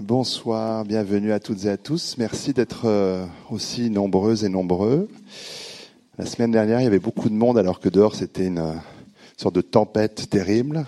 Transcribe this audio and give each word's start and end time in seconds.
Bonsoir, 0.00 0.84
bienvenue 0.84 1.32
à 1.32 1.40
toutes 1.40 1.64
et 1.64 1.68
à 1.68 1.76
tous. 1.76 2.14
Merci 2.18 2.52
d'être 2.52 2.82
euh, 2.84 3.26
aussi 3.50 3.90
nombreuses 3.90 4.44
et 4.44 4.48
nombreux. 4.48 5.08
La 6.18 6.24
semaine 6.24 6.52
dernière, 6.52 6.80
il 6.80 6.84
y 6.84 6.86
avait 6.86 7.00
beaucoup 7.00 7.28
de 7.28 7.34
monde 7.34 7.58
alors 7.58 7.80
que 7.80 7.88
dehors, 7.88 8.14
c'était 8.14 8.46
une, 8.46 8.58
euh, 8.58 8.74
sorte 9.36 9.56
de 9.56 9.60
tempête 9.60 10.30
terrible. 10.30 10.86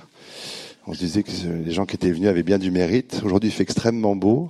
On 0.87 0.95
se 0.95 1.01
disait 1.01 1.25
que 1.25 1.31
les 1.65 1.73
gens 1.73 1.87
qui 1.87 1.97
étaient 1.97 2.13
venus 2.13 2.29
avaient 2.29 2.45
bien 2.45 2.59
du 2.59 2.71
mérite. 2.71 3.21
Aujourd'hui, 3.25 3.51
il 3.51 3.53
fait 3.53 3.65
extrêmement 3.65 4.15
beau. 4.15 4.49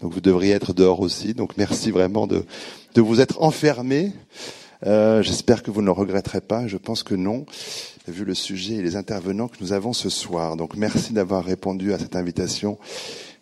Donc 0.00 0.12
vous 0.12 0.20
devriez 0.20 0.52
être 0.52 0.72
dehors 0.72 1.00
aussi. 1.00 1.34
Donc 1.34 1.56
merci 1.56 1.90
vraiment 1.90 2.28
de, 2.28 2.44
de 2.94 3.00
vous 3.00 3.20
être 3.20 3.42
enfermés. 3.42 4.12
Euh, 4.86 5.20
J'espère 5.20 5.64
que 5.64 5.72
vous 5.72 5.80
ne 5.80 5.86
le 5.86 5.92
regretterez 5.92 6.42
pas. 6.42 6.68
Je 6.68 6.76
pense 6.76 7.02
que 7.02 7.16
non, 7.16 7.44
vu 8.06 8.24
le 8.24 8.34
sujet 8.34 8.74
et 8.74 8.82
les 8.82 8.94
intervenants 8.94 9.48
que 9.48 9.56
nous 9.60 9.72
avons 9.72 9.92
ce 9.92 10.10
soir. 10.10 10.56
Donc 10.56 10.76
merci 10.76 11.12
d'avoir 11.12 11.44
répondu 11.44 11.92
à 11.92 11.98
cette 11.98 12.14
invitation 12.14 12.78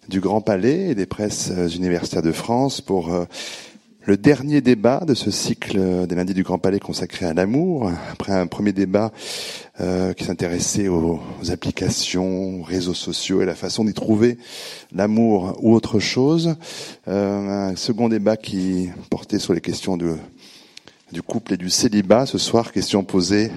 du 0.09 0.21
Grand 0.21 0.41
Palais 0.41 0.91
et 0.91 0.95
des 0.95 1.07
presses 1.07 1.52
universitaires 1.75 2.23
de 2.23 2.33
France 2.33 2.80
pour 2.80 3.12
euh, 3.12 3.24
le 4.06 4.16
dernier 4.16 4.61
débat 4.61 5.01
de 5.06 5.15
ce 5.15 5.30
cycle 5.30 6.06
des 6.06 6.15
lundis 6.15 6.34
du 6.34 6.42
Grand 6.42 6.59
Palais 6.59 6.78
consacré 6.78 7.24
à 7.24 7.33
l'amour. 7.33 7.91
Après 8.12 8.33
un 8.33 8.47
premier 8.47 8.73
débat 8.73 9.12
euh, 9.80 10.12
qui 10.12 10.25
s'intéressait 10.25 10.88
aux, 10.88 11.20
applications, 11.51 12.61
aux 12.61 12.62
réseaux 12.62 12.95
sociaux 12.95 13.41
et 13.41 13.47
la 13.47 13.55
façon 13.55 13.84
d'y 13.84 13.95
trouver 13.95 14.37
l'amour 14.92 15.59
ou 15.62 15.75
autre 15.75 16.01
chose. 16.01 16.56
Euh, 17.09 17.70
un 17.70 17.77
second 17.77 18.09
débat 18.09 18.36
qui 18.36 18.91
portait 19.09 19.39
sur 19.39 19.55
les 19.55 19.62
questions 19.62 19.97
de, 19.97 20.16
du 21.12 21.23
couple 21.23 21.55
et 21.55 21.56
du 21.56 21.70
célibat. 21.70 22.27
Ce 22.27 22.36
soir, 22.36 22.73
question 22.73 23.05
posée 23.05 23.50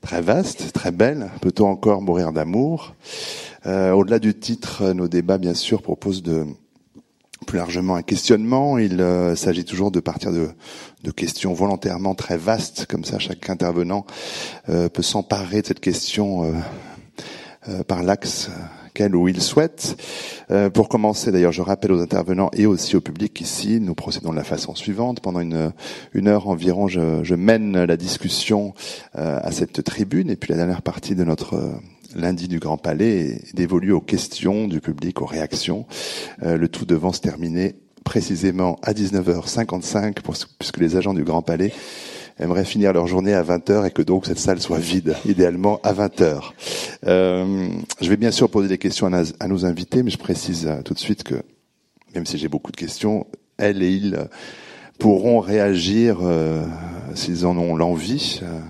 très 0.00 0.20
vaste, 0.20 0.72
très 0.72 0.90
belle. 0.90 1.30
Peut-on 1.40 1.66
encore 1.66 2.02
mourir 2.02 2.32
d'amour? 2.32 2.94
Euh, 3.66 3.92
Au-delà 3.92 4.18
du 4.18 4.34
titre, 4.34 4.92
nos 4.92 5.08
débats, 5.08 5.38
bien 5.38 5.54
sûr, 5.54 5.80
proposent 5.82 6.22
de 6.22 6.44
plus 7.46 7.58
largement 7.58 7.94
un 7.96 8.02
questionnement. 8.02 8.78
Il 8.78 9.00
euh, 9.00 9.36
s'agit 9.36 9.64
toujours 9.64 9.90
de 9.90 10.00
partir 10.00 10.32
de, 10.32 10.50
questions 11.12 11.52
volontairement 11.52 12.14
très 12.14 12.36
vastes, 12.36 12.86
comme 12.86 13.04
ça 13.04 13.18
chaque 13.18 13.48
intervenant 13.50 14.06
euh, 14.68 14.88
peut 14.88 15.02
s'emparer 15.02 15.62
de 15.62 15.66
cette 15.66 15.80
question 15.80 16.54
par 17.86 18.02
l'axe 18.02 18.50
qu'elle 18.92 19.16
ou 19.16 19.28
il 19.28 19.40
souhaite. 19.40 19.96
pour 20.74 20.88
commencer, 20.88 21.32
d'ailleurs, 21.32 21.52
je 21.52 21.62
rappelle 21.62 21.92
aux 21.92 22.00
intervenants 22.00 22.50
et 22.52 22.66
aussi 22.66 22.96
au 22.96 23.00
public 23.00 23.40
ici, 23.40 23.80
nous 23.80 23.94
procédons 23.94 24.30
de 24.30 24.36
la 24.36 24.44
façon 24.44 24.74
suivante. 24.74 25.20
Pendant 25.20 25.40
une, 25.40 26.28
heure 26.28 26.48
environ, 26.48 26.88
je 26.88 27.34
mène 27.34 27.84
la 27.84 27.96
discussion 27.96 28.74
à 29.14 29.50
cette 29.50 29.82
tribune, 29.82 30.30
et 30.30 30.36
puis 30.36 30.50
la 30.50 30.56
dernière 30.56 30.82
partie 30.82 31.14
de 31.14 31.24
notre 31.24 31.80
lundi 32.14 32.48
du 32.48 32.58
Grand 32.58 32.76
Palais 32.76 33.40
d'évoluer 33.54 33.92
aux 33.92 34.00
questions 34.00 34.68
du 34.68 34.80
public, 34.80 35.20
aux 35.20 35.26
réactions, 35.26 35.86
euh, 36.42 36.56
le 36.56 36.68
tout 36.68 36.84
devant 36.84 37.12
se 37.12 37.20
terminer 37.20 37.76
précisément 38.04 38.78
à 38.82 38.92
19h55 38.92 40.18
puisque 40.58 40.78
les 40.78 40.96
agents 40.96 41.14
du 41.14 41.24
Grand 41.24 41.42
Palais 41.42 41.72
aimeraient 42.38 42.64
finir 42.64 42.92
leur 42.92 43.06
journée 43.06 43.32
à 43.32 43.42
20h 43.42 43.86
et 43.86 43.90
que 43.90 44.02
donc 44.02 44.26
cette 44.26 44.38
salle 44.38 44.60
soit 44.60 44.78
vide, 44.78 45.16
idéalement 45.24 45.80
à 45.82 45.92
20h. 45.92 46.50
Euh, 47.06 47.68
je 48.00 48.08
vais 48.08 48.16
bien 48.16 48.30
sûr 48.30 48.50
poser 48.50 48.68
des 48.68 48.78
questions 48.78 49.10
à, 49.12 49.48
nos 49.48 49.64
invités, 49.64 50.02
mais 50.02 50.10
je 50.10 50.18
précise 50.18 50.66
euh, 50.66 50.82
tout 50.82 50.94
de 50.94 50.98
suite 50.98 51.22
que 51.22 51.36
même 52.14 52.26
si 52.26 52.38
j'ai 52.38 52.48
beaucoup 52.48 52.72
de 52.72 52.76
questions, 52.76 53.26
elles 53.56 53.82
et 53.82 53.90
ils 53.90 54.28
pourront 54.98 55.40
réagir 55.40 56.18
euh, 56.22 56.64
s'ils 57.14 57.46
en 57.46 57.56
ont 57.56 57.76
l'envie 57.76 58.40
euh, 58.42 58.60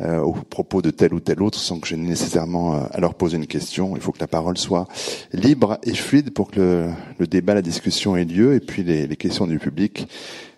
euh, 0.00 0.20
au 0.20 0.32
propos 0.32 0.82
de 0.82 0.90
tel 0.90 1.14
ou 1.14 1.20
tel 1.20 1.42
autre 1.42 1.58
sans 1.58 1.78
que 1.78 1.88
je 1.88 1.96
n'ai 1.96 2.08
nécessairement 2.08 2.86
à 2.90 3.00
leur 3.00 3.14
poser 3.14 3.36
une 3.36 3.46
question. 3.46 3.96
Il 3.96 4.02
faut 4.02 4.12
que 4.12 4.20
la 4.20 4.26
parole 4.26 4.58
soit 4.58 4.86
libre 5.32 5.78
et 5.82 5.94
fluide 5.94 6.30
pour 6.32 6.50
que 6.50 6.86
le, 7.18 7.26
débat, 7.26 7.54
la 7.54 7.62
discussion 7.62 8.16
ait 8.16 8.24
lieu 8.24 8.54
et 8.54 8.60
puis 8.60 8.82
les, 8.82 9.08
questions 9.16 9.46
du 9.46 9.58
public 9.58 10.08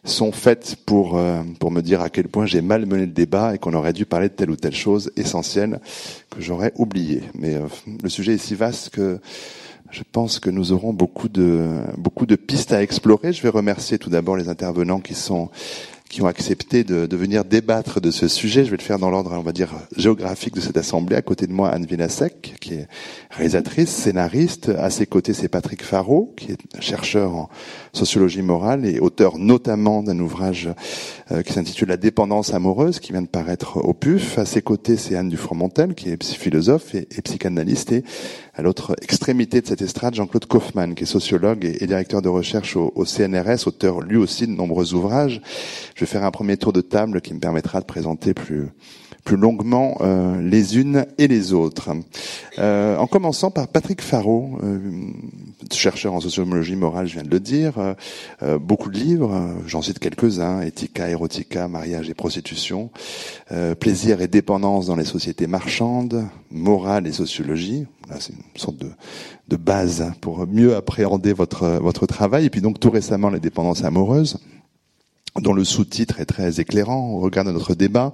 sont 0.04 0.32
faites 0.32 0.76
pour 0.84 1.18
pour 1.58 1.70
me 1.70 1.80
dire 1.80 2.02
à 2.02 2.10
quel 2.10 2.28
point 2.28 2.44
j'ai 2.44 2.60
mal 2.60 2.84
mené 2.84 3.06
le 3.06 3.12
débat 3.12 3.54
et 3.54 3.58
qu'on 3.58 3.72
aurait 3.74 3.94
dû 3.94 4.04
parler 4.04 4.28
de 4.28 4.34
telle 4.34 4.50
ou 4.50 4.56
telle 4.56 4.74
chose 4.74 5.10
essentielle 5.16 5.80
que 6.30 6.40
j'aurais 6.40 6.72
oublié. 6.76 7.22
Mais 7.34 7.58
le 8.02 8.08
sujet 8.08 8.34
est 8.34 8.38
si 8.38 8.54
vaste 8.54 8.90
que 8.90 9.18
je 9.94 10.02
pense 10.10 10.40
que 10.40 10.50
nous 10.50 10.72
aurons 10.72 10.92
beaucoup 10.92 11.28
de, 11.28 11.68
beaucoup 11.96 12.26
de 12.26 12.34
pistes 12.34 12.72
à 12.72 12.82
explorer. 12.82 13.32
Je 13.32 13.40
vais 13.42 13.48
remercier 13.48 13.96
tout 13.96 14.10
d'abord 14.10 14.36
les 14.36 14.48
intervenants 14.48 14.98
qui 14.98 15.14
sont 15.14 15.50
qui 16.08 16.22
ont 16.22 16.26
accepté 16.26 16.84
de, 16.84 17.06
de, 17.06 17.16
venir 17.16 17.44
débattre 17.44 18.00
de 18.00 18.12
ce 18.12 18.28
sujet. 18.28 18.64
Je 18.64 18.70
vais 18.70 18.76
le 18.76 18.82
faire 18.82 19.00
dans 19.00 19.10
l'ordre, 19.10 19.32
on 19.32 19.42
va 19.42 19.52
dire, 19.52 19.72
géographique 19.96 20.54
de 20.54 20.60
cette 20.60 20.76
assemblée. 20.76 21.16
À 21.16 21.22
côté 21.22 21.48
de 21.48 21.52
moi, 21.52 21.70
Anne 21.70 21.86
Villasec, 21.86 22.54
qui 22.60 22.74
est 22.74 22.86
réalisatrice, 23.30 23.88
scénariste. 23.88 24.68
À 24.68 24.90
ses 24.90 25.06
côtés, 25.06 25.32
c'est 25.32 25.48
Patrick 25.48 25.82
Faro, 25.82 26.32
qui 26.36 26.52
est 26.52 26.80
chercheur 26.80 27.34
en 27.34 27.48
sociologie 27.92 28.42
morale 28.42 28.86
et 28.86 29.00
auteur 29.00 29.38
notamment 29.38 30.04
d'un 30.04 30.20
ouvrage 30.20 30.68
euh, 31.32 31.42
qui 31.42 31.52
s'intitule 31.52 31.88
La 31.88 31.96
dépendance 31.96 32.54
amoureuse, 32.54 33.00
qui 33.00 33.10
vient 33.10 33.22
de 33.22 33.26
paraître 33.26 33.78
au 33.78 33.94
PUF. 33.94 34.38
À 34.38 34.44
ses 34.44 34.62
côtés, 34.62 34.96
c'est 34.96 35.16
Anne 35.16 35.30
Dufromontel, 35.30 35.94
qui 35.94 36.10
est 36.10 36.22
philosophe 36.22 36.94
et, 36.94 37.08
et 37.10 37.22
psychanalyste. 37.22 37.90
Et 37.90 38.04
à 38.56 38.62
l'autre 38.62 38.94
extrémité 39.02 39.60
de 39.60 39.66
cette 39.66 39.82
estrade, 39.82 40.14
Jean-Claude 40.14 40.46
Kaufmann, 40.46 40.94
qui 40.94 41.02
est 41.02 41.06
sociologue 41.06 41.64
et, 41.64 41.86
directeur 41.86 42.22
de 42.22 42.28
recherche 42.28 42.76
au, 42.76 43.04
CNRS, 43.04 43.66
auteur 43.66 44.00
lui 44.00 44.16
aussi 44.16 44.46
de 44.46 44.52
nombreux 44.52 44.94
ouvrages. 44.94 45.40
Je 45.94 46.00
vais 46.00 46.06
faire 46.06 46.24
un 46.24 46.30
premier 46.30 46.56
tour 46.56 46.72
de 46.72 46.80
table 46.80 47.20
qui 47.20 47.34
me 47.34 47.40
permettra 47.40 47.80
de 47.80 47.86
présenter 47.86 48.32
plus 48.32 48.68
plus 49.24 49.36
longuement 49.36 49.96
euh, 50.02 50.40
les 50.40 50.78
unes 50.78 51.06
et 51.18 51.26
les 51.26 51.52
autres. 51.52 51.90
Euh, 52.58 52.96
en 52.98 53.06
commençant 53.06 53.50
par 53.50 53.68
Patrick 53.68 54.02
Faro, 54.02 54.58
euh, 54.62 54.78
chercheur 55.72 56.12
en 56.12 56.20
sociologie 56.20 56.76
morale, 56.76 57.06
je 57.06 57.14
viens 57.14 57.22
de 57.22 57.30
le 57.30 57.40
dire, 57.40 57.78
euh, 57.78 57.94
euh, 58.42 58.58
beaucoup 58.58 58.90
de 58.90 58.98
livres, 58.98 59.54
j'en 59.66 59.82
cite 59.82 59.98
quelques-uns, 59.98 60.60
Ethica, 60.60 61.08
Erotica, 61.08 61.68
Mariage 61.68 62.10
et 62.10 62.14
Prostitution, 62.14 62.90
Plaisir 63.80 64.20
et 64.20 64.28
dépendance 64.28 64.86
dans 64.86 64.96
les 64.96 65.04
sociétés 65.04 65.46
marchandes, 65.46 66.26
Morale 66.50 67.06
et 67.06 67.12
sociologie, 67.12 67.86
c'est 68.18 68.32
une 68.32 68.60
sorte 68.60 68.76
de, 68.76 68.90
de 69.48 69.56
base 69.56 70.12
pour 70.20 70.46
mieux 70.46 70.76
appréhender 70.76 71.32
votre, 71.32 71.66
votre 71.80 72.06
travail, 72.06 72.46
et 72.46 72.50
puis 72.50 72.60
donc 72.60 72.80
tout 72.80 72.90
récemment 72.90 73.30
les 73.30 73.40
dépendances 73.40 73.84
amoureuses 73.84 74.38
dont 75.40 75.52
le 75.52 75.64
sous-titre 75.64 76.20
est 76.20 76.26
très 76.26 76.60
éclairant 76.60 77.10
au 77.10 77.18
regard 77.18 77.44
notre 77.44 77.74
débat, 77.74 78.12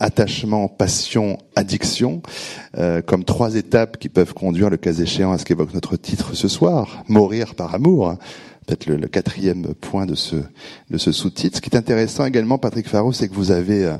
attachement, 0.00 0.68
passion, 0.68 1.36
addiction, 1.54 2.22
euh, 2.78 3.02
comme 3.02 3.24
trois 3.24 3.56
étapes 3.56 3.98
qui 3.98 4.08
peuvent 4.08 4.32
conduire, 4.32 4.70
le 4.70 4.78
cas 4.78 4.94
échéant, 4.94 5.32
à 5.32 5.38
ce 5.38 5.44
qu'évoque 5.44 5.74
notre 5.74 5.96
titre 5.96 6.34
ce 6.34 6.48
soir, 6.48 7.04
mourir 7.08 7.54
par 7.54 7.74
amour. 7.74 8.08
Hein. 8.08 8.18
Peut-être 8.66 8.86
le, 8.86 9.08
quatrième 9.08 9.74
point 9.74 10.06
de 10.06 10.14
ce 10.14 10.36
de 10.88 10.96
ce 10.96 11.10
sous-titre. 11.10 11.56
Ce 11.56 11.60
qui 11.60 11.68
est 11.68 11.76
intéressant 11.76 12.24
également, 12.24 12.58
Patrick 12.58 12.88
Faro, 12.88 13.12
c'est 13.12 13.28
que 13.28 13.34
vous 13.34 13.50
avez 13.50 13.84
euh, 13.84 13.96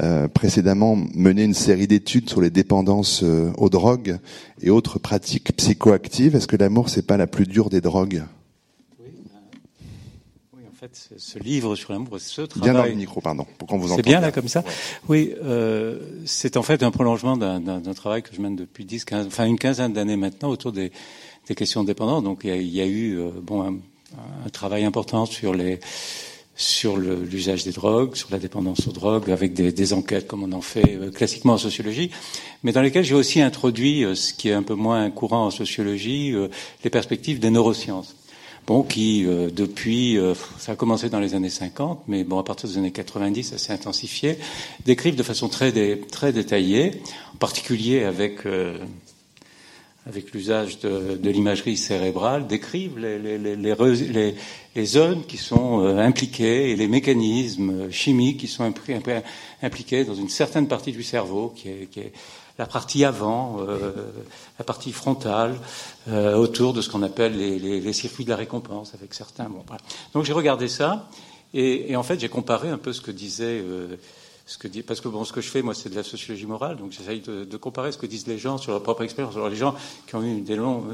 euh, 0.00 0.26
précédemment 0.26 0.96
mené 1.14 1.44
une 1.44 1.54
série 1.54 1.86
d'études 1.86 2.28
sur 2.28 2.40
les 2.40 2.50
dépendances 2.50 3.22
aux 3.22 3.68
drogues 3.68 4.18
et 4.62 4.70
autres 4.70 4.98
pratiques 4.98 5.54
psychoactives. 5.54 6.34
Est-ce 6.34 6.48
que 6.48 6.56
l'amour 6.56 6.88
c'est 6.88 7.06
pas 7.06 7.18
la 7.18 7.26
plus 7.26 7.46
dure 7.46 7.68
des 7.68 7.82
drogues? 7.82 8.24
Fait, 10.80 11.10
ce 11.16 11.38
livre 11.38 11.76
sur 11.76 11.92
l'amour, 11.92 12.18
ce 12.18 12.42
travail. 12.42 12.70
Bien 12.70 12.80
dans 12.80 12.88
le 12.88 12.94
micro, 12.94 13.20
pardon, 13.20 13.46
pour 13.58 13.68
qu'on 13.68 13.78
vous 13.78 13.94
C'est 13.94 14.02
bien 14.02 14.20
là 14.20 14.32
comme 14.32 14.48
ça. 14.48 14.64
Oui, 15.08 15.34
euh, 15.42 15.98
c'est 16.24 16.56
en 16.56 16.62
fait 16.62 16.82
un 16.82 16.90
prolongement 16.90 17.36
d'un 17.36 17.94
travail 17.94 18.22
que 18.22 18.34
je 18.34 18.40
mène 18.40 18.56
depuis 18.56 18.84
10, 18.84 19.04
15, 19.04 19.26
enfin 19.26 19.44
une 19.44 19.58
quinzaine 19.58 19.92
d'années 19.92 20.16
maintenant 20.16 20.48
autour 20.48 20.72
des, 20.72 20.90
des 21.46 21.54
questions 21.54 21.82
de 21.82 21.88
dépendance. 21.88 22.22
Donc 22.22 22.40
il 22.44 22.50
y 22.50 22.52
a, 22.52 22.56
il 22.56 22.74
y 22.74 22.80
a 22.80 22.86
eu 22.86 23.18
euh, 23.18 23.30
bon 23.42 23.62
un, 23.62 23.74
un, 24.46 24.48
travail 24.50 24.84
important 24.84 25.26
sur 25.26 25.54
les 25.54 25.80
sur 26.56 26.98
l'usage 26.98 27.64
des 27.64 27.72
drogues, 27.72 28.16
sur 28.16 28.28
la 28.30 28.38
dépendance 28.38 28.86
aux 28.86 28.92
drogues, 28.92 29.30
avec 29.30 29.54
des, 29.54 29.72
des 29.72 29.92
enquêtes 29.94 30.26
comme 30.26 30.42
on 30.42 30.52
en 30.52 30.60
fait 30.60 30.98
euh, 31.00 31.10
classiquement 31.10 31.54
en 31.54 31.58
sociologie, 31.58 32.10
mais 32.62 32.72
dans 32.72 32.82
lesquelles 32.82 33.04
j'ai 33.04 33.14
aussi 33.14 33.40
introduit 33.40 34.04
ce 34.14 34.34
qui 34.34 34.50
est 34.50 34.54
un 34.54 34.62
peu 34.62 34.74
moins 34.74 35.10
courant 35.10 35.46
en 35.46 35.50
sociologie, 35.50 36.34
les 36.84 36.90
perspectives 36.90 37.38
des 37.38 37.48
neurosciences 37.48 38.14
qui 38.86 39.26
euh, 39.26 39.50
depuis, 39.50 40.16
euh, 40.16 40.34
ça 40.58 40.72
a 40.72 40.76
commencé 40.76 41.10
dans 41.10 41.18
les 41.18 41.34
années 41.34 41.50
50, 41.50 42.04
mais 42.06 42.22
bon, 42.22 42.38
à 42.38 42.44
partir 42.44 42.68
des 42.68 42.78
années 42.78 42.92
90, 42.92 43.42
ça 43.42 43.58
s'est 43.58 43.72
intensifié, 43.72 44.38
décrivent 44.84 45.16
de 45.16 45.24
façon 45.24 45.48
très, 45.48 45.96
très 45.96 46.32
détaillée, 46.32 47.02
en 47.34 47.38
particulier 47.38 48.04
avec 48.04 48.46
euh, 48.46 48.78
avec 50.06 50.32
l'usage 50.32 50.78
de, 50.80 51.18
l'imagerie 51.28 51.76
cérébrale, 51.76 52.46
décrivent 52.46 52.98
les, 52.98 53.18
les, 53.18 54.84
zones 54.86 55.24
qui 55.26 55.36
sont 55.36 55.84
impliquées 55.84 56.70
et 56.70 56.76
les 56.76 56.88
mécanismes 56.88 57.90
chimiques 57.90 58.38
qui 58.38 58.48
sont 58.48 58.72
impliqués 59.62 60.04
dans 60.04 60.14
une 60.14 60.30
certaine 60.30 60.68
partie 60.68 60.92
du 60.92 61.02
cerveau 61.02 61.52
qui 61.54 61.68
est 61.68 62.12
la 62.60 62.66
partie 62.66 63.06
avant, 63.06 63.56
euh, 63.66 63.90
la 64.58 64.64
partie 64.66 64.92
frontale, 64.92 65.58
euh, 66.08 66.34
autour 66.36 66.74
de 66.74 66.82
ce 66.82 66.90
qu'on 66.90 67.02
appelle 67.02 67.34
les, 67.38 67.92
circuits 67.94 68.26
de 68.26 68.30
la 68.30 68.36
récompense 68.36 68.92
avec 68.92 69.14
certains. 69.14 69.50
Donc 70.12 70.24
j'ai 70.26 70.34
regardé 70.34 70.68
ça 70.68 71.08
et, 71.54 71.96
en 71.96 72.02
fait 72.02 72.20
j'ai 72.20 72.28
comparé 72.28 72.68
un 72.68 72.76
peu 72.76 72.92
ce 72.92 73.00
que 73.00 73.10
disait. 73.10 73.62
Euh, 73.64 73.96
ce 74.44 74.58
que 74.58 74.68
parce 74.82 75.00
que 75.00 75.08
bon, 75.08 75.24
ce 75.24 75.32
que 75.32 75.40
je 75.40 75.48
fais, 75.48 75.62
moi, 75.62 75.74
c'est 75.74 75.90
de 75.90 75.94
la 75.94 76.02
sociologie 76.02 76.44
morale, 76.44 76.76
donc 76.76 76.90
j'essaye 76.90 77.20
de, 77.20 77.44
de, 77.44 77.56
comparer 77.56 77.92
ce 77.92 77.98
que 77.98 78.06
disent 78.06 78.26
les 78.26 78.36
gens 78.36 78.58
sur 78.58 78.72
leur 78.72 78.82
propre 78.82 79.02
expérience. 79.02 79.36
Alors, 79.36 79.48
les 79.48 79.54
gens 79.54 79.76
qui 80.08 80.16
ont 80.16 80.24
eu 80.24 80.40
des 80.40 80.56
longs, 80.56 80.86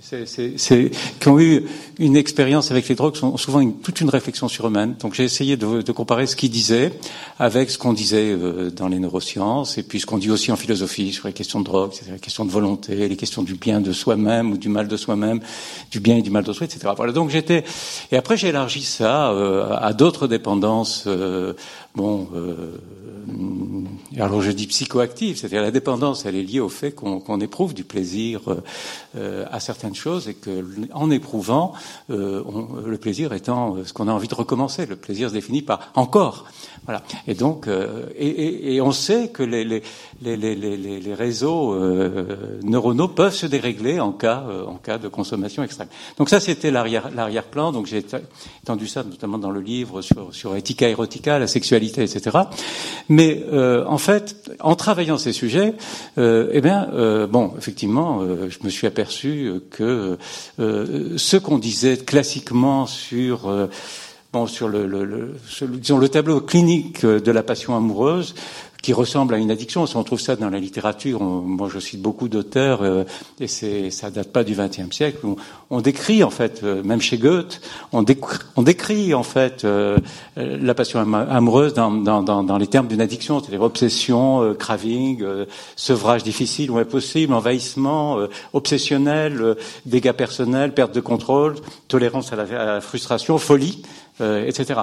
c'est, 0.00 0.90
qui 1.20 1.28
ont 1.28 1.38
eu 1.38 1.64
une 1.98 2.16
expérience 2.16 2.70
avec 2.70 2.88
les 2.88 2.94
drogues 2.94 3.14
ont 3.22 3.36
souvent 3.36 3.60
une, 3.60 3.74
toute 3.74 4.00
une 4.00 4.08
réflexion 4.08 4.48
sur 4.48 4.66
eux-mêmes. 4.66 4.94
Donc 5.00 5.14
j'ai 5.14 5.24
essayé 5.24 5.56
de, 5.56 5.82
de, 5.82 5.92
comparer 5.92 6.26
ce 6.26 6.34
qu'ils 6.34 6.50
disaient 6.50 6.92
avec 7.38 7.70
ce 7.70 7.78
qu'on 7.78 7.92
disait 7.92 8.30
euh, 8.30 8.70
dans 8.70 8.88
les 8.88 8.98
neurosciences 8.98 9.78
et 9.78 9.82
puis 9.82 10.00
ce 10.00 10.06
qu'on 10.06 10.18
dit 10.18 10.30
aussi 10.30 10.50
en 10.50 10.56
philosophie 10.56 11.12
sur 11.12 11.26
les 11.26 11.34
questions 11.34 11.60
de 11.60 11.64
drogue, 11.64 11.90
c'est-à-dire 11.92 12.14
les 12.14 12.20
questions 12.20 12.44
de 12.44 12.50
volonté, 12.50 13.08
les 13.08 13.16
questions 13.16 13.42
du 13.42 13.54
bien 13.54 13.80
de 13.80 13.92
soi-même 13.92 14.52
ou 14.52 14.56
du 14.56 14.68
mal 14.68 14.88
de 14.88 14.96
soi-même, 14.96 15.40
du 15.90 16.00
bien 16.00 16.16
et 16.16 16.22
du 16.22 16.30
mal 16.30 16.44
d'autrui, 16.44 16.64
etc. 16.64 16.92
Voilà. 16.96 17.12
Donc 17.12 17.30
j'étais 17.30 17.64
et 18.10 18.16
après 18.16 18.36
j'ai 18.36 18.48
élargi 18.48 18.82
ça 18.82 19.30
euh, 19.32 19.76
à 19.76 19.92
d'autres 19.92 20.26
dépendances. 20.26 21.06
Euh, 21.98 22.00
bon, 22.00 22.28
euh, 22.34 22.76
alors 24.18 24.42
je 24.42 24.50
dis 24.50 24.66
psychoactive, 24.66 25.36
c'est-à-dire 25.36 25.62
la 25.62 25.70
dépendance, 25.70 26.24
elle 26.26 26.36
est 26.36 26.42
liée 26.42 26.60
au 26.60 26.68
fait 26.68 26.92
qu'on 26.92 27.40
éprouve 27.40 27.74
du 27.74 27.84
plaisir 27.84 28.40
euh, 29.16 29.44
à 29.50 29.60
certaines 29.60 29.94
choses 29.94 30.28
et 30.28 30.34
que 30.34 30.64
en 30.92 31.10
éprouvant, 31.10 31.72
euh, 32.10 32.42
le 32.86 32.98
plaisir 32.98 33.32
étant 33.32 33.76
ce 33.84 33.92
qu'on 33.92 34.08
a 34.08 34.12
envie 34.12 34.28
de 34.28 34.34
recommencer. 34.34 34.86
Le 34.86 34.96
plaisir 34.96 35.28
se 35.28 35.34
définit 35.34 35.62
par 35.62 35.92
encore. 35.94 36.46
Voilà. 36.84 37.02
Et 37.28 37.34
donc, 37.34 37.68
et, 38.18 38.80
on 38.80 38.90
sait 38.90 39.28
que 39.28 39.44
les 39.44 41.14
réseaux 41.14 41.78
neuronaux 42.64 43.08
peuvent 43.08 43.34
se 43.34 43.46
dérégler 43.46 44.00
en 44.00 44.10
cas, 44.10 44.44
en 44.66 44.74
cas 44.74 44.98
de 44.98 45.06
consommation 45.06 45.62
extrême. 45.62 45.86
Donc 46.18 46.28
ça, 46.28 46.40
c'était 46.40 46.72
l'arrière-plan. 46.72 47.70
Donc 47.70 47.86
j'ai 47.86 48.04
étendu 48.62 48.88
ça 48.88 49.04
notamment 49.04 49.38
dans 49.38 49.52
le 49.52 49.60
livre 49.60 50.02
sur, 50.02 50.34
sur 50.34 50.56
Ethica 50.56 50.88
Erotica, 50.88 51.38
la 51.38 51.46
sexualité 51.46 51.81
etc. 51.86 52.38
Mais 53.08 53.44
euh, 53.52 53.84
en 53.86 53.98
fait, 53.98 54.50
en 54.60 54.74
travaillant 54.74 55.18
ces 55.18 55.32
sujets, 55.32 55.74
euh, 56.18 56.50
eh 56.52 56.60
bien, 56.60 56.88
euh, 56.92 57.26
bon, 57.26 57.52
effectivement, 57.58 58.22
je 58.48 58.58
me 58.62 58.70
suis 58.70 58.86
aperçu 58.86 59.52
que 59.70 60.18
ce 60.58 61.36
qu'on 61.36 61.58
disait 61.58 61.96
classiquement 61.96 62.86
sur 62.86 63.68
bon, 64.32 64.46
disons, 64.46 65.98
le 65.98 66.08
tableau 66.08 66.40
clinique 66.40 67.04
de 67.04 67.30
la 67.30 67.42
passion 67.42 67.76
amoureuse, 67.76 68.34
qui 68.82 68.92
ressemble 68.92 69.34
à 69.34 69.38
une 69.38 69.50
addiction. 69.50 69.84
On 69.94 70.02
trouve 70.02 70.20
ça 70.20 70.34
dans 70.34 70.50
la 70.50 70.58
littérature. 70.58 71.22
moi, 71.22 71.68
je 71.72 71.78
cite 71.78 72.02
beaucoup 72.02 72.28
d'auteurs, 72.28 72.82
euh, 72.82 73.04
et 73.38 73.46
c'est, 73.46 73.90
ça 73.90 74.10
date 74.10 74.32
pas 74.32 74.42
du 74.42 74.54
XXe 74.54 74.90
siècle. 74.90 75.18
On, 75.24 75.36
on, 75.70 75.80
décrit 75.80 76.24
en 76.24 76.30
fait, 76.30 76.62
euh, 76.64 76.82
même 76.82 77.00
chez 77.00 77.16
Goethe, 77.16 77.60
on, 77.92 78.02
décrit, 78.02 78.38
on 78.56 78.62
décrit 78.62 79.14
en 79.14 79.22
fait 79.22 79.64
euh, 79.64 79.98
la 80.36 80.74
passion 80.74 80.98
amoureuse 81.00 81.74
dans, 81.74 81.92
dans, 81.92 82.22
dans, 82.22 82.42
dans 82.42 82.58
les 82.58 82.66
termes 82.66 82.88
d'une 82.88 83.00
addiction, 83.00 83.40
c'est-à-dire 83.40 83.62
obsession, 83.62 84.54
craving, 84.58 85.24
sevrage 85.76 86.24
difficile 86.24 86.70
ou 86.72 86.78
impossible, 86.78 87.32
envahissement, 87.32 88.18
obsessionnel, 88.52 89.56
dégâts 89.86 90.12
personnels, 90.12 90.74
perte 90.74 90.94
de 90.94 91.00
contrôle, 91.00 91.54
tolérance 91.86 92.32
à 92.32 92.36
la 92.36 92.80
frustration, 92.80 93.38
folie. 93.38 93.82
Euh, 94.20 94.46
etc. 94.46 94.80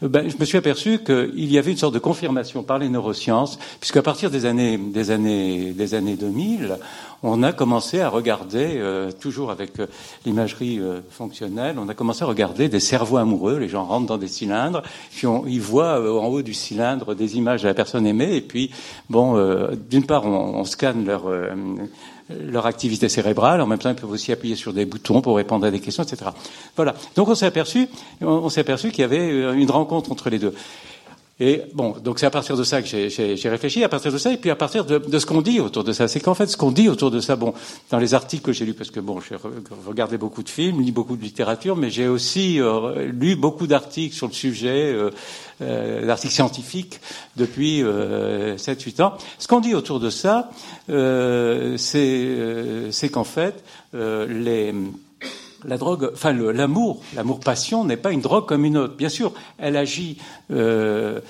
Ben, 0.00 0.30
je 0.30 0.38
me 0.38 0.44
suis 0.46 0.56
aperçu 0.56 1.00
qu'il 1.04 1.52
y 1.52 1.58
avait 1.58 1.70
une 1.70 1.76
sorte 1.76 1.92
de 1.92 1.98
confirmation 1.98 2.62
par 2.62 2.78
les 2.78 2.88
neurosciences, 2.88 3.58
puisqu'à 3.78 4.00
partir 4.00 4.30
des 4.30 4.46
années, 4.46 4.78
des 4.78 5.10
années, 5.10 5.72
des 5.72 5.92
années 5.94 6.16
2000, 6.16 6.78
on 7.22 7.42
a 7.42 7.52
commencé 7.52 8.00
à 8.00 8.08
regarder, 8.08 8.78
euh, 8.78 9.12
toujours 9.12 9.50
avec 9.50 9.78
euh, 9.80 9.86
l'imagerie 10.24 10.80
fonctionnelle, 11.10 11.76
on 11.78 11.90
a 11.90 11.94
commencé 11.94 12.22
à 12.22 12.26
regarder 12.26 12.70
des 12.70 12.80
cerveaux 12.80 13.18
amoureux. 13.18 13.58
Les 13.58 13.68
gens 13.68 13.84
rentrent 13.84 14.06
dans 14.06 14.16
des 14.16 14.28
cylindres, 14.28 14.82
puis 15.14 15.26
on, 15.26 15.46
ils 15.46 15.60
voient 15.60 16.00
en 16.00 16.28
haut 16.28 16.40
du 16.40 16.54
cylindre 16.54 17.14
des 17.14 17.36
images 17.36 17.62
de 17.62 17.68
la 17.68 17.74
personne 17.74 18.06
aimée, 18.06 18.34
et 18.34 18.40
puis, 18.40 18.70
bon, 19.10 19.36
d'une 19.90 20.06
part, 20.06 20.24
on, 20.24 20.58
on, 20.58 20.64
scanne 20.64 21.04
leur 21.04 21.24
leur 22.38 22.66
activité 22.66 23.08
cérébrale. 23.08 23.60
En 23.60 23.66
même 23.66 23.78
temps, 23.78 23.90
ils 23.90 23.96
peuvent 23.96 24.10
aussi 24.10 24.32
appuyer 24.32 24.56
sur 24.56 24.72
des 24.72 24.86
boutons 24.86 25.20
pour 25.20 25.36
répondre 25.36 25.66
à 25.66 25.70
des 25.70 25.80
questions, 25.80 26.02
etc. 26.02 26.30
Voilà. 26.76 26.94
Donc 27.16 27.28
on 27.28 27.34
s'est 27.34 27.46
aperçu, 27.46 27.88
on 28.20 28.48
s'est 28.48 28.60
aperçu 28.60 28.90
qu'il 28.90 29.02
y 29.02 29.04
avait 29.04 29.30
euh, 29.30 29.52
une 29.54 29.70
rencontre 29.70 30.12
entre 30.12 30.30
les 30.30 30.38
deux. 30.38 30.54
Et 31.40 31.62
bon, 31.72 31.94
donc 32.04 32.18
c'est 32.18 32.26
à 32.26 32.30
partir 32.30 32.56
de 32.56 32.64
ça 32.64 32.82
que 32.82 32.86
j'ai 32.88 33.48
réfléchi, 33.48 33.82
à 33.82 33.88
partir 33.88 34.12
de 34.12 34.18
ça, 34.18 34.30
et 34.32 34.36
puis 34.36 34.50
à 34.50 34.56
partir 34.56 34.84
de, 34.84 34.98
de 34.98 35.18
ce 35.18 35.24
qu'on 35.24 35.40
dit 35.40 35.58
autour 35.58 35.84
de 35.84 35.92
ça. 35.92 36.06
C'est 36.06 36.20
qu'en 36.20 36.34
fait, 36.34 36.46
ce 36.46 36.56
qu'on 36.58 36.70
dit 36.70 36.90
autour 36.90 37.10
de 37.10 37.18
ça, 37.20 37.34
bon, 37.34 37.54
dans 37.90 37.98
les 37.98 38.12
articles 38.12 38.44
que 38.44 38.52
j'ai 38.52 38.66
lus, 38.66 38.74
parce 38.74 38.90
que 38.90 39.00
bon, 39.00 39.20
j'ai 39.20 39.36
regardé 39.86 40.18
beaucoup 40.18 40.42
de 40.42 40.50
films, 40.50 40.82
lu 40.82 40.92
beaucoup 40.92 41.16
de 41.16 41.22
littérature, 41.22 41.76
mais 41.76 41.88
j'ai 41.88 42.08
aussi 42.08 42.60
euh, 42.60 43.10
lu 43.10 43.36
beaucoup 43.36 43.66
d'articles 43.66 44.14
sur 44.14 44.26
le 44.26 44.34
sujet, 44.34 44.92
euh, 44.92 45.10
euh, 45.62 46.06
d'articles 46.06 46.32
scientifiques 46.32 47.00
depuis 47.36 47.82
euh, 47.82 48.56
7-8 48.56 49.02
ans. 49.02 49.14
Ce 49.38 49.46
qu'on 49.46 49.60
dit 49.60 49.74
autour 49.74 50.00
de 50.00 50.08
ça, 50.08 50.50
euh, 50.88 51.76
c'est 51.78 53.08
qu'en 53.10 53.24
fait, 53.24 53.62
les 53.92 54.74
la 55.64 55.78
drogue, 55.78 56.10
enfin 56.12 56.32
l'amour, 56.32 57.00
l'amour-passion 57.14 57.84
n'est 57.84 57.96
pas 57.96 58.12
une 58.12 58.20
drogue 58.20 58.46
comme 58.46 58.64
une 58.64 58.76
autre. 58.76 58.96
Bien 58.96 59.08
sûr, 59.08 59.32
elle 59.58 59.76
agit, 59.76 60.18
euh, 60.50 61.20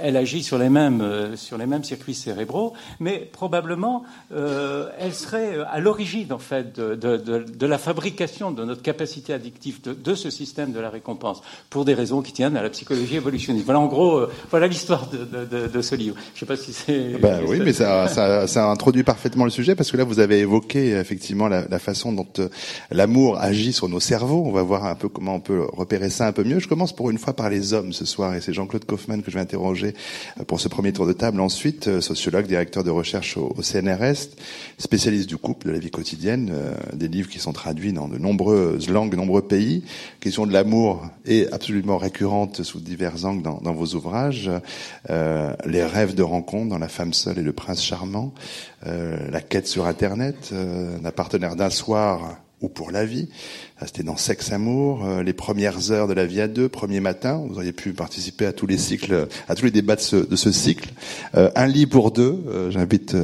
elle 0.00 0.16
agit 0.16 0.42
sur 0.42 0.58
les 0.58 0.68
mêmes 0.68 1.00
euh, 1.00 1.36
sur 1.36 1.58
les 1.58 1.66
mêmes 1.66 1.84
circuits 1.84 2.14
cérébraux, 2.14 2.72
mais 3.00 3.18
probablement 3.18 4.04
euh, 4.32 4.88
elle 4.98 5.14
serait 5.14 5.58
à 5.70 5.80
l'origine 5.80 6.32
en 6.32 6.38
fait 6.38 6.78
de, 6.78 6.94
de, 6.94 7.66
la 7.66 7.78
fabrication 7.78 8.50
de 8.50 8.64
notre 8.64 8.82
capacité 8.82 9.32
addictive 9.32 9.80
de, 9.82 10.14
ce 10.14 10.30
système 10.30 10.72
de 10.72 10.80
la 10.80 10.90
récompense 10.90 11.42
pour 11.70 11.84
des 11.84 11.94
raisons 11.94 12.22
qui 12.22 12.32
tiennent 12.32 12.56
à 12.56 12.62
la 12.62 12.70
psychologie 12.70 13.16
évolutionniste. 13.16 13.64
Voilà 13.64 13.80
en 13.80 13.86
gros, 13.86 14.16
euh, 14.16 14.32
voilà 14.50 14.66
l'histoire 14.66 15.08
de, 15.10 15.82
ce 15.82 15.94
livre. 15.94 16.16
Je 16.34 16.40
sais 16.40 16.46
pas 16.46 16.56
si 16.56 16.72
c'est. 16.72 17.18
Ben 17.20 17.40
oui, 17.46 17.60
mais 17.62 17.72
ça, 17.72 18.08
ça, 18.08 18.46
ça, 18.46 18.66
introduit 18.66 19.02
parfaitement 19.02 19.44
le 19.44 19.50
sujet 19.50 19.74
parce 19.74 19.90
que 19.90 19.96
là 19.96 20.04
vous 20.04 20.20
avez 20.20 20.40
évoqué 20.40 20.90
effectivement 20.92 21.48
la, 21.48 21.66
la 21.68 21.78
façon 21.78 22.12
dont 22.12 22.26
l'amour 22.90 23.38
agit 23.38 23.72
sur 23.72 23.88
nos 23.88 24.00
cerveaux. 24.00 24.42
On 24.46 24.52
va 24.52 24.62
voir 24.62 24.84
un 24.86 24.94
peu 24.94 25.08
comment 25.08 25.34
on 25.34 25.40
peut 25.40 25.66
repérer 25.72 26.10
ça 26.10 26.26
un 26.26 26.32
peu 26.32 26.44
mieux. 26.44 26.58
Je 26.58 26.68
commence 26.68 26.94
pour 26.94 27.10
une 27.10 27.18
fois 27.18 27.34
par 27.34 27.50
les 27.50 27.72
hommes 27.72 27.92
ce 27.92 28.04
soir 28.04 28.34
et 28.34 28.40
c'est 28.40 28.52
Jean-Claude 28.52 28.84
Kaufmann 28.84 29.22
que 29.22 29.30
je 29.30 29.36
vais 29.36 29.42
interroger 29.42 29.75
euh, 29.84 30.44
pour 30.44 30.60
ce 30.60 30.68
premier 30.68 30.92
tour 30.92 31.06
de 31.06 31.12
table. 31.12 31.40
Ensuite, 31.40 31.88
euh, 31.88 32.00
sociologue, 32.00 32.46
directeur 32.46 32.84
de 32.84 32.90
recherche 32.90 33.36
au, 33.36 33.54
CNRS, 33.60 34.30
spécialiste 34.78 35.28
du 35.28 35.36
couple, 35.36 35.68
de 35.68 35.72
la 35.72 35.78
vie 35.78 35.90
quotidienne, 35.90 36.50
euh, 36.52 36.74
des 36.92 37.08
livres 37.08 37.28
qui 37.28 37.38
sont 37.38 37.52
traduits 37.52 37.92
dans 37.92 38.08
de 38.08 38.18
nombreuses 38.18 38.88
langues, 38.88 39.10
de 39.10 39.16
nombreux 39.16 39.42
pays. 39.42 39.84
Question 40.20 40.46
de 40.46 40.52
l'amour 40.52 41.06
est 41.26 41.52
absolument 41.52 41.98
récurrente 41.98 42.62
sous 42.62 42.80
divers 42.80 43.24
angles 43.24 43.42
dans, 43.42 43.60
dans 43.62 43.74
vos 43.74 43.94
ouvrages. 43.94 44.50
Euh, 45.10 45.54
les 45.64 45.84
rêves 45.84 46.14
de 46.14 46.22
rencontre 46.22 46.68
dans 46.70 46.78
La 46.78 46.88
femme 46.88 47.12
seule 47.12 47.38
et 47.38 47.42
le 47.42 47.52
prince 47.52 47.82
charmant. 47.82 48.32
Euh, 48.86 49.16
la 49.30 49.40
quête 49.40 49.66
sur 49.66 49.86
Internet, 49.86 50.52
d'un 50.52 51.10
partenaire 51.10 51.56
d'un 51.56 51.70
soir 51.70 52.36
ou 52.62 52.68
pour 52.68 52.90
la 52.90 53.04
vie. 53.04 53.28
C'était 53.84 54.02
dans 54.02 54.16
Sexe 54.16 54.52
Amour, 54.52 55.04
euh, 55.04 55.22
les 55.22 55.34
premières 55.34 55.90
heures 55.90 56.08
de 56.08 56.14
la 56.14 56.24
vie 56.24 56.40
à 56.40 56.48
deux, 56.48 56.68
premier 56.68 57.00
matin. 57.00 57.44
Vous 57.48 57.56
auriez 57.56 57.72
pu 57.72 57.92
participer 57.92 58.46
à 58.46 58.52
tous 58.52 58.66
les 58.66 58.78
cycles, 58.78 59.28
à 59.48 59.54
tous 59.54 59.66
les 59.66 59.70
débats 59.70 59.96
de 59.96 60.00
ce, 60.00 60.16
de 60.16 60.36
ce 60.36 60.50
cycle. 60.52 60.88
Euh, 61.34 61.50
un 61.54 61.66
lit 61.66 61.86
pour 61.86 62.12
deux. 62.12 62.42
Euh, 62.48 62.70
j'invite 62.70 63.14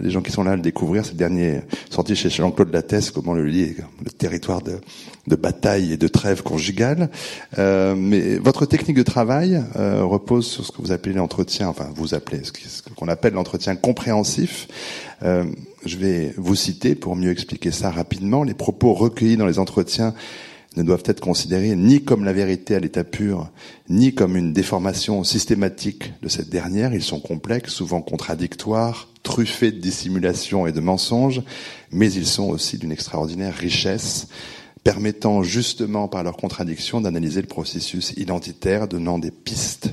les 0.00 0.10
gens 0.10 0.22
qui 0.22 0.32
sont 0.32 0.42
là 0.42 0.52
à 0.52 0.56
le 0.56 0.62
découvrir. 0.62 1.04
C'est 1.04 1.12
le 1.12 1.18
dernier 1.18 1.60
sorti 1.90 2.16
chez 2.16 2.30
Jean-Claude 2.30 2.72
Lattès, 2.72 3.10
comment 3.10 3.34
le 3.34 3.44
lit 3.44 3.62
est 3.62 3.76
le 4.04 4.10
territoire 4.10 4.62
de, 4.62 4.80
de 5.28 5.36
bataille 5.36 5.92
et 5.92 5.96
de 5.96 6.08
trêve 6.08 6.42
conjugale. 6.42 7.10
mais 7.56 8.38
votre 8.38 8.66
technique 8.66 8.96
de 8.96 9.02
travail 9.02 9.62
repose 9.74 10.46
sur 10.46 10.64
ce 10.64 10.72
que 10.72 10.82
vous 10.82 10.92
appelez 10.92 11.14
l'entretien, 11.14 11.68
enfin 11.68 11.90
vous 11.94 12.14
appelez 12.14 12.42
ce 12.44 12.82
qu'on 12.94 13.08
appelle 13.08 13.34
l'entretien 13.34 13.76
compréhensif. 13.76 14.68
je 15.22 15.96
vais 15.96 16.34
vous 16.36 16.54
citer 16.54 16.94
pour 16.94 17.16
mieux 17.16 17.30
expliquer 17.30 17.70
ça 17.70 17.90
rapidement. 17.90 18.42
Les 18.42 18.54
propos 18.54 18.94
recueillis 18.94 19.36
dans 19.36 19.46
les 19.46 19.58
entretiens 19.58 20.14
ne 20.76 20.82
doivent 20.82 21.02
être 21.06 21.20
considérés 21.20 21.74
ni 21.74 22.02
comme 22.02 22.24
la 22.24 22.32
vérité 22.32 22.74
à 22.74 22.80
l'état 22.80 23.04
pur, 23.04 23.50
ni 23.88 24.14
comme 24.14 24.36
une 24.36 24.52
déformation 24.52 25.24
systématique 25.24 26.12
de 26.22 26.28
cette 26.28 26.50
dernière. 26.50 26.94
Ils 26.94 27.02
sont 27.02 27.20
complexes, 27.20 27.72
souvent 27.72 28.00
contradictoires, 28.00 29.08
truffés 29.22 29.72
de 29.72 29.80
dissimulation 29.80 30.66
et 30.66 30.72
de 30.72 30.80
mensonges, 30.80 31.42
mais 31.90 32.12
ils 32.12 32.26
sont 32.26 32.48
aussi 32.48 32.78
d'une 32.78 32.92
extraordinaire 32.92 33.54
richesse, 33.54 34.28
permettant 34.84 35.42
justement 35.42 36.08
par 36.08 36.22
leur 36.22 36.36
contradiction 36.36 37.00
d'analyser 37.00 37.40
le 37.40 37.46
processus 37.46 38.12
identitaire, 38.16 38.88
donnant 38.88 39.18
des 39.18 39.30
pistes 39.30 39.90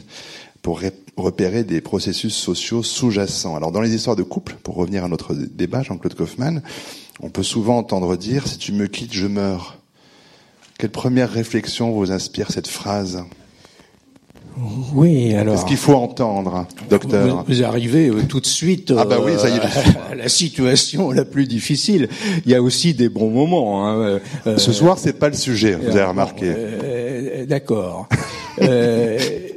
pour 0.62 0.82
repérer 1.18 1.63
des 1.63 1.82
processus 1.82 2.34
sociaux 2.36 2.82
sous-jacents. 2.82 3.56
Alors 3.56 3.72
dans 3.72 3.82
les 3.82 3.94
histoires 3.94 4.15
de 4.15 4.24
couple, 4.24 4.56
pour 4.63 4.75
revenir 4.75 5.04
à 5.04 5.08
notre 5.08 5.34
débat, 5.34 5.84
Jean-Claude 5.84 6.15
Kaufmann, 6.15 6.62
on 7.22 7.30
peut 7.30 7.44
souvent 7.44 7.77
entendre 7.77 8.15
dire 8.15 8.48
si 8.48 8.58
tu 8.58 8.72
me 8.72 8.88
quittes, 8.88 9.13
je 9.13 9.27
meurs. 9.27 9.77
Quelle 10.77 10.92
première 10.92 11.32
réflexion 11.32 11.92
vous 11.92 12.12
inspire 12.12 12.51
cette 12.51 12.68
phrase? 12.68 13.24
Oui, 14.94 15.34
alors. 15.34 15.56
Qu'est-ce 15.56 15.66
qu'il 15.66 15.78
faut 15.78 15.96
entendre, 15.96 16.68
docteur 16.90 17.44
vous, 17.48 17.64
arrivez 17.64 18.10
euh, 18.10 18.24
tout 18.28 18.40
de 18.40 18.46
suite 18.46 18.94
ah 18.98 19.06
bah 19.06 19.18
oui, 19.24 19.34
ça 19.38 19.50
y 19.50 19.54
est. 19.54 19.60
Euh, 19.60 19.92
à 20.12 20.16
la 20.16 20.30
situation 20.30 21.12
la 21.12 21.26
plus 21.26 21.46
difficile. 21.46 22.08
Il 22.46 22.52
y 22.52 22.56
a 22.56 22.62
aussi 22.62 22.94
des 22.94 23.10
bons 23.10 23.30
moments. 23.30 23.88
Hein. 23.88 24.20
Euh, 24.48 24.58
Ce 24.58 24.72
soir, 24.72 24.98
c'est 24.98 25.20
pas 25.20 25.30
le 25.30 25.36
sujet, 25.36 25.76
vous 25.76 25.90
avez 25.90 26.04
remarqué. 26.04 26.54
D'accord. 27.48 28.08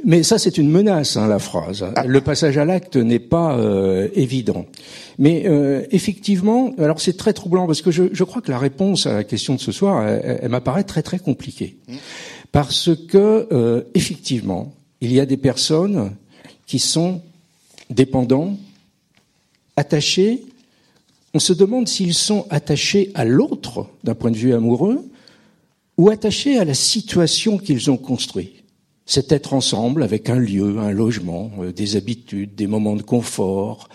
Mais 0.03 0.23
ça, 0.23 0.37
c'est 0.39 0.57
une 0.57 0.69
menace, 0.69 1.17
hein, 1.17 1.27
la 1.27 1.39
phrase. 1.39 1.85
Ah. 1.95 2.03
Le 2.05 2.21
passage 2.21 2.57
à 2.57 2.65
l'acte 2.65 2.95
n'est 2.95 3.19
pas 3.19 3.57
euh, 3.57 4.07
évident. 4.13 4.65
Mais 5.17 5.43
euh, 5.45 5.83
effectivement, 5.91 6.73
alors 6.77 7.01
c'est 7.01 7.17
très 7.17 7.33
troublant 7.33 7.67
parce 7.67 7.81
que 7.81 7.91
je, 7.91 8.03
je, 8.11 8.23
crois 8.23 8.41
que 8.41 8.51
la 8.51 8.57
réponse 8.57 9.05
à 9.05 9.13
la 9.13 9.23
question 9.23 9.55
de 9.55 9.59
ce 9.59 9.71
soir, 9.71 10.07
elle, 10.07 10.39
elle 10.41 10.49
m'apparaît 10.49 10.83
très 10.83 11.01
très 11.01 11.19
compliquée, 11.19 11.77
mmh. 11.87 11.93
parce 12.51 12.89
que 13.09 13.47
euh, 13.51 13.83
effectivement, 13.95 14.73
il 15.01 15.11
y 15.13 15.19
a 15.19 15.25
des 15.25 15.37
personnes 15.37 16.15
qui 16.65 16.79
sont 16.79 17.21
dépendants, 17.89 18.57
attachés. 19.75 20.43
On 21.33 21.39
se 21.39 21.53
demande 21.53 21.87
s'ils 21.87 22.13
sont 22.13 22.45
attachés 22.49 23.11
à 23.13 23.25
l'autre 23.25 23.87
d'un 24.03 24.15
point 24.15 24.31
de 24.31 24.37
vue 24.37 24.53
amoureux 24.53 25.03
ou 25.97 26.09
attachés 26.09 26.57
à 26.57 26.65
la 26.65 26.73
situation 26.73 27.57
qu'ils 27.57 27.91
ont 27.91 27.97
construite 27.97 28.59
c'est 29.09 29.31
être 29.31 29.55
ensemble 29.55 30.03
avec 30.03 30.29
un 30.29 30.37
lieu, 30.37 30.77
un 30.77 30.91
logement, 30.91 31.51
euh, 31.59 31.73
des 31.73 31.95
habitudes, 31.95 32.53
des 32.53 32.67
moments 32.67 32.95
de 32.95 33.01
confort. 33.01 33.89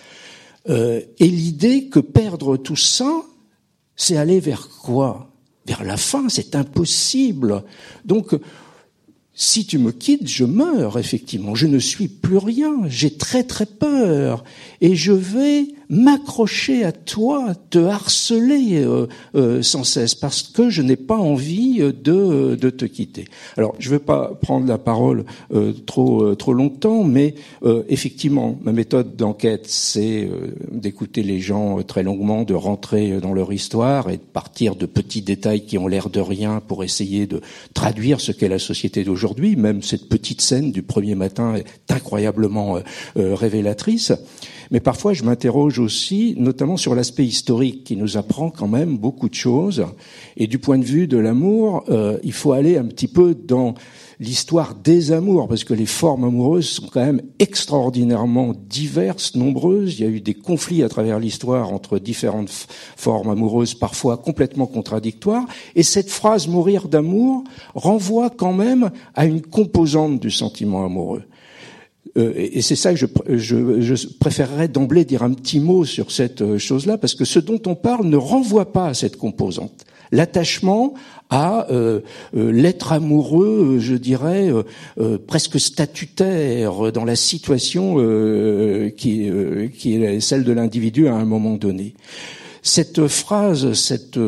Euh, 0.68 1.02
et 1.20 1.28
l'idée 1.28 1.86
que 1.86 2.00
perdre 2.00 2.56
tout 2.56 2.74
ça, 2.74 3.22
c'est 3.94 4.16
aller 4.16 4.40
vers 4.40 4.68
quoi? 4.82 5.30
Vers 5.66 5.84
la 5.84 5.96
fin, 5.96 6.28
c'est 6.28 6.56
impossible. 6.56 7.62
Donc, 8.04 8.34
si 9.34 9.66
tu 9.66 9.78
me 9.78 9.90
quittes, 9.90 10.28
je 10.28 10.44
meurs, 10.44 10.98
effectivement. 10.98 11.54
Je 11.54 11.66
ne 11.66 11.78
suis 11.80 12.06
plus 12.08 12.38
rien. 12.38 12.82
J'ai 12.86 13.16
très 13.16 13.42
très 13.42 13.66
peur. 13.66 14.44
Et 14.80 14.94
je 14.94 15.12
vais 15.12 15.66
m'accrocher 15.88 16.84
à 16.84 16.92
toi, 16.92 17.54
te 17.70 17.78
harceler 17.78 18.82
euh, 18.84 19.06
euh, 19.34 19.62
sans 19.62 19.84
cesse, 19.84 20.14
parce 20.14 20.42
que 20.42 20.70
je 20.70 20.82
n'ai 20.82 20.96
pas 20.96 21.16
envie 21.16 21.78
de, 21.78 22.54
de 22.54 22.70
te 22.70 22.84
quitter. 22.84 23.26
Alors, 23.56 23.74
je 23.78 23.88
ne 23.88 23.94
vais 23.94 24.04
pas 24.04 24.32
prendre 24.40 24.66
la 24.66 24.78
parole 24.78 25.24
euh, 25.52 25.72
trop 25.86 26.34
trop 26.34 26.52
longtemps, 26.52 27.04
mais 27.04 27.34
effectivement, 27.88 28.58
ma 28.62 28.72
méthode 28.72 29.16
d'enquête, 29.16 29.66
c'est 29.66 30.28
d'écouter 30.70 31.22
les 31.22 31.40
gens 31.40 31.82
très 31.82 32.02
longuement, 32.02 32.44
de 32.44 32.54
rentrer 32.54 33.20
dans 33.20 33.32
leur 33.32 33.52
histoire 33.52 34.10
et 34.10 34.16
de 34.16 34.22
partir 34.22 34.76
de 34.76 34.86
petits 34.86 35.22
détails 35.22 35.64
qui 35.64 35.78
ont 35.78 35.86
l'air 35.86 36.10
de 36.10 36.20
rien 36.20 36.60
pour 36.66 36.84
essayer 36.84 37.26
de 37.26 37.40
traduire 37.72 38.20
ce 38.20 38.32
qu'est 38.32 38.48
la 38.48 38.58
société 38.58 39.04
d'aujourd'hui. 39.04 39.56
Même 39.56 39.82
cette 39.82 40.08
petite 40.08 40.40
scène 40.40 40.72
du 40.72 40.82
premier 40.82 41.14
matin 41.14 41.54
est 41.54 41.92
incroyablement 41.92 42.78
révélatrice. 43.16 44.12
Mais 44.70 44.80
parfois, 44.80 45.12
je 45.12 45.22
m'interroge 45.24 45.78
aussi, 45.78 46.34
notamment 46.38 46.76
sur 46.76 46.94
l'aspect 46.94 47.24
historique, 47.24 47.84
qui 47.84 47.96
nous 47.96 48.16
apprend 48.16 48.50
quand 48.50 48.68
même 48.68 48.98
beaucoup 48.98 49.28
de 49.28 49.34
choses. 49.34 49.84
Et 50.36 50.46
du 50.46 50.58
point 50.58 50.78
de 50.78 50.84
vue 50.84 51.06
de 51.06 51.18
l'amour, 51.18 51.84
euh, 51.88 52.18
il 52.22 52.32
faut 52.32 52.52
aller 52.52 52.76
un 52.76 52.84
petit 52.84 53.08
peu 53.08 53.34
dans 53.34 53.74
l'histoire 54.20 54.74
des 54.74 55.12
amours, 55.12 55.48
parce 55.48 55.64
que 55.64 55.74
les 55.74 55.86
formes 55.86 56.24
amoureuses 56.24 56.68
sont 56.68 56.86
quand 56.86 57.04
même 57.04 57.22
extraordinairement 57.38 58.54
diverses, 58.68 59.34
nombreuses. 59.34 59.98
Il 59.98 60.04
y 60.04 60.08
a 60.08 60.10
eu 60.10 60.20
des 60.20 60.34
conflits 60.34 60.82
à 60.82 60.88
travers 60.88 61.18
l'histoire 61.18 61.72
entre 61.72 61.98
différentes 61.98 62.50
formes 62.96 63.30
amoureuses, 63.30 63.74
parfois 63.74 64.16
complètement 64.16 64.66
contradictoires. 64.66 65.46
Et 65.74 65.82
cette 65.82 66.10
phrase 66.10 66.48
mourir 66.48 66.88
d'amour 66.88 67.44
renvoie 67.74 68.30
quand 68.30 68.52
même 68.52 68.90
à 69.14 69.26
une 69.26 69.42
composante 69.42 70.20
du 70.20 70.30
sentiment 70.30 70.84
amoureux. 70.84 71.24
Euh, 72.16 72.32
et 72.36 72.62
c'est 72.62 72.76
ça 72.76 72.92
que 72.92 72.98
je, 72.98 73.06
je, 73.28 73.80
je 73.80 74.06
préférerais 74.20 74.68
d'emblée 74.68 75.04
dire 75.04 75.22
un 75.22 75.32
petit 75.32 75.60
mot 75.60 75.84
sur 75.84 76.10
cette 76.10 76.42
euh, 76.42 76.58
chose-là, 76.58 76.98
parce 76.98 77.14
que 77.14 77.24
ce 77.24 77.38
dont 77.38 77.60
on 77.66 77.74
parle 77.74 78.06
ne 78.06 78.16
renvoie 78.16 78.72
pas 78.72 78.86
à 78.88 78.94
cette 78.94 79.16
composante. 79.16 79.84
L'attachement 80.12 80.94
à 81.30 81.68
euh, 81.72 82.00
l'être 82.34 82.92
amoureux, 82.92 83.78
je 83.80 83.94
dirais, 83.94 84.52
presque 85.26 85.58
statutaire 85.58 86.92
dans 86.92 87.04
la 87.04 87.16
situation 87.16 87.96
qui, 88.96 89.30
qui 89.76 89.94
est 89.94 90.20
celle 90.20 90.44
de 90.44 90.52
l'individu 90.52 91.08
à 91.08 91.14
un 91.14 91.24
moment 91.24 91.56
donné. 91.56 91.94
Cette 92.62 93.08
phrase, 93.08 93.72
cette, 93.72 94.20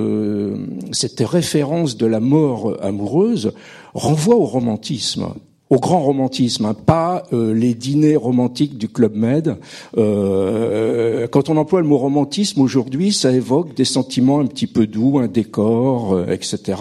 cette 0.93 1.21
référence 1.21 1.97
de 1.97 2.07
la 2.07 2.21
mort 2.21 2.77
amoureuse 2.83 3.53
renvoie 3.95 4.37
au 4.37 4.47
romantisme 4.47 5.29
au 5.69 5.79
grand 5.79 6.01
romantisme, 6.01 6.65
hein, 6.65 6.75
pas 6.75 7.25
euh, 7.33 7.53
les 7.53 7.75
dîners 7.75 8.17
romantiques 8.17 8.79
du 8.79 8.89
Club 8.89 9.17
Med. 9.17 9.57
Euh, 9.97 11.27
quand 11.27 11.49
on 11.49 11.57
emploie 11.57 11.81
le 11.81 11.89
mot 11.89 11.99
romantisme 11.99 12.61
aujourd'hui, 12.61 13.13
ça 13.13 13.33
évoque 13.33 13.75
des 13.75 13.85
sentiments 13.85 14.39
un 14.39 14.47
petit 14.47 14.69
peu 14.69 14.87
doux, 14.87 15.19
un 15.19 15.27
décor, 15.27 16.15
euh, 16.15 16.27
etc. 16.31 16.81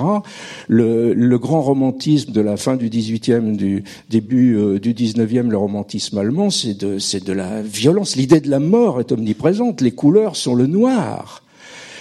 Le, 0.67 1.35
grand 1.37 1.61
romantisme 1.61 2.31
de 2.31 2.41
la 2.41 2.55
fin 2.55 2.77
du 2.77 2.89
18e, 2.89 3.57
du 3.57 3.83
début 4.09 4.79
du 4.79 4.93
19e, 4.93 5.49
le 5.49 5.57
romantisme 5.57 6.17
allemand, 6.17 6.49
c'est 6.49 6.79
de, 6.79 6.97
c'est 6.97 7.23
de 7.23 7.33
la 7.33 7.61
violence. 7.61 8.15
L'idée 8.15 8.39
de 8.39 8.49
la 8.49 8.59
mort 8.59 9.01
est 9.01 9.11
omniprésente. 9.11 9.81
Les 9.81 9.91
couleurs 9.91 10.37
sont 10.37 10.55
le 10.55 10.65
noir 10.65 11.44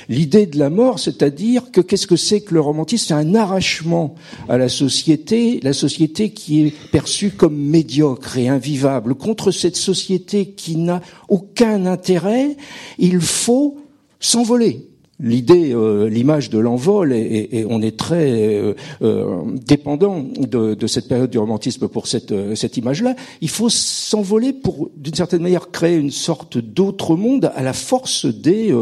l'idée 0.09 0.47
de 0.47 0.59
la 0.59 0.71
mort, 0.71 0.99
c'est-à-dire 0.99 1.71
que 1.71 1.81
qu'est-ce 1.81 2.07
que 2.07 2.17
c'est 2.17 2.41
que 2.41 2.55
le 2.55 2.61
romantisme? 2.61 3.07
C'est 3.09 3.15
un 3.15 3.35
arrachement 3.35 4.15
à 4.49 4.59
la 4.59 4.69
société, 4.69 5.61
la 5.63 5.73
société 5.73 6.31
qui 6.31 6.67
est 6.67 6.75
perçue 6.91 7.31
comme 7.31 7.57
médiocre 7.57 8.39
et 8.39 8.49
invivable. 8.49 9.15
Contre 9.15 9.51
cette 9.51 9.77
société 9.77 10.51
qui 10.51 10.77
n'a 10.77 11.01
aucun 11.29 11.87
intérêt, 11.87 12.57
il 12.99 13.21
faut 13.21 13.79
s'envoler 14.21 14.89
l'idée, 15.21 15.73
euh, 15.73 16.09
l'image 16.09 16.51
de 16.51 16.59
l'envol, 16.59 17.13
et, 17.13 17.65
on 17.69 17.83
est 17.83 17.97
très 17.97 18.31
euh, 18.33 18.75
euh, 19.03 19.43
dépendant 19.67 20.25
de, 20.37 20.87
cette 20.87 21.09
période 21.09 21.31
du 21.31 21.39
romantisme 21.39 21.89
pour 21.89 22.07
cette, 22.07 22.35
cette 22.55 22.77
image-là. 22.77 23.15
Il 23.41 23.49
faut 23.49 23.69
s'envoler 23.71 24.53
pour, 24.53 24.91
d'une 24.97 25.15
certaine 25.15 25.43
manière, 25.43 25.71
créer 25.71 25.97
une 25.97 26.11
sorte 26.11 26.59
d'autre 26.59 27.17
monde 27.17 27.51
à 27.55 27.63
la 27.63 27.73
force 27.73 28.27
des 28.27 28.75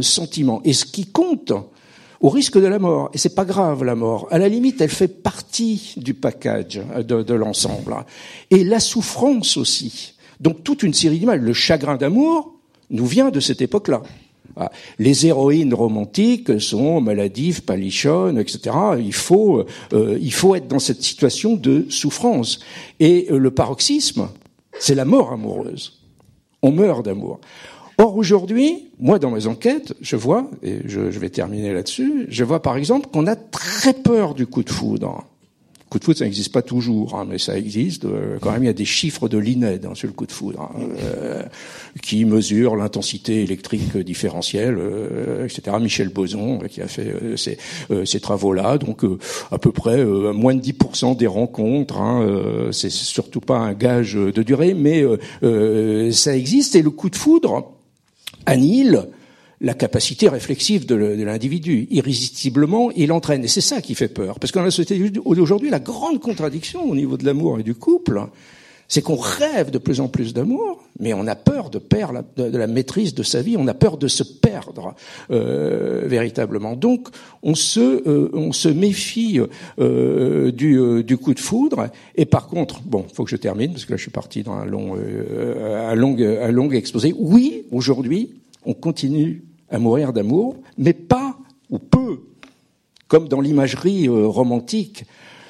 sentiments. 0.00 0.60
Et 0.64 0.72
ce 0.72 0.84
qui 0.84 1.06
compte, 1.06 1.52
au 2.20 2.30
risque 2.30 2.58
de 2.58 2.66
la 2.66 2.78
mort, 2.78 3.10
et 3.12 3.18
c'est 3.18 3.34
pas 3.34 3.44
grave 3.44 3.84
la 3.84 3.94
mort, 3.94 4.26
à 4.30 4.38
la 4.38 4.48
limite, 4.48 4.80
elle 4.80 4.90
fait 4.90 5.08
partie 5.08 5.94
du 5.96 6.14
package 6.14 6.80
de, 6.96 7.22
de 7.22 7.34
l'ensemble, 7.34 7.94
et 8.50 8.64
la 8.64 8.80
souffrance 8.80 9.56
aussi. 9.56 10.14
Donc 10.40 10.64
toute 10.64 10.82
une 10.82 10.94
série 10.94 11.18
d'images. 11.18 11.40
Le 11.40 11.52
chagrin 11.52 11.96
d'amour 11.96 12.54
nous 12.90 13.06
vient 13.06 13.30
de 13.30 13.40
cette 13.40 13.62
époque-là. 13.62 14.02
Ah, 14.58 14.70
les 14.98 15.26
héroïnes 15.26 15.74
romantiques 15.74 16.60
sont 16.60 17.02
maladives, 17.02 17.62
palichonnes, 17.62 18.38
etc. 18.38 18.74
Il 18.98 19.12
faut, 19.12 19.66
euh, 19.92 20.18
il 20.20 20.32
faut 20.32 20.54
être 20.54 20.66
dans 20.66 20.78
cette 20.78 21.02
situation 21.02 21.56
de 21.56 21.84
souffrance. 21.90 22.60
Et 22.98 23.26
euh, 23.30 23.36
le 23.36 23.50
paroxysme, 23.50 24.28
c'est 24.78 24.94
la 24.94 25.04
mort 25.04 25.32
amoureuse. 25.32 26.00
On 26.62 26.72
meurt 26.72 27.04
d'amour. 27.04 27.38
Or 27.98 28.16
aujourd'hui, 28.16 28.88
moi 28.98 29.18
dans 29.18 29.30
mes 29.30 29.46
enquêtes, 29.46 29.94
je 30.00 30.16
vois, 30.16 30.50
et 30.62 30.80
je, 30.86 31.10
je 31.10 31.18
vais 31.18 31.30
terminer 31.30 31.72
là-dessus, 31.74 32.26
je 32.28 32.44
vois 32.44 32.60
par 32.60 32.76
exemple 32.76 33.08
qu'on 33.12 33.26
a 33.26 33.36
très 33.36 33.94
peur 33.94 34.34
du 34.34 34.46
coup 34.46 34.62
de 34.62 34.70
foudre 34.70 35.24
coup 35.96 36.00
de 36.00 36.04
foudre, 36.04 36.18
ça 36.18 36.24
n'existe 36.24 36.52
pas 36.52 36.62
toujours, 36.62 37.14
hein, 37.14 37.26
mais 37.26 37.38
ça 37.38 37.56
existe. 37.56 38.04
Euh, 38.04 38.36
quand 38.40 38.52
même, 38.52 38.62
il 38.62 38.66
y 38.66 38.70
a 38.70 38.74
des 38.74 38.84
chiffres 38.84 39.28
de 39.28 39.38
l'INED 39.38 39.86
hein, 39.86 39.94
sur 39.94 40.06
le 40.06 40.12
coup 40.12 40.26
de 40.26 40.32
foudre, 40.32 40.60
hein, 40.60 40.70
euh, 41.02 41.42
qui 42.02 42.26
mesure 42.26 42.76
l'intensité 42.76 43.42
électrique 43.42 43.96
différentielle, 43.96 44.76
euh, 44.78 45.46
etc. 45.46 45.76
Michel 45.80 46.10
Boson, 46.10 46.58
qui 46.68 46.82
a 46.82 46.88
fait 46.88 47.14
ces, 47.36 47.56
ces 48.04 48.20
travaux-là. 48.20 48.76
Donc, 48.76 49.02
à 49.50 49.58
peu 49.58 49.72
près 49.72 50.04
moins 50.04 50.54
de 50.54 50.60
10% 50.60 51.16
des 51.16 51.26
rencontres. 51.26 51.98
Hein, 51.98 52.70
c'est 52.72 52.90
surtout 52.90 53.40
pas 53.40 53.58
un 53.58 53.72
gage 53.72 54.14
de 54.14 54.42
durée, 54.42 54.74
mais 54.74 55.02
ça 56.12 56.36
existe. 56.36 56.76
Et 56.76 56.82
le 56.82 56.90
coup 56.90 57.08
de 57.08 57.16
foudre 57.16 57.72
annihile 58.44 59.08
la 59.60 59.74
capacité 59.74 60.28
réflexive 60.28 60.86
de 60.86 60.94
l'individu. 60.94 61.86
Irrésistiblement, 61.90 62.90
il 62.92 63.12
entraîne. 63.12 63.44
Et 63.44 63.48
c'est 63.48 63.60
ça 63.60 63.80
qui 63.80 63.94
fait 63.94 64.08
peur. 64.08 64.38
Parce 64.38 64.52
que 64.52 64.58
dans 64.58 64.64
la 64.64 64.70
société 64.70 65.10
d'aujourd'hui, 65.10 65.70
la 65.70 65.80
grande 65.80 66.20
contradiction 66.20 66.88
au 66.88 66.94
niveau 66.94 67.16
de 67.16 67.24
l'amour 67.24 67.58
et 67.58 67.62
du 67.62 67.74
couple, 67.74 68.20
c'est 68.88 69.02
qu'on 69.02 69.16
rêve 69.16 69.70
de 69.70 69.78
plus 69.78 70.00
en 70.00 70.08
plus 70.08 70.32
d'amour, 70.32 70.84
mais 71.00 71.12
on 71.12 71.26
a 71.26 71.34
peur 71.34 71.70
de 71.70 71.78
perdre 71.78 72.22
la, 72.36 72.48
de, 72.48 72.56
la 72.56 72.66
maîtrise 72.66 73.14
de 73.14 73.22
sa 73.22 73.42
vie, 73.42 73.56
on 73.58 73.66
a 73.66 73.74
peur 73.74 73.96
de 73.96 74.08
se 74.08 74.22
perdre 74.22 74.94
euh, 75.30 76.02
véritablement. 76.06 76.76
Donc, 76.76 77.08
on 77.42 77.54
se, 77.54 77.80
euh, 77.80 78.30
on 78.32 78.52
se 78.52 78.68
méfie 78.68 79.40
euh, 79.78 80.52
du, 80.52 80.78
euh, 80.78 81.02
du, 81.02 81.16
coup 81.16 81.34
de 81.34 81.40
foudre. 81.40 81.88
Et 82.14 82.26
par 82.26 82.46
contre, 82.46 82.80
bon, 82.82 83.04
faut 83.12 83.24
que 83.24 83.30
je 83.30 83.36
termine 83.36 83.72
parce 83.72 83.84
que 83.84 83.92
là, 83.92 83.96
je 83.96 84.02
suis 84.02 84.10
parti 84.10 84.42
dans 84.42 84.54
un 84.54 84.66
long, 84.66 84.96
un 84.96 85.94
long, 85.94 86.16
un 86.18 86.50
long 86.52 86.70
exposé. 86.70 87.14
Oui, 87.18 87.64
aujourd'hui, 87.72 88.30
on 88.66 88.74
continue 88.74 89.44
à 89.70 89.78
mourir 89.78 90.12
d'amour, 90.12 90.56
mais 90.76 90.92
pas 90.92 91.38
ou 91.70 91.78
peu, 91.78 92.20
comme 93.08 93.28
dans 93.28 93.40
l'imagerie 93.40 94.08
euh, 94.08 94.26
romantique, 94.26 95.04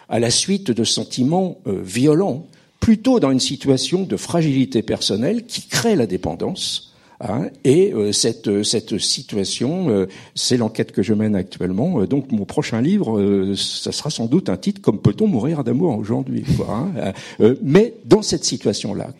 à 0.08 0.20
la 0.20 0.30
suite 0.30 0.70
de 0.70 0.84
sentiments 0.84 1.58
euh, 1.66 1.80
violents, 1.82 2.46
plutôt 2.78 3.18
dans 3.18 3.32
une 3.32 3.40
situation 3.40 4.04
de 4.04 4.16
fragilité 4.16 4.82
personnelle 4.82 5.46
qui 5.46 5.62
crée 5.62 5.96
la 5.96 6.06
dépendance 6.06 6.92
Hein, 7.18 7.46
et 7.64 7.94
euh, 7.94 8.12
cette 8.12 8.98
situation, 8.98 10.06
c'est 10.34 10.58
l'enquête 10.58 10.92
que 10.92 11.02
je 11.02 11.14
mène 11.14 11.34
actuellement. 11.34 12.04
Donc 12.04 12.30
mon 12.30 12.44
prochain 12.44 12.82
livre, 12.82 13.54
ça 13.54 13.90
sera 13.90 14.10
sans 14.10 14.26
doute 14.26 14.50
un 14.50 14.58
titre 14.58 14.82
comme 14.82 14.98
Peut-on 15.00 15.26
mourir 15.26 15.64
d'amour 15.64 15.96
aujourd'hui 15.96 16.44
hein, 16.68 17.14
Mais 17.62 17.94
dans 18.04 18.20
cette 18.20 18.44
situation-là. 18.44 19.14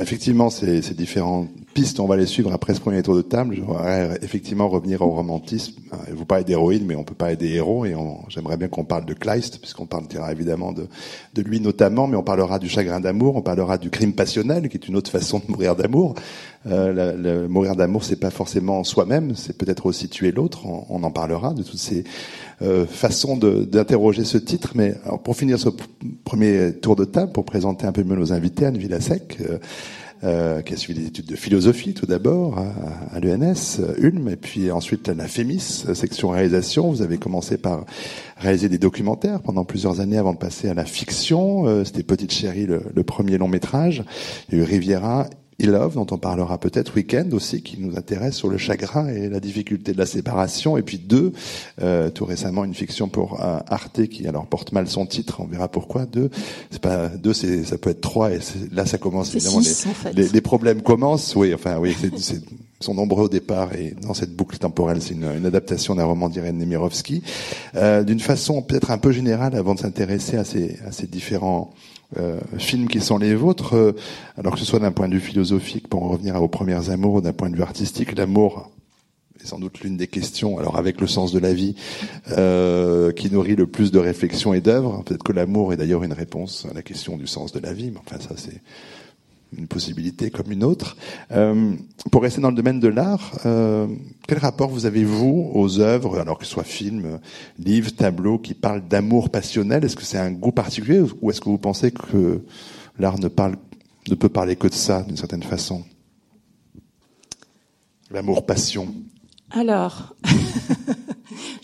Effectivement, 0.00 0.50
ces, 0.50 0.82
ces 0.82 0.94
différentes 0.94 1.48
pistes, 1.76 2.00
on 2.00 2.06
va 2.06 2.16
les 2.16 2.26
suivre 2.26 2.52
après 2.52 2.74
ce 2.74 2.80
premier 2.80 3.02
tour 3.02 3.14
de 3.14 3.22
table. 3.22 3.54
Je 3.54 3.60
voudrais 3.60 4.18
effectivement 4.22 4.68
revenir 4.68 5.02
au 5.02 5.10
romantisme. 5.10 5.74
Vous 6.10 6.24
parlez 6.24 6.42
d'héroïne, 6.42 6.84
mais 6.86 6.96
on 6.96 7.04
peut 7.04 7.14
parler 7.14 7.36
des 7.36 7.52
héros, 7.52 7.84
et 7.84 7.94
j'aimerais 8.28 8.56
bien 8.56 8.68
qu'on 8.68 8.84
parle 8.84 9.04
de 9.04 9.14
Kleist, 9.14 9.58
puisqu'on 9.60 9.86
parlera 9.86 10.32
évidemment 10.32 10.72
de, 10.72 10.88
de 11.34 11.42
lui 11.42 11.60
notamment, 11.60 12.06
mais 12.06 12.16
on 12.16 12.22
parlera 12.22 12.58
du 12.58 12.68
chagrin 12.68 12.98
d'amour, 12.98 13.36
on 13.36 13.42
parlera 13.42 13.78
du 13.78 13.90
crime 13.90 14.14
passionnel, 14.14 14.68
qui 14.68 14.76
est 14.76 14.88
une 14.88 14.96
autre 14.96 15.10
façon 15.10 15.38
de 15.38 15.44
mourir 15.52 15.76
d'amour. 15.76 16.14
Euh, 16.66 17.12
le 17.16 17.48
mourir 17.48 17.76
d'amour, 17.76 18.02
c'est 18.04 18.18
pas 18.18 18.30
forcément 18.30 18.82
soi-même, 18.82 19.36
c'est 19.36 19.56
peut-être 19.56 19.86
aussi 19.86 20.08
tuer 20.08 20.32
l'autre. 20.32 20.66
On, 20.66 21.02
en 21.04 21.10
parlera 21.10 21.54
de 21.54 21.62
toutes 21.62 21.78
ces 21.78 22.04
euh, 22.62 22.86
façons 22.86 23.36
d'interroger 23.36 24.24
ce 24.24 24.38
titre. 24.38 24.72
Mais 24.74 24.94
alors, 25.04 25.22
pour 25.22 25.36
finir 25.36 25.58
ce 25.58 25.68
premier 26.24 26.72
tour 26.72 26.96
de 26.96 27.04
table, 27.04 27.32
pour 27.32 27.44
présenter 27.44 27.86
un 27.86 27.92
peu 27.92 28.02
mieux 28.02 28.16
nos 28.16 28.32
invités, 28.32 28.66
Anne 28.66 28.78
Villasec, 28.78 29.38
euh, 29.40 29.58
euh, 30.24 30.62
qui 30.62 30.72
a 30.72 30.76
suivi 30.78 31.00
des 31.00 31.06
études 31.08 31.26
de 31.26 31.36
philosophie 31.36 31.92
tout 31.92 32.06
d'abord 32.06 32.58
à, 32.58 33.14
à 33.14 33.20
l'ENS, 33.20 33.82
Ulm, 33.98 34.28
et 34.28 34.36
puis 34.36 34.70
ensuite 34.70 35.10
à 35.10 35.14
la 35.14 35.28
FEMIS, 35.28 35.84
section 35.92 36.30
réalisation. 36.30 36.90
Vous 36.90 37.02
avez 37.02 37.18
commencé 37.18 37.58
par 37.58 37.84
réaliser 38.38 38.70
des 38.70 38.78
documentaires 38.78 39.40
pendant 39.42 39.66
plusieurs 39.66 40.00
années 40.00 40.16
avant 40.16 40.32
de 40.32 40.38
passer 40.38 40.70
à 40.70 40.74
la 40.74 40.86
fiction. 40.86 41.66
Euh, 41.66 41.84
C'était 41.84 42.02
Petite 42.02 42.32
Chérie, 42.32 42.64
le, 42.64 42.80
le, 42.94 43.02
premier 43.02 43.36
long 43.36 43.48
métrage. 43.48 44.04
Il 44.48 44.56
y 44.56 44.60
a 44.60 44.64
eu 44.64 44.66
Riviera 44.66 45.26
il 45.58 45.70
Love, 45.70 45.94
dont 45.94 46.06
on 46.10 46.18
parlera 46.18 46.58
peut-être, 46.58 46.94
Weekend 46.96 47.32
aussi, 47.32 47.62
qui 47.62 47.80
nous 47.80 47.96
intéresse 47.96 48.36
sur 48.36 48.48
le 48.48 48.58
chagrin 48.58 49.08
et 49.08 49.28
la 49.28 49.40
difficulté 49.40 49.92
de 49.92 49.98
la 49.98 50.06
séparation. 50.06 50.76
Et 50.76 50.82
puis 50.82 50.98
deux, 50.98 51.32
euh, 51.80 52.10
tout 52.10 52.26
récemment, 52.26 52.64
une 52.64 52.74
fiction 52.74 53.08
pour 53.08 53.42
euh, 53.42 53.58
Arte 53.66 54.06
qui 54.06 54.26
alors 54.26 54.46
porte 54.46 54.72
mal 54.72 54.86
son 54.86 55.06
titre. 55.06 55.40
On 55.40 55.46
verra 55.46 55.68
pourquoi. 55.68 56.04
Deux, 56.04 56.30
c'est 56.70 56.82
pas 56.82 57.08
deux, 57.08 57.32
c'est 57.32 57.64
ça 57.64 57.78
peut 57.78 57.90
être 57.90 58.02
trois. 58.02 58.32
Et 58.32 58.40
là, 58.72 58.84
ça 58.84 58.98
commence 58.98 59.34
évidemment 59.34 59.60
les, 60.14 60.28
les, 60.28 60.40
problèmes 60.42 60.82
commencent. 60.82 61.34
Oui, 61.36 61.54
enfin 61.54 61.78
oui, 61.78 61.96
c'est 62.18 62.42
sont 62.80 62.94
nombreux 62.94 63.24
au 63.24 63.28
départ 63.28 63.74
et 63.74 63.94
dans 64.02 64.14
cette 64.14 64.34
boucle 64.34 64.58
temporelle, 64.58 65.00
c'est 65.00 65.14
une, 65.14 65.24
une, 65.24 65.46
adaptation 65.46 65.94
d'un 65.94 66.04
roman 66.04 66.28
d'Irène 66.28 66.58
Nemirovsky, 66.58 67.22
euh, 67.74 68.04
d'une 68.04 68.20
façon 68.20 68.60
peut-être 68.62 68.90
un 68.90 68.98
peu 68.98 69.12
générale 69.12 69.54
avant 69.56 69.74
de 69.74 69.80
s'intéresser 69.80 70.36
à 70.36 70.44
ces, 70.44 70.78
à 70.86 70.92
ces 70.92 71.06
différents 71.06 71.72
euh, 72.18 72.38
films 72.58 72.88
qui 72.88 73.00
sont 73.00 73.18
les 73.18 73.34
vôtres, 73.34 73.74
euh, 73.74 73.92
alors 74.38 74.54
que 74.54 74.60
ce 74.60 74.64
soit 74.64 74.78
d'un 74.78 74.92
point 74.92 75.08
de 75.08 75.14
vue 75.14 75.20
philosophique, 75.20 75.88
pour 75.88 76.04
en 76.04 76.08
revenir 76.08 76.40
aux 76.40 76.48
premières 76.48 76.90
amours, 76.90 77.14
ou 77.14 77.20
d'un 77.20 77.32
point 77.32 77.50
de 77.50 77.56
vue 77.56 77.62
artistique, 77.62 78.16
l'amour 78.16 78.70
est 79.42 79.46
sans 79.46 79.58
doute 79.58 79.80
l'une 79.80 79.96
des 79.96 80.06
questions, 80.06 80.58
alors 80.58 80.78
avec 80.78 81.00
le 81.00 81.06
sens 81.06 81.32
de 81.32 81.38
la 81.38 81.52
vie, 81.52 81.74
euh, 82.30 83.12
qui 83.12 83.30
nourrit 83.30 83.56
le 83.56 83.66
plus 83.66 83.90
de 83.90 83.98
réflexions 83.98 84.54
et 84.54 84.60
d'œuvres. 84.60 85.02
Peut-être 85.04 85.24
que 85.24 85.32
l'amour 85.32 85.72
est 85.72 85.76
d'ailleurs 85.76 86.04
une 86.04 86.12
réponse 86.12 86.66
à 86.70 86.74
la 86.74 86.82
question 86.82 87.16
du 87.16 87.26
sens 87.26 87.52
de 87.52 87.58
la 87.58 87.72
vie, 87.72 87.90
mais 87.90 87.98
enfin 87.98 88.20
ça 88.20 88.34
c'est 88.36 88.62
une 89.56 89.66
possibilité 89.66 90.30
comme 90.30 90.50
une 90.50 90.64
autre. 90.64 90.96
Euh, 91.32 91.74
pour 92.10 92.22
rester 92.22 92.40
dans 92.40 92.50
le 92.50 92.56
domaine 92.56 92.80
de 92.80 92.88
l'art, 92.88 93.38
euh, 93.46 93.86
quel 94.26 94.38
rapport 94.38 94.68
vous 94.68 94.86
avez 94.86 95.04
vous 95.04 95.50
aux 95.54 95.80
œuvres, 95.80 96.18
alors 96.18 96.38
que 96.38 96.44
ce 96.44 96.50
soit 96.52 96.64
films, 96.64 97.20
livres, 97.58 97.90
tableaux, 97.90 98.38
qui 98.38 98.54
parlent 98.54 98.86
d'amour 98.86 99.30
passionnel? 99.30 99.84
Est-ce 99.84 99.96
que 99.96 100.04
c'est 100.04 100.18
un 100.18 100.32
goût 100.32 100.52
particulier 100.52 101.02
ou 101.20 101.30
est-ce 101.30 101.40
que 101.40 101.48
vous 101.48 101.58
pensez 101.58 101.90
que 101.90 102.42
l'art 102.98 103.18
ne 103.18 103.28
parle, 103.28 103.56
ne 104.08 104.14
peut 104.14 104.28
parler 104.28 104.56
que 104.56 104.68
de 104.68 104.74
ça 104.74 105.02
d'une 105.02 105.16
certaine 105.16 105.42
façon? 105.42 105.84
L'amour 108.10 108.46
passion. 108.46 108.94
Alors, 109.50 110.14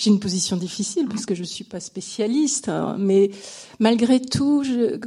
j'ai 0.03 0.11
une 0.11 0.19
position 0.19 0.57
difficile 0.57 1.07
parce 1.09 1.27
que 1.27 1.35
je 1.35 1.45
suis 1.45 1.63
pas 1.63 1.79
spécialiste, 1.79 2.69
hein, 2.69 2.97
mais 2.99 3.31
malgré 3.79 4.21
tout, 4.21 4.65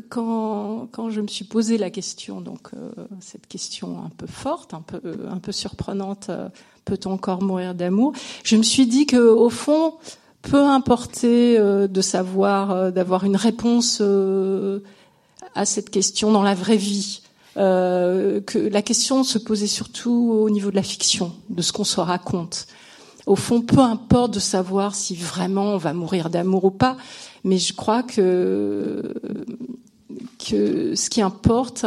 quand, 0.07 0.87
quand 0.91 1.09
je 1.09 1.19
me 1.19 1.27
suis 1.27 1.43
posé 1.43 1.77
la 1.77 1.89
question, 1.89 2.39
donc 2.39 2.69
euh, 2.73 2.91
cette 3.19 3.45
question 3.47 3.99
un 4.05 4.09
peu 4.09 4.25
forte, 4.25 4.73
un 4.73 4.81
peu 4.81 5.01
un 5.29 5.39
peu 5.39 5.51
surprenante, 5.51 6.27
euh, 6.29 6.47
peut-on 6.85 7.11
encore 7.11 7.43
mourir 7.43 7.75
d'amour 7.75 8.13
Je 8.45 8.55
me 8.55 8.63
suis 8.63 8.87
dit 8.87 9.05
que 9.05 9.17
au 9.17 9.49
fond, 9.49 9.95
peu 10.41 10.63
importer 10.63 11.57
euh, 11.57 11.87
de 11.87 12.01
savoir, 12.01 12.93
d'avoir 12.93 13.25
une 13.25 13.35
réponse 13.35 14.01
à 15.55 15.65
cette 15.65 15.89
question 15.89 16.31
dans 16.31 16.43
la 16.43 16.55
vraie 16.55 16.77
vie. 16.77 17.21
Que 17.55 18.69
la 18.69 18.81
question 18.81 19.23
se 19.23 19.37
posait 19.37 19.67
surtout 19.67 20.37
au 20.41 20.49
niveau 20.49 20.71
de 20.71 20.75
la 20.75 20.83
fiction, 20.83 21.33
de 21.49 21.61
ce 21.61 21.71
qu'on 21.73 21.85
se 21.85 21.99
raconte. 22.01 22.67
Au 23.25 23.35
fond, 23.35 23.61
peu 23.61 23.79
importe 23.79 24.35
de 24.35 24.39
savoir 24.39 24.95
si 24.95 25.15
vraiment 25.15 25.73
on 25.73 25.77
va 25.77 25.93
mourir 25.93 26.29
d'amour 26.29 26.65
ou 26.65 26.71
pas, 26.71 26.97
mais 27.43 27.57
je 27.57 27.73
crois 27.73 28.03
que 28.03 29.01
que 30.47 30.93
ce 30.95 31.09
qui 31.09 31.21
importe, 31.21 31.85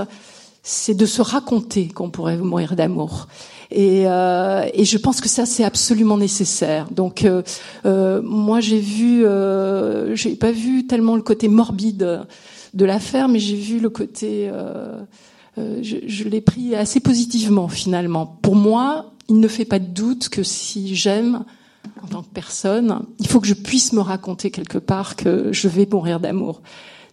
c'est 0.62 0.94
de 0.94 1.06
se 1.06 1.22
raconter 1.22 1.88
qu'on 1.88 2.10
pourrait 2.10 2.36
mourir 2.36 2.74
d'amour. 2.74 3.28
Et, 3.70 4.04
euh, 4.06 4.66
et, 4.72 4.84
je 4.84 4.98
pense 4.98 5.20
que 5.20 5.28
ça 5.28 5.46
c'est 5.46 5.64
absolument 5.64 6.16
nécessaire. 6.16 6.90
Donc 6.90 7.24
euh, 7.24 7.42
euh 7.84 8.20
moi 8.22 8.60
j'ai 8.60 8.80
vu, 8.80 9.24
euh, 9.24 10.14
j'ai 10.16 10.34
pas 10.34 10.52
vu 10.52 10.86
tellement 10.86 11.16
le 11.16 11.22
côté 11.22 11.48
morbide 11.48 12.26
de 12.74 12.84
l'affaire, 12.84 13.28
mais 13.28 13.38
j'ai 13.38 13.56
vu 13.56 13.78
le 13.78 13.90
côté 13.90 14.50
euh, 14.52 15.02
euh, 15.58 15.78
je, 15.82 16.28
l'ai 16.28 16.40
pris 16.40 16.74
assez 16.74 17.00
positivement 17.00 17.68
finalement. 17.68 18.26
Pour 18.26 18.54
moi, 18.54 19.12
il 19.28 19.40
ne 19.40 19.48
fait 19.48 19.64
pas 19.64 19.78
de 19.78 19.86
doute 19.86 20.28
que 20.28 20.42
si 20.42 20.94
j'aime 20.94 21.44
en 22.02 22.06
tant 22.06 22.22
que 22.22 22.28
personne, 22.32 23.02
il 23.18 23.26
faut 23.26 23.40
que 23.40 23.46
je 23.46 23.54
puisse 23.54 23.92
me 23.92 24.00
raconter 24.00 24.50
quelque 24.50 24.78
part 24.78 25.16
que 25.16 25.52
je 25.52 25.68
vais 25.68 25.86
mourir 25.90 26.20
d'amour. 26.20 26.62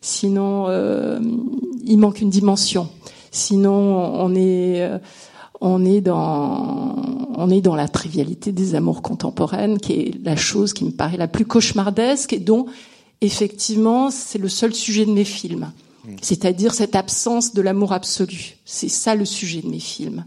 Sinon, 0.01 0.65
euh, 0.67 1.19
il 1.83 1.97
manque 1.97 2.21
une 2.21 2.29
dimension. 2.29 2.89
Sinon, 3.31 3.71
on 3.71 4.35
est 4.35 4.81
euh, 4.81 4.99
on 5.61 5.83
est 5.83 6.01
dans 6.01 6.95
on 7.35 7.49
est 7.49 7.61
dans 7.61 7.75
la 7.75 7.87
trivialité 7.87 8.51
des 8.51 8.75
amours 8.75 9.01
contemporaines, 9.01 9.79
qui 9.79 9.93
est 9.93 10.23
la 10.23 10.35
chose 10.35 10.73
qui 10.73 10.85
me 10.85 10.91
paraît 10.91 11.17
la 11.17 11.27
plus 11.27 11.45
cauchemardesque 11.45 12.33
et 12.33 12.39
dont 12.39 12.67
effectivement 13.21 14.11
c'est 14.11 14.37
le 14.37 14.49
seul 14.49 14.73
sujet 14.73 15.05
de 15.05 15.11
mes 15.11 15.25
films. 15.25 15.71
C'est-à-dire 16.21 16.75
cette 16.75 16.95
absence 16.95 17.53
de 17.53 17.61
l'amour 17.63 17.91
absolu. 17.91 18.57
C'est 18.63 18.89
ça 18.89 19.15
le 19.15 19.25
sujet 19.25 19.61
de 19.61 19.67
mes 19.67 19.79
films. 19.79 20.23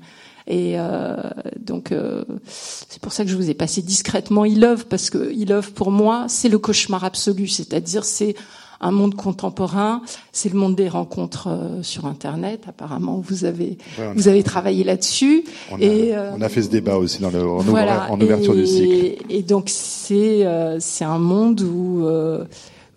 Et 0.48 0.74
euh, 0.78 1.16
donc 1.60 1.92
euh, 1.92 2.24
c'est 2.46 3.00
pour 3.02 3.12
ça 3.12 3.24
que 3.24 3.30
je 3.30 3.36
vous 3.36 3.50
ai 3.50 3.54
passé 3.54 3.82
discrètement 3.82 4.46
Il 4.46 4.60
Love 4.60 4.86
parce 4.86 5.10
que 5.10 5.30
Il 5.32 5.50
Love 5.50 5.72
pour 5.72 5.90
moi 5.90 6.24
c'est 6.28 6.48
le 6.48 6.58
cauchemar 6.58 7.04
absolu, 7.04 7.48
c'est-à-dire 7.48 8.04
c'est 8.04 8.34
un 8.80 8.90
monde 8.90 9.14
contemporain, 9.14 10.02
c'est 10.32 10.52
le 10.52 10.58
monde 10.58 10.76
des 10.76 10.88
rencontres 10.88 11.48
euh, 11.48 11.82
sur 11.82 12.06
Internet. 12.06 12.62
Apparemment, 12.68 13.22
vous 13.24 13.44
avez 13.44 13.78
vous 14.14 14.28
avez 14.28 14.42
travaillé 14.42 14.84
là-dessus. 14.84 15.44
On, 15.70 15.78
et 15.78 16.14
euh, 16.14 16.32
on 16.36 16.40
a 16.40 16.48
fait 16.48 16.62
ce 16.62 16.68
débat 16.68 16.96
aussi 16.96 17.20
dans 17.20 17.30
le, 17.30 17.40
en, 17.46 18.20
ouverture 18.20 18.54
du 18.54 18.66
cycle. 18.66 19.24
Et 19.28 19.42
donc 19.42 19.64
c'est 19.68 20.46
euh, 20.46 20.78
c'est 20.80 21.04
un 21.04 21.18
monde 21.18 21.60
où 21.60 22.06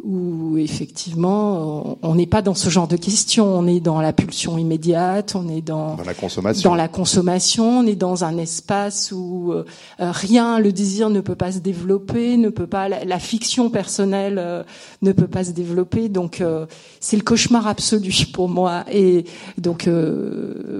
où 0.04 0.58
effectivement 0.58 1.98
on 2.02 2.16
n'est 2.16 2.28
pas 2.28 2.42
dans 2.42 2.56
ce 2.56 2.70
genre 2.70 2.88
de 2.88 2.98
questions, 2.98 3.46
on 3.46 3.68
est 3.68 3.80
dans 3.80 4.02
la 4.02 4.14
pulsion 4.14 4.58
immédiate, 4.58 5.36
on 5.36 5.48
est 5.50 5.62
dans, 5.62 5.96
dans 5.96 6.04
la 6.04 6.14
consommation, 6.14 6.70
dans 6.70 6.76
la 6.76 6.88
consommation, 6.88 7.80
on 7.80 7.86
est 7.86 7.96
dans 7.96 8.24
un 8.24 8.38
espace 8.38 9.12
où 9.12 9.54
euh, 9.54 9.64
rien, 10.00 10.60
le 10.60 10.72
désir 10.72 11.10
ne 11.10 11.22
peut 11.22 11.36
pas 11.36 11.52
se 11.52 11.60
développer, 11.60 12.38
ne 12.38 12.50
peut 12.50 12.68
pas, 12.68 12.90
la, 12.90 13.20
fiction 13.20 13.70
personnelle 13.70 14.38
euh, 14.40 14.64
ne 15.02 15.12
peut 15.12 15.28
pas 15.28 15.44
se 15.44 15.52
développer, 15.52 16.10
donc 16.10 16.42
euh, 16.42 16.66
c'est 17.00 17.18
le 17.18 17.24
cauchemar 17.24 17.68
absolu 17.68 18.14
pour 18.34 18.50
moi. 18.50 18.86
Et 18.92 19.26
donc 19.58 19.88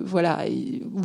voilà, 0.06 0.40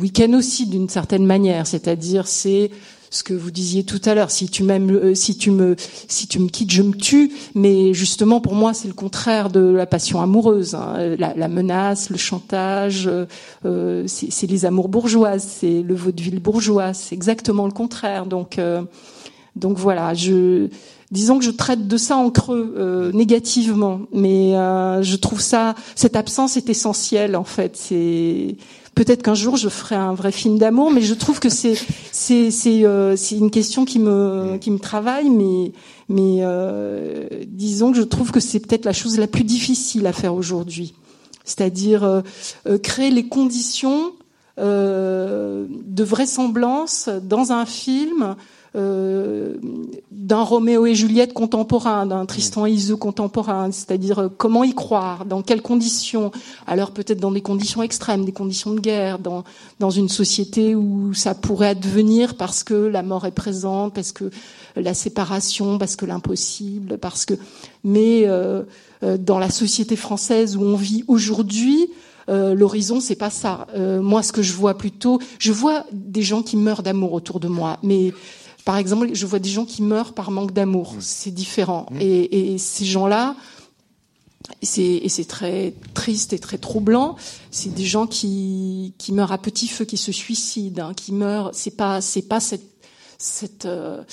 week-end 0.01 0.33
aussi 0.33 0.67
d'une 0.67 0.89
certaine 0.89 1.25
manière, 1.25 1.67
c'est-à-dire 1.67 2.27
c'est 2.27 2.71
ce 3.09 3.23
que 3.23 3.33
vous 3.33 3.51
disiez 3.51 3.83
tout 3.83 4.01
à 4.05 4.15
l'heure. 4.15 4.31
Si 4.31 4.47
tu 4.47 4.63
m'aimes, 4.63 4.91
euh, 4.91 5.15
si 5.15 5.37
tu 5.37 5.51
me, 5.51 5.75
si 6.07 6.27
tu 6.27 6.39
me 6.39 6.49
quittes, 6.49 6.71
je 6.71 6.81
me 6.81 6.93
tue. 6.93 7.31
Mais 7.55 7.93
justement, 7.93 8.41
pour 8.41 8.55
moi, 8.55 8.73
c'est 8.73 8.87
le 8.87 8.93
contraire 8.93 9.49
de 9.49 9.59
la 9.59 9.85
passion 9.85 10.21
amoureuse. 10.21 10.75
Hein. 10.75 11.15
La, 11.17 11.33
la, 11.35 11.47
menace, 11.47 12.09
le 12.09 12.17
chantage, 12.17 13.07
euh, 13.07 13.25
euh 13.65 14.03
c'est 14.07 14.47
les 14.47 14.65
amours 14.65 14.89
bourgeoises, 14.89 15.47
c'est 15.59 15.81
le 15.81 15.95
vaudeville 15.95 16.39
bourgeois. 16.39 16.93
C'est 16.93 17.15
exactement 17.15 17.65
le 17.65 17.71
contraire. 17.71 18.25
Donc, 18.25 18.59
euh, 18.59 18.81
donc 19.55 19.77
voilà. 19.77 20.13
Je, 20.13 20.67
disons 21.11 21.39
que 21.39 21.45
je 21.45 21.51
traite 21.51 21.87
de 21.87 21.97
ça 21.97 22.17
en 22.17 22.29
creux, 22.29 22.75
euh, 22.77 23.11
négativement. 23.13 24.01
Mais 24.11 24.51
je 24.51 25.15
trouve 25.15 25.41
ça, 25.41 25.75
cette 25.95 26.15
absence 26.15 26.57
est 26.57 26.69
essentielle 26.69 27.35
en 27.35 27.43
fait. 27.43 27.75
C'est 27.75 28.57
Peut-être 28.97 29.21
qu'un 29.21 29.35
jour 29.35 29.57
je 29.57 29.69
ferai 29.69 29.93
un 29.93 30.15
vrai 30.15 30.31
film 30.31 30.57
d'amour, 30.57 30.89
mais 30.89 31.01
je 31.01 31.13
trouve 31.13 31.39
que 31.39 31.49
c'est 31.49 31.77
euh, 32.83 33.15
une 33.15 33.51
question 33.51 33.85
qui 33.85 33.99
me 33.99 34.77
travaille, 34.79 35.29
mais 35.29 35.71
mais 36.09 36.37
euh, 36.39 37.27
disons 37.45 37.91
que 37.91 37.97
je 37.99 38.01
trouve 38.01 38.31
que 38.31 38.39
c'est 38.39 38.59
peut-être 38.59 38.85
la 38.85 38.93
chose 38.93 39.19
la 39.19 39.27
plus 39.27 39.43
difficile 39.43 40.07
à 40.07 40.13
faire 40.13 40.33
aujourd'hui, 40.33 40.95
c'est-à-dire 41.43 42.03
euh, 42.03 42.21
créer 42.79 43.11
les 43.11 43.27
conditions 43.27 44.13
de 44.57 46.03
vraisemblance 46.03 47.07
dans 47.21 47.51
un 47.51 47.67
film 47.67 48.35
euh, 48.77 49.55
d'un 50.11 50.43
Roméo 50.43 50.85
et 50.85 50.93
Juliette 50.93 51.33
contemporain, 51.33 52.05
d'un 52.05 52.25
Tristan 52.27 52.67
et 52.67 52.71
Iseult 52.71 52.97
contemporain, 52.97 53.71
c'est-à-dire 53.71 54.19
euh, 54.19 54.29
comment 54.29 54.63
y 54.63 54.75
croire, 54.75 55.25
dans 55.25 55.41
quelles 55.41 55.63
conditions, 55.63 56.31
alors 56.67 56.91
peut-être 56.91 57.19
dans 57.19 57.31
des 57.31 57.41
conditions 57.41 57.81
extrêmes, 57.81 58.23
des 58.23 58.31
conditions 58.31 58.73
de 58.73 58.79
guerre, 58.79 59.17
dans, 59.17 59.43
dans 59.79 59.89
une 59.89 60.09
société 60.09 60.75
où 60.75 61.13
ça 61.15 61.33
pourrait 61.33 61.69
advenir 61.69 62.35
parce 62.35 62.63
que 62.63 62.75
la 62.75 63.01
mort 63.01 63.25
est 63.25 63.31
présente, 63.31 63.95
parce 63.95 64.11
que 64.11 64.29
la 64.75 64.93
séparation, 64.93 65.79
parce 65.79 65.95
que 65.95 66.05
l'impossible, 66.05 66.99
parce 66.99 67.25
que... 67.25 67.33
Mais 67.83 68.23
euh, 68.25 68.63
dans 69.01 69.39
la 69.39 69.49
société 69.49 69.95
française 69.95 70.55
où 70.55 70.61
on 70.61 70.75
vit 70.75 71.03
aujourd'hui, 71.07 71.87
l'horizon 72.27 72.99
c'est 72.99 73.15
pas 73.15 73.29
ça. 73.29 73.67
moi, 74.01 74.21
ce 74.21 74.33
que 74.33 74.41
je 74.41 74.51
vois 74.51 74.77
plutôt, 74.77 75.19
je 75.39 75.53
vois 75.53 75.85
des 75.93 76.23
gens 76.23 76.41
qui 76.41 76.57
meurent 76.57 76.83
d'amour 76.83 77.13
autour 77.13 77.39
de 77.39 77.47
moi, 77.47 77.77
mais 77.83 78.11
par 78.67 78.75
exemple, 78.75 79.07
je 79.13 79.25
vois 79.25 79.39
des 79.39 79.47
gens 79.47 79.63
qui 79.63 79.81
meurent 79.81 80.11
par 80.11 80.29
manque 80.29 80.51
d'amour. 80.51 80.95
Mmh. 80.95 80.99
C'est 80.99 81.31
différent. 81.31 81.85
Mmh. 81.89 82.01
Et, 82.01 82.57
ces 82.57 82.83
gens-là, 82.83 83.37
et 84.61 85.07
c'est 85.07 85.25
très 85.25 85.73
triste 85.93 86.33
et 86.33 86.39
très 86.39 86.57
troublant. 86.57 87.15
C'est 87.49 87.73
des 87.73 87.85
gens 87.85 88.07
qui, 88.07 88.93
qui 88.97 89.13
meurent 89.13 89.31
à 89.31 89.37
petit 89.37 89.69
feu, 89.69 89.85
qui 89.85 89.95
se 89.95 90.11
suicident, 90.11 90.89
hein, 90.89 90.93
qui 90.93 91.13
meurent. 91.13 91.51
C'est 91.53 91.77
pas 91.77 92.01
c'est 92.01 92.23
pas 92.23 92.41
cette 92.41 92.69
cette 93.17 93.65
euh, 93.65 94.03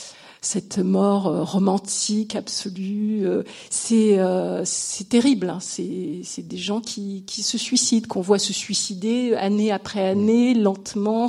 cette 0.44 0.78
mort 0.78 1.26
euh, 1.26 1.42
romantique 1.42 2.36
absolue. 2.36 3.26
Euh, 3.26 3.42
c'est 3.70 4.18
euh, 4.18 4.62
c'est 4.64 5.08
terrible. 5.08 5.50
Hein. 5.50 5.58
C'est 5.60 6.20
c'est 6.22 6.46
des 6.46 6.56
gens 6.56 6.80
qui 6.80 7.24
qui 7.26 7.42
se 7.42 7.58
suicident, 7.58 8.06
qu'on 8.08 8.20
voit 8.20 8.38
se 8.38 8.52
suicider 8.52 9.34
année 9.34 9.72
après 9.72 10.06
année, 10.06 10.54
lentement, 10.54 11.28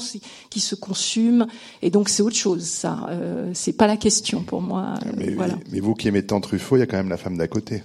qui 0.49 0.59
se 0.59 0.75
consument. 0.75 1.47
Et 1.81 1.89
donc 1.89 2.09
c'est 2.09 2.23
autre 2.23 2.35
chose. 2.35 2.63
Ça, 2.63 3.09
c'est 3.53 3.73
pas 3.73 3.87
la 3.87 3.97
question 3.97 4.43
pour 4.43 4.61
moi. 4.61 4.95
Mais, 5.17 5.31
voilà. 5.31 5.55
mais 5.71 5.79
vous 5.79 5.93
qui 5.93 6.07
aimez 6.07 6.25
tant 6.25 6.41
Truffaut, 6.41 6.77
il 6.77 6.79
y 6.79 6.83
a 6.83 6.87
quand 6.87 6.97
même 6.97 7.09
la 7.09 7.17
femme 7.17 7.37
d'à 7.37 7.47
côté. 7.47 7.83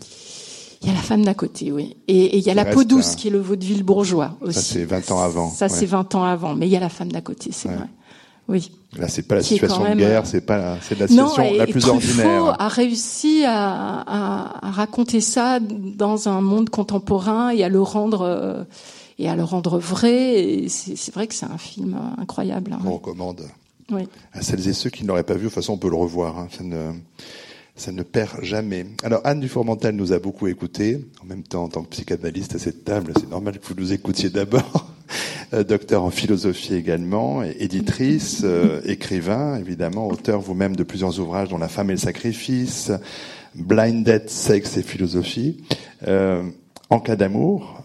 Il 0.83 0.89
y 0.89 0.91
a 0.91 0.95
la 0.95 1.03
femme 1.03 1.25
d'à 1.25 1.35
côté, 1.35 1.73
oui. 1.73 1.97
Et, 2.09 2.39
il 2.39 2.43
y 2.43 2.51
a 2.51 2.55
la 2.55 2.65
peau 2.65 2.85
douce, 2.85 3.15
qui 3.15 3.29
est 3.29 3.31
le 3.31 3.41
vaudeville 3.41 3.83
bourgeois 3.83 4.39
aussi. 4.41 4.55
Ça, 4.55 4.63
c'est 4.63 4.85
20 4.85 5.11
ans 5.11 5.21
avant. 5.21 5.51
Ça, 5.51 5.69
c'est 5.69 5.85
20 5.85 6.15
ans 6.15 6.25
avant. 6.25 6.55
Mais 6.55 6.67
il 6.67 6.71
y 6.73 6.77
a 6.77 6.81
la 6.81 6.89
femme 6.89 7.13
d'à 7.13 7.21
côté, 7.21 7.51
c'est 7.53 7.69
vrai. 7.69 7.87
Oui. 8.51 8.73
Là, 8.99 9.07
c'est 9.07 9.23
pas 9.23 9.37
la 9.37 9.43
situation 9.45 9.89
de 9.89 9.95
guerre, 9.95 10.27
c'est 10.27 10.41
pas, 10.41 10.77
c'est 10.83 10.99
la 10.99 11.07
situation 11.07 11.55
la 11.55 11.67
plus 11.67 11.81
Truffaut 11.81 11.97
ordinaire. 11.97 12.61
a 12.61 12.69
réussi 12.69 13.45
à, 13.47 14.01
à, 14.01 14.71
raconter 14.73 15.21
ça 15.21 15.61
dans 15.61 16.29
un 16.29 16.41
monde 16.41 16.69
contemporain 16.69 17.51
et 17.51 17.63
à 17.63 17.69
le 17.69 17.81
rendre 17.81 18.23
euh, 18.23 18.65
et 19.21 19.29
à 19.29 19.37
le 19.37 19.45
rendre 19.45 19.79
vrai. 19.79 20.65
C'est 20.69 21.15
vrai 21.15 21.29
que 21.29 21.35
c'est 21.35 21.47
un 21.47 21.59
film 21.59 21.97
incroyable. 22.19 22.73
Hein, 22.73 22.81
On 22.85 22.95
recommande. 22.95 23.43
Oui. 23.93 24.09
À 24.33 24.43
celles 24.43 24.67
et 24.69 24.73
ceux 24.73 24.91
qui 24.91 25.05
ne 25.05 25.09
l'auraient 25.09 25.23
pas 25.23 25.35
vu, 25.35 25.45
de 25.45 25.45
toute 25.47 25.55
façon, 25.55 25.75
on 25.75 25.79
peut 25.79 25.91
le 25.91 25.97
revoir. 25.97 26.39
Hein. 26.39 26.49
Ça 26.51 26.65
ne, 26.65 26.93
ça 27.77 27.93
ne 27.93 28.03
perd 28.03 28.43
jamais. 28.43 28.87
Alors 29.05 29.21
Anne 29.25 29.41
Dufourmental 29.41 29.95
nous 29.95 30.13
a 30.13 30.19
beaucoup 30.19 30.49
écouté. 30.49 31.07
En 31.23 31.27
même 31.27 31.45
temps, 31.45 31.65
en 31.65 31.69
tant 31.69 31.83
que 31.83 31.91
psychanalyste 31.91 32.57
à 32.57 32.59
cette 32.59 32.85
table, 32.85 33.13
c'est 33.17 33.31
normal 33.31 33.61
que 33.61 33.67
vous 33.67 33.81
nous 33.81 33.93
écoutiez 33.93 34.31
d'abord. 34.31 34.90
Euh, 35.53 35.65
docteur 35.65 36.05
en 36.05 36.11
philosophie 36.11 36.75
également, 36.75 37.43
éditrice, 37.43 38.43
euh, 38.45 38.81
écrivain, 38.85 39.57
évidemment, 39.59 40.07
auteur 40.07 40.41
vous-même 40.41 40.77
de 40.77 40.85
plusieurs 40.85 41.19
ouvrages 41.19 41.49
dont 41.49 41.59
La 41.59 41.67
femme 41.67 41.91
et 41.91 41.95
le 41.95 41.99
sacrifice, 41.99 42.93
Blinded, 43.57 44.31
sexe 44.31 44.77
et 44.77 44.83
philosophie. 44.83 45.65
Euh, 46.07 46.45
en 46.89 47.01
cas 47.01 47.17
d'amour, 47.17 47.83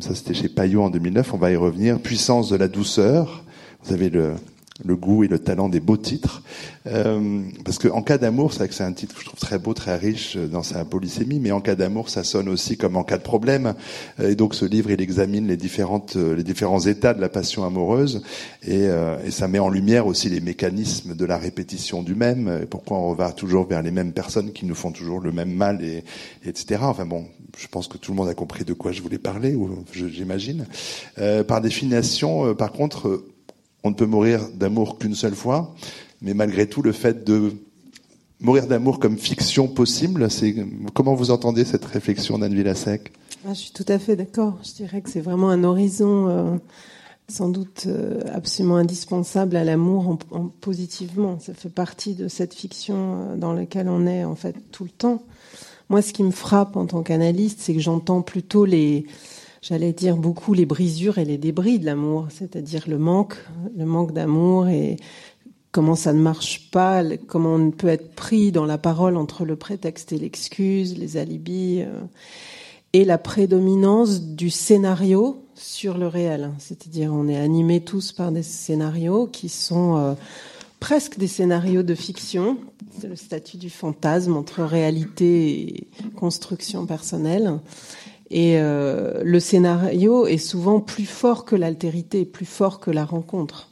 ça 0.00 0.14
c'était 0.14 0.34
chez 0.34 0.48
Payot 0.48 0.82
en 0.82 0.90
2009, 0.90 1.32
on 1.32 1.38
va 1.38 1.50
y 1.50 1.56
revenir. 1.56 1.98
Puissance 1.98 2.50
de 2.50 2.56
la 2.56 2.68
douceur, 2.68 3.44
vous 3.82 3.94
avez 3.94 4.10
le, 4.10 4.34
le 4.84 4.96
goût 4.96 5.24
et 5.24 5.28
le 5.28 5.38
talent 5.38 5.68
des 5.68 5.80
beaux 5.80 5.96
titres. 5.96 6.42
Euh, 6.86 7.42
parce 7.64 7.78
que 7.78 7.88
en 7.88 8.02
cas 8.02 8.18
d'amour, 8.18 8.52
c'est 8.52 8.60
vrai 8.60 8.68
que 8.68 8.74
c'est 8.74 8.84
un 8.84 8.92
titre 8.92 9.14
que 9.14 9.20
je 9.20 9.26
trouve 9.26 9.40
très 9.40 9.58
beau, 9.58 9.74
très 9.74 9.96
riche 9.96 10.36
dans 10.36 10.62
sa 10.62 10.84
polysémie, 10.84 11.40
mais 11.40 11.50
en 11.50 11.60
cas 11.60 11.74
d'amour, 11.74 12.08
ça 12.08 12.24
sonne 12.24 12.48
aussi 12.48 12.76
comme 12.76 12.96
en 12.96 13.04
cas 13.04 13.18
de 13.18 13.22
problème. 13.22 13.74
Et 14.22 14.34
donc 14.34 14.54
ce 14.54 14.64
livre, 14.64 14.90
il 14.90 15.00
examine 15.00 15.46
les 15.46 15.56
différentes, 15.56 16.16
les 16.16 16.44
différents 16.44 16.80
états 16.80 17.14
de 17.14 17.20
la 17.20 17.28
passion 17.28 17.64
amoureuse, 17.64 18.22
et, 18.62 18.86
euh, 18.86 19.16
et 19.24 19.30
ça 19.30 19.48
met 19.48 19.58
en 19.58 19.68
lumière 19.68 20.06
aussi 20.06 20.28
les 20.28 20.40
mécanismes 20.40 21.14
de 21.14 21.24
la 21.24 21.38
répétition 21.38 22.02
du 22.02 22.14
même. 22.14 22.60
Et 22.62 22.66
pourquoi 22.66 22.98
on 22.98 23.14
va 23.14 23.32
toujours 23.32 23.66
vers 23.66 23.82
les 23.82 23.90
mêmes 23.90 24.12
personnes 24.12 24.52
qui 24.52 24.66
nous 24.66 24.74
font 24.74 24.92
toujours 24.92 25.20
le 25.20 25.32
même 25.32 25.52
mal, 25.52 25.82
et, 25.82 26.04
etc. 26.44 26.80
Enfin 26.82 27.06
bon, 27.06 27.26
je 27.56 27.66
pense 27.68 27.88
que 27.88 27.96
tout 27.96 28.12
le 28.12 28.16
monde 28.16 28.28
a 28.28 28.34
compris 28.34 28.64
de 28.64 28.74
quoi 28.74 28.92
je 28.92 29.00
voulais 29.00 29.18
parler, 29.18 29.54
ou 29.54 29.84
j'imagine. 29.92 30.66
Euh, 31.18 31.42
par 31.42 31.60
définition, 31.60 32.46
euh, 32.46 32.54
par 32.54 32.72
contre 32.72 33.22
on 33.86 33.90
ne 33.90 33.94
peut 33.94 34.06
mourir 34.06 34.48
d'amour 34.52 34.98
qu'une 34.98 35.14
seule 35.14 35.36
fois, 35.36 35.72
mais 36.20 36.34
malgré 36.34 36.68
tout, 36.68 36.82
le 36.82 36.90
fait 36.90 37.24
de 37.24 37.52
mourir 38.40 38.66
d'amour 38.66 38.98
comme 38.98 39.16
fiction 39.16 39.68
possible, 39.68 40.26
comment 40.92 41.14
vous 41.14 41.30
entendez 41.30 41.64
cette 41.64 41.84
réflexion 41.84 42.38
d'Anne 42.38 42.54
Villasec 42.54 43.12
ah, 43.46 43.54
Je 43.54 43.60
suis 43.60 43.70
tout 43.70 43.84
à 43.86 44.00
fait 44.00 44.16
d'accord. 44.16 44.58
Je 44.64 44.72
dirais 44.72 45.02
que 45.02 45.08
c'est 45.08 45.20
vraiment 45.20 45.50
un 45.50 45.62
horizon 45.62 46.28
euh, 46.28 46.56
sans 47.28 47.48
doute 47.48 47.84
euh, 47.86 48.20
absolument 48.34 48.76
indispensable 48.76 49.54
à 49.54 49.62
l'amour 49.62 50.18
en, 50.32 50.48
positivement. 50.60 51.38
Ça 51.38 51.54
fait 51.54 51.68
partie 51.68 52.14
de 52.14 52.26
cette 52.26 52.54
fiction 52.54 52.96
euh, 52.96 53.36
dans 53.36 53.52
laquelle 53.52 53.88
on 53.88 54.04
est 54.04 54.24
en 54.24 54.34
fait 54.34 54.56
tout 54.72 54.82
le 54.82 54.90
temps. 54.90 55.22
Moi, 55.90 56.02
ce 56.02 56.12
qui 56.12 56.24
me 56.24 56.32
frappe 56.32 56.76
en 56.76 56.86
tant 56.86 57.04
qu'analyste, 57.04 57.60
c'est 57.60 57.72
que 57.72 57.80
j'entends 57.80 58.20
plutôt 58.20 58.64
les 58.64 59.06
j'allais 59.62 59.92
dire 59.92 60.16
beaucoup 60.16 60.54
les 60.54 60.66
brisures 60.66 61.18
et 61.18 61.24
les 61.24 61.38
débris 61.38 61.78
de 61.78 61.86
l'amour, 61.86 62.26
c'est-à-dire 62.30 62.84
le 62.88 62.98
manque, 62.98 63.36
le 63.76 63.84
manque 63.84 64.12
d'amour 64.12 64.68
et 64.68 64.96
comment 65.72 65.94
ça 65.94 66.12
ne 66.12 66.20
marche 66.20 66.70
pas, 66.70 67.02
comment 67.26 67.54
on 67.54 67.70
peut 67.70 67.88
être 67.88 68.14
pris 68.14 68.50
dans 68.50 68.64
la 68.64 68.78
parole 68.78 69.16
entre 69.16 69.44
le 69.44 69.56
prétexte 69.56 70.12
et 70.12 70.18
l'excuse, 70.18 70.96
les 70.96 71.18
alibis, 71.18 71.82
euh, 71.82 72.00
et 72.92 73.04
la 73.04 73.18
prédominance 73.18 74.22
du 74.22 74.48
scénario 74.48 75.44
sur 75.54 75.98
le 75.98 76.06
réel. 76.06 76.52
C'est-à-dire 76.58 77.12
on 77.12 77.28
est 77.28 77.36
animés 77.36 77.80
tous 77.80 78.12
par 78.12 78.32
des 78.32 78.42
scénarios 78.42 79.26
qui 79.26 79.50
sont 79.50 79.96
euh, 79.96 80.14
presque 80.80 81.18
des 81.18 81.26
scénarios 81.26 81.82
de 81.82 81.94
fiction, 81.94 82.56
c'est 82.98 83.08
le 83.08 83.16
statut 83.16 83.58
du 83.58 83.68
fantasme 83.68 84.34
entre 84.34 84.62
réalité 84.62 85.60
et 85.60 85.88
construction 86.16 86.86
personnelle. 86.86 87.58
Et 88.30 88.58
euh, 88.58 89.22
le 89.22 89.38
scénario 89.38 90.26
est 90.26 90.38
souvent 90.38 90.80
plus 90.80 91.06
fort 91.06 91.44
que 91.44 91.54
l'altérité, 91.54 92.24
plus 92.24 92.46
fort 92.46 92.80
que 92.80 92.90
la 92.90 93.04
rencontre. 93.04 93.70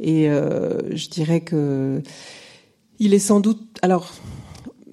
Et 0.00 0.28
euh, 0.30 0.94
je 0.96 1.08
dirais 1.08 1.40
que 1.40 2.02
il 2.98 3.12
est 3.12 3.18
sans 3.18 3.40
doute. 3.40 3.60
Alors, 3.82 4.12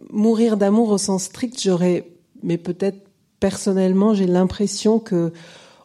mourir 0.09 0.57
d'amour 0.57 0.89
au 0.89 0.97
sens 0.97 1.23
strict, 1.23 1.61
j'aurais, 1.61 2.09
mais 2.43 2.57
peut-être 2.57 2.99
personnellement, 3.39 4.13
j'ai 4.13 4.27
l'impression 4.27 4.99
que 4.99 5.31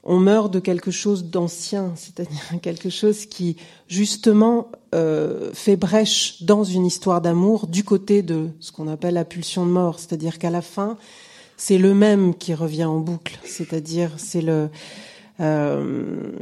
on 0.09 0.21
meurt 0.21 0.53
de 0.53 0.61
quelque 0.61 0.93
chose 0.93 1.25
d'ancien, 1.25 1.93
c'est-à-dire 1.97 2.61
quelque 2.63 2.91
chose 2.91 3.27
qui 3.27 3.57
justement 3.89 4.71
euh, 4.95 5.51
fait 5.53 5.75
brèche 5.75 6.45
dans 6.45 6.63
une 6.63 6.87
histoire 6.87 7.21
d'amour 7.21 7.67
du 7.67 7.83
côté 7.83 8.23
de 8.23 8.49
ce 8.61 8.71
qu'on 8.71 8.87
appelle 8.87 9.15
la 9.15 9.25
pulsion 9.25 9.67
de 9.67 9.73
mort, 9.73 9.99
c'est-à-dire 9.99 10.39
qu'à 10.39 10.51
la 10.51 10.63
fin, 10.63 10.97
c'est 11.57 11.79
le 11.79 11.95
même 11.95 12.35
qui 12.35 12.55
revient 12.55 12.85
en 12.85 12.99
boucle, 12.99 13.39
c'est-à-dire 13.45 14.11
c'est 14.19 14.45
euh, 15.39 16.33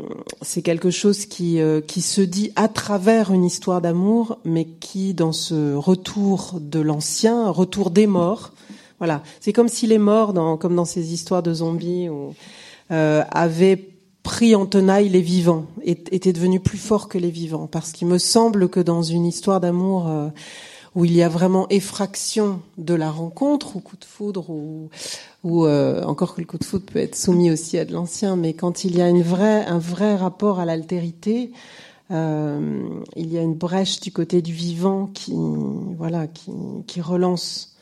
c'est 0.42 0.62
quelque 0.62 0.90
chose 0.90 1.26
qui 1.26 1.60
euh, 1.60 1.80
qui 1.80 2.00
se 2.00 2.20
dit 2.20 2.52
à 2.54 2.68
travers 2.68 3.32
une 3.32 3.44
histoire 3.44 3.80
d'amour, 3.80 4.38
mais 4.44 4.66
qui 4.66 5.14
dans 5.14 5.32
ce 5.32 5.74
retour 5.74 6.58
de 6.60 6.80
l'ancien, 6.80 7.50
retour 7.50 7.90
des 7.90 8.06
morts, 8.06 8.52
voilà, 8.98 9.22
c'est 9.40 9.52
comme 9.52 9.68
si 9.68 9.86
les 9.86 9.98
morts, 9.98 10.32
comme 10.60 10.76
dans 10.76 10.84
ces 10.84 11.12
histoires 11.12 11.42
de 11.42 11.52
zombies, 11.52 12.08
euh, 12.90 13.22
avaient 13.30 13.90
pris 14.22 14.54
en 14.54 14.64
tenaille 14.64 15.08
les 15.08 15.20
vivants, 15.20 15.66
étaient 15.82 16.32
devenus 16.32 16.62
plus 16.62 16.78
forts 16.78 17.08
que 17.08 17.18
les 17.18 17.30
vivants, 17.30 17.66
parce 17.66 17.92
qu'il 17.92 18.08
me 18.08 18.18
semble 18.18 18.68
que 18.68 18.80
dans 18.80 19.02
une 19.02 19.26
histoire 19.26 19.60
d'amour 19.60 20.08
où 20.94 21.04
il 21.04 21.12
y 21.12 21.22
a 21.22 21.28
vraiment 21.28 21.68
effraction 21.70 22.60
de 22.78 22.94
la 22.94 23.10
rencontre 23.10 23.76
ou 23.76 23.80
coup 23.80 23.96
de 23.96 24.04
foudre 24.04 24.50
ou, 24.50 24.90
ou 25.42 25.66
euh, 25.66 26.02
encore 26.04 26.34
que 26.34 26.40
le 26.40 26.46
coup 26.46 26.58
de 26.58 26.64
foudre 26.64 26.86
peut 26.86 27.00
être 27.00 27.16
soumis 27.16 27.50
aussi 27.50 27.78
à 27.78 27.84
de 27.84 27.92
l'ancien, 27.92 28.36
mais 28.36 28.54
quand 28.54 28.84
il 28.84 28.96
y 28.96 29.02
a 29.02 29.08
une 29.08 29.22
vraie, 29.22 29.64
un 29.66 29.78
vrai 29.78 30.14
rapport 30.14 30.60
à 30.60 30.64
l'altérité, 30.64 31.50
euh, 32.10 32.88
il 33.16 33.32
y 33.32 33.38
a 33.38 33.42
une 33.42 33.54
brèche 33.54 34.00
du 34.00 34.12
côté 34.12 34.40
du 34.42 34.52
vivant 34.52 35.10
qui, 35.12 35.34
voilà, 35.96 36.26
qui, 36.28 36.52
qui 36.86 37.00
relance, 37.00 37.76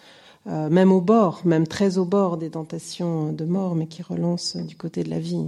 euh, 0.47 0.71
même 0.71 0.91
au 0.91 1.01
bord, 1.01 1.43
même 1.45 1.67
très 1.67 1.99
au 1.99 2.05
bord 2.05 2.39
des 2.39 2.51
tentations 2.51 3.33
de 3.33 3.45
mort, 3.45 3.75
mais 3.75 3.87
qui 3.87 4.03
relance 4.03 4.57
du 4.57 4.77
côté 4.77 5.05
de 5.05 5.11
la 5.11 5.19
vie. 5.19 5.45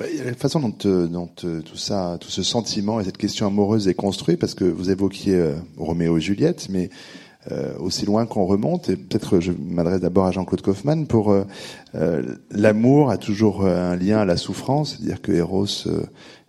La 0.00 0.34
façon 0.34 0.60
dont, 0.60 0.74
euh, 0.86 1.06
dont, 1.06 1.30
euh, 1.44 1.60
tout 1.60 1.76
ça, 1.76 2.18
tout 2.20 2.30
ce 2.30 2.42
sentiment 2.42 3.00
et 3.00 3.04
cette 3.04 3.18
question 3.18 3.46
amoureuse 3.46 3.88
est 3.88 3.94
construit, 3.94 4.36
parce 4.36 4.54
que 4.54 4.64
vous 4.64 4.90
évoquiez 4.90 5.34
euh, 5.34 5.54
Roméo 5.76 6.18
et 6.18 6.20
Juliette, 6.20 6.68
mais 6.70 6.90
aussi 7.78 8.06
loin 8.06 8.24
qu'on 8.24 8.46
remonte, 8.46 8.88
et 8.88 8.96
peut-être 8.96 9.38
je 9.38 9.52
m'adresse 9.52 10.00
d'abord 10.00 10.24
à 10.24 10.30
Jean-Claude 10.30 10.62
Kaufmann, 10.62 11.06
pour 11.06 11.36
l'amour 12.50 13.10
a 13.10 13.18
toujours 13.18 13.66
un 13.66 13.96
lien 13.96 14.16
à 14.16 14.24
la 14.24 14.38
souffrance, 14.38 14.96
c'est-à-dire 14.96 15.20
que 15.20 15.30
Eros 15.30 15.66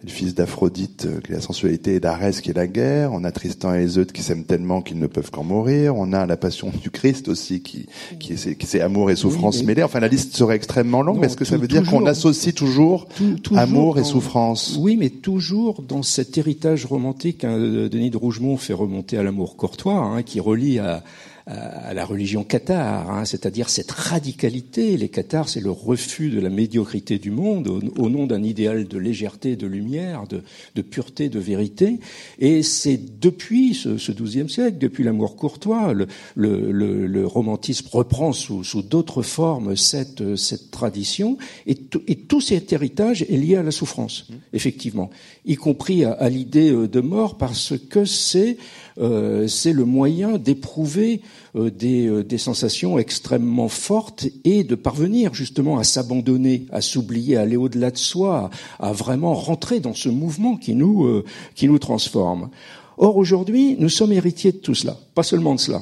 le 0.03 0.09
fils 0.09 0.35
d'Aphrodite 0.35 1.07
qui 1.23 1.31
est 1.31 1.35
la 1.35 1.41
sensualité 1.41 1.95
et 1.95 1.99
d'Arès 1.99 2.41
qui 2.41 2.51
est 2.51 2.53
la 2.53 2.67
guerre. 2.67 3.11
On 3.13 3.23
a 3.23 3.31
Tristan 3.31 3.73
et 3.73 3.83
Iseut 3.83 4.05
qui 4.05 4.21
s'aiment 4.21 4.43
tellement 4.43 4.81
qu'ils 4.81 4.99
ne 4.99 5.07
peuvent 5.07 5.31
qu'en 5.31 5.43
mourir. 5.43 5.95
On 5.95 6.13
a 6.13 6.25
la 6.25 6.37
passion 6.37 6.71
du 6.81 6.89
Christ 6.91 7.27
aussi 7.27 7.61
qui 7.61 7.87
qui 8.19 8.33
est, 8.33 8.55
qui 8.55 8.67
c'est 8.67 8.81
amour 8.81 9.09
et 9.09 9.15
souffrance 9.15 9.63
mêlées. 9.63 9.83
Enfin 9.83 9.99
la 9.99 10.07
liste 10.07 10.35
serait 10.35 10.55
extrêmement 10.55 11.01
longue. 11.01 11.19
mais 11.19 11.27
Est-ce 11.27 11.37
que 11.37 11.45
ça 11.45 11.57
veut 11.57 11.67
dire 11.67 11.83
qu'on 11.83 12.05
associe 12.05 12.53
toujours, 12.53 13.07
amour 13.55 13.97
et 13.97 14.03
souffrance 14.03 14.77
Oui, 14.79 14.97
mais 14.97 15.09
toujours 15.09 15.81
dans 15.81 16.03
cet 16.03 16.37
héritage 16.37 16.85
romantique. 16.85 17.43
Hein, 17.43 17.57
Denis 17.57 18.09
de 18.09 18.17
Rougemont 18.17 18.57
fait 18.57 18.73
remonter 18.73 19.17
à 19.17 19.23
l'amour 19.23 19.55
courtois, 19.55 19.97
hein, 19.97 20.23
qui 20.23 20.39
relie 20.39 20.79
à 20.79 21.03
à 21.47 21.93
la 21.93 22.05
religion 22.05 22.43
cathare, 22.43 23.11
hein, 23.11 23.23
c'est-à-dire 23.23 23.69
cette 23.69 23.91
radicalité. 23.91 24.97
Les 24.97 25.09
cathares, 25.09 25.47
c'est 25.47 25.59
le 25.59 25.69
refus 25.69 26.31
de 26.31 26.39
la 26.39 26.49
médiocrité 26.49 27.19
du 27.19 27.29
monde 27.29 27.67
au, 27.67 28.09
nom 28.09 28.25
d'un 28.25 28.41
idéal 28.41 28.87
de 28.87 28.97
légèreté, 28.97 29.55
de 29.55 29.67
lumière, 29.67 30.25
de, 30.27 30.41
de 30.73 30.81
pureté, 30.81 31.29
de 31.29 31.37
vérité. 31.37 31.99
Et 32.39 32.63
c'est 32.63 33.19
depuis 33.19 33.75
ce, 33.75 33.97
ce 33.97 34.11
XIIe 34.11 34.49
siècle, 34.49 34.79
depuis 34.79 35.03
l'amour 35.03 35.35
courtois, 35.35 35.93
le, 35.93 36.07
le, 36.35 36.71
le, 36.71 37.05
le, 37.05 37.27
romantisme 37.27 37.89
reprend 37.91 38.33
sous, 38.33 38.63
sous 38.63 38.81
d'autres 38.81 39.21
formes 39.21 39.75
cette, 39.75 40.35
cette 40.37 40.71
tradition. 40.71 41.37
Et, 41.67 41.77
et, 42.07 42.15
tout 42.15 42.41
cet 42.41 42.73
héritage 42.73 43.21
est 43.21 43.37
lié 43.37 43.57
à 43.57 43.63
la 43.63 43.71
souffrance, 43.71 44.29
effectivement, 44.51 45.11
y 45.45 45.55
compris 45.55 46.05
à, 46.05 46.13
à 46.13 46.27
l'idée 46.29 46.71
de 46.71 47.01
mort, 47.01 47.37
parce 47.37 47.73
que 47.77 48.03
c'est 48.03 48.57
euh, 48.97 49.47
c'est 49.47 49.73
le 49.73 49.83
moyen 49.83 50.37
d'éprouver 50.37 51.21
euh, 51.55 51.69
des, 51.69 52.07
euh, 52.07 52.23
des, 52.23 52.37
sensations 52.37 52.97
extrêmement 52.97 53.67
fortes 53.67 54.27
et 54.45 54.63
de 54.63 54.75
parvenir 54.75 55.33
justement 55.33 55.77
à 55.77 55.83
s'abandonner, 55.83 56.65
à 56.71 56.79
s'oublier, 56.79 57.35
à 57.35 57.41
aller 57.41 57.57
au-delà 57.57 57.91
de 57.91 57.97
soi, 57.97 58.49
à, 58.79 58.93
vraiment 58.93 59.33
rentrer 59.33 59.81
dans 59.81 59.93
ce 59.93 60.07
mouvement 60.07 60.55
qui 60.55 60.75
nous, 60.75 61.23
qui 61.55 61.67
nous 61.67 61.79
transforme. 61.79 62.49
Or 62.97 63.17
aujourd'hui, 63.17 63.75
nous 63.79 63.89
sommes 63.89 64.13
héritiers 64.13 64.53
de 64.53 64.57
tout 64.57 64.75
cela, 64.75 64.97
pas 65.13 65.23
seulement 65.23 65.55
de 65.55 65.59
cela. 65.59 65.81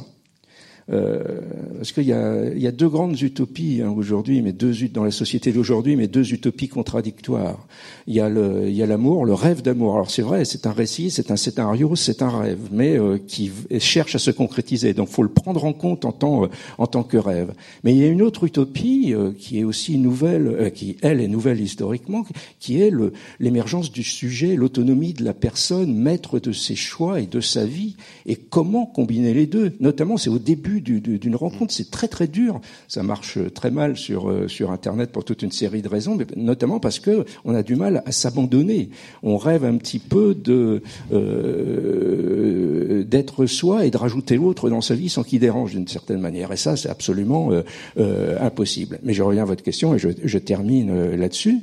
Euh, 0.91 1.39
parce 1.78 1.91
qu'il 1.93 2.04
y 2.04 2.13
a, 2.13 2.54
y 2.54 2.67
a 2.67 2.72
deux 2.72 2.89
grandes 2.89 3.19
utopies 3.22 3.82
hein, 3.84 3.93
aujourd'hui, 3.96 4.41
mais 4.41 4.52
deux 4.52 4.74
dans 4.93 5.04
la 5.04 5.12
société 5.12 5.52
d'aujourd'hui, 5.52 5.96
mais 5.96 6.08
deux 6.08 6.34
utopies 6.34 6.67
contradictoires. 6.67 7.67
Il 8.08 8.15
y 8.15 8.19
a 8.19 8.28
le, 8.28 8.67
il 8.67 8.76
y 8.76 8.84
a 8.84 8.86
l'amour, 8.86 9.26
le 9.26 9.34
rêve 9.34 9.62
d'amour. 9.62 9.93
Alors 9.96 10.12
c'est 10.12 10.22
vrai, 10.22 10.46
c'est 10.46 10.65
un 10.67 10.72
récit, 10.72 11.10
c'est 11.10 11.32
un 11.32 11.36
scénario, 11.36 11.96
c'est 11.96 12.22
un 12.22 12.30
rêve, 12.30 12.60
mais 12.72 12.98
euh, 12.98 13.17
qui 13.17 13.52
cherche 13.80 14.15
à 14.15 14.19
se 14.19 14.32
concrétiser. 14.32 14.93
Donc 14.93 15.10
faut 15.10 15.24
le 15.24 15.30
prendre 15.30 15.63
en 15.63 15.74
compte 15.74 16.06
en 16.06 16.12
tant, 16.12 16.46
euh, 16.46 16.48
en 16.78 16.88
tant 16.88 17.04
que 17.04 17.17
rêve. 17.17 17.54
Mais 17.84 17.93
il 17.93 18.00
y 18.00 18.04
a 18.04 18.08
une 18.08 18.22
autre 18.22 18.43
utopie 18.43 19.13
euh, 19.13 19.32
qui 19.38 19.60
est 19.60 19.63
aussi 19.63 19.98
nouvelle, 19.98 20.72
qui 20.74 20.98
elle 21.02 21.22
est 21.22 21.28
nouvelle 21.28 21.62
historiquement, 21.62 22.26
qui 22.60 22.82
est 22.82 22.91
l'émergence 23.39 23.91
du 23.91 24.04
sujet, 24.04 24.56
l'autonomie 24.56 25.13
de 25.13 25.24
la 25.24 25.34
personne, 25.34 25.96
maître 25.96 26.39
de 26.39 26.52
ses 26.52 26.76
choix 26.76 27.19
et 27.19 27.28
de 27.28 27.39
sa 27.39 27.65
vie, 27.65 27.96
et 28.26 28.36
comment 28.36 28.86
combiner 28.86 29.34
les 29.34 29.46
deux. 29.46 29.74
Notamment, 29.80 30.17
c'est 30.17 30.30
au 30.30 30.39
début 30.39 30.72
d'une 30.81 31.36
rencontre. 31.36 31.73
C'est 31.73 31.91
très 31.91 32.07
très 32.07 32.27
dur. 32.27 32.62
Ça 32.88 33.03
marche 33.03 33.38
très 33.53 33.71
mal 33.71 33.97
sur 33.97 34.29
euh, 34.29 34.47
sur 34.47 34.71
Internet 34.71 35.12
pour 35.12 35.25
toute 35.25 35.41
une 35.41 35.51
série 35.51 35.81
de 35.81 35.89
raisons, 35.89 36.15
mais 36.15 36.25
notamment 36.36 36.79
parce 36.79 36.99
que 36.99 37.25
on 37.45 37.55
a 37.55 37.63
du 37.63 37.75
mal 37.75 38.03
à 38.05 38.12
s'abandonner. 38.12 38.89
On 39.23 39.38
rêve 39.38 39.65
un 39.65 39.77
petit 39.77 39.99
peu 39.99 40.36
de 40.36 40.81
euh, 41.12 43.03
d'être 43.03 43.45
soi 43.45 43.86
et 43.86 43.91
de 43.91 43.97
rajouter 43.97 44.36
l'autre 44.36 44.69
dans 44.69 44.81
sa 44.81 44.95
vie 44.95 45.09
sans 45.09 45.23
qu'il 45.23 45.39
dérange 45.39 45.71
d'une 45.71 45.88
certaine 45.88 46.19
manière. 46.19 46.51
Et 46.51 46.57
ça, 46.57 46.75
c'est 46.75 46.89
absolument 46.89 47.49
euh, 47.97 48.38
impossible. 48.39 48.99
Mais 49.03 49.13
je 49.13 49.23
reviens 49.23 49.43
à 49.43 49.45
votre 49.45 49.63
question 49.63 49.95
et 49.95 49.99
je, 49.99 50.09
je 50.23 50.38
termine 50.38 51.15
là-dessus. 51.15 51.62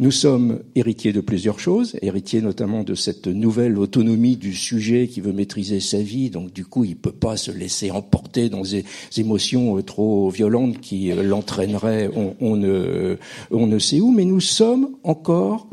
Nous 0.00 0.12
sommes 0.12 0.60
héritiers 0.76 1.12
de 1.12 1.20
plusieurs 1.20 1.58
choses, 1.58 1.96
héritiers 2.02 2.40
notamment 2.40 2.84
de 2.84 2.94
cette 2.94 3.26
nouvelle 3.26 3.76
autonomie 3.76 4.36
du 4.36 4.54
sujet 4.54 5.08
qui 5.08 5.20
veut 5.20 5.32
maîtriser 5.32 5.80
sa 5.80 5.98
vie, 5.98 6.30
donc 6.30 6.52
du 6.52 6.64
coup 6.64 6.84
il 6.84 6.94
peut 6.94 7.10
pas 7.10 7.36
se 7.36 7.50
laisser 7.50 7.90
emporter 7.90 8.48
dans 8.48 8.60
des 8.60 8.84
émotions 9.16 9.76
euh, 9.76 9.82
trop 9.82 10.30
violentes 10.30 10.80
qui 10.80 11.10
euh, 11.10 11.24
l'entraîneraient 11.24 12.08
on, 12.14 12.56
ne, 12.56 13.16
ne 13.50 13.78
sait 13.80 13.98
où, 13.98 14.12
mais 14.12 14.24
nous 14.24 14.38
sommes 14.38 14.90
encore 15.02 15.66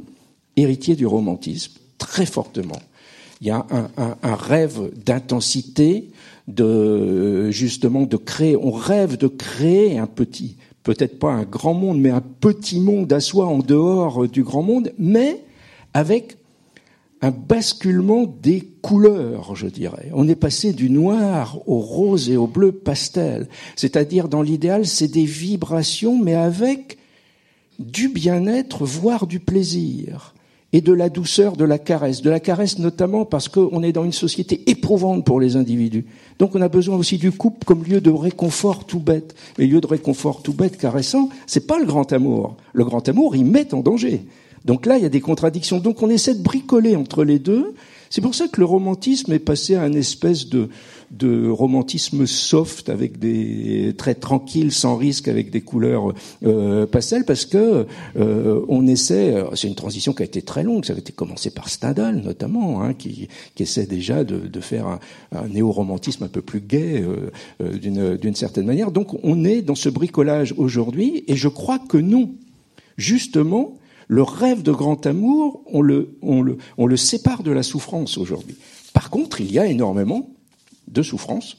héritiers 0.55 0.95
du 0.95 1.05
romantisme, 1.05 1.73
très 1.99 2.25
fortement. 2.25 2.81
Il 3.41 3.47
y 3.47 3.51
a 3.51 3.67
un, 3.97 4.35
rêve 4.35 4.91
d'intensité, 5.05 6.09
de 6.47 7.51
justement 7.51 8.03
de 8.03 8.17
créer. 8.17 8.55
On 8.55 8.71
rêve 8.71 9.17
de 9.17 9.27
créer 9.27 9.97
un 9.97 10.07
petit 10.07 10.55
peut-être 10.85 11.17
pas 11.17 11.31
un 11.31 11.43
grand 11.43 11.73
monde, 11.73 11.99
mais 11.99 12.11
un 12.11 12.21
petit 12.21 12.79
monde 12.79 13.11
à 13.11 13.19
soi 13.19 13.47
en 13.47 13.57
dehors 13.57 14.23
euh, 14.23 14.27
du 14.29 14.43
grand 14.43 14.61
monde, 14.61 14.93
mais 14.97 15.43
avec 15.93 16.37
un 17.21 17.31
basculement 17.31 18.31
des 18.43 18.61
couleurs, 18.83 19.55
je 19.55 19.65
dirais. 19.65 20.11
On 20.13 20.27
est 20.27 20.35
passé 20.35 20.73
du 20.73 20.91
noir 20.91 21.57
au 21.65 21.79
rose 21.79 22.29
et 22.29 22.37
au 22.37 22.45
bleu 22.45 22.71
pastel. 22.71 23.49
C'est-à-dire, 23.75 24.27
dans 24.27 24.43
l'idéal, 24.43 24.85
c'est 24.85 25.07
des 25.07 25.25
vibrations, 25.25 26.21
mais 26.21 26.35
avec 26.35 26.99
du 27.79 28.07
bien-être, 28.07 28.85
voire 28.85 29.25
du 29.25 29.39
plaisir 29.39 30.34
et 30.75 30.81
de 30.81 30.91
la 30.91 31.07
douceur 31.07 31.55
de 31.55 31.63
la 31.63 31.79
caresse. 31.79 32.21
De 32.21 32.29
la 32.29 32.41
caresse 32.41 32.79
notamment 32.79 33.23
parce 33.23 33.47
qu'on 33.47 33.81
est 33.81 33.93
dans 33.93 34.03
une 34.03 34.11
société 34.11 34.61
éprouvante 34.69 35.23
pour 35.23 35.39
les 35.39 35.55
individus. 35.55 36.05
Donc 36.37 36.53
on 36.53 36.61
a 36.61 36.67
besoin 36.67 36.97
aussi 36.97 37.17
du 37.17 37.31
couple 37.31 37.63
comme 37.65 37.85
lieu 37.85 38.01
de 38.01 38.09
réconfort 38.09 38.83
tout 38.83 38.99
bête. 38.99 39.35
Mais 39.57 39.67
lieu 39.67 39.79
de 39.79 39.87
réconfort 39.87 40.43
tout 40.43 40.51
bête, 40.51 40.75
caressant, 40.75 41.29
c'est 41.47 41.65
pas 41.65 41.79
le 41.79 41.85
grand 41.85 42.11
amour. 42.11 42.57
Le 42.73 42.83
grand 42.83 43.07
amour, 43.07 43.37
il 43.37 43.45
met 43.45 43.73
en 43.73 43.79
danger. 43.79 44.25
Donc 44.65 44.85
là, 44.85 44.97
il 44.97 45.03
y 45.03 45.05
a 45.05 45.09
des 45.09 45.21
contradictions. 45.21 45.79
Donc 45.79 46.03
on 46.03 46.09
essaie 46.09 46.35
de 46.35 46.43
bricoler 46.43 46.97
entre 46.97 47.23
les 47.23 47.39
deux. 47.39 47.73
C'est 48.09 48.19
pour 48.19 48.35
ça 48.35 48.49
que 48.49 48.59
le 48.59 48.65
romantisme 48.65 49.31
est 49.31 49.39
passé 49.39 49.75
à 49.75 49.87
une 49.87 49.95
espèce 49.95 50.49
de, 50.49 50.67
de 51.11 51.49
romantisme 51.49 52.25
soft 52.25 52.89
avec 52.89 53.19
des 53.19 53.93
traits 53.97 54.19
tranquilles, 54.19 54.71
sans 54.71 54.95
risque, 54.95 55.27
avec 55.27 55.51
des 55.51 55.61
couleurs 55.61 56.13
euh, 56.43 56.85
pastel, 56.85 57.25
parce 57.25 57.45
que 57.45 57.85
euh, 58.17 58.65
on 58.67 58.87
essaie. 58.87 59.43
C'est 59.53 59.67
une 59.67 59.75
transition 59.75 60.13
qui 60.13 60.23
a 60.23 60.25
été 60.25 60.41
très 60.41 60.63
longue. 60.63 60.85
Ça 60.85 60.93
a 60.93 60.97
été 60.97 61.13
commencé 61.13 61.49
par 61.49 61.69
Stendhal 61.69 62.17
notamment, 62.17 62.81
hein, 62.81 62.93
qui, 62.93 63.27
qui, 63.55 63.63
essaie 63.63 63.85
déjà 63.85 64.23
de, 64.23 64.37
de 64.37 64.59
faire 64.59 64.87
un, 64.87 64.99
un 65.31 65.47
néo-romantisme 65.47 66.23
un 66.23 66.29
peu 66.29 66.41
plus 66.41 66.61
gai 66.61 67.01
euh, 67.01 67.31
euh 67.61 68.17
d'une 68.17 68.35
certaine 68.35 68.65
manière. 68.65 68.91
Donc 68.91 69.17
on 69.23 69.43
est 69.43 69.61
dans 69.61 69.75
ce 69.75 69.89
bricolage 69.89 70.53
aujourd'hui, 70.57 71.23
et 71.27 71.35
je 71.35 71.47
crois 71.47 71.79
que 71.79 71.97
non, 71.97 72.31
justement. 72.97 73.77
Le 74.07 74.21
rêve 74.21 74.61
de 74.61 74.71
grand 74.71 75.03
amour, 75.07 75.63
on 75.65 75.81
le, 75.81 76.15
on 76.21 76.43
le, 76.43 76.57
on 76.77 76.85
le 76.85 76.95
sépare 76.95 77.41
de 77.41 77.49
la 77.49 77.63
souffrance 77.63 78.19
aujourd'hui. 78.19 78.55
Par 78.93 79.09
contre, 79.09 79.41
il 79.41 79.51
y 79.51 79.57
a 79.57 79.65
énormément 79.65 80.29
de 80.87 81.01
souffrance 81.01 81.57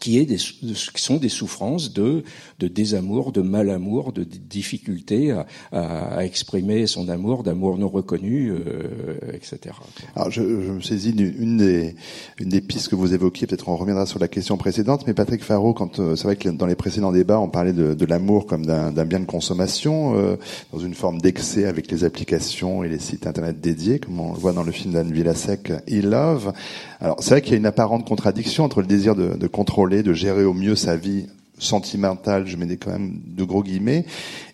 qui, 0.00 0.18
est 0.18 0.24
des, 0.24 0.36
qui 0.36 1.02
sont 1.02 1.16
des 1.16 1.28
souffrances 1.28 1.92
de, 1.92 2.22
de 2.58 2.68
désamour, 2.68 3.32
de 3.32 3.42
malamour, 3.42 4.12
de 4.12 4.24
difficulté 4.24 5.32
à, 5.32 5.46
à, 5.72 6.24
exprimer 6.24 6.86
son 6.86 7.08
amour, 7.08 7.42
d'amour 7.42 7.78
non 7.78 7.88
reconnu, 7.88 8.50
euh, 8.50 9.18
etc. 9.32 9.74
Alors 10.14 10.30
je, 10.30 10.42
je 10.42 10.72
me 10.72 10.80
saisis 10.80 11.12
d'une 11.12 11.56
des, 11.56 11.96
une 12.38 12.48
des 12.48 12.60
pistes 12.60 12.88
que 12.88 12.94
vous 12.94 13.14
évoquiez, 13.14 13.46
peut-être 13.46 13.68
on 13.68 13.76
reviendra 13.76 14.06
sur 14.06 14.18
la 14.18 14.28
question 14.28 14.56
précédente, 14.56 15.04
mais 15.06 15.14
Patrick 15.14 15.42
Faro, 15.42 15.74
quand 15.74 15.98
euh, 15.98 16.16
c'est 16.16 16.24
vrai 16.24 16.36
que 16.36 16.48
dans 16.48 16.66
les 16.66 16.76
précédents 16.76 17.12
débats, 17.12 17.40
on 17.40 17.48
parlait 17.48 17.72
de, 17.72 17.94
de 17.94 18.06
l'amour 18.06 18.46
comme 18.46 18.66
d'un 18.66 19.04
bien 19.04 19.20
de 19.20 19.26
consommation, 19.26 20.16
euh, 20.16 20.36
dans 20.72 20.78
une 20.78 20.94
forme 20.94 21.20
d'excès 21.20 21.64
avec 21.64 21.90
les 21.90 22.04
applications 22.04 22.84
et 22.84 22.88
les 22.88 22.98
sites 22.98 23.26
internet 23.26 23.60
dédiés, 23.60 23.98
comme 23.98 24.20
on 24.20 24.32
le 24.32 24.38
voit 24.38 24.52
dans 24.52 24.62
le 24.62 24.72
film 24.72 24.94
d'Anne 24.94 25.12
Villasek, 25.12 25.70
E 25.70 26.00
Love. 26.02 26.52
Alors 27.00 27.16
c'est 27.20 27.30
vrai 27.30 27.42
qu'il 27.42 27.52
y 27.52 27.54
a 27.54 27.58
une 27.58 27.66
apparente 27.66 28.06
contradiction 28.06 28.64
entre 28.64 28.80
le 28.80 28.86
désir 28.86 29.14
de, 29.14 29.36
de 29.36 29.46
contrôler 29.46 30.02
de 30.02 30.12
gérer 30.12 30.44
au 30.44 30.54
mieux 30.54 30.74
sa 30.74 30.96
vie 30.96 31.26
sentimentale, 31.58 32.46
je 32.46 32.56
mets 32.56 32.66
des 32.66 32.76
quand 32.76 32.92
même 32.92 33.20
de 33.24 33.44
gros 33.44 33.62
guillemets, 33.62 34.04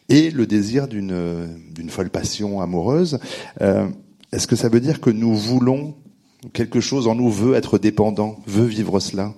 et 0.08 0.30
le 0.30 0.46
désir 0.46 0.88
d'une 0.88 1.48
d'une 1.70 1.90
folle 1.90 2.10
passion 2.10 2.60
amoureuse. 2.60 3.18
Euh, 3.60 3.88
Est-ce 4.32 4.46
que 4.46 4.56
ça 4.56 4.68
veut 4.68 4.80
dire 4.80 5.00
que 5.00 5.10
nous 5.10 5.34
voulons 5.34 5.94
quelque 6.52 6.80
chose 6.80 7.06
en 7.08 7.14
nous 7.14 7.30
veut 7.30 7.54
être 7.54 7.78
dépendant, 7.78 8.36
veut 8.46 8.66
vivre 8.66 9.00
cela? 9.00 9.32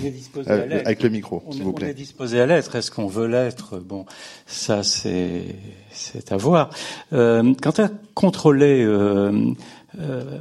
On 0.00 0.06
est 0.06 0.10
disposé 0.10 0.50
à 0.50 0.54
euh, 0.54 0.66
l'être. 0.66 0.86
Avec 0.86 1.02
le 1.02 1.08
micro, 1.08 1.42
s'il 1.50 1.64
vous 1.64 1.72
plaît. 1.72 1.86
On 1.88 1.90
est 1.90 1.94
disposé 1.94 2.40
à 2.40 2.46
l'être. 2.46 2.76
Est-ce 2.76 2.90
qu'on 2.90 3.08
veut 3.08 3.26
l'être? 3.26 3.78
Bon, 3.78 4.06
ça 4.46 4.84
c'est 4.84 5.56
c'est 5.92 6.30
à 6.30 6.36
voir. 6.36 6.70
Euh, 7.12 7.52
quant 7.60 7.74
à 7.78 7.88
contrôler 8.14 8.84
euh, 8.84 9.52
euh, 10.00 10.38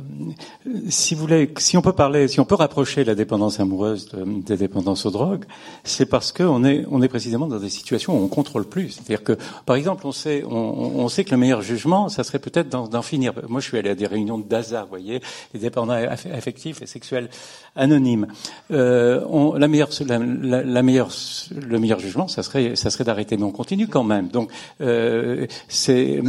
si 0.89 1.13
vous 1.13 1.21
voulez, 1.21 1.51
si 1.57 1.77
on 1.77 1.81
peut 1.81 1.93
parler, 1.93 2.27
si 2.27 2.39
on 2.39 2.45
peut 2.45 2.55
rapprocher 2.55 3.03
la 3.03 3.15
dépendance 3.15 3.59
amoureuse 3.59 4.07
de, 4.09 4.23
des 4.41 4.57
dépendances 4.57 5.05
aux 5.05 5.11
drogues, 5.11 5.45
c'est 5.83 6.05
parce 6.05 6.31
qu'on 6.31 6.63
est, 6.63 6.85
on 6.89 7.01
est 7.01 7.07
précisément 7.09 7.47
dans 7.47 7.59
des 7.59 7.69
situations 7.69 8.17
où 8.17 8.23
on 8.23 8.27
contrôle 8.27 8.65
plus. 8.65 8.91
C'est-à-dire 8.91 9.23
que, 9.23 9.37
par 9.65 9.75
exemple, 9.75 10.07
on 10.07 10.11
sait, 10.11 10.43
on, 10.45 11.07
sait 11.09 11.23
que 11.25 11.31
le 11.31 11.37
meilleur 11.37 11.61
jugement, 11.61 12.07
ça 12.09 12.23
serait 12.23 12.39
peut-être 12.39 12.69
d'en 12.69 13.01
finir. 13.01 13.33
Moi, 13.49 13.59
je 13.59 13.67
suis 13.67 13.77
allé 13.77 13.89
à 13.89 13.95
des 13.95 14.07
réunions 14.07 14.37
de 14.37 14.47
DASA, 14.47 14.83
vous 14.83 14.89
voyez, 14.89 15.21
les 15.53 15.59
dépendants 15.59 15.93
affectifs 15.93 16.81
et 16.81 16.85
sexuels 16.85 17.29
anonymes. 17.75 18.27
Euh, 18.71 19.25
on, 19.29 19.53
la 19.53 19.67
meilleure, 19.67 19.89
la, 20.05 20.19
la, 20.19 20.83
meilleure, 20.83 21.09
le 21.55 21.79
meilleur 21.79 21.99
jugement, 21.99 22.27
ça 22.27 22.43
serait, 22.43 22.75
ça 22.75 22.89
serait 22.89 23.03
d'arrêter, 23.03 23.35
mais 23.37 23.43
on 23.43 23.51
continue 23.51 23.87
quand 23.87 24.03
même. 24.03 24.29
Donc, 24.29 24.49
euh, 24.79 25.45
c'est, 25.67 26.21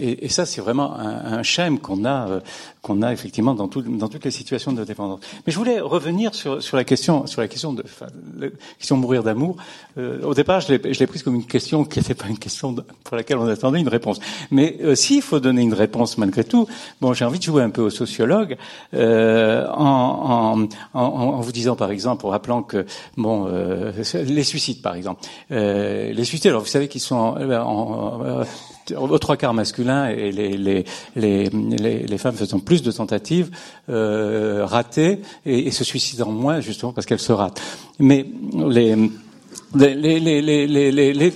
et, 0.00 0.28
ça, 0.28 0.44
c'est 0.44 0.60
vraiment 0.60 0.94
un, 0.98 1.38
un 1.38 1.76
qu'on 1.76 2.04
a. 2.04 2.40
Euh, 2.58 2.78
qu'on 2.82 3.02
a 3.02 3.12
effectivement 3.12 3.54
dans, 3.54 3.68
tout, 3.68 3.82
dans, 3.82 4.08
toutes 4.08 4.24
les 4.24 4.30
situations 4.30 4.72
de 4.72 4.84
dépendance. 4.84 5.20
Mais 5.46 5.52
je 5.52 5.58
voulais 5.58 5.80
revenir 5.80 6.34
sur, 6.34 6.62
sur 6.62 6.76
la 6.76 6.84
question, 6.84 7.26
sur 7.26 7.40
la 7.40 7.48
question 7.48 7.72
de, 7.72 7.82
enfin, 7.84 8.06
la 8.38 8.48
question 8.78 8.96
de 8.96 9.02
mourir 9.02 9.22
d'amour. 9.22 9.56
Euh, 9.98 10.22
au 10.22 10.34
départ, 10.34 10.60
je 10.60 10.72
l'ai 10.72 11.06
prise 11.06 11.22
comme 11.22 11.34
une 11.34 11.46
question 11.46 11.84
qui 11.84 11.98
n'était 11.98 12.14
pas 12.14 12.28
une 12.28 12.38
question 12.38 12.74
pour 13.04 13.16
laquelle 13.16 13.38
on 13.38 13.48
attendait 13.48 13.80
une 13.80 13.88
réponse. 13.88 14.20
Mais 14.50 14.76
euh, 14.80 14.94
s'il 14.94 15.22
faut 15.22 15.40
donner 15.40 15.62
une 15.62 15.74
réponse 15.74 16.18
malgré 16.18 16.44
tout, 16.44 16.66
bon, 17.00 17.12
j'ai 17.12 17.24
envie 17.24 17.38
de 17.38 17.44
jouer 17.44 17.62
un 17.62 17.70
peu 17.70 17.82
au 17.82 17.90
sociologue 17.90 18.56
euh, 18.94 19.66
en, 19.68 20.64
en, 20.94 21.00
en, 21.00 21.02
en, 21.02 21.40
vous 21.40 21.52
disant 21.52 21.76
par 21.76 21.90
exemple, 21.90 22.26
en 22.26 22.30
rappelant 22.30 22.62
que 22.62 22.86
bon, 23.16 23.46
euh, 23.48 23.92
les 24.14 24.44
suicides 24.44 24.82
par 24.82 24.94
exemple, 24.94 25.22
euh, 25.50 26.12
les 26.12 26.24
suicides. 26.24 26.50
Alors 26.50 26.62
vous 26.62 26.68
savez 26.68 26.88
qu'ils 26.88 27.00
sont 27.00 27.16
en, 27.16 28.44
aux 28.96 29.18
trois 29.18 29.36
quarts 29.36 29.54
masculins 29.54 30.08
et 30.08 30.32
les, 30.32 30.56
les, 30.56 30.84
les, 31.16 31.48
les, 31.50 32.18
femmes 32.18 32.34
faisant 32.34 32.58
plus 32.60 32.82
de 32.82 32.90
tentatives 32.90 33.50
euh, 33.88 34.64
ratées 34.64 35.20
et, 35.46 35.66
et 35.66 35.70
se 35.70 35.84
suicidant 35.84 36.30
moins 36.30 36.60
justement 36.60 36.92
parce 36.92 37.06
qu'elles 37.06 37.18
se 37.18 37.32
ratent. 37.32 37.60
Mais 37.98 38.26
les 38.68 38.96
les, 39.74 39.94
les, 39.94 40.20
les, 40.20 40.66
les, 40.66 41.12
les, 41.12 41.32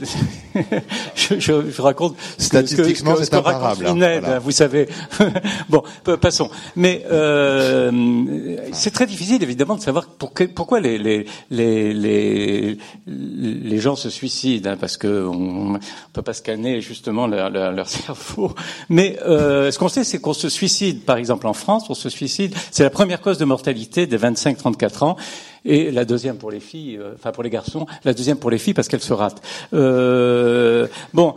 je, 1.15 1.39
je, 1.39 1.71
je, 1.71 1.83
raconte 1.83 2.17
statistiquement 2.39 3.15
c'est 3.17 3.35
imparable. 3.35 3.87
Voilà. 3.87 4.39
Vous 4.39 4.51
savez. 4.51 4.89
bon, 5.69 5.83
passons. 6.21 6.51
Mais 6.77 7.05
euh, 7.11 8.57
c'est 8.73 8.91
très 8.91 9.07
difficile 9.07 9.43
évidemment 9.43 9.77
de 9.77 9.81
savoir 9.81 10.07
pour 10.07 10.33
que, 10.33 10.45
pourquoi 10.45 10.81
les, 10.81 10.99
les, 10.99 11.27
les, 11.51 12.79
les, 13.07 13.79
gens 13.79 13.97
se 13.97 14.11
suicident, 14.11 14.71
hein, 14.71 14.77
parce 14.79 14.97
que 14.97 15.27
on, 15.27 15.79
peut 16.13 16.23
pas 16.23 16.35
scanner 16.35 16.81
justement 16.81 17.27
leur, 17.27 17.51
leur, 17.51 17.73
leur 17.73 17.89
cerveau. 17.89 18.55
Mais 18.89 19.19
euh, 19.27 19.71
ce 19.71 19.79
qu'on 19.79 19.89
sait, 19.89 20.05
c'est 20.05 20.21
qu'on 20.21 20.35
se 20.35 20.49
suicide. 20.49 21.05
Par 21.05 21.17
exemple, 21.17 21.47
en 21.47 21.55
France, 21.55 21.85
on 21.89 21.95
se 21.95 22.09
suicide. 22.09 22.55
C'est 22.71 22.83
la 22.83 22.91
première 22.91 23.21
cause 23.21 23.39
de 23.39 23.45
mortalité 23.45 24.07
des 24.07 24.19
25-34 24.19 25.05
ans 25.05 25.17
et 25.65 25.91
la 25.91 26.05
deuxième 26.05 26.37
pour 26.37 26.51
les 26.51 26.61
filles, 26.61 26.97
euh, 26.97 27.13
enfin 27.15 27.31
pour 27.31 27.43
les 27.43 27.51
garçons, 27.51 27.87
la 28.05 28.15
deuxième 28.15 28.22
pour 28.39 28.51
les 28.51 28.59
filles 28.59 28.75
parce 28.75 28.89
qu'elles 28.89 29.01
se 29.01 29.13
ratent. 29.13 29.43
Euh, 29.75 30.87
bon, 31.13 31.35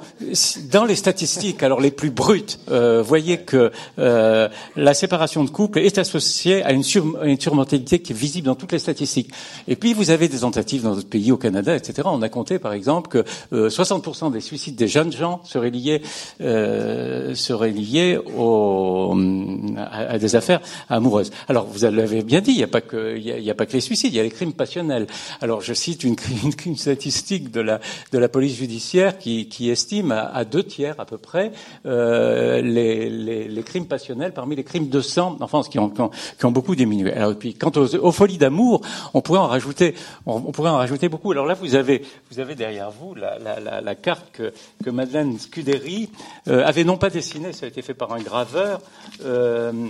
dans 0.72 0.86
les 0.86 0.96
statistiques, 0.96 1.64
alors 1.64 1.82
les 1.82 1.92
plus 1.92 2.12
brutes, 2.12 2.60
euh, 2.72 3.02
voyez 3.02 3.40
que 3.40 3.72
euh, 4.00 4.48
la 4.76 4.94
séparation 4.94 5.44
de 5.44 5.50
couple 5.50 5.80
est 5.80 5.98
associée 5.98 6.64
à 6.64 6.72
une, 6.72 6.84
sur, 6.84 7.24
une, 7.24 7.40
surmortalité 7.40 8.00
qui 8.00 8.14
est 8.14 8.16
visible 8.16 8.48
dans 8.48 8.56
toutes 8.56 8.72
les 8.72 8.80
statistiques. 8.80 9.32
Et 9.68 9.76
puis 9.76 9.94
vous 9.94 10.10
avez 10.10 10.28
des 10.28 10.40
tentatives 10.40 10.84
dans 10.84 10.96
d'autres 10.96 11.10
pays, 11.10 11.32
au 11.32 11.38
Canada, 11.38 11.76
etc. 11.76 12.04
On 12.06 12.22
a 12.22 12.30
compté 12.30 12.60
par 12.60 12.74
exemple 12.74 13.10
que 13.10 13.26
60% 13.52 14.32
des 14.32 14.42
suicides 14.42 14.76
des 14.76 14.88
jeunes 14.88 15.12
gens 15.12 15.42
seraient 15.44 15.70
liés 15.70 16.02
seraient 16.40 17.72
liés 17.72 18.18
au, 18.38 19.16
à, 19.78 20.18
des 20.18 20.36
affaires 20.36 20.62
amoureuses. 20.90 21.32
Alors 21.48 21.66
vous 21.66 21.84
l'avez 21.84 22.24
bien 22.24 22.42
dit, 22.42 22.52
il 22.52 22.58
n'y 22.58 22.64
a 22.64 22.68
pas 22.68 22.82
que 22.82 23.50
a 23.50 23.54
pas 23.54 23.66
que 23.66 23.74
les 23.74 23.82
suicides 23.82 24.14
il 24.14 24.18
y 24.18 24.20
a 24.20 24.24
les 24.24 24.30
crimes 24.30 24.54
passionnels. 24.54 25.08
Alors 25.42 25.62
je 25.62 25.74
cite 25.74 26.04
une, 26.04 26.16
une, 26.66 26.75
statistique 26.78 27.52
de 27.52 27.62
la, 27.62 27.80
de 28.12 28.18
la 28.18 28.30
police 28.30 28.56
judiciaire 28.56 29.18
qui, 29.18 29.48
qui 29.48 29.70
estime 29.70 30.12
à, 30.12 30.46
deux 30.46 30.64
tiers 30.64 31.00
à 31.00 31.06
peu 31.06 31.18
près 31.18 31.52
euh, 31.86 32.62
les, 32.62 33.10
les, 33.10 33.64
crimes 33.64 33.88
passionnels 33.88 34.34
parmi 34.34 34.56
les 34.56 34.64
crimes 34.64 34.90
de 34.90 35.02
sang 35.02 35.38
en 35.40 35.48
France 35.48 35.70
qui 35.70 35.80
ont, 35.80 35.90
qui 35.90 36.46
ont, 36.46 36.52
beaucoup 36.52 36.76
diminué. 36.76 37.14
Alors 37.14 37.36
puis 37.36 37.54
quant 37.54 37.72
aux, 37.76 38.12
folies 38.12 38.38
d'amour, 38.38 38.82
on 39.14 39.22
pourrait 39.22 39.40
en 39.40 39.48
rajouter, 39.48 39.96
on, 40.26 40.40
pourrait 40.52 40.70
en 40.70 40.78
rajouter 40.78 41.10
beaucoup. 41.10 41.32
Alors 41.32 41.46
là 41.46 41.54
vous 41.54 41.76
avez, 41.76 42.04
vous 42.32 42.40
avez 42.40 42.56
derrière 42.56 42.92
vous 42.92 43.16
la, 43.16 43.40
la, 43.40 43.96
carte 43.96 44.32
que, 44.32 44.54
que 44.84 44.90
Madeleine 44.90 45.40
Scuderi 45.40 46.10
euh, 46.48 46.66
avait 46.66 46.84
non 46.84 46.98
pas 46.98 47.10
dessinée, 47.10 47.54
ça 47.54 47.66
a 47.66 47.70
été 47.70 47.82
fait 47.82 47.94
par 47.94 48.14
un 48.14 48.20
graveur. 48.20 48.82
Euh, 49.24 49.90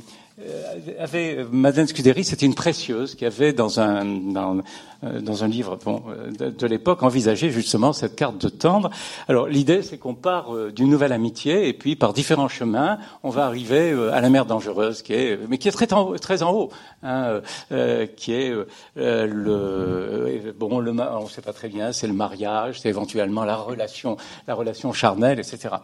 avait 1.00 1.46
Madeleine 1.50 1.88
Scuderi, 1.88 2.26
c'était 2.26 2.46
une 2.46 2.56
précieuse 2.56 3.16
qui 3.16 3.26
avait 3.26 3.54
dans 3.54 3.80
un 3.80 4.04
dans, 4.04 4.58
euh, 5.04 5.22
dans 5.22 5.46
un 5.46 5.48
livre 5.48 5.78
bon, 5.86 6.04
euh, 6.10 6.52
de, 6.52 6.68
l'époque 6.68 7.04
envisagé 7.04 7.52
justement 7.52 7.94
cette 7.94 8.18
carte 8.18 8.38
de 8.38 8.50
tendre. 8.50 8.90
Alors 9.30 9.48
l'idée 9.48 9.82
c'est 9.82 9.98
qu'on 9.98 10.14
part 10.14 10.52
d'une 10.76 10.90
nouvelle 10.90 11.14
amitié 11.14 11.70
et 11.70 11.74
puis 11.74 11.96
par 11.96 12.12
différents 12.12 12.50
chemins 12.50 12.98
on 13.24 13.30
va 13.30 13.46
arriver 13.46 13.92
à 14.12 14.20
la 14.20 14.30
mer 14.30 14.46
dangereuse 14.46 15.04
qui 15.04 15.14
est 15.14 15.40
mais 15.48 15.58
qui 15.58 15.70
est 15.70 15.72
très 15.72 15.94
en, 15.94 16.14
très 16.16 16.44
en 16.44 16.52
haut, 16.52 16.70
hein, 17.02 17.40
euh, 17.72 18.06
qui 18.06 18.34
est 18.34 18.54
le 18.96 20.54
bon 20.58 20.80
le 20.80 20.92
on 20.92 21.28
sait 21.28 21.42
pas 21.42 21.54
très 21.54 21.70
bien 21.70 21.94
c'est 21.94 22.08
le 22.08 22.14
mariage, 22.14 22.82
c'est 22.82 22.90
éventuellement 22.90 23.46
la 23.46 23.56
relation 23.56 24.18
la 24.48 24.54
relation 24.54 24.92
charnelle 24.92 25.40
etc. 25.40 25.76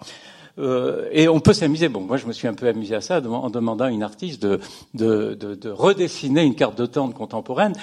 Euh, 0.62 1.10
et 1.12 1.28
on 1.28 1.40
peut 1.40 1.54
s'amuser. 1.54 1.90
Bon, 1.90 2.02
moi, 2.02 2.18
je 2.18 2.28
me 2.28 2.34
suis 2.34 2.48
un 2.48 2.54
peu 2.54 2.68
amusé 2.68 2.96
à 2.96 3.02
ça 3.02 3.20
en 3.20 3.50
demandant 3.50 3.86
à 3.86 3.92
une 3.92 4.04
artiste 4.04 4.42
de, 4.42 4.60
de, 4.94 5.34
de, 5.34 5.56
de 5.56 5.70
redessiner 5.70 6.44
une 6.44 6.56
carte 6.56 6.78
de 6.78 6.86
temps 6.86 7.10
contemporaine 7.10 7.74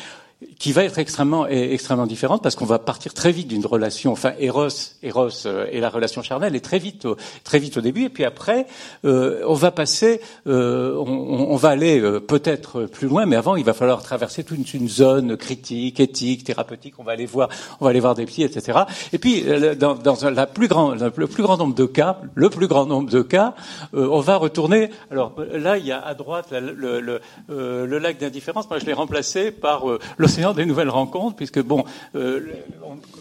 qui 0.58 0.72
va 0.72 0.84
être 0.84 0.98
extrêmement 0.98 1.46
extrêmement 1.48 2.06
différente 2.06 2.42
parce 2.42 2.54
qu'on 2.54 2.64
va 2.64 2.78
partir 2.78 3.12
très 3.12 3.32
vite 3.32 3.48
d'une 3.48 3.66
relation, 3.66 4.12
enfin 4.12 4.34
Eros, 4.38 4.68
Eros 5.02 5.46
euh, 5.46 5.66
et 5.72 5.80
la 5.80 5.90
relation 5.90 6.22
charnelle 6.22 6.54
est 6.54 6.64
très 6.64 6.78
vite 6.78 7.06
au, 7.06 7.16
très 7.42 7.58
vite 7.58 7.76
au 7.76 7.80
début 7.80 8.04
et 8.04 8.08
puis 8.08 8.24
après 8.24 8.66
euh, 9.04 9.42
on 9.46 9.54
va 9.54 9.70
passer, 9.70 10.20
euh, 10.46 10.96
on, 10.96 11.50
on, 11.50 11.56
va 11.56 11.70
aller 11.70 12.00
euh, 12.00 12.20
peut-être 12.20 12.84
plus 12.84 13.08
loin, 13.08 13.26
mais 13.26 13.36
avant 13.36 13.56
il 13.56 13.64
va 13.64 13.72
falloir 13.72 14.02
traverser 14.02 14.44
toute 14.44 14.74
une, 14.74 14.88
zone 14.88 15.36
critique, 15.36 16.00
éthique, 16.00 16.44
thérapeutique. 16.44 16.94
On 16.98 17.02
va 17.02 17.12
aller 17.12 17.26
voir, 17.26 17.48
on 17.80 17.84
va 17.84 17.90
aller 17.90 18.00
voir 18.00 18.14
des 18.14 18.26
pieds, 18.26 18.44
etc. 18.44 18.78
Et 19.12 19.18
puis 19.18 19.42
euh, 19.46 19.74
dans, 19.74 19.94
dans 19.94 20.16
la 20.30 20.46
plus 20.46 20.68
grand, 20.68 20.94
le 20.94 21.26
plus 21.26 21.42
grand 21.42 21.56
nombre 21.56 21.74
de 21.74 21.86
cas, 21.86 22.20
le 22.34 22.48
plus 22.48 22.68
grand 22.68 22.86
nombre 22.86 23.10
de 23.10 23.22
cas, 23.22 23.54
on 23.92 24.20
va 24.20 24.36
retourner. 24.36 24.90
Alors 25.10 25.34
là 25.52 25.78
il 25.78 25.86
y 25.86 25.92
a 25.92 26.00
à 26.00 26.14
droite 26.14 26.52
le, 26.52 27.00
le, 27.00 27.20
le 27.48 27.98
lac 27.98 28.18
d'indifférence. 28.18 28.70
Moi 28.70 28.78
je 28.78 28.86
l'ai 28.86 28.92
remplacé 28.92 29.50
par 29.50 29.84
le 30.16 30.27
l'océan 30.28 30.52
des 30.52 30.66
nouvelles 30.66 30.90
rencontres, 30.90 31.36
puisque 31.36 31.62
bon, 31.62 31.84
euh, 32.14 32.40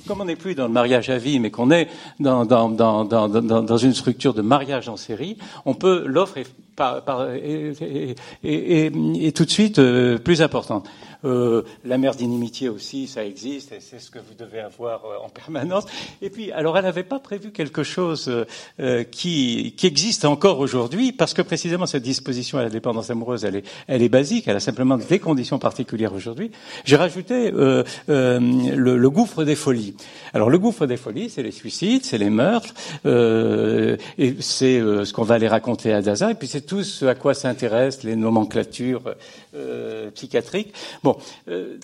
comme 0.07 0.19
on 0.19 0.25
n'est 0.25 0.35
plus 0.35 0.55
dans 0.55 0.67
le 0.67 0.73
mariage 0.73 1.09
à 1.09 1.17
vie, 1.17 1.39
mais 1.39 1.51
qu'on 1.51 1.71
est 1.71 1.87
dans, 2.19 3.77
une 3.77 3.93
structure 3.93 4.33
de 4.33 4.41
mariage 4.41 4.89
en 4.89 4.97
série, 4.97 5.37
on 5.65 5.73
peut 5.73 6.03
l'offre 6.05 6.37
par, 6.77 7.03
par, 7.03 7.31
est, 7.33 8.15
est, 8.43 9.35
tout 9.35 9.43
de 9.43 9.49
suite 9.49 9.79
euh, 9.79 10.17
plus 10.17 10.41
importante. 10.41 10.87
Euh, 11.25 11.63
la 11.83 11.97
mère 11.97 12.15
d'inimitié 12.15 12.69
aussi, 12.69 13.07
ça 13.07 13.25
existe, 13.25 13.71
et 13.71 13.79
c'est 13.79 13.99
ce 13.99 14.11
que 14.11 14.19
vous 14.19 14.35
devez 14.37 14.59
avoir 14.59 15.03
euh, 15.05 15.25
en 15.25 15.29
permanence. 15.29 15.85
Et 16.21 16.29
puis, 16.29 16.51
alors, 16.51 16.77
elle 16.77 16.83
n'avait 16.83 17.03
pas 17.03 17.19
prévu 17.19 17.51
quelque 17.51 17.83
chose 17.83 18.31
euh, 18.79 19.03
qui, 19.03 19.73
qui 19.75 19.87
existe 19.87 20.25
encore 20.25 20.59
aujourd'hui, 20.59 21.11
parce 21.11 21.33
que 21.33 21.41
précisément 21.41 21.85
cette 21.85 22.03
disposition 22.03 22.59
à 22.59 22.63
la 22.63 22.69
dépendance 22.69 23.09
amoureuse, 23.09 23.45
elle 23.45 23.55
est, 23.57 23.65
elle 23.87 24.03
est 24.03 24.09
basique, 24.09 24.47
elle 24.47 24.55
a 24.55 24.59
simplement 24.59 24.97
des 24.97 25.19
conditions 25.19 25.57
particulières 25.57 26.13
aujourd'hui. 26.13 26.51
J'ai 26.85 26.95
rajouté 26.95 27.51
le, 27.51 27.83
le, 28.07 29.09
gouffre 29.09 29.43
des 29.43 29.55
folies. 29.55 29.95
Alors, 30.33 30.49
le 30.49 30.59
gouffre 30.59 30.85
des 30.85 30.97
folies, 30.97 31.29
c'est 31.29 31.43
les 31.43 31.51
suicides, 31.51 32.05
c'est 32.05 32.17
les 32.17 32.29
meurtres, 32.29 32.73
et 33.05 34.35
c'est 34.39 34.79
ce 34.79 35.13
qu'on 35.13 35.23
va 35.23 35.35
aller 35.35 35.47
raconter 35.47 35.93
à 35.93 36.01
Daza, 36.01 36.31
et 36.31 36.35
puis 36.35 36.47
c'est 36.47 36.65
tout 36.67 36.83
ce 36.83 37.05
à 37.05 37.15
quoi 37.15 37.33
s'intéressent 37.33 38.03
les 38.03 38.15
nomenclatures 38.15 39.15
psychiatriques. 40.13 40.73
Bon, 41.03 41.17
euh, 41.47 41.77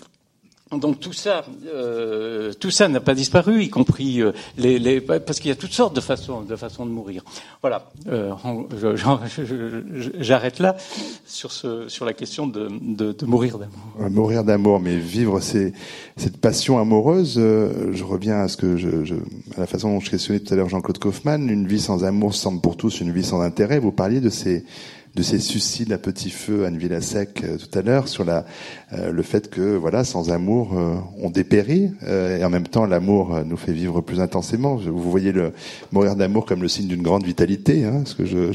donc 0.78 1.00
tout 1.00 1.12
ça, 1.12 1.44
euh, 1.66 2.52
tout 2.52 2.70
ça 2.70 2.88
n'a 2.88 3.00
pas 3.00 3.14
disparu, 3.14 3.62
y 3.62 3.70
compris 3.70 4.20
euh, 4.20 4.32
les, 4.56 4.78
les, 4.78 5.00
parce 5.00 5.40
qu'il 5.40 5.48
y 5.48 5.52
a 5.52 5.56
toutes 5.56 5.72
sortes 5.72 5.94
de 5.94 6.00
façons, 6.00 6.42
de 6.42 6.56
façons 6.56 6.86
de 6.86 6.90
mourir. 6.90 7.22
Voilà, 7.60 7.90
euh, 8.08 8.32
j'arrête 10.18 10.58
là 10.58 10.76
sur 11.26 11.52
ce, 11.52 11.88
sur 11.88 12.04
la 12.04 12.12
question 12.12 12.46
de, 12.46 12.68
de, 12.80 13.12
de 13.12 13.26
mourir 13.26 13.58
d'amour. 13.58 14.10
Mourir 14.10 14.44
d'amour, 14.44 14.80
mais 14.80 14.96
vivre 14.96 15.40
ces, 15.40 15.72
cette 16.16 16.38
passion 16.38 16.78
amoureuse. 16.78 17.34
je 17.34 18.04
reviens 18.04 18.40
à 18.40 18.48
ce 18.48 18.56
que 18.56 18.76
je, 18.76 19.04
je, 19.04 19.14
à 19.56 19.60
la 19.60 19.66
façon 19.66 19.92
dont 19.92 20.00
je 20.00 20.10
questionnais 20.10 20.40
tout 20.40 20.52
à 20.52 20.56
l'heure 20.56 20.68
Jean-Claude 20.68 20.98
Kaufmann. 20.98 21.48
Une 21.48 21.66
vie 21.66 21.80
sans 21.80 22.04
amour 22.04 22.34
semble 22.34 22.60
pour 22.60 22.76
tous 22.76 23.00
une 23.00 23.12
vie 23.12 23.24
sans 23.24 23.40
intérêt. 23.40 23.78
Vous 23.78 23.92
parliez 23.92 24.20
de 24.20 24.30
ces 24.30 24.64
de 25.14 25.22
ces 25.22 25.38
suicides 25.38 25.92
à 25.92 25.98
petit 25.98 26.30
feu 26.30 26.64
Anne 26.64 26.76
Villasec 26.76 27.44
euh, 27.44 27.56
tout 27.56 27.78
à 27.78 27.82
l'heure 27.82 28.08
sur 28.08 28.24
la 28.24 28.44
euh, 28.92 29.12
le 29.12 29.22
fait 29.22 29.48
que 29.48 29.76
voilà 29.76 30.02
sans 30.02 30.30
amour 30.30 30.76
euh, 30.76 30.96
on 31.20 31.30
dépérit 31.30 31.92
et 32.06 32.44
en 32.44 32.50
même 32.50 32.66
temps 32.66 32.84
l'amour 32.84 33.40
nous 33.44 33.56
fait 33.56 33.72
vivre 33.72 34.00
plus 34.00 34.20
intensément. 34.20 34.76
Vous 34.76 35.10
voyez 35.10 35.32
le 35.32 35.52
mourir 35.92 36.16
d'amour 36.16 36.46
comme 36.46 36.62
le 36.62 36.68
signe 36.68 36.86
d'une 36.86 37.02
grande 37.02 37.24
vitalité, 37.24 37.84
hein, 37.84 38.02
que 38.16 38.24
je, 38.26 38.52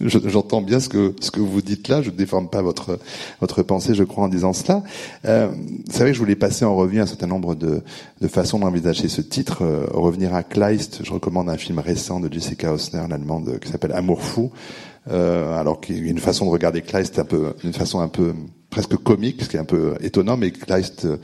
j'entends 0.00 0.62
bien 0.62 0.80
ce 0.80 0.88
que 0.88 1.14
ce 1.20 1.30
que 1.30 1.40
vous 1.40 1.62
dites 1.62 1.88
là. 1.88 2.02
Je 2.02 2.10
ne 2.10 2.16
déforme 2.16 2.48
pas 2.48 2.62
votre 2.62 2.98
votre 3.40 3.62
pensée, 3.62 3.94
je 3.94 4.04
crois 4.04 4.24
en 4.24 4.28
disant 4.28 4.52
cela. 4.52 4.82
c'est 5.24 5.98
vrai 5.98 6.10
que 6.10 6.14
je 6.14 6.18
voulais 6.18 6.36
passer 6.36 6.64
en 6.64 6.74
revue 6.74 7.00
un 7.00 7.06
certain 7.06 7.26
nombre 7.26 7.54
de 7.54 7.82
de 8.20 8.28
façons 8.28 8.58
d'envisager 8.58 9.08
ce 9.08 9.20
titre. 9.20 9.62
revenir 9.92 10.34
à 10.34 10.42
Kleist, 10.42 11.00
je 11.04 11.12
recommande 11.12 11.48
un 11.48 11.56
film 11.56 11.78
récent 11.78 12.20
de 12.20 12.32
Jessica 12.32 12.72
Hausner, 12.72 13.04
l'allemande, 13.08 13.58
qui 13.60 13.70
s'appelle 13.70 13.92
Amour 13.92 14.22
fou 14.22 14.52
euh, 15.10 15.58
alors 15.58 15.80
qu'il 15.80 16.04
y 16.04 16.08
a 16.08 16.10
une 16.10 16.18
façon 16.18 16.46
de 16.46 16.50
regarder 16.50 16.82
Kleist 16.82 17.18
un 17.18 17.24
peu, 17.24 17.54
une 17.64 17.72
façon 17.72 18.00
un 18.00 18.08
peu 18.08 18.34
presque 18.70 18.96
comique, 18.96 19.42
ce 19.42 19.48
qui 19.48 19.56
est 19.56 19.60
un 19.60 19.64
peu 19.64 19.94
étonnant, 20.00 20.36
mais 20.36 20.50
Kleist, 20.50 21.04
euh, 21.04 21.18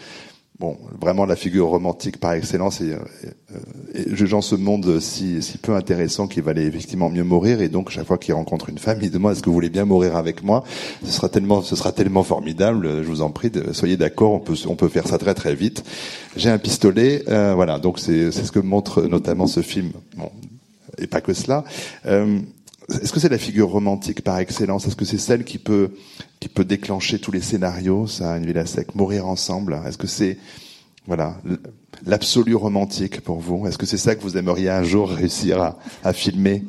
bon, 0.58 0.76
vraiment 1.00 1.24
la 1.24 1.36
figure 1.36 1.68
romantique 1.68 2.18
par 2.18 2.32
excellence, 2.32 2.80
et, 2.80 2.92
euh, 2.92 2.98
et, 3.94 4.14
jugeant 4.14 4.42
ce 4.42 4.54
monde 4.54 4.98
si, 5.00 5.42
si 5.42 5.58
peu 5.58 5.74
intéressant 5.74 6.26
qu'il 6.26 6.42
valait 6.42 6.64
effectivement 6.64 7.08
mieux 7.08 7.24
mourir, 7.24 7.62
et 7.62 7.68
donc 7.68 7.90
chaque 7.90 8.06
fois 8.06 8.18
qu'il 8.18 8.34
rencontre 8.34 8.68
une 8.68 8.78
femme, 8.78 8.98
il 9.00 9.10
demande 9.10 9.32
est-ce 9.32 9.42
que 9.42 9.46
vous 9.48 9.54
voulez 9.54 9.70
bien 9.70 9.84
mourir 9.84 10.16
avec 10.16 10.42
moi? 10.42 10.64
Ce 11.04 11.12
sera 11.12 11.28
tellement, 11.28 11.62
ce 11.62 11.76
sera 11.76 11.92
tellement 11.92 12.24
formidable. 12.24 13.02
Je 13.02 13.08
vous 13.08 13.22
en 13.22 13.30
prie, 13.30 13.50
soyez 13.72 13.96
d'accord, 13.96 14.32
on 14.32 14.40
peut, 14.40 14.56
on 14.66 14.74
peut 14.74 14.88
faire 14.88 15.06
ça 15.06 15.18
très 15.18 15.34
très 15.34 15.54
vite. 15.54 15.84
J'ai 16.36 16.50
un 16.50 16.58
pistolet, 16.58 17.22
euh, 17.28 17.54
voilà. 17.54 17.78
Donc 17.78 17.98
c'est, 17.98 18.32
c'est 18.32 18.44
ce 18.44 18.52
que 18.52 18.60
montre 18.60 19.02
notamment 19.02 19.46
ce 19.46 19.62
film. 19.62 19.92
Bon, 20.16 20.30
et 20.98 21.06
pas 21.06 21.20
que 21.20 21.32
cela. 21.32 21.64
Euh, 22.06 22.40
est-ce 22.90 23.12
que 23.12 23.20
c'est 23.20 23.28
la 23.28 23.38
figure 23.38 23.68
romantique 23.68 24.22
par 24.22 24.38
excellence? 24.38 24.86
Est-ce 24.86 24.96
que 24.96 25.04
c'est 25.04 25.18
celle 25.18 25.44
qui 25.44 25.58
peut 25.58 25.90
qui 26.40 26.48
peut 26.48 26.64
déclencher 26.64 27.18
tous 27.18 27.32
les 27.32 27.40
scénarios, 27.40 28.06
ça, 28.06 28.36
une 28.36 28.46
villa 28.46 28.66
sec, 28.66 28.94
mourir 28.94 29.26
ensemble? 29.26 29.78
Est-ce 29.86 29.98
que 29.98 30.06
c'est 30.06 30.38
voilà 31.06 31.36
l'absolu 32.06 32.54
romantique 32.54 33.20
pour 33.20 33.38
vous? 33.40 33.66
Est-ce 33.66 33.78
que 33.78 33.86
c'est 33.86 33.98
ça 33.98 34.14
que 34.14 34.22
vous 34.22 34.36
aimeriez 34.36 34.70
un 34.70 34.84
jour 34.84 35.08
réussir 35.10 35.60
à, 35.60 35.78
à 36.04 36.12
filmer? 36.12 36.64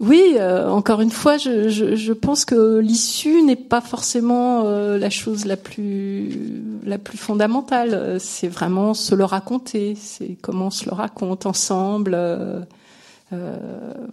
Oui, 0.00 0.36
euh, 0.38 0.70
encore 0.70 1.02
une 1.02 1.10
fois, 1.10 1.36
je, 1.36 1.68
je, 1.68 1.94
je 1.94 2.12
pense 2.14 2.46
que 2.46 2.78
l'issue 2.78 3.42
n'est 3.42 3.54
pas 3.54 3.82
forcément 3.82 4.62
euh, 4.64 4.96
la 4.96 5.10
chose 5.10 5.44
la 5.44 5.58
plus 5.58 6.62
la 6.86 6.96
plus 6.96 7.18
fondamentale. 7.18 8.18
C'est 8.18 8.48
vraiment 8.48 8.94
se 8.94 9.14
le 9.14 9.24
raconter. 9.24 9.96
C'est 10.00 10.38
comment 10.40 10.68
on 10.68 10.70
se 10.70 10.86
le 10.86 10.94
raconte 10.94 11.44
ensemble. 11.44 12.12
Euh, 12.14 12.60
euh, 13.32 13.56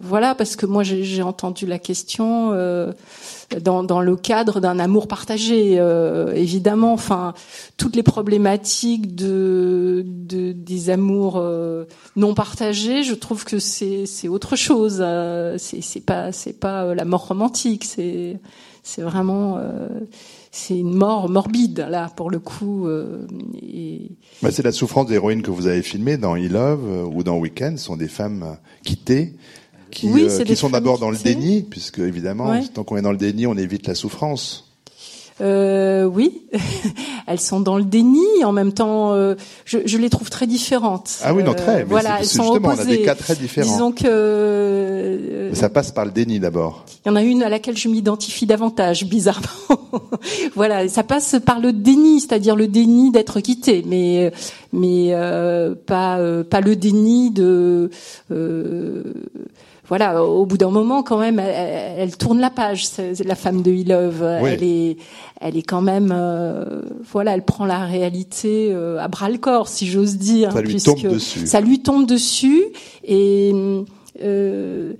voilà, 0.00 0.34
parce 0.36 0.54
que 0.54 0.64
moi 0.64 0.84
j'ai 0.84 1.22
entendu 1.22 1.66
la 1.66 1.80
question 1.80 2.52
euh, 2.52 2.92
dans, 3.60 3.82
dans, 3.82 4.00
le 4.00 4.16
cadre 4.16 4.60
d'un 4.60 4.78
amour 4.78 5.08
partagé, 5.08 5.76
euh, 5.80 6.32
évidemment. 6.34 6.92
Enfin, 6.92 7.34
toutes 7.76 7.96
les 7.96 8.04
problématiques 8.04 9.16
de, 9.16 10.04
de 10.06 10.52
des 10.52 10.90
amours 10.90 11.42
non 12.14 12.34
partagés, 12.34 13.02
je 13.02 13.14
trouve 13.14 13.44
que 13.44 13.58
c'est 13.58 14.28
autre 14.28 14.54
chose. 14.54 15.04
c'est 15.58 16.04
pas 16.04 16.30
c'est 16.30 16.58
pas 16.58 16.94
la 16.94 17.04
mort 17.04 17.26
romantique, 17.26 17.84
c'est 17.84 18.38
c'est 18.84 19.02
vraiment 19.02 19.58
c'est 20.50 20.78
une 20.78 20.94
mort 20.94 21.28
morbide 21.28 21.86
là 21.88 22.10
pour 22.14 22.30
le 22.30 22.38
coup. 22.38 22.86
Euh, 22.86 23.26
et... 23.62 24.10
bah, 24.42 24.50
c'est 24.50 24.62
la 24.62 24.72
souffrance 24.72 25.06
des 25.06 25.14
héroïnes 25.14 25.42
que 25.42 25.50
vous 25.50 25.66
avez 25.66 25.82
filmées 25.82 26.16
dans 26.16 26.36
E 26.36 26.48
Love 26.48 26.84
euh, 26.86 27.04
ou 27.04 27.22
dans 27.22 27.38
Weekend. 27.38 27.78
Ce 27.78 27.86
sont 27.86 27.96
des 27.96 28.08
femmes 28.08 28.42
euh, 28.42 28.54
quittées 28.82 29.34
qui, 29.90 30.10
qui 30.44 30.56
sont 30.56 30.70
d'abord 30.70 30.98
dans 30.98 31.10
le 31.10 31.16
déni, 31.16 31.62
puisque 31.62 31.98
évidemment, 31.98 32.60
tant 32.74 32.84
qu'on 32.84 32.96
est 32.98 33.02
dans 33.02 33.12
le 33.12 33.16
déni, 33.16 33.46
on 33.46 33.56
évite 33.56 33.86
la 33.86 33.94
souffrance. 33.94 34.67
Euh, 35.40 36.04
oui, 36.04 36.42
elles 37.26 37.40
sont 37.40 37.60
dans 37.60 37.76
le 37.76 37.84
déni. 37.84 38.44
En 38.44 38.52
même 38.52 38.72
temps, 38.72 39.12
euh, 39.12 39.34
je, 39.64 39.78
je, 39.84 39.98
les 39.98 40.10
trouve 40.10 40.30
très 40.30 40.46
différentes. 40.46 41.18
Ah 41.22 41.32
oui, 41.32 41.42
non, 41.42 41.54
très. 41.54 41.82
Euh, 41.82 41.84
voilà, 41.86 42.18
elles 42.20 42.26
sont 42.26 42.42
justement, 42.42 42.70
opposées. 42.70 42.82
on 42.82 42.92
a 42.92 42.96
des 42.96 43.02
cas 43.02 43.14
très 43.14 43.36
différents. 43.36 43.70
Disons 43.70 43.92
que 43.92 44.06
euh, 44.06 45.54
ça 45.54 45.68
passe 45.68 45.92
par 45.92 46.04
le 46.04 46.10
déni 46.10 46.40
d'abord. 46.40 46.84
Il 47.04 47.08
y 47.08 47.10
en 47.12 47.16
a 47.16 47.22
une 47.22 47.42
à 47.42 47.48
laquelle 47.48 47.76
je 47.76 47.88
m'identifie 47.88 48.46
davantage, 48.46 49.04
bizarrement. 49.04 49.46
voilà, 50.56 50.88
ça 50.88 51.04
passe 51.04 51.36
par 51.44 51.60
le 51.60 51.72
déni, 51.72 52.20
c'est-à-dire 52.20 52.56
le 52.56 52.66
déni 52.66 53.12
d'être 53.12 53.40
quitté, 53.40 53.84
mais 53.86 54.32
mais 54.72 55.10
euh, 55.12 55.74
pas 55.74 56.18
pas 56.50 56.60
le 56.60 56.76
déni 56.76 57.30
de 57.30 57.90
voilà, 59.88 60.22
au 60.22 60.44
bout 60.44 60.58
d'un 60.58 60.70
moment, 60.70 61.02
quand 61.02 61.18
même, 61.18 61.38
elle, 61.38 62.16
tourne 62.16 62.40
la 62.40 62.50
page. 62.50 62.84
La 63.24 63.34
femme 63.34 63.62
de 63.62 63.70
Ilove. 63.70 64.22
Elle 64.22 64.62
est, 64.62 64.96
elle 65.40 65.56
est 65.56 65.62
quand 65.62 65.80
même, 65.80 66.12
euh, 66.14 66.82
voilà, 67.10 67.34
elle 67.34 67.44
prend 67.44 67.64
la 67.64 67.84
réalité 67.86 68.70
euh, 68.70 68.98
à 68.98 69.08
bras 69.08 69.30
le 69.30 69.38
corps, 69.38 69.68
si 69.68 69.86
j'ose 69.86 70.16
dire, 70.16 70.52
ça 70.52 70.60
lui 70.60 70.82
tombe 70.82 71.02
dessus. 71.02 71.46
Ça 71.46 71.60
lui 71.60 71.80
tombe 71.80 72.06
dessus 72.06 72.64
et 73.04 73.52
euh, 74.22 74.92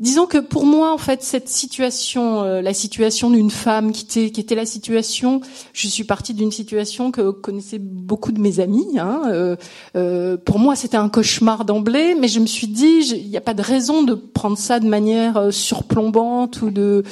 Disons 0.00 0.24
que 0.24 0.38
pour 0.38 0.64
moi, 0.64 0.94
en 0.94 0.96
fait, 0.96 1.22
cette 1.22 1.50
situation, 1.50 2.42
euh, 2.42 2.62
la 2.62 2.72
situation 2.72 3.28
d'une 3.28 3.50
femme 3.50 3.92
qui 3.92 4.20
était, 4.20 4.54
la 4.54 4.64
situation, 4.64 5.42
je 5.74 5.88
suis 5.88 6.04
partie 6.04 6.32
d'une 6.32 6.50
situation 6.50 7.10
que 7.10 7.30
connaissaient 7.30 7.78
beaucoup 7.78 8.32
de 8.32 8.40
mes 8.40 8.60
amis. 8.60 8.98
Hein, 8.98 9.24
euh, 9.26 9.56
euh, 9.96 10.38
pour 10.38 10.58
moi, 10.58 10.74
c'était 10.74 10.96
un 10.96 11.10
cauchemar 11.10 11.66
d'emblée, 11.66 12.14
mais 12.18 12.28
je 12.28 12.40
me 12.40 12.46
suis 12.46 12.66
dit, 12.66 13.10
il 13.12 13.28
n'y 13.28 13.36
a 13.36 13.42
pas 13.42 13.52
de 13.52 13.60
raison 13.60 14.02
de 14.02 14.14
prendre 14.14 14.56
ça 14.56 14.80
de 14.80 14.88
manière 14.88 15.52
surplombante 15.52 16.62
ou 16.62 16.70
de 16.70 17.04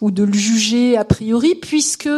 le 0.00 0.32
juger 0.32 0.96
a 0.96 1.04
priori, 1.04 1.56
puisque 1.56 2.08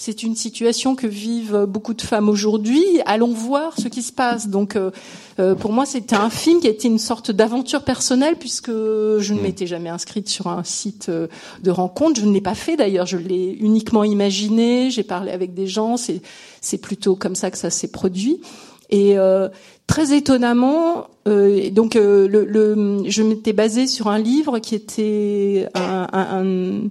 c'est 0.00 0.22
une 0.22 0.36
situation 0.36 0.94
que 0.94 1.08
vivent 1.08 1.66
beaucoup 1.68 1.92
de 1.92 2.02
femmes 2.02 2.28
aujourd'hui. 2.28 2.84
Allons 3.04 3.32
voir 3.32 3.74
ce 3.76 3.88
qui 3.88 4.02
se 4.02 4.12
passe. 4.12 4.46
Donc, 4.46 4.76
euh, 4.76 4.92
euh, 5.40 5.56
pour 5.56 5.72
moi, 5.72 5.86
c'était 5.86 6.14
un 6.14 6.30
film 6.30 6.60
qui 6.60 6.68
a 6.68 6.70
été 6.70 6.86
une 6.86 7.00
sorte 7.00 7.32
d'aventure 7.32 7.82
personnelle 7.82 8.36
puisque 8.36 8.70
je 8.70 9.32
ne 9.32 9.40
hmm. 9.40 9.42
m'étais 9.42 9.66
jamais 9.66 9.88
inscrite 9.88 10.28
sur 10.28 10.46
un 10.46 10.62
site 10.62 11.08
euh, 11.08 11.26
de 11.64 11.72
rencontre. 11.72 12.20
Je 12.20 12.26
ne 12.26 12.32
l'ai 12.32 12.40
pas 12.40 12.54
fait 12.54 12.76
d'ailleurs. 12.76 13.06
Je 13.06 13.16
l'ai 13.16 13.58
uniquement 13.60 14.04
imaginé. 14.04 14.92
J'ai 14.92 15.02
parlé 15.02 15.32
avec 15.32 15.52
des 15.52 15.66
gens. 15.66 15.96
C'est 15.96 16.78
plutôt 16.78 17.16
comme 17.16 17.34
ça 17.34 17.50
que 17.50 17.58
ça 17.58 17.70
s'est 17.70 17.90
produit. 17.90 18.40
Et 18.90 19.16
très 19.88 20.16
étonnamment, 20.16 21.08
euh, 21.26 21.70
donc 21.70 21.94
le, 21.94 22.26
le, 22.28 23.02
je 23.06 23.22
m'étais 23.22 23.52
basée 23.52 23.86
sur 23.88 24.08
un 24.08 24.18
livre 24.18 24.60
qui 24.60 24.74
était 24.74 25.68
un, 25.74 26.06
un, 26.12 26.88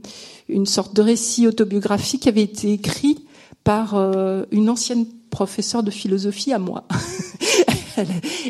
une 0.50 0.66
sorte 0.66 0.95
de 0.95 1.02
récit 1.02 1.48
autobiographique 1.48 2.24
qui 2.24 2.30
avait 2.30 2.43
été 2.43 2.74
écrit 2.74 3.26
par 3.64 3.95
euh, 3.95 4.43
une 4.52 4.70
ancienne 4.70 5.06
professeure 5.30 5.84
de 5.84 5.91
philosophie 5.91 6.54
à 6.54 6.60
moi. 6.60 6.88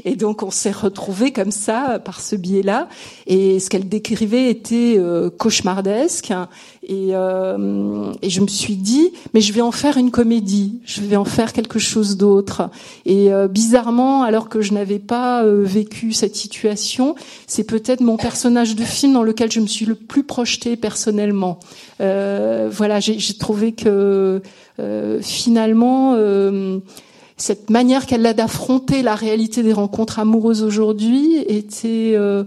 et 0.06 0.16
donc 0.16 0.44
on 0.44 0.52
s'est 0.52 0.72
retrouvés 0.72 1.32
comme 1.32 1.52
ça 1.52 2.00
par 2.04 2.22
ce 2.22 2.36
biais-là. 2.36 2.88
Et 3.26 3.60
ce 3.60 3.70
qu'elle 3.70 3.88
décrivait 3.88 4.50
était 4.50 4.96
euh, 4.98 5.30
cauchemardesque. 5.30 6.32
Et, 6.84 7.10
euh, 7.12 8.14
et, 8.22 8.30
je 8.30 8.42
me 8.42 8.48
suis 8.48 8.76
dit, 8.76 9.12
mais 9.34 9.42
je 9.42 9.52
vais 9.52 9.62
en 9.62 9.72
faire 9.72 9.98
une 9.98 10.12
comédie. 10.12 10.80
Je 10.86 11.02
vais 11.02 11.18
en 11.18 11.26
faire 11.26 11.52
quelque 11.52 11.80
chose 11.80 12.16
d'autre. 12.16 12.70
Et 13.06 13.34
euh, 13.34 13.48
bizarrement, 13.48 14.24
alors 14.24 14.48
que 14.48 14.62
je 14.62 14.74
n'avais 14.74 15.00
pas 15.00 15.44
vécu 15.46 16.14
cette 16.14 16.36
situation, 16.36 17.16
c'est 17.46 17.64
peut-être 17.66 18.02
mon 18.02 18.18
personnage 18.18 18.76
de 18.76 18.84
film 18.84 19.14
dans 19.14 19.24
lequel 19.24 19.52
je 19.52 19.60
me 19.60 19.68
suis 19.68 19.86
le 19.86 19.96
plus 19.96 20.24
projetée 20.24 20.78
personnellement. 20.78 21.60
voilà, 22.00 23.00
j'ai 23.00 23.38
trouvé 23.38 23.74
que 23.74 24.42
finalement 25.22 26.16
cette 27.38 27.70
manière 27.70 28.08
qu'elle 28.08 28.26
a 28.26 28.34
d'affronter 28.34 29.04
la 29.04 29.16
réalité 29.16 29.62
des 29.62 29.74
rencontres 29.74 30.18
amoureuses 30.18 30.64
aujourd'hui 30.64 31.38
était 31.48 32.14
euh, 32.16 32.44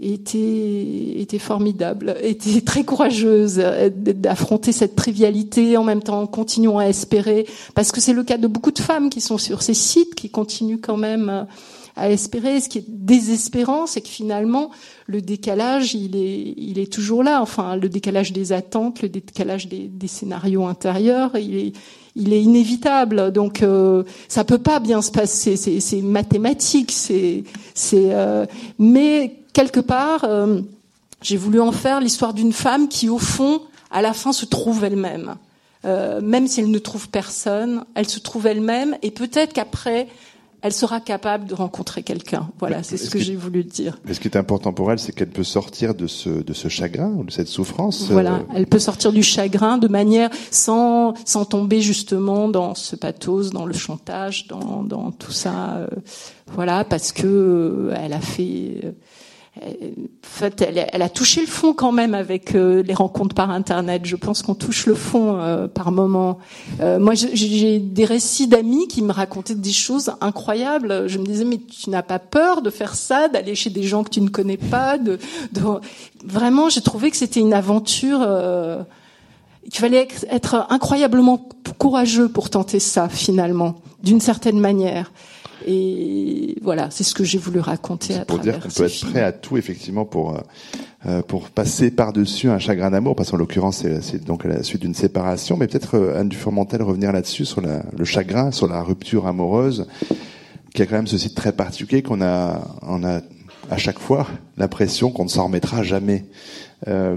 était 0.00 1.20
était 1.20 1.40
formidable, 1.40 2.16
était 2.22 2.60
très 2.60 2.84
courageuse 2.84 3.58
euh, 3.58 3.90
d'affronter 3.92 4.70
cette 4.70 4.94
trivialité 4.94 5.76
en 5.76 5.82
même 5.82 6.02
temps 6.02 6.20
en 6.20 6.26
continuant 6.28 6.78
à 6.78 6.84
espérer 6.84 7.44
parce 7.74 7.90
que 7.90 8.00
c'est 8.00 8.12
le 8.12 8.22
cas 8.22 8.38
de 8.38 8.46
beaucoup 8.46 8.70
de 8.70 8.78
femmes 8.78 9.10
qui 9.10 9.20
sont 9.20 9.36
sur 9.36 9.62
ces 9.62 9.74
sites 9.74 10.14
qui 10.14 10.30
continuent 10.30 10.80
quand 10.80 10.96
même 10.96 11.28
euh, 11.28 11.42
à 11.96 12.08
espérer. 12.08 12.60
Ce 12.60 12.68
qui 12.68 12.78
est 12.78 12.88
désespérant, 12.88 13.86
c'est 13.88 14.00
que 14.00 14.08
finalement 14.08 14.70
le 15.06 15.20
décalage, 15.20 15.94
il 15.94 16.14
est 16.14 16.54
il 16.56 16.78
est 16.78 16.90
toujours 16.90 17.24
là. 17.24 17.42
Enfin, 17.42 17.74
le 17.74 17.88
décalage 17.88 18.32
des 18.32 18.52
attentes, 18.52 19.02
le 19.02 19.08
décalage 19.08 19.66
des, 19.66 19.88
des 19.88 20.08
scénarios 20.08 20.66
intérieurs, 20.66 21.36
il 21.36 21.56
est 21.56 21.72
il 22.16 22.32
est 22.32 22.42
inévitable. 22.42 23.32
Donc 23.32 23.62
euh, 23.62 24.02
ça 24.28 24.44
peut 24.44 24.58
pas 24.58 24.80
bien 24.80 25.02
se 25.02 25.10
passer. 25.10 25.56
C'est 25.56 26.02
mathématique. 26.02 26.92
C'est 26.92 27.44
c'est. 27.74 28.12
Euh, 28.12 28.46
mais 28.78 29.36
quelque 29.52 29.80
part, 29.80 30.24
euh, 30.24 30.60
j'ai 31.22 31.36
voulu 31.36 31.60
en 31.60 31.72
faire 31.72 32.00
l'histoire 32.00 32.34
d'une 32.34 32.52
femme 32.52 32.88
qui, 32.88 33.08
au 33.08 33.18
fond, 33.18 33.62
à 33.90 34.02
la 34.02 34.12
fin, 34.12 34.32
se 34.32 34.46
trouve 34.46 34.84
elle-même. 34.84 35.36
Euh, 35.86 36.20
même 36.20 36.46
si 36.46 36.60
elle 36.60 36.70
ne 36.70 36.78
trouve 36.78 37.08
personne, 37.08 37.84
elle 37.94 38.08
se 38.08 38.18
trouve 38.20 38.46
elle-même. 38.46 38.96
Et 39.02 39.10
peut-être 39.10 39.52
qu'après, 39.52 40.08
elle 40.62 40.72
sera 40.72 41.00
capable 41.00 41.46
de 41.46 41.54
rencontrer 41.54 42.02
quelqu'un. 42.02 42.50
Voilà, 42.58 42.82
c'est 42.82 42.96
ce 42.96 43.10
que, 43.10 43.18
j'ai 43.18 43.36
voulu 43.36 43.64
dire. 43.64 43.98
Mais 44.04 44.14
ce 44.14 44.20
qui 44.20 44.28
est 44.28 44.36
important 44.36 44.72
pour 44.72 44.92
elle, 44.92 44.98
c'est 44.98 45.12
qu'elle 45.12 45.30
peut 45.30 45.44
sortir 45.44 45.94
de 45.94 46.06
ce, 46.06 46.28
de 46.28 46.52
ce 46.52 46.68
chagrin 46.68 47.10
de 47.24 47.30
cette 47.30 47.48
souffrance. 47.48 48.08
Voilà, 48.10 48.36
euh, 48.36 48.54
elle 48.54 48.66
peut 48.66 48.78
sortir 48.78 49.12
du 49.12 49.22
chagrin 49.22 49.78
de 49.78 49.88
manière 49.88 50.30
sans, 50.50 51.14
sans 51.24 51.44
tomber 51.44 51.80
justement 51.80 52.48
dans 52.48 52.74
ce 52.74 52.96
pathos, 52.96 53.50
dans 53.50 53.66
le 53.66 53.74
chantage, 53.74 54.46
dans, 54.48 54.82
dans 54.82 55.10
tout 55.12 55.32
ça. 55.32 55.76
Euh, 55.76 55.86
voilà, 56.52 56.84
parce 56.84 57.12
que 57.12 57.26
euh, 57.26 57.94
elle 57.96 58.12
a 58.12 58.20
fait 58.20 58.94
en 59.56 59.62
fait, 60.22 60.62
elle, 60.62 61.02
a 61.02 61.08
touché 61.08 61.40
le 61.40 61.46
fond 61.48 61.72
quand 61.74 61.90
même 61.90 62.14
avec 62.14 62.54
euh, 62.54 62.82
les 62.82 62.94
rencontres 62.94 63.34
par 63.34 63.50
Internet. 63.50 64.02
Je 64.04 64.14
pense 64.14 64.42
qu'on 64.42 64.54
touche 64.54 64.86
le 64.86 64.94
fond 64.94 65.38
euh, 65.38 65.66
par 65.66 65.90
moment. 65.90 66.38
Euh, 66.80 67.00
moi, 67.00 67.14
j'ai 67.14 67.80
des 67.80 68.04
récits 68.04 68.46
d'amis 68.46 68.86
qui 68.86 69.02
me 69.02 69.12
racontaient 69.12 69.56
des 69.56 69.72
choses 69.72 70.12
incroyables. 70.20 71.08
Je 71.08 71.18
me 71.18 71.24
disais, 71.24 71.44
mais 71.44 71.58
tu 71.58 71.90
n'as 71.90 72.02
pas 72.02 72.20
peur 72.20 72.62
de 72.62 72.70
faire 72.70 72.94
ça, 72.94 73.28
d'aller 73.28 73.56
chez 73.56 73.70
des 73.70 73.82
gens 73.82 74.04
que 74.04 74.10
tu 74.10 74.20
ne 74.20 74.28
connais 74.28 74.56
pas 74.56 74.98
de, 74.98 75.18
de... 75.52 75.62
Vraiment, 76.24 76.68
j'ai 76.68 76.80
trouvé 76.80 77.10
que 77.10 77.16
c'était 77.16 77.40
une 77.40 77.54
aventure. 77.54 78.20
Il 79.66 79.74
fallait 79.74 80.06
être 80.30 80.66
incroyablement 80.70 81.48
courageux 81.76 82.28
pour 82.28 82.50
tenter 82.50 82.78
ça, 82.78 83.08
finalement, 83.08 83.76
d'une 84.02 84.20
certaine 84.20 84.60
manière. 84.60 85.10
Et 85.66 86.56
voilà, 86.62 86.90
c'est 86.90 87.04
ce 87.04 87.14
que 87.14 87.24
j'ai 87.24 87.38
voulu 87.38 87.60
raconter 87.60 88.14
à 88.14 88.24
pour 88.24 88.38
travers 88.38 88.58
dire 88.58 88.62
qu'on 88.62 88.74
peut 88.74 88.84
être 88.84 89.10
prêt 89.10 89.22
à 89.22 89.32
tout 89.32 89.56
effectivement 89.56 90.04
pour 90.04 90.34
euh, 90.34 90.40
euh, 91.06 91.22
pour 91.22 91.50
passer 91.50 91.90
par-dessus 91.90 92.50
un 92.50 92.58
chagrin 92.58 92.90
d'amour, 92.90 93.16
parce 93.16 93.30
qu'en 93.30 93.36
l'occurrence 93.36 93.84
c'est 94.00 94.24
donc 94.24 94.44
à 94.44 94.48
la 94.48 94.62
suite 94.62 94.82
d'une 94.82 94.94
séparation, 94.94 95.56
mais 95.56 95.66
peut-être 95.66 95.96
euh, 95.96 96.18
Anne 96.18 96.28
Dufourmentel 96.28 96.82
revenir 96.82 97.12
là-dessus 97.12 97.44
sur 97.44 97.60
la, 97.60 97.82
le 97.96 98.04
chagrin, 98.04 98.50
sur 98.50 98.68
la 98.68 98.82
rupture 98.82 99.26
amoureuse, 99.26 99.86
qui 100.74 100.82
a 100.82 100.86
quand 100.86 100.96
même 100.96 101.06
ce 101.06 101.18
site 101.18 101.34
très 101.34 101.52
particulier 101.52 102.02
qu'on 102.02 102.22
a 102.22 102.60
on 102.82 103.04
a 103.04 103.20
à 103.70 103.76
chaque 103.76 103.98
fois 103.98 104.26
l'impression 104.56 105.10
qu'on 105.10 105.24
ne 105.24 105.28
s'en 105.28 105.44
remettra 105.44 105.82
jamais. 105.82 106.26
Euh, 106.88 107.16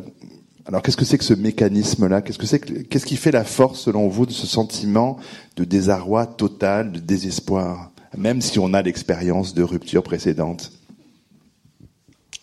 alors 0.66 0.82
qu'est-ce 0.82 0.98
que 0.98 1.06
c'est 1.06 1.18
que 1.18 1.26
ce 1.26 1.34
mécanisme-là? 1.34 2.22
Qu'est-ce 2.22 2.38
que 2.38 2.46
c'est 2.46 2.60
qu'est-ce 2.60 3.06
qui 3.06 3.18
fait 3.18 3.32
la 3.32 3.44
force 3.44 3.82
selon 3.82 4.08
vous 4.08 4.26
de 4.26 4.32
ce 4.32 4.48
sentiment 4.48 5.18
de 5.58 5.66
désarroi 5.66 6.26
total, 6.26 6.92
de 6.92 7.00
désespoir? 7.00 7.93
Même 8.18 8.42
si 8.42 8.60
on 8.60 8.74
a 8.74 8.82
l'expérience 8.82 9.54
de 9.54 9.64
rupture 9.64 10.04
précédente. 10.04 10.72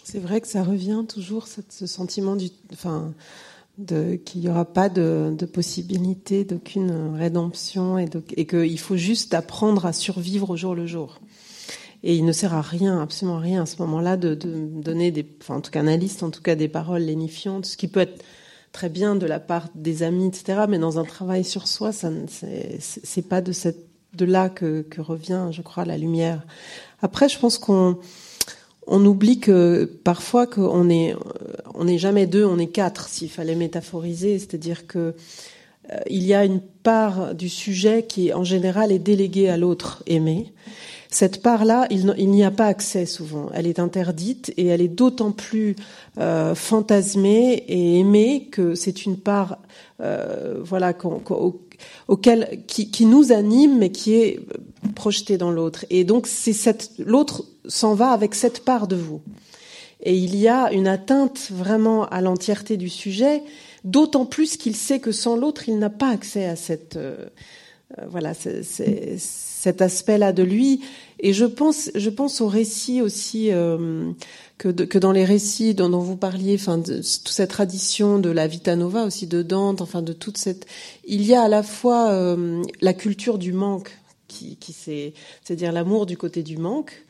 C'est 0.04 0.18
vrai 0.18 0.40
que 0.40 0.48
ça 0.48 0.64
revient 0.64 1.04
toujours, 1.08 1.46
ce 1.46 1.86
sentiment 1.86 2.34
du, 2.34 2.48
enfin, 2.72 3.14
qu'il 3.86 4.40
n'y 4.40 4.48
aura 4.48 4.64
pas 4.64 4.88
de, 4.88 5.34
possibilité 5.52 6.44
d'aucune 6.44 7.14
rédemption 7.14 7.98
et, 7.98 8.08
qu'il 8.46 8.78
faut 8.78 8.96
juste 8.96 9.34
apprendre 9.34 9.86
à 9.86 9.92
survivre 9.92 10.50
au 10.50 10.56
jour 10.56 10.74
le 10.74 10.86
jour. 10.86 11.20
Et 12.02 12.16
il 12.16 12.24
ne 12.24 12.32
sert 12.32 12.54
à 12.54 12.62
rien, 12.62 13.00
absolument 13.00 13.38
rien 13.38 13.62
à 13.62 13.66
ce 13.66 13.76
moment-là 13.82 14.16
de, 14.16 14.34
donner 14.34 15.10
des, 15.10 15.26
en 15.48 15.60
tout 15.60 15.70
cas, 15.70 15.80
analyste, 15.80 16.22
en 16.22 16.30
tout 16.30 16.42
cas, 16.42 16.54
des 16.54 16.68
paroles 16.68 17.02
lénifiantes, 17.02 17.66
ce 17.66 17.76
qui 17.76 17.88
peut 17.88 18.00
être 18.00 18.24
très 18.72 18.88
bien 18.88 19.16
de 19.16 19.26
la 19.26 19.40
part 19.40 19.68
des 19.74 20.02
amis, 20.02 20.28
etc. 20.28 20.62
Mais 20.68 20.78
dans 20.78 20.98
un 20.98 21.04
travail 21.04 21.44
sur 21.44 21.68
soi, 21.68 21.92
ça, 21.92 22.10
c'est 22.78 23.28
pas 23.28 23.40
de 23.40 23.52
cette 23.52 23.89
de 24.14 24.24
là 24.24 24.48
que, 24.48 24.84
revient, 24.98 25.48
je 25.50 25.62
crois, 25.62 25.84
la 25.84 25.98
lumière. 25.98 26.42
Après, 27.02 27.28
je 27.28 27.38
pense 27.38 27.58
qu'on 27.58 27.98
on 28.86 29.04
oublie 29.04 29.38
que 29.38 29.84
parfois 29.84 30.46
qu'on 30.46 30.88
est 30.90 31.14
on 31.74 31.84
n'est 31.84 31.98
jamais 31.98 32.26
deux, 32.26 32.44
on 32.44 32.58
est 32.58 32.66
quatre, 32.66 33.08
s'il 33.08 33.30
fallait 33.30 33.54
métaphoriser, 33.54 34.38
c'est-à-dire 34.38 34.86
que 34.86 35.14
euh, 35.90 35.98
il 36.08 36.24
y 36.24 36.34
a 36.34 36.44
une 36.44 36.60
part 36.60 37.34
du 37.34 37.48
sujet 37.48 38.04
qui, 38.04 38.32
en 38.32 38.44
général, 38.44 38.92
est 38.92 38.98
déléguée 38.98 39.48
à 39.48 39.56
l'autre 39.56 40.02
aimé. 40.06 40.52
Cette 41.08 41.42
part-là, 41.42 41.88
il, 41.90 42.30
n'y 42.30 42.44
a 42.44 42.52
pas 42.52 42.66
accès 42.66 43.04
souvent. 43.04 43.50
Elle 43.52 43.66
est 43.66 43.80
interdite 43.80 44.52
et 44.56 44.66
elle 44.66 44.80
est 44.80 44.88
d'autant 44.88 45.32
plus 45.32 45.74
euh, 46.18 46.54
fantasmée 46.54 47.64
et 47.66 47.98
aimée 47.98 48.48
que 48.52 48.76
c'est 48.76 49.06
une 49.06 49.16
part, 49.16 49.58
euh, 50.00 50.60
voilà, 50.62 50.92
auquel 52.08 52.62
qui, 52.66 52.90
qui, 52.90 53.06
nous 53.06 53.32
anime 53.32 53.78
mais 53.78 53.90
qui 53.90 54.14
est 54.14 54.40
projeté 54.94 55.38
dans 55.38 55.50
l'autre. 55.50 55.84
Et 55.90 56.04
donc 56.04 56.26
c'est 56.26 56.52
cette 56.52 56.90
l'autre 56.98 57.44
s'en 57.66 57.94
va 57.94 58.10
avec 58.10 58.34
cette 58.34 58.64
part 58.64 58.88
de 58.88 58.96
vous. 58.96 59.20
Et 60.02 60.16
il 60.16 60.36
y 60.36 60.48
a 60.48 60.72
une 60.72 60.88
atteinte 60.88 61.50
vraiment 61.50 62.06
à 62.06 62.20
l'entièreté 62.20 62.76
du 62.76 62.88
sujet, 62.88 63.42
d'autant 63.84 64.24
plus 64.24 64.56
qu'il 64.56 64.74
sait 64.74 64.98
que 64.98 65.12
sans 65.12 65.36
l'autre, 65.36 65.68
il 65.68 65.78
n'a 65.78 65.90
pas 65.90 66.08
accès 66.08 66.46
à 66.46 66.56
cette 66.56 66.96
euh, 66.96 67.26
euh 67.98 68.06
voilà 68.08 68.32
cet 68.34 69.82
aspect-là 69.82 70.32
de 70.32 70.42
lui. 70.42 70.80
Et 71.18 71.32
je 71.32 71.44
pense 71.44 71.90
je 71.94 72.10
pense 72.10 72.40
au 72.40 72.48
récit 72.48 73.02
aussi. 73.02 73.52
Euh, 73.52 74.12
que, 74.60 74.98
dans 74.98 75.12
les 75.12 75.24
récits 75.24 75.74
dont, 75.74 75.88
vous 76.00 76.16
parliez, 76.16 76.54
enfin, 76.54 76.78
toute 76.80 77.28
cette 77.28 77.50
tradition 77.50 78.18
de 78.18 78.28
la 78.28 78.46
Vita 78.46 78.76
Nova 78.76 79.04
aussi 79.04 79.26
de 79.26 79.42
Dante, 79.42 79.80
enfin 79.80 80.02
de 80.02 80.12
toute 80.12 80.36
cette, 80.36 80.66
il 81.06 81.22
y 81.22 81.34
a 81.34 81.42
à 81.42 81.48
la 81.48 81.62
fois 81.62 82.10
euh, 82.10 82.62
la 82.82 82.92
culture 82.92 83.38
du 83.38 83.54
manque, 83.54 83.90
qui, 84.28 84.56
qui 84.56 84.74
c'est, 84.74 85.14
c'est-à-dire 85.42 85.72
l'amour 85.72 86.04
du 86.04 86.18
côté 86.18 86.42
du 86.42 86.58
manque, 86.58 87.06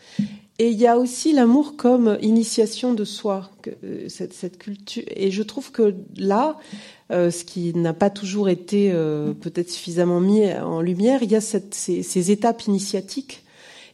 et 0.60 0.68
il 0.68 0.78
y 0.78 0.86
a 0.86 0.96
aussi 0.96 1.32
l'amour 1.32 1.76
comme 1.76 2.18
initiation 2.22 2.94
de 2.94 3.04
soi, 3.04 3.50
euh, 3.82 4.08
cette, 4.08 4.56
culture. 4.56 5.02
Et 5.08 5.32
je 5.32 5.42
trouve 5.42 5.72
que 5.72 5.96
là, 6.16 6.56
euh, 7.10 7.32
ce 7.32 7.44
qui 7.44 7.74
n'a 7.74 7.94
pas 7.94 8.10
toujours 8.10 8.48
été 8.48 8.92
peut-être 9.40 9.70
suffisamment 9.70 10.20
mis 10.20 10.52
en 10.52 10.80
lumière, 10.80 11.24
il 11.24 11.32
y 11.32 11.36
a 11.36 11.40
ces 11.40 12.30
étapes 12.30 12.62
initiatiques 12.68 13.42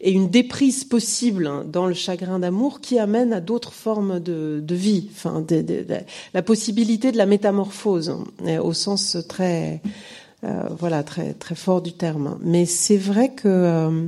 et 0.01 0.12
une 0.12 0.28
déprise 0.28 0.84
possible 0.84 1.51
dans 1.70 1.86
le 1.86 1.94
chagrin 1.94 2.38
d'amour 2.38 2.80
qui 2.80 2.99
amène 2.99 3.32
à 3.32 3.40
d'autres 3.40 3.72
formes 3.72 4.20
de, 4.20 4.62
vie, 4.70 5.09
enfin, 5.11 5.44
la 6.34 6.42
possibilité 6.42 7.12
de 7.12 7.16
la 7.16 7.26
métamorphose 7.26 8.11
hein, 8.11 8.59
au 8.61 8.72
sens 8.72 9.16
très, 9.28 9.80
euh, 10.44 10.68
voilà, 10.78 11.03
très 11.03 11.32
très 11.32 11.55
fort 11.55 11.80
du 11.80 11.92
terme. 11.92 12.38
Mais 12.42 12.66
c'est 12.66 12.99
vrai 12.99 13.30
que 13.30 13.49
euh, 13.49 14.07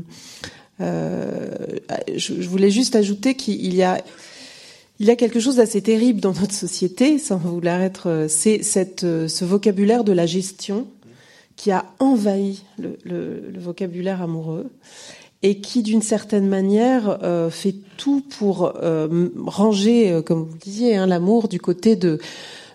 euh 0.80 1.54
je, 2.14 2.48
voulais 2.48 2.70
juste 2.70 2.94
ajouter 2.94 3.34
qu'il 3.34 3.74
y 3.74 3.82
a 3.82 3.96
quelque 5.16 5.40
chose 5.40 5.56
d'assez 5.56 5.80
terrible 5.80 6.20
dans 6.20 6.34
notre 6.34 6.54
société, 6.54 7.18
sans 7.18 7.38
vouloir 7.38 7.80
être, 7.80 8.26
c'est 8.28 8.62
ce 8.62 9.44
vocabulaire 9.44 10.04
de 10.04 10.12
la 10.12 10.26
gestion 10.26 10.86
qui 11.56 11.72
a 11.72 11.86
envahi 11.98 12.62
le 12.78 13.58
vocabulaire 13.58 14.22
amoureux 14.22 14.70
et 15.42 15.60
qui, 15.60 15.82
d'une 15.82 16.02
certaine 16.02 16.48
manière, 16.48 17.18
euh, 17.22 17.48
fait 17.50 17.76
tout 17.96 18.22
pour 18.38 18.72
euh, 18.82 19.28
ranger, 19.46 20.10
euh, 20.10 20.22
comme 20.22 20.44
vous 20.44 20.52
le 20.52 20.58
disiez, 20.58 20.96
hein, 20.96 21.06
l'amour 21.06 21.46
du 21.46 21.60
côté 21.60 21.94
de, 21.94 22.18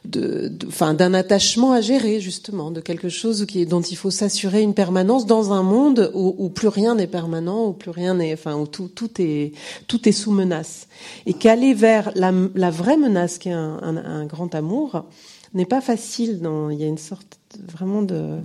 de, 0.05 0.49
enfin, 0.68 0.93
d'un 0.93 1.14
attachement 1.14 1.74
à 1.74 1.82
gérer 1.82 2.22
justement, 2.22 2.72
de 2.72 2.80
quelque 2.80 3.09
chose 3.09 3.45
qui, 3.45 3.66
dont 3.66 3.82
il 3.82 3.97
faut 3.97 4.11
s'assurer 4.11 4.61
une 4.61 4.74
permanence 4.74 5.26
dans 5.26 5.51
un 5.51 5.61
monde 5.61 6.11
où, 6.14 6.36
où 6.38 6.49
plus 6.49 6.70
rien 6.70 6.95
n'est 6.95 7.07
permanent, 7.07 7.68
où 7.68 7.74
plus 7.74 7.91
rien 7.91 8.16
n'est, 8.16 8.34
enfin, 8.34 8.55
où 8.55 8.66
tout, 8.66 8.88
tout 8.88 9.11
est 9.20 9.51
tout 9.88 10.07
est 10.07 10.14
sous 10.14 10.32
menace, 10.32 10.88
et 11.26 11.34
qu'aller 11.34 11.74
vers 11.74 12.11
la, 12.16 12.32
la 12.55 12.70
vraie 12.70 12.97
menace 12.97 13.39
qui 13.39 13.49
est 13.49 13.53
un, 13.53 13.80
un, 13.82 13.97
un 13.97 14.26
grand 14.26 14.55
amour 14.55 15.05
n'est 15.53 15.66
pas 15.66 15.82
facile. 15.82 16.39
Dans, 16.39 16.70
il 16.70 16.80
y 16.80 16.84
a 16.84 16.88
une 16.88 16.97
sorte 16.97 17.39
vraiment 17.74 18.01
de 18.03 18.38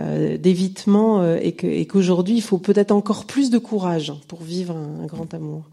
euh, 0.00 0.36
d'évitement 0.36 1.20
euh, 1.20 1.38
et 1.40 1.86
qu'aujourd'hui 1.86 2.36
il 2.36 2.42
faut 2.42 2.58
peut-être 2.58 2.90
encore 2.90 3.24
plus 3.24 3.50
de 3.50 3.58
courage 3.58 4.12
pour 4.28 4.42
vivre 4.42 4.74
un, 4.76 5.06
grand 5.06 5.32
amour. 5.34 5.64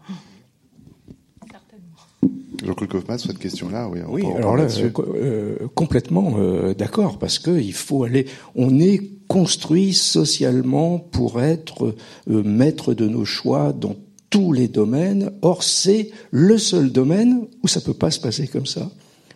Jean-Claude 2.64 2.90
Kaufmann, 2.90 3.18
sur 3.18 3.30
cette 3.30 3.38
question-là, 3.38 3.88
oui. 3.88 4.00
oui, 4.08 4.24
alors 4.36 4.56
là, 4.56 4.66
euh, 4.66 5.56
complètement 5.76 6.34
d'accord, 6.76 7.18
parce 7.18 7.38
que 7.38 7.56
il 7.56 7.72
faut 7.72 8.02
aller. 8.02 8.26
On 8.56 8.80
est 8.80 9.00
construit 9.28 9.94
socialement 9.94 10.98
pour 10.98 11.40
être 11.40 11.94
maître 12.26 12.94
de 12.94 13.06
nos 13.06 13.24
choix 13.24 13.72
dans 13.72 13.94
tous 14.28 14.52
les 14.52 14.66
domaines. 14.66 15.30
Or, 15.42 15.62
c'est 15.62 16.10
le 16.32 16.58
seul 16.58 16.90
domaine 16.90 17.46
où 17.62 17.68
ça 17.68 17.80
peut 17.80 17.94
pas 17.94 18.10
se 18.10 18.18
passer 18.18 18.48
comme 18.48 18.66
ça. 18.66 18.90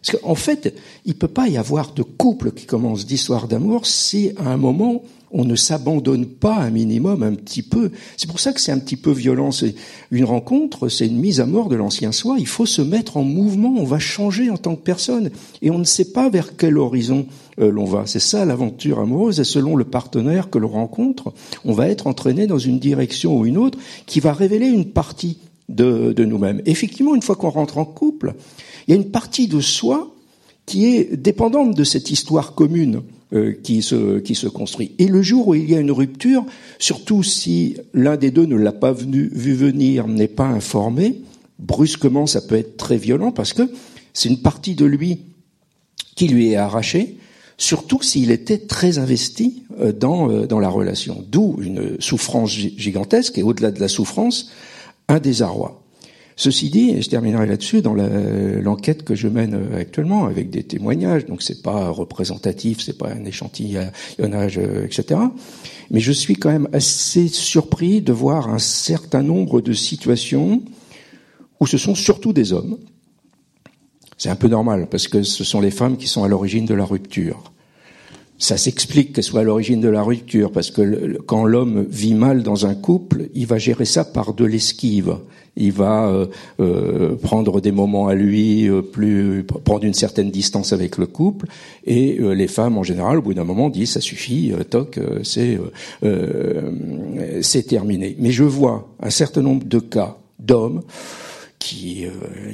Parce 0.04 0.18
qu'en 0.18 0.34
fait, 0.34 0.74
il 1.04 1.14
peut 1.14 1.28
pas 1.28 1.48
y 1.48 1.56
avoir 1.56 1.92
de 1.94 2.02
couple 2.02 2.52
qui 2.52 2.66
commence 2.66 3.06
d'histoire 3.06 3.46
d'amour 3.46 3.86
si 3.86 4.32
à 4.36 4.48
un 4.48 4.56
moment 4.56 5.02
on 5.32 5.44
ne 5.44 5.56
s'abandonne 5.56 6.26
pas 6.26 6.56
un 6.56 6.70
minimum, 6.70 7.22
un 7.22 7.34
petit 7.34 7.62
peu. 7.62 7.90
C'est 8.16 8.28
pour 8.28 8.38
ça 8.38 8.52
que 8.52 8.60
c'est 8.60 8.72
un 8.72 8.78
petit 8.78 8.96
peu 8.96 9.10
violent. 9.10 9.50
C'est 9.50 9.74
une 10.10 10.24
rencontre, 10.24 10.88
c'est 10.88 11.06
une 11.06 11.18
mise 11.18 11.40
à 11.40 11.46
mort 11.46 11.68
de 11.68 11.76
l'ancien 11.76 12.12
soi. 12.12 12.36
Il 12.38 12.46
faut 12.46 12.66
se 12.66 12.82
mettre 12.82 13.16
en 13.16 13.24
mouvement. 13.24 13.74
On 13.78 13.84
va 13.84 13.98
changer 13.98 14.50
en 14.50 14.58
tant 14.58 14.76
que 14.76 14.82
personne, 14.82 15.30
et 15.62 15.70
on 15.70 15.78
ne 15.78 15.84
sait 15.84 16.12
pas 16.12 16.28
vers 16.28 16.56
quel 16.56 16.76
horizon 16.76 17.26
euh, 17.60 17.70
l'on 17.70 17.84
va. 17.84 18.02
C'est 18.06 18.20
ça 18.20 18.44
l'aventure 18.44 18.98
amoureuse. 18.98 19.40
Et 19.40 19.44
selon 19.44 19.74
le 19.74 19.84
partenaire 19.84 20.50
que 20.50 20.58
l'on 20.58 20.68
rencontre, 20.68 21.32
on 21.64 21.72
va 21.72 21.88
être 21.88 22.06
entraîné 22.06 22.46
dans 22.46 22.58
une 22.58 22.78
direction 22.78 23.38
ou 23.38 23.46
une 23.46 23.56
autre 23.56 23.78
qui 24.04 24.20
va 24.20 24.34
révéler 24.34 24.66
une 24.66 24.86
partie 24.86 25.38
de, 25.70 26.12
de 26.12 26.24
nous-mêmes. 26.24 26.60
Effectivement, 26.66 27.14
une 27.14 27.22
fois 27.22 27.36
qu'on 27.36 27.48
rentre 27.48 27.78
en 27.78 27.86
couple, 27.86 28.34
il 28.86 28.90
y 28.90 28.96
a 28.96 29.00
une 29.00 29.10
partie 29.10 29.48
de 29.48 29.60
soi 29.60 30.14
qui 30.66 30.86
est 30.86 31.16
dépendante 31.16 31.76
de 31.76 31.84
cette 31.84 32.10
histoire 32.10 32.54
commune 32.54 33.02
euh, 33.32 33.52
qui 33.62 33.82
se 33.82 34.18
qui 34.18 34.34
se 34.34 34.46
construit. 34.46 34.92
Et 34.98 35.08
le 35.08 35.22
jour 35.22 35.48
où 35.48 35.54
il 35.54 35.70
y 35.70 35.74
a 35.74 35.80
une 35.80 35.90
rupture, 35.90 36.44
surtout 36.78 37.22
si 37.22 37.76
l'un 37.94 38.16
des 38.16 38.30
deux 38.30 38.46
ne 38.46 38.56
l'a 38.56 38.72
pas 38.72 38.92
vu 38.92 39.54
venir, 39.54 40.06
n'est 40.06 40.28
pas 40.28 40.46
informé, 40.46 41.22
brusquement 41.58 42.26
ça 42.26 42.40
peut 42.40 42.56
être 42.56 42.76
très 42.76 42.96
violent 42.96 43.32
parce 43.32 43.52
que 43.52 43.62
c'est 44.12 44.28
une 44.28 44.42
partie 44.42 44.74
de 44.74 44.84
lui 44.84 45.20
qui 46.14 46.28
lui 46.28 46.50
est 46.50 46.56
arrachée, 46.56 47.16
surtout 47.56 48.02
s'il 48.02 48.30
était 48.30 48.58
très 48.58 48.98
investi 48.98 49.62
euh, 49.80 49.92
dans 49.92 50.30
euh, 50.30 50.46
dans 50.46 50.60
la 50.60 50.68
relation. 50.68 51.24
D'où 51.28 51.56
une 51.60 51.96
souffrance 52.00 52.50
gigantesque 52.50 53.38
et 53.38 53.42
au-delà 53.42 53.70
de 53.70 53.80
la 53.80 53.88
souffrance, 53.88 54.50
un 55.08 55.18
désarroi. 55.18 55.81
Ceci 56.36 56.70
dit, 56.70 56.90
et 56.90 57.02
je 57.02 57.10
terminerai 57.10 57.46
là-dessus, 57.46 57.82
dans 57.82 57.94
l'enquête 57.94 59.02
que 59.02 59.14
je 59.14 59.28
mène 59.28 59.54
euh, 59.54 59.80
actuellement 59.80 60.26
avec 60.26 60.50
des 60.50 60.62
témoignages, 60.62 61.26
donc 61.26 61.42
c'est 61.42 61.62
pas 61.62 61.90
représentatif, 61.90 62.80
c'est 62.80 62.96
pas 62.96 63.10
un 63.10 63.24
échantillonnage, 63.24 64.58
euh, 64.58 64.84
etc. 64.84 65.20
Mais 65.90 66.00
je 66.00 66.12
suis 66.12 66.34
quand 66.34 66.50
même 66.50 66.68
assez 66.72 67.28
surpris 67.28 68.00
de 68.00 68.12
voir 68.12 68.48
un 68.48 68.58
certain 68.58 69.22
nombre 69.22 69.60
de 69.60 69.72
situations 69.72 70.62
où 71.60 71.66
ce 71.66 71.78
sont 71.78 71.94
surtout 71.94 72.32
des 72.32 72.52
hommes. 72.52 72.78
C'est 74.16 74.30
un 74.30 74.36
peu 74.36 74.48
normal 74.48 74.88
parce 74.90 75.08
que 75.08 75.22
ce 75.22 75.44
sont 75.44 75.60
les 75.60 75.70
femmes 75.70 75.96
qui 75.96 76.06
sont 76.06 76.24
à 76.24 76.28
l'origine 76.28 76.64
de 76.64 76.74
la 76.74 76.84
rupture. 76.84 77.52
Ça 78.38 78.56
s'explique 78.56 79.12
qu'elles 79.12 79.24
soient 79.24 79.40
à 79.40 79.44
l'origine 79.44 79.80
de 79.80 79.88
la 79.88 80.02
rupture 80.02 80.50
parce 80.50 80.70
que 80.70 81.18
quand 81.26 81.44
l'homme 81.44 81.86
vit 81.88 82.14
mal 82.14 82.42
dans 82.42 82.66
un 82.66 82.74
couple, 82.74 83.28
il 83.34 83.46
va 83.46 83.58
gérer 83.58 83.84
ça 83.84 84.04
par 84.04 84.34
de 84.34 84.44
l'esquive 84.44 85.18
il 85.56 85.72
va 85.72 86.06
euh, 86.06 86.26
euh, 86.60 87.16
prendre 87.16 87.60
des 87.60 87.72
moments 87.72 88.08
à 88.08 88.14
lui, 88.14 88.68
euh, 88.68 88.80
plus 88.80 89.44
prendre 89.44 89.84
une 89.84 89.94
certaine 89.94 90.30
distance 90.30 90.72
avec 90.72 90.96
le 90.96 91.06
couple, 91.06 91.46
et 91.84 92.18
les 92.20 92.48
femmes 92.48 92.78
en 92.78 92.82
général, 92.82 93.18
au 93.18 93.22
bout 93.22 93.34
d'un 93.34 93.44
moment, 93.44 93.68
disent 93.68 93.92
ça 93.92 94.00
suffit, 94.00 94.52
toc, 94.70 94.98
c'est 95.22 95.58
c'est 97.42 97.62
terminé. 97.64 98.16
Mais 98.18 98.30
je 98.30 98.44
vois 98.44 98.88
un 99.00 99.10
certain 99.10 99.42
nombre 99.42 99.64
de 99.66 99.78
cas 99.78 100.16
d'hommes 100.38 100.82
qui 101.58 102.04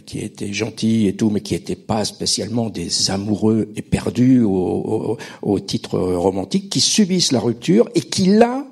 qui 0.07 0.21
étaient 0.21 0.53
gentils 0.53 1.07
et 1.07 1.15
tout, 1.15 1.31
mais 1.31 1.41
qui 1.41 1.55
n'étaient 1.55 1.77
pas 1.77 2.05
spécialement 2.05 2.71
des 2.71 3.11
amoureux 3.11 3.69
éperdus 3.77 4.43
au, 4.43 5.19
au, 5.43 5.61
titre 5.61 5.99
romantique, 5.99 6.71
qui 6.71 6.81
subissent 6.81 7.33
la 7.33 7.41
rupture 7.41 7.89
et 7.95 8.01
qui 8.01 8.27
là 8.27 8.67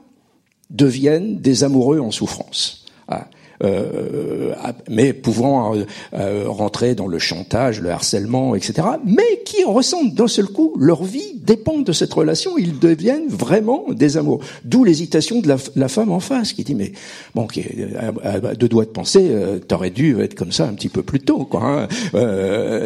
deviennent 0.71 1.39
des 1.41 1.65
amoureux 1.65 2.01
en 2.01 2.11
souffrance. 2.11 2.87
Ah. 3.09 3.29
Euh, 3.63 4.55
mais 4.89 5.13
pouvant 5.13 5.75
euh, 5.75 5.85
euh, 6.15 6.45
rentrer 6.49 6.95
dans 6.95 7.07
le 7.07 7.19
chantage, 7.19 7.81
le 7.81 7.91
harcèlement, 7.91 8.55
etc. 8.55 8.89
Mais 9.05 9.43
qui 9.45 9.65
ressentent 9.65 10.15
d'un 10.15 10.29
seul 10.29 10.47
coup 10.47 10.75
leur 10.79 11.05
vie 11.05 11.35
dépend 11.37 11.79
de 11.79 11.93
cette 11.93 12.13
relation. 12.13 12.59
Ils 12.59 12.79
deviennent 12.79 13.29
vraiment 13.29 13.85
des 13.91 14.17
amours. 14.17 14.41
D'où 14.65 14.85
l'hésitation 14.85 15.41
de 15.41 15.49
la, 15.77 15.89
femme 15.89 16.11
en 16.11 16.21
face 16.21 16.53
qui 16.53 16.65
dit 16.65 16.75
mais 16.75 16.93
bon, 17.35 17.47
qui 17.47 17.63
de 17.63 18.67
doigts 18.67 18.85
de 18.85 18.91
penser, 18.91 19.31
t'aurais 19.69 19.91
dû 19.91 20.21
être 20.21 20.35
comme 20.35 20.53
ça 20.53 20.67
un 20.67 20.75
petit 20.75 20.89
peu 20.89 21.03
plus 21.03 21.21
tôt, 21.21 21.45
quoi. 21.45 21.63
Hein. 21.63 21.89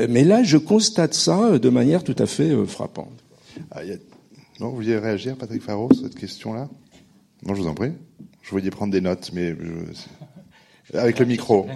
mais 0.08 0.24
là, 0.24 0.42
je 0.42 0.58
constate 0.58 1.14
ça 1.14 1.58
de 1.58 1.68
manière 1.68 2.04
tout 2.04 2.16
à 2.18 2.26
fait 2.26 2.54
frappante. 2.66 3.08
Ah, 3.70 3.80
non, 4.60 4.68
vous 4.68 4.76
vouliez 4.76 4.98
réagir, 4.98 5.36
Patrick 5.36 5.62
Faro, 5.62 5.88
sur 5.92 6.04
cette 6.04 6.14
question-là? 6.14 6.68
Non, 7.46 7.54
je 7.54 7.62
vous 7.62 7.68
en 7.68 7.74
prie. 7.74 7.92
Je 8.42 8.50
voulais 8.50 8.70
prendre 8.70 8.92
des 8.92 9.00
notes, 9.00 9.30
mais. 9.32 9.54
Avec 10.94 11.18
le 11.18 11.26
micro. 11.26 11.66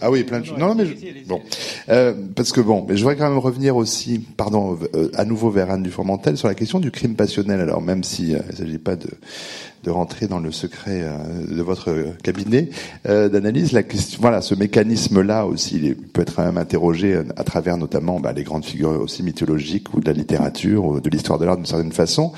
Ah 0.00 0.10
oui, 0.10 0.24
plein 0.24 0.40
de 0.40 0.46
choses. 0.46 0.58
Non, 0.58 0.74
mais 0.74 0.84
bon, 1.26 1.40
euh, 1.88 2.12
parce 2.34 2.52
que 2.52 2.60
bon, 2.60 2.84
mais 2.88 2.96
je 2.96 3.02
voudrais 3.02 3.16
quand 3.16 3.28
même 3.28 3.38
revenir 3.38 3.76
aussi, 3.76 4.18
pardon, 4.18 4.78
euh, 4.94 5.10
à 5.14 5.24
nouveau 5.24 5.50
vers 5.50 5.70
Anne 5.70 5.82
Dufourmentel 5.82 6.36
sur 6.36 6.48
la 6.48 6.54
question 6.54 6.80
du 6.80 6.90
crime 6.90 7.14
passionnel. 7.14 7.60
Alors 7.60 7.80
même 7.80 8.02
si 8.02 8.34
euh, 8.34 8.38
il 8.48 8.52
ne 8.52 8.56
s'agit 8.56 8.78
pas 8.78 8.96
de 8.96 9.08
de 9.84 9.90
rentrer 9.90 10.26
dans 10.28 10.38
le 10.38 10.50
secret 10.50 11.02
euh, 11.02 11.46
de 11.46 11.60
votre 11.60 11.94
cabinet 12.22 12.70
d'analyse, 13.04 13.72
la 13.72 13.82
question, 13.82 14.18
voilà, 14.18 14.40
ce 14.40 14.54
mécanisme-là 14.54 15.44
aussi, 15.44 15.76
il 15.76 15.94
peut 15.94 16.22
être 16.22 16.34
quand 16.34 16.42
même 16.42 16.56
interrogé 16.56 17.20
à 17.36 17.44
travers 17.44 17.76
notamment 17.76 18.18
bah, 18.18 18.32
les 18.32 18.44
grandes 18.44 18.64
figures 18.64 18.98
aussi 19.02 19.22
mythologiques 19.22 19.92
ou 19.92 20.00
de 20.00 20.06
la 20.06 20.14
littérature 20.14 20.86
ou 20.86 21.00
de 21.00 21.10
l'histoire 21.10 21.38
de 21.38 21.44
l'art 21.44 21.56
d'une 21.58 21.66
certaine 21.66 21.92
façon. 21.92 22.32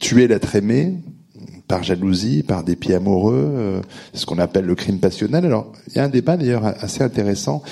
tuer 0.00 0.26
l'être 0.26 0.56
aimé, 0.56 0.94
par 1.68 1.82
jalousie, 1.82 2.42
par 2.42 2.64
dépit 2.64 2.92
amoureux, 2.92 3.50
euh, 3.54 3.80
ce 4.14 4.26
qu'on 4.26 4.38
appelle 4.38 4.64
le 4.64 4.74
crime 4.74 4.98
passionnel. 4.98 5.44
Alors, 5.46 5.72
il 5.88 5.96
y 5.96 5.98
a 5.98 6.04
un 6.04 6.08
débat 6.08 6.36
d'ailleurs 6.36 6.64
assez 6.64 7.02
intéressant. 7.02 7.62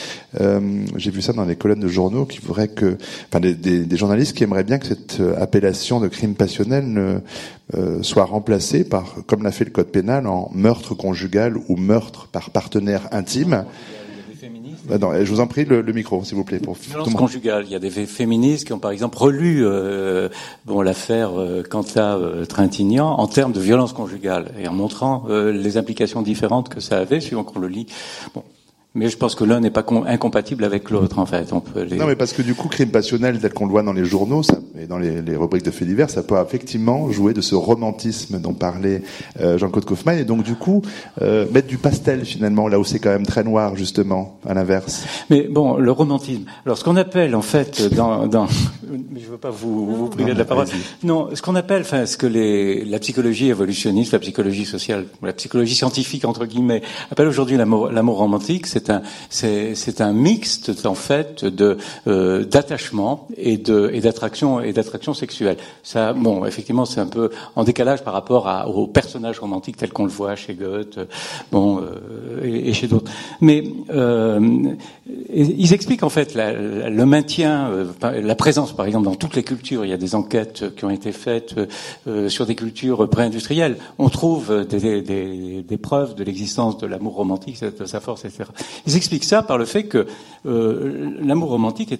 Euh, 0.41 0.61
J'ai 0.97 1.11
vu 1.11 1.20
ça 1.22 1.32
dans 1.32 1.45
les 1.45 1.57
colonnes 1.57 1.80
de 1.80 1.88
journaux 1.88 2.24
qui 2.24 2.38
voudraient 2.38 2.68
que, 2.68 2.97
enfin, 3.28 3.41
des, 3.41 3.97
journalistes 3.97 4.36
qui 4.36 4.45
aimeraient 4.45 4.64
bien 4.64 4.78
que 4.78 4.86
cette 4.86 5.20
euh, 5.20 5.41
appellation 5.41 6.01
de 6.01 6.09
crime 6.09 6.34
passionnel 6.34 6.86
ne, 6.86 7.20
soit 8.03 8.24
remplacée 8.24 8.82
par, 8.82 9.14
comme 9.26 9.45
l'a 9.45 9.53
fait 9.53 9.64
le 9.64 9.70
code 9.70 9.88
pénal, 9.88 10.26
en 10.26 10.51
meurtre 10.53 10.95
conjugal 10.95 11.57
ou 11.68 11.76
meurtre 11.76 12.26
par 12.26 12.51
partenaire 12.51 13.09
intime. 13.12 13.64
Euh, 14.91 14.99
non, 14.99 15.12
je 15.12 15.31
vous 15.31 15.41
en 15.41 15.47
prie 15.47 15.64
le, 15.64 15.83
micro, 15.93 16.24
s'il 16.24 16.37
vous 16.37 16.45
plaît. 16.45 16.59
Pour 16.59 16.74
violence 16.74 17.12
conjugale. 17.14 17.64
Il 17.66 17.72
y 17.72 17.74
a 17.74 17.78
des 17.78 17.91
féministes 17.91 18.66
qui 18.66 18.72
ont, 18.72 18.78
par 18.78 18.91
exemple, 18.91 19.18
relu 19.18 19.64
euh, 19.64 20.28
bon 20.64 20.83
l'affaire 20.83 21.39
euh, 21.39 21.62
Quanta 21.68 22.16
euh, 22.16 22.45
Trintignant 22.45 23.18
en 23.18 23.26
termes 23.26 23.53
de 23.53 23.61
violence 23.61 23.93
conjugale 23.93 24.53
et 24.59 24.68
en 24.68 24.72
montrant 24.72 25.24
euh, 25.28 25.53
les 25.53 25.76
implications 25.76 26.22
différentes 26.22 26.68
que 26.68 26.81
ça 26.81 26.99
avait 26.99 27.20
suivant 27.20 27.45
qu'on 27.45 27.61
le 27.61 27.68
lit. 27.68 27.87
Bon, 28.35 28.43
mais 28.95 29.09
je 29.09 29.16
pense 29.16 29.36
que 29.36 29.45
l'un 29.45 29.61
n'est 29.61 29.70
pas 29.70 29.84
incompatible 30.07 30.64
avec 30.64 30.91
l'autre, 30.91 31.20
en 31.20 31.26
fait. 31.26 31.53
On 31.53 31.61
peut 31.61 31.82
les... 31.82 31.97
Non, 31.97 32.07
mais 32.07 32.16
parce 32.16 32.32
que 32.32 32.43
du 32.43 32.55
coup, 32.55 32.66
crime 32.66 32.91
passionnel 32.91 33.38
tel 33.38 33.53
qu'on 33.53 33.66
le 33.66 33.70
voit 33.70 33.84
dans 33.84 33.93
les 33.93 34.05
journaux 34.05 34.43
ça, 34.43 34.59
et 34.80 34.86
dans 34.86 34.99
les, 34.99 35.22
les, 35.22 35.36
rubriques 35.36 35.64
de 35.64 35.70
faits 35.70 35.86
divers, 35.86 36.11
ça 36.11 36.24
peut 36.24 36.34
effectivement 36.45 37.11
jouer 37.12 37.32
de 37.32 37.41
ce 37.41 37.55
romantisme 37.55 38.41
dont 38.41 38.53
parlait 38.53 39.03
euh, 39.41 39.59
Jean-Claude 39.59 39.84
Kaufmann, 39.84 40.18
et 40.18 40.24
donc 40.24 40.43
du 40.43 40.57
coup, 40.57 40.82
euh, 41.22 41.47
mettre 41.53 41.68
du 41.68 41.78
pastel 41.78 42.24
finalement, 42.24 42.66
là 42.66 42.80
où 42.80 42.84
c'est 42.84 42.99
quand 42.99 43.11
même 43.11 43.26
très 43.26 43.45
noir, 43.45 43.76
justement, 43.76 44.41
à 44.45 44.55
l'inverse. 44.55 45.05
Mais 45.30 45.47
bon, 45.49 45.76
le 45.76 45.93
romantisme. 45.93 46.43
Alors, 46.66 46.76
ce 46.76 46.82
qu'on 46.82 46.97
appelle, 46.97 47.36
en 47.36 47.43
fait, 47.43 47.95
dans... 47.95 48.26
dans... 48.26 48.49
Je 48.88 49.30
veux 49.30 49.38
pas 49.38 49.51
vous, 49.51 49.95
vous 49.95 50.09
priver 50.09 50.32
de 50.32 50.38
la 50.38 50.45
parole. 50.45 50.66
Non, 51.05 51.28
ce 51.32 51.43
qu'on 51.43 51.55
appelle, 51.55 51.82
enfin, 51.82 52.07
ce 52.07 52.16
que 52.16 52.26
les, 52.26 52.84
la 52.84 52.99
psychologie 52.99 53.51
évolutionniste, 53.51 54.12
la 54.12 54.18
psychologie 54.18 54.64
sociale, 54.64 55.07
la 55.22 55.32
psychologie 55.32 55.76
scientifique, 55.76 56.24
entre 56.24 56.45
guillemets, 56.45 56.82
appelle 57.12 57.28
aujourd'hui 57.28 57.57
l'amour 57.57 58.16
romantique, 58.16 58.66
c'est 58.66 58.80
un, 58.89 59.03
c'est, 59.28 60.01
un 60.01 60.12
mixte 60.12 60.87
en 60.87 60.95
fait 60.95 61.45
de 61.45 61.76
euh, 62.07 62.45
d'attachement 62.45 63.28
et 63.37 63.59
de 63.59 63.91
et 63.93 64.01
d'attraction 64.01 64.61
et 64.61 64.72
d'attraction 64.72 65.12
sexuelle. 65.12 65.59
Ça, 65.83 66.14
bon, 66.14 66.47
effectivement, 66.47 66.87
c'est 66.87 67.01
un 67.01 67.07
peu 67.07 67.31
en 67.57 67.64
décalage 67.64 68.03
par 68.03 68.14
rapport 68.14 68.49
à, 68.49 68.68
au 68.68 68.87
personnage 68.87 69.39
romantique 69.41 69.76
tel 69.76 69.91
qu'on 69.93 70.05
le 70.05 70.11
voit 70.11 70.37
chez 70.37 70.55
Goethe, 70.55 70.99
bon, 71.53 71.81
euh, 71.81 72.43
et, 72.43 72.72
chez 72.72 72.87
d'autres. 72.87 73.11
Mais 73.41 73.64
euh, 73.93 74.74
ils 75.33 75.72
expliquent 75.72 76.03
en 76.03 76.09
fait 76.09 76.35
la, 76.35 76.53
le 76.53 77.07
maintien, 77.07 77.70
euh, 77.70 78.20
la 78.22 78.35
présence, 78.35 78.72
par 78.74 78.87
exemple, 78.87 79.05
dans 79.05 79.14
toutes 79.14 79.37
les 79.37 79.43
cultures. 79.43 79.85
Il 79.85 79.91
y 79.91 79.95
a 79.95 79.99
des 79.99 80.14
enquêtes 80.14 80.74
qui 80.76 80.85
ont 80.85 80.91
été 80.91 81.12
faites 81.12 81.55
euh, 82.07 82.28
sur 82.28 82.47
des 82.47 82.55
cultures 82.55 83.09
pré-industrielles. 83.09 83.76
On 83.99 84.09
trouve 84.09 84.66
des, 84.66 85.03
des, 85.03 85.62
des 85.62 85.76
preuves 85.76 86.14
de 86.14 86.24
l'existence 86.24 86.78
de 86.78 86.87
l'amour 86.87 87.14
romantique, 87.14 87.61
de 87.62 87.85
sa 87.85 88.01
force, 88.01 88.24
etc. 88.24 88.45
Ils 88.87 88.97
expliquent 88.97 89.25
ça 89.25 89.43
par 89.43 89.59
le 89.59 89.64
fait 89.64 89.85
que 89.85 90.07
euh, 90.47 91.16
l'amour 91.21 91.51
romantique 91.51 91.95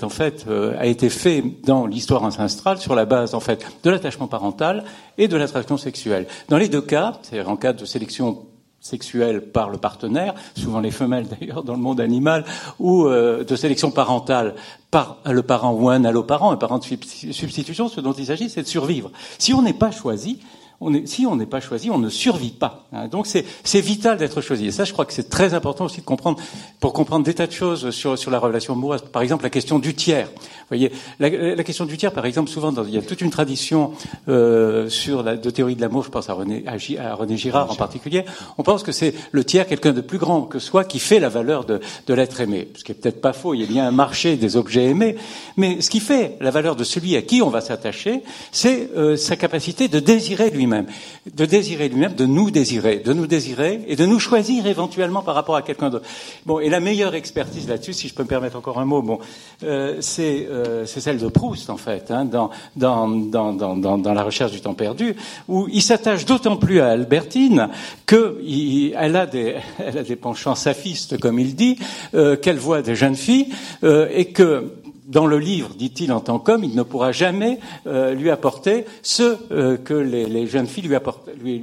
euh, 0.49 0.75
a 0.79 0.87
été 0.87 1.11
fait 1.11 1.45
dans 1.65 1.87
l'histoire 1.87 2.23
ancestrale 2.23 2.79
sur 2.79 2.95
la 2.95 3.05
base 3.05 3.35
en 3.35 3.41
fait 3.41 3.67
de 3.83 3.91
l'attachement 3.91 4.29
parental 4.29 4.85
et 5.19 5.29
de 5.29 5.37
l'attraction 5.37 5.77
sexuelle. 5.77 6.27
Dans 6.49 6.57
les 6.57 6.69
deux 6.69 6.81
cas, 6.81 7.19
c'est 7.23 7.43
en 7.43 7.57
cas 7.57 7.73
de 7.73 7.85
sélection 7.85 8.47
sexuelle 8.81 9.43
par 9.43 9.69
le 9.69 9.77
partenaire, 9.77 10.35
souvent 10.57 10.81
les 10.81 10.91
femelles 10.91 11.27
d'ailleurs 11.41 11.63
dans 11.63 11.75
le 11.75 11.81
monde 11.81 12.01
animal, 12.01 12.45
ou 12.79 13.07
euh, 13.07 13.45
de 13.45 13.57
sélection 13.57 13.91
parentale 13.91 14.55
par 14.91 15.19
le 15.27 15.43
parent 15.43 15.73
ou 15.73 15.91
un 15.91 16.05
alloparent, 16.05 16.51
un 16.51 16.57
parent 16.57 16.79
de 16.79 16.85
substitution, 16.85 17.89
ce 17.89 18.01
dont 18.01 18.13
il 18.13 18.27
s'agit, 18.27 18.49
c'est 18.49 18.63
de 18.63 18.67
survivre. 18.67 19.11
Si 19.39 19.53
on 19.53 19.63
n'est 19.63 19.75
pas 19.75 19.91
choisi, 19.91 20.41
on 20.81 20.95
est, 20.95 21.07
si 21.07 21.27
on 21.27 21.37
n'est 21.37 21.47
pas 21.47 21.61
choisi, 21.61 21.91
on 21.91 21.99
ne 21.99 22.09
survit 22.09 22.53
pas. 22.53 22.87
Hein. 22.93 23.09
Donc 23.09 23.27
c'est 23.27 23.81
vital 23.81 24.17
d'être 24.17 24.41
choisi. 24.41 24.67
Et 24.67 24.71
ça, 24.71 24.85
je 24.85 24.93
crois 24.93 25.05
que 25.05 25.13
c'est 25.13 25.29
très 25.29 25.53
important 25.53 25.85
aussi 25.85 26.01
de 26.01 26.07
comprendre, 26.07 26.41
pour 26.81 26.93
comprendre 26.95 27.25
des 27.25 27.35
tas 27.35 27.47
de 27.47 27.53
choses 27.53 27.91
sur, 27.91 28.19
sur 28.19 28.31
la 28.31 28.39
relation 28.39 28.73
amoureuse. 28.73 29.03
Par 29.03 29.23
exemple, 29.23 29.45
la 29.45 29.51
question 29.51 29.79
du 29.79 29.95
tiers. 29.95 30.29
Voyez, 30.71 30.93
la, 31.19 31.29
la 31.29 31.65
question 31.65 31.85
du 31.85 31.97
tiers, 31.97 32.13
par 32.13 32.27
exemple, 32.27 32.49
souvent, 32.49 32.73
il 32.85 32.95
y 32.95 32.99
a 32.99 33.03
toute 33.03 33.21
une 33.21 33.31
tradition 33.31 33.93
euh, 34.29 34.89
sur 34.89 35.23
la 35.23 35.37
de 35.37 35.51
théorie 35.51 35.75
de 35.75 35.81
l'amour. 35.81 36.05
Je 36.05 36.11
pense 36.11 36.31
à 36.31 36.35
René, 36.35 36.65
à, 36.67 37.15
René 37.15 37.37
Girard 37.37 37.71
en 37.71 37.75
particulier. 37.75 38.25
On 38.57 38.63
pense 38.63 38.83
que 38.83 38.93
c'est 38.93 39.15
le 39.33 39.45
tiers, 39.45 39.67
quelqu'un 39.67 39.93
de 39.93 40.01
plus 40.01 40.19
grand 40.19 40.43
que 40.43 40.59
soi, 40.59 40.85
qui 40.85 40.99
fait 40.99 41.19
la 41.19 41.29
valeur 41.29 41.65
de, 41.65 41.81
de 42.07 42.15
l'être 42.15 42.41
aimé. 42.41 42.69
Ce 42.77 42.85
qui 42.85 42.93
est 42.93 42.95
peut-être 42.95 43.21
pas 43.21 43.33
faux. 43.33 43.55
Il 43.55 43.61
y 43.61 43.65
a 43.65 43.67
bien 43.67 43.87
un 43.89 43.91
marché 43.91 44.37
des 44.37 44.57
objets 44.57 44.85
aimés, 44.85 45.17
mais 45.57 45.81
ce 45.81 45.91
qui 45.91 46.01
fait 46.01 46.37
la 46.41 46.51
valeur 46.51 46.77
de 46.77 46.85
celui 46.85 47.17
à 47.17 47.23
qui 47.23 47.43
on 47.43 47.51
va 47.51 47.61
s'attacher, 47.61 48.23
c'est 48.53 48.91
euh, 48.97 49.17
sa 49.17 49.37
capacité 49.37 49.89
de 49.89 49.99
désirer 49.99 50.51
lui-même, 50.51 50.87
de 51.35 51.45
désirer 51.47 51.89
lui-même, 51.89 52.15
de 52.15 52.27
nous 52.27 52.51
désirer, 52.51 52.99
de 52.99 53.13
nous 53.13 53.27
désirer 53.27 53.81
et 53.89 53.97
de 53.97 54.07
nous 54.07 54.19
choisir 54.19 54.67
éventuellement 54.67 55.23
par 55.23 55.35
rapport 55.35 55.57
à 55.57 55.63
quelqu'un 55.63 55.91
d'autre. 55.91 56.07
Bon, 56.47 56.61
et 56.61 56.69
la 56.69 56.81
meilleure 56.81 57.15
expertise 57.15 57.69
là-dessus, 57.69 57.93
si 57.93 58.09
je 58.09 58.15
peux 58.15 58.23
me 58.23 58.29
permettre 58.29 58.57
encore 58.57 58.79
un 58.79 58.85
mot, 58.85 59.03
bon, 59.03 59.19
euh, 59.65 59.97
c'est 60.01 60.47
euh, 60.51 60.60
celle 60.85 61.19
de 61.19 61.29
Proust 61.29 61.71
en 61.71 61.77
fait, 61.77 62.11
hein, 62.11 62.25
dans, 62.25 62.51
dans, 62.77 63.09
dans, 63.09 63.53
dans, 63.53 63.99
dans 63.99 64.15
la 64.15 64.23
recherche 64.23 64.53
du 64.53 64.61
temps 64.61 64.75
perdu, 64.75 65.15
où 65.49 65.69
il 65.73 65.83
s'attache 65.83 66.25
d'autant 66.25 66.57
plus 66.57 66.81
à 66.81 66.89
Albertine 66.89 67.69
qu'elle 68.07 69.17
a 69.17 69.27
des, 69.27 69.57
elle 69.79 69.99
a 69.99 70.03
des 70.03 70.17
penchants 70.17 70.55
saphistes, 70.55 71.19
comme 71.19 71.39
il 71.39 71.55
dit, 71.55 71.79
euh, 72.15 72.37
qu'elle 72.37 72.59
voit 72.59 72.83
des 72.83 72.95
jeunes 72.95 73.17
filles 73.17 73.49
euh, 73.85 74.09
et 74.13 74.27
que 74.27 74.73
dans 75.11 75.27
le 75.27 75.39
livre, 75.39 75.71
dit-il 75.77 76.13
en 76.13 76.21
tant 76.21 76.39
qu'homme, 76.39 76.63
il 76.63 76.77
ne 76.77 76.85
pourra 76.85 77.11
jamais 77.11 77.59
euh, 77.89 78.15
lui 78.15 78.31
apporter 78.31 78.85
ce 79.03 79.37
euh, 79.51 79.77
que 79.77 79.93
les, 79.93 80.47
jeunes 80.47 80.69
filles 80.69 80.85
lui 80.85 80.95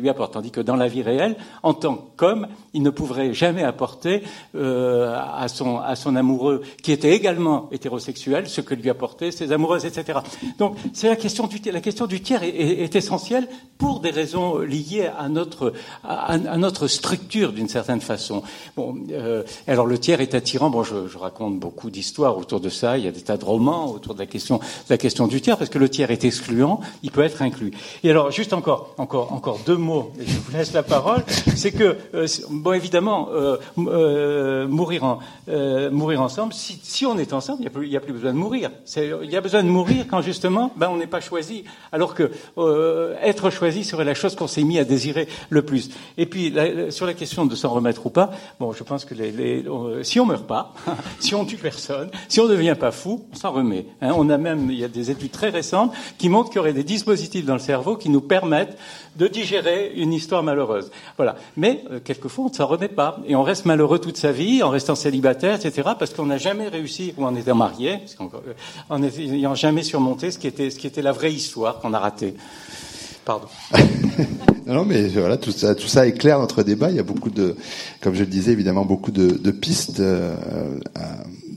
apportent, 0.10 0.34
tandis 0.34 0.52
que 0.52 0.60
dans 0.60 0.76
la 0.76 0.90
vie 0.90 1.02
réelle, 1.02 1.38
en 1.64 1.74
tant 1.74 2.10
qu'homme, 2.18 2.48
il 2.74 2.84
ne 2.84 2.90
pourrait 2.90 3.34
jamais 3.34 3.64
apporter 3.64 4.24
euh, 4.56 5.16
à, 5.16 5.48
son, 5.48 6.16
amoureux, 6.16 6.62
qui 6.84 6.92
était 6.92 7.12
également 7.12 7.70
hétérosexuel, 7.72 8.50
ce 8.50 8.60
que 8.60 8.76
lui 8.76 8.90
apportaient 8.90 9.32
ses 9.32 9.54
amoureuses, 9.54 9.86
etc. 9.86 10.20
Donc, 10.60 10.76
c'est 10.92 11.08
la 11.08 11.16
question 11.16 11.48
du 11.48 12.22
tiers 12.22 12.44
est, 12.44 12.96
essentielle 12.96 13.48
pour 13.78 14.02
des 14.02 14.10
raisons 14.10 14.60
liées 14.60 15.10
à 15.18 15.30
notre 15.30 16.88
structure 16.88 17.54
d'une 17.54 17.70
certaine 17.70 18.02
façon. 18.02 18.44
Alors 19.68 19.86
le 19.86 19.98
tiers 19.98 20.20
est 20.20 20.34
attirant. 20.36 20.70
Bon, 20.70 20.84
je, 20.84 21.08
je 21.08 21.18
raconte 21.18 21.60
beaucoup 21.60 21.90
d'histoires 21.90 22.38
autour 22.38 22.60
de 22.60 22.70
ça. 22.70 22.98
Il 22.98 23.06
y 23.06 23.08
a 23.08 23.12
des 23.12 23.22
tas 23.22 23.37
romans 23.44 23.92
autour 23.92 24.14
de 24.14 24.20
la 24.20 24.26
question, 24.26 24.58
de 24.58 24.64
la 24.90 24.98
question 24.98 25.28
du 25.28 25.42
tiers, 25.42 25.58
parce 25.58 25.70
que 25.70 25.80
le 25.80 25.90
tiers 25.90 26.12
est 26.12 26.24
excluant, 26.24 26.80
il 27.04 27.12
peut 27.12 27.24
être 27.24 27.42
inclus. 27.42 27.72
Et 28.04 28.10
alors, 28.10 28.32
juste 28.32 28.54
encore, 28.54 28.94
encore, 28.98 29.34
encore 29.34 29.60
deux 29.66 29.78
mots, 29.78 30.12
et 30.20 30.26
je 30.26 30.40
vous 30.40 30.52
laisse 30.52 30.74
la 30.74 30.84
parole, 30.84 31.24
c'est 31.56 31.72
que, 31.72 31.98
euh, 32.14 32.28
bon, 32.50 32.74
évidemment, 32.74 33.30
euh, 33.32 33.58
euh, 33.78 34.68
mourir, 34.68 35.04
en, 35.04 35.20
euh, 35.50 35.90
mourir 35.92 36.22
ensemble, 36.22 36.54
si, 36.54 36.80
si, 36.84 37.06
on 37.06 37.18
est 37.18 37.34
ensemble, 37.34 37.60
il 37.60 37.62
n'y 37.62 37.68
a, 37.68 37.70
plus, 37.70 37.96
a 37.96 38.00
plus 38.00 38.14
besoin 38.14 38.34
de 38.34 38.38
mourir. 38.38 38.72
Il 38.96 39.30
y 39.30 39.36
a 39.36 39.42
besoin 39.42 39.64
de 39.64 39.70
mourir 39.70 40.06
quand, 40.10 40.22
justement, 40.22 40.72
ben, 40.76 40.90
on 40.90 40.98
n'est 40.98 41.08
pas 41.08 41.22
choisi, 41.22 41.64
alors 41.92 42.14
que 42.14 42.32
euh, 42.58 43.16
être 43.22 43.50
choisi 43.50 43.84
serait 43.84 44.06
la 44.06 44.14
chose 44.14 44.36
qu'on 44.36 44.48
s'est 44.48 44.64
mis 44.64 44.80
à 44.80 44.84
désirer 44.84 45.28
le 45.50 45.62
plus. 45.62 45.90
Et 46.18 46.26
puis, 46.26 46.54
sur 46.90 47.06
la 47.06 47.14
question 47.14 47.46
de 47.46 47.56
s'en 47.56 47.70
remettre 47.70 48.06
ou 48.06 48.10
pas, 48.10 48.32
bon, 48.60 48.74
je 48.74 48.84
pense 48.84 49.06
que 49.06 49.14
les, 49.14 49.32
les, 49.32 49.64
si 50.04 50.20
on 50.20 50.26
meurt 50.26 50.48
pas, 50.48 50.74
si 51.20 51.36
on 51.36 51.46
tue 51.46 51.58
personne, 51.58 52.10
si 52.28 52.40
on 52.40 52.46
ne 52.46 52.50
devient 52.50 52.76
pas 52.80 52.92
fou, 52.92 53.27
on 53.32 53.36
s'en 53.36 53.52
remet. 53.52 53.86
Hein. 54.02 54.14
On 54.16 54.30
a 54.30 54.38
même, 54.38 54.72
il 54.72 54.78
y 54.78 54.84
a 54.84 54.88
des 54.88 55.12
études 55.12 55.32
très 55.32 55.50
récentes 55.50 55.92
qui 56.18 56.30
montrent 56.30 56.50
qu'il 56.50 56.58
y 56.58 56.60
aurait 56.60 56.74
des 56.74 56.84
dispositifs 56.84 57.46
dans 57.46 57.54
le 57.54 57.60
cerveau 57.60 57.96
qui 57.96 58.10
nous 58.10 58.22
permettent 58.22 58.78
de 59.16 59.28
digérer 59.28 59.94
une 59.96 60.14
histoire 60.14 60.44
malheureuse. 60.44 60.92
Voilà. 61.18 61.36
Mais 61.56 61.84
euh, 61.92 62.00
quelquefois, 62.04 62.46
on 62.46 62.50
ne 62.50 62.54
s'en 62.54 62.68
remet 62.68 62.88
pas 62.88 63.20
et 63.28 63.36
on 63.36 63.44
reste 63.44 63.66
malheureux 63.66 64.00
toute 64.00 64.18
sa 64.18 64.32
vie 64.32 64.64
en 64.64 64.70
restant 64.70 64.96
célibataire, 64.96 65.56
etc. 65.56 65.90
Parce 65.98 66.14
qu'on 66.14 66.28
n'a 66.28 66.38
jamais 66.38 66.68
réussi, 66.68 67.14
ou 67.18 67.26
en 67.26 67.36
étant 67.36 67.56
marié, 67.56 68.00
en 68.90 69.00
n'ayant 69.00 69.56
jamais 69.56 69.84
surmonté 69.84 70.32
ce 70.32 70.40
qui 70.40 70.48
était, 70.48 70.70
ce 70.70 70.80
qui 70.80 70.88
était 70.88 71.02
la 71.02 71.12
vraie 71.12 71.34
histoire 71.34 71.80
qu'on 71.80 71.94
a 71.94 72.00
ratée. 72.00 72.36
Pardon. 73.26 73.48
non, 74.66 74.86
mais 74.86 75.10
voilà, 75.10 75.36
tout 75.36 75.52
ça, 75.52 75.76
tout 75.76 75.88
ça 75.88 76.08
éclaire 76.08 76.40
notre 76.40 76.64
débat. 76.64 76.90
Il 76.92 76.96
y 76.96 77.00
a 77.00 77.04
beaucoup 77.04 77.30
de, 77.30 77.58
comme 78.00 78.14
je 78.14 78.22
le 78.22 78.28
disais, 78.28 78.54
évidemment, 78.54 78.86
beaucoup 78.86 79.12
de, 79.12 79.28
de 79.28 79.52
pistes 79.52 80.00
euh, 80.00 80.34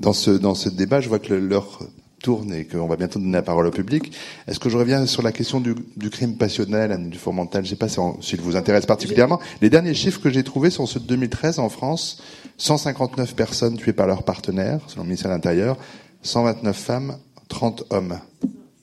dans 0.01 0.13
ce 0.13 0.31
dans 0.31 0.55
ce 0.55 0.69
débat. 0.69 1.01
Je 1.01 1.09
vois 1.09 1.21
que 1.21 1.35
l'heure 1.35 1.81
tourne 2.21 2.53
et 2.53 2.65
qu'on 2.65 2.87
va 2.87 2.97
bientôt 2.97 3.19
donner 3.19 3.33
la 3.33 3.43
parole 3.43 3.67
au 3.67 3.71
public. 3.71 4.13
Est-ce 4.47 4.61
que 4.61 4.69
je 4.69 4.77
reviens 4.77 5.07
sur 5.07 5.23
la 5.23 5.33
question 5.33 5.61
du, 5.61 5.75
du 5.97 6.11
crime 6.11 6.37
passionnel, 6.37 7.09
du 7.09 7.19
fond 7.19 7.33
mental 7.33 7.65
Je 7.65 7.69
ne 7.69 7.71
sais 7.71 7.79
pas 7.79 7.89
s'il 7.89 8.03
si 8.21 8.37
vous 8.37 8.57
intéresse 8.57 8.87
particulièrement. 8.87 9.41
Les 9.63 9.71
derniers 9.71 9.95
chiffres 9.95 10.21
que 10.21 10.31
j'ai 10.31 10.45
trouvés 10.45 10.71
sont 10.71 10.87
ceux 10.87 11.01
de 11.01 11.07
2013 11.07 11.59
en 11.59 11.69
France. 11.69 12.23
159 12.59 13.35
personnes 13.35 13.77
tuées 13.77 13.95
par 13.95 14.07
leur 14.07 14.23
partenaire, 14.23 14.81
selon 14.87 15.03
le 15.05 15.09
ministère 15.09 15.31
de 15.31 15.35
l'Intérieur. 15.37 15.79
129 16.23 16.77
femmes, 16.77 17.17
30 17.49 17.85
hommes. 17.91 18.19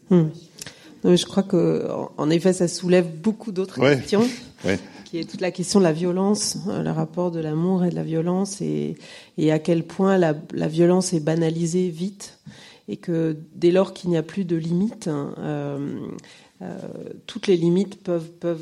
Hmm. 0.09 0.30
Non, 1.03 1.15
je 1.15 1.26
crois 1.26 1.43
que, 1.43 1.88
en 2.18 2.30
effet, 2.32 2.53
ça 2.53 2.68
soulève 2.68 3.07
beaucoup 3.07 3.51
d'autres 3.51 3.80
ouais. 3.80 3.97
questions. 3.97 4.28
Ouais. 4.65 4.80
Qui 5.10 5.20
est 5.20 5.24
toute 5.24 5.39
la 5.39 5.51
question 5.51 5.80
de 5.80 5.86
la 5.86 5.93
violence, 5.93 6.58
le 6.68 6.91
rapport 6.91 7.32
de 7.32 7.39
l'amour 7.39 7.86
et 7.86 7.89
de 7.89 7.95
la 7.95 8.03
violence, 8.03 8.60
et, 8.62 8.97
à 9.49 9.58
quel 9.58 9.84
point 9.84 10.18
la, 10.18 10.34
violence 10.68 11.14
est 11.14 11.22
banalisée 11.22 11.88
vite, 11.88 12.39
et 12.89 12.97
que 12.97 13.38
dès 13.55 13.72
lors 13.72 13.93
qu'il 13.93 14.10
n'y 14.10 14.18
a 14.18 14.24
plus 14.24 14.43
de 14.43 14.58
limites, 14.58 15.08
euh, 15.08 16.08
euh, 16.62 16.78
toutes 17.26 17.47
les 17.47 17.55
limites 17.55 18.03
peuvent 18.03 18.32
peuvent 18.32 18.60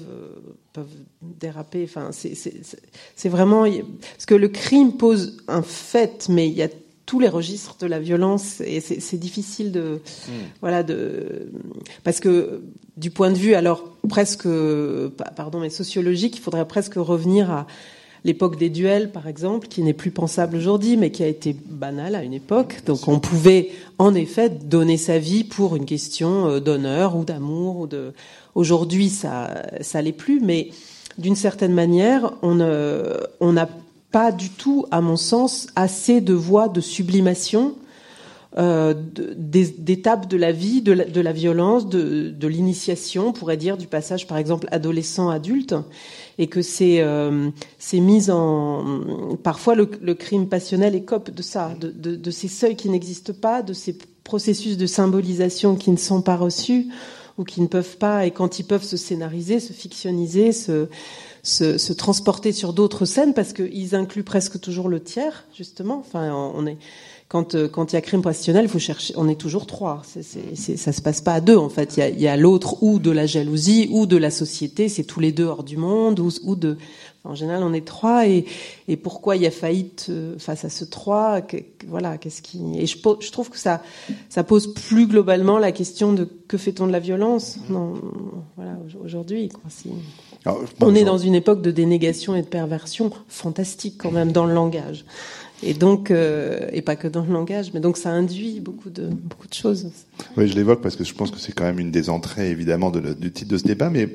déraper. 1.24 1.84
Enfin, 1.84 2.12
c'est 2.12 3.30
vraiment 3.30 3.64
parce 3.64 4.28
que 4.28 4.36
le 4.36 4.50
crime 4.50 4.98
pose 4.98 5.38
un 5.48 5.64
fait, 5.64 6.28
mais 6.30 6.48
il 6.48 6.54
y 6.54 6.62
a 6.62 6.70
tous 7.06 7.20
les 7.20 7.30
registres 7.30 7.76
de 7.80 7.86
la 7.86 8.00
violence 8.00 8.62
et 8.62 8.80
c'est 8.80 9.18
difficile 9.18 9.72
de 9.72 10.02
mmh. 10.04 10.32
voilà 10.62 10.84
de 10.84 11.50
parce 12.04 12.20
que 12.20 12.64
du 12.98 13.12
point 13.12 13.32
de 13.32 13.38
vue 13.38 13.54
alors 13.54 13.84
presque 14.10 14.48
pardon 15.36 15.60
mais 15.60 15.70
sociologique 15.70 16.38
il 16.38 16.42
faudrait 16.42 16.68
presque 16.68 16.96
revenir 16.96 17.52
à 17.52 17.68
l'époque 18.24 18.58
des 18.58 18.70
duels 18.70 19.12
par 19.12 19.28
exemple 19.28 19.68
qui 19.68 19.84
n'est 19.84 19.94
plus 19.94 20.10
pensable 20.10 20.58
aujourd'hui 20.58 20.98
mais 20.98 21.12
qui 21.12 21.22
a 21.22 21.28
été 21.28 21.56
banal 21.68 22.16
à 22.16 22.24
une 22.24 22.34
époque 22.34 22.82
donc 22.88 23.08
on 23.08 23.20
pouvait 23.20 23.70
en 24.00 24.16
effet 24.16 24.50
donner 24.50 24.98
sa 24.98 25.20
vie 25.20 25.44
pour 25.44 25.76
une 25.76 25.86
question 25.86 26.60
d'honneur 26.60 27.16
ou 27.16 27.24
d'amour 27.24 27.78
ou 27.82 27.88
de 27.88 28.14
aujourd'hui 28.56 29.10
ça 29.10 29.64
ça 29.82 30.02
l'est 30.02 30.12
plus 30.12 30.40
mais 30.40 30.70
d'une 31.20 31.36
certaine 31.36 31.74
manière 31.74 32.34
on 32.42 32.60
on 33.40 33.54
n'a 33.54 33.70
pas 34.16 34.32
du 34.32 34.50
tout, 34.50 34.86
à 34.92 35.02
mon 35.02 35.18
sens, 35.18 35.68
assez 35.76 36.22
de 36.22 36.34
voies 36.34 36.70
de 36.70 36.80
sublimation 36.80 37.76
euh, 38.58 38.94
d'étapes 38.94 40.30
de 40.30 40.38
la 40.38 40.54
vie, 40.54 40.82
de 40.82 40.94
la, 40.94 41.34
violence, 41.34 41.90
de, 41.90 42.48
l'initiation, 42.48 43.28
on 43.28 43.34
pourrait 43.34 43.58
dire, 43.58 43.76
du 43.76 43.88
passage, 43.88 44.26
par 44.26 44.38
exemple, 44.38 44.70
adolescent-adulte, 44.72 45.76
et 46.38 46.48
que 46.48 46.62
c'est 46.62 47.02
euh, 47.02 47.50
mis 47.92 48.32
en... 48.32 49.36
Parfois, 49.44 49.76
le, 49.76 50.14
crime 50.14 50.48
passionnel 50.48 50.96
écope 50.96 51.32
de 51.32 51.42
ça, 51.42 51.74
de, 51.78 51.90
de, 51.90 52.16
de 52.16 52.32
ces 52.32 52.48
seuils 52.48 52.78
qui 52.78 52.88
n'existent 52.88 53.34
pas, 53.34 53.64
de 53.64 53.74
ces 53.74 53.98
processus 54.24 54.78
de 54.78 54.86
symbolisation 54.86 55.76
qui 55.76 55.92
ne 55.92 55.98
sont 55.98 56.22
pas 56.22 56.38
reçus 56.38 56.88
ou 57.38 57.44
qui 57.44 57.60
ne 57.60 57.68
peuvent 57.68 57.98
pas, 57.98 58.26
et 58.26 58.32
quand 58.32 58.60
ils 58.60 58.66
peuvent 58.66 58.86
se 58.86 58.96
scénariser, 58.96 59.60
se 59.60 59.74
fictioniser, 59.74 60.54
se 60.54 60.88
se, 61.46 61.78
se 61.78 61.94
transporter 61.94 62.52
sur 62.52 62.74
d'autres 62.74 63.06
scènes 63.06 63.34
parce 63.34 63.54
qu'ils 63.54 63.96
incluent 63.96 64.24
presque 64.24 64.60
toujours 64.60 64.90
le 64.90 65.00
tiers, 65.00 65.46
justement. 65.56 66.00
Enfin, 66.00 66.34
on 66.34 66.66
est 66.66 66.78
quand 67.28 67.56
quand 67.68 67.92
il 67.92 67.96
y 67.96 67.98
a 67.98 68.02
crime 68.02 68.22
passionnel, 68.22 68.68
faut 68.68 68.80
chercher. 68.80 69.14
On 69.16 69.28
est 69.30 69.40
toujours 69.40 69.66
trois. 69.68 70.02
C'est, 70.06 70.24
c'est, 70.56 70.78
ça 70.78 70.92
se 70.92 71.02
passe 71.02 71.22
pas 71.22 71.34
à 71.34 71.42
deux 71.42 71.56
en 71.58 71.70
fait. 71.70 71.98
Il 71.98 72.00
y 72.00 72.04
a, 72.04 72.10
y 72.10 72.28
a 72.28 72.36
l'autre 72.36 72.82
ou 72.84 73.00
de 73.00 73.12
la 73.12 73.26
jalousie 73.26 73.88
ou 73.92 74.06
de 74.06 74.18
la 74.18 74.32
société. 74.32 74.90
C'est 74.90 75.04
tous 75.04 75.20
les 75.20 75.32
deux 75.32 75.46
hors 75.46 75.64
du 75.64 75.78
monde 75.78 76.20
ou, 76.20 76.30
ou 76.44 76.56
de. 76.56 76.78
En 77.24 77.34
général, 77.34 77.64
on 77.64 77.74
est 77.74 77.86
trois 77.86 78.28
et, 78.28 78.46
et 78.88 78.98
pourquoi 78.98 79.36
il 79.36 79.42
y 79.42 79.48
a 79.48 79.52
faillite 79.52 80.12
face 80.38 80.66
à 80.66 80.70
ce 80.70 80.86
trois 80.86 81.42
Voilà, 81.88 82.20
qu'est-ce 82.20 82.44
qui 82.44 82.62
Et 82.78 82.86
je, 82.86 82.98
je 83.20 83.32
trouve 83.32 83.50
que 83.50 83.58
ça, 83.58 83.82
ça 84.30 84.44
pose 84.44 84.74
plus 84.74 85.08
globalement 85.08 85.58
la 85.58 85.72
question 85.72 86.14
de 86.14 86.28
que 86.48 86.58
fait-on 86.58 86.86
de 86.86 86.92
la 86.92 87.00
violence? 87.00 87.58
Non, 87.70 87.94
voilà, 88.56 88.78
aujourd'hui. 89.04 89.50
Quoi. 89.50 89.64
Alors, 90.46 90.64
on 90.82 90.94
est 90.94 91.04
dans 91.04 91.18
une 91.18 91.36
époque 91.36 91.62
de 91.62 91.72
dénégation 91.72 92.36
et 92.36 92.42
de 92.42 92.48
perversion 92.48 93.12
fantastique 93.28 93.96
quand 93.98 94.12
même 94.12 94.32
dans 94.32 94.46
le 94.46 94.54
langage. 94.54 95.06
Et 95.64 95.74
donc, 95.74 96.12
euh, 96.12 96.68
et 96.74 96.82
pas 96.82 96.96
que 96.96 97.08
dans 97.08 97.24
le 97.24 97.32
langage, 97.32 97.72
mais 97.74 97.80
donc 97.80 97.98
ça 97.98 98.12
induit 98.12 98.60
beaucoup 98.60 98.90
de 98.90 99.08
beaucoup 99.08 99.48
de 99.48 99.54
choses. 99.54 99.90
Oui, 100.38 100.48
je 100.48 100.56
l'évoque 100.56 100.82
parce 100.82 100.96
que 100.96 101.04
je 101.04 101.14
pense 101.14 101.32
que 101.32 101.40
c'est 101.40 101.54
quand 101.54 101.64
même 101.64 101.80
une 101.80 101.92
des 101.92 102.10
entrées 102.10 102.52
évidemment 102.52 102.92
de 102.92 103.14
du 103.14 103.32
titre 103.32 103.52
de 103.52 103.58
ce 103.58 103.64
débat, 103.64 103.90
mais 103.90 104.10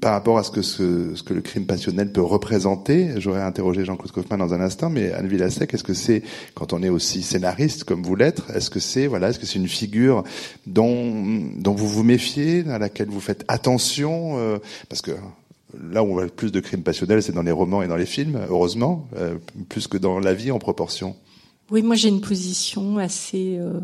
par 0.00 0.12
rapport 0.12 0.38
à 0.38 0.42
ce 0.42 0.50
que 0.50 0.62
ce, 0.62 1.14
ce 1.14 1.22
que 1.22 1.34
le 1.34 1.40
crime 1.40 1.66
passionnel 1.66 2.12
peut 2.12 2.22
représenter, 2.22 3.12
j'aurais 3.16 3.42
interrogé 3.42 3.84
Jean-Claude 3.84 4.12
Kaufmann 4.12 4.38
dans 4.38 4.52
un 4.52 4.60
instant, 4.60 4.90
mais 4.90 5.12
Anne 5.12 5.26
Villasec, 5.26 5.72
est-ce 5.72 5.84
que 5.84 5.94
c'est 5.94 6.22
quand 6.54 6.72
on 6.72 6.82
est 6.82 6.88
aussi 6.88 7.22
scénariste 7.22 7.84
comme 7.84 8.02
vous 8.02 8.16
l'êtes, 8.16 8.42
est-ce 8.54 8.70
que 8.70 8.80
c'est 8.80 9.06
voilà, 9.06 9.30
est-ce 9.30 9.38
que 9.38 9.46
c'est 9.46 9.58
une 9.58 9.68
figure 9.68 10.24
dont 10.66 11.14
dont 11.56 11.74
vous 11.74 11.88
vous 11.88 12.02
méfiez, 12.02 12.64
à 12.68 12.78
laquelle 12.78 13.08
vous 13.08 13.20
faites 13.20 13.44
attention, 13.48 14.38
euh, 14.38 14.58
parce 14.88 15.02
que 15.02 15.12
là 15.90 16.02
où 16.02 16.08
on 16.08 16.12
voit 16.14 16.24
le 16.24 16.30
plus 16.30 16.52
de 16.52 16.60
crimes 16.60 16.82
passionnels, 16.82 17.22
c'est 17.22 17.32
dans 17.32 17.42
les 17.42 17.52
romans 17.52 17.82
et 17.82 17.88
dans 17.88 17.96
les 17.96 18.06
films, 18.06 18.40
heureusement, 18.48 19.08
euh, 19.16 19.36
plus 19.68 19.86
que 19.86 19.98
dans 19.98 20.18
la 20.18 20.34
vie 20.34 20.50
en 20.50 20.58
proportion. 20.58 21.16
Oui, 21.70 21.82
moi 21.82 21.96
j'ai 21.96 22.08
une 22.08 22.20
position 22.20 22.98
assez 22.98 23.56
euh, 23.58 23.80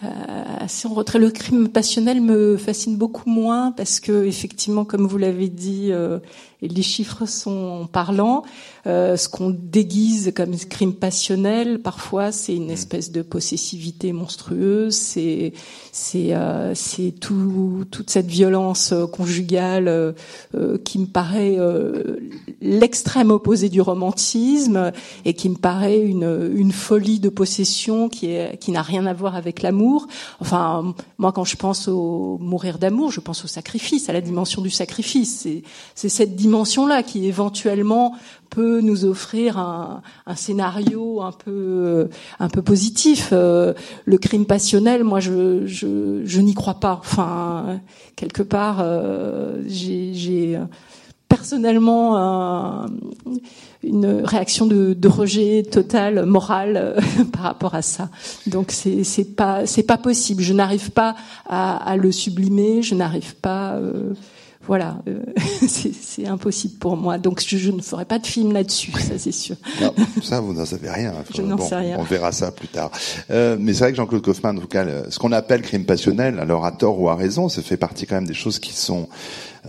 assez 0.00 0.86
en 0.86 0.94
retrait. 0.94 1.18
Le 1.18 1.30
crime 1.30 1.68
passionnel 1.68 2.20
me 2.20 2.56
fascine 2.56 2.96
beaucoup 2.96 3.28
moins 3.28 3.72
parce 3.72 4.00
que 4.00 4.24
effectivement, 4.24 4.84
comme 4.84 5.06
vous 5.06 5.18
l'avez 5.18 5.48
dit, 5.48 5.88
euh, 5.90 6.18
et 6.60 6.68
les 6.68 6.82
chiffres 6.82 7.26
sont 7.26 7.88
parlants. 7.90 8.42
Euh, 8.86 9.16
ce 9.16 9.28
qu'on 9.28 9.50
déguise 9.50 10.32
comme 10.34 10.56
crime 10.56 10.94
passionnel, 10.94 11.80
parfois, 11.80 12.32
c'est 12.32 12.54
une 12.54 12.70
espèce 12.70 13.12
de 13.12 13.22
possessivité 13.22 14.12
monstrueuse. 14.12 14.94
C'est 14.94 15.52
c'est 15.92 16.34
euh, 16.34 16.74
c'est 16.74 17.12
tout 17.12 17.84
toute 17.90 18.10
cette 18.10 18.26
violence 18.26 18.92
euh, 18.92 19.06
conjugale 19.06 19.88
euh, 19.88 20.78
qui 20.84 20.98
me 20.98 21.06
paraît 21.06 21.58
l'extrême 22.60 23.30
opposé 23.30 23.68
du 23.68 23.80
romantisme 23.80 24.92
et 25.24 25.34
qui 25.34 25.48
me 25.48 25.56
paraît 25.56 26.00
une 26.00 26.50
une 26.54 26.72
folie 26.72 27.20
de 27.20 27.28
possession 27.28 28.08
qui 28.08 28.32
est 28.32 28.58
qui 28.58 28.72
n'a 28.72 28.82
rien 28.82 29.06
à 29.06 29.12
voir 29.12 29.36
avec 29.36 29.62
l'amour. 29.62 30.06
Enfin, 30.40 30.94
moi, 31.18 31.32
quand 31.32 31.44
je 31.44 31.56
pense 31.56 31.88
au 31.88 32.38
mourir 32.40 32.78
d'amour, 32.78 33.12
je 33.12 33.20
pense 33.20 33.44
au 33.44 33.48
sacrifice, 33.48 34.08
à 34.08 34.12
la 34.12 34.20
dimension 34.20 34.62
du 34.62 34.70
sacrifice. 34.70 35.40
C'est 35.40 35.62
c'est 35.94 36.08
cette 36.08 36.36
dimension-là 36.48 37.02
qui 37.02 37.26
éventuellement 37.26 38.14
peut 38.48 38.80
nous 38.80 39.04
offrir 39.04 39.58
un, 39.58 40.02
scénario 40.34 41.20
un 41.20 41.32
peu 41.32 42.08
un 42.40 42.48
peu 42.48 42.62
positif. 42.62 43.30
Euh, 43.32 43.74
le 44.06 44.16
crime 44.16 44.46
passionnel, 44.46 45.04
moi, 45.04 45.20
je 45.20 45.66
je, 45.66 46.40
n'y 46.40 46.54
crois 46.54 46.80
pas. 46.80 46.98
Enfin, 47.00 47.80
quelque 48.16 48.42
part, 48.42 48.78
euh, 48.80 49.62
j'ai 49.66 50.58
personnellement 51.28 52.16
un, 52.16 52.86
une 53.82 54.22
réaction 54.24 54.66
de, 54.66 55.08
rejet 55.08 55.62
total 55.62 56.24
moral 56.26 56.76
euh, 56.76 57.00
par 57.32 57.42
rapport 57.42 57.74
à 57.74 57.82
ça. 57.82 58.08
Donc 58.46 58.70
c'est 58.70 59.04
c'est 59.04 59.36
pas 59.36 59.66
c'est 59.66 59.82
pas 59.82 59.98
possible. 59.98 60.42
Je 60.42 60.52
n'arrive 60.52 60.90
pas 60.90 61.14
à, 61.48 61.96
le 61.96 62.12
sublimer. 62.12 62.82
Je 62.82 62.94
n'arrive 62.94 63.36
pas 63.36 63.74
euh, 63.74 64.14
voilà, 64.68 64.98
euh, 65.08 65.20
c'est 65.66 66.26
impossible 66.26 66.74
pour 66.78 66.96
moi. 66.96 67.16
Donc 67.16 67.42
je, 67.44 67.70
ne 67.70 67.80
ferai 67.80 68.04
pas 68.04 68.18
de 68.18 68.26
film 68.26 68.52
là-dessus, 68.52 68.92
ça 68.92 69.16
c'est 69.16 69.32
sûr. 69.32 69.56
Non, 69.80 69.94
ça 70.22 70.40
vous 70.40 70.52
n'en 70.52 70.66
savez 70.66 70.90
rien. 70.90 71.14
je 71.34 71.40
n'en 71.40 71.56
sais 71.56 71.74
rien. 71.74 71.96
On 71.98 72.02
verra 72.02 72.32
ça 72.32 72.52
plus 72.52 72.68
tard. 72.68 72.90
Euh, 73.30 73.56
mais 73.58 73.72
c'est 73.72 73.80
vrai 73.80 73.92
que 73.92 73.96
Jean-Claude 73.96 74.22
Kaufmann, 74.22 74.58
en 74.58 74.60
tout 74.60 74.68
cas, 74.68 74.84
ce 75.08 75.18
qu'on 75.18 75.32
appelle 75.32 75.62
crime 75.62 75.86
passionnel, 75.86 76.38
alors 76.38 76.66
à 76.66 76.72
tort 76.72 77.00
ou 77.00 77.08
à 77.08 77.16
raison, 77.16 77.48
ça 77.48 77.62
fait 77.62 77.78
partie 77.78 78.06
quand 78.06 78.16
même 78.16 78.26
des 78.26 78.34
choses 78.34 78.58
qui 78.58 78.74
sont 78.74 79.08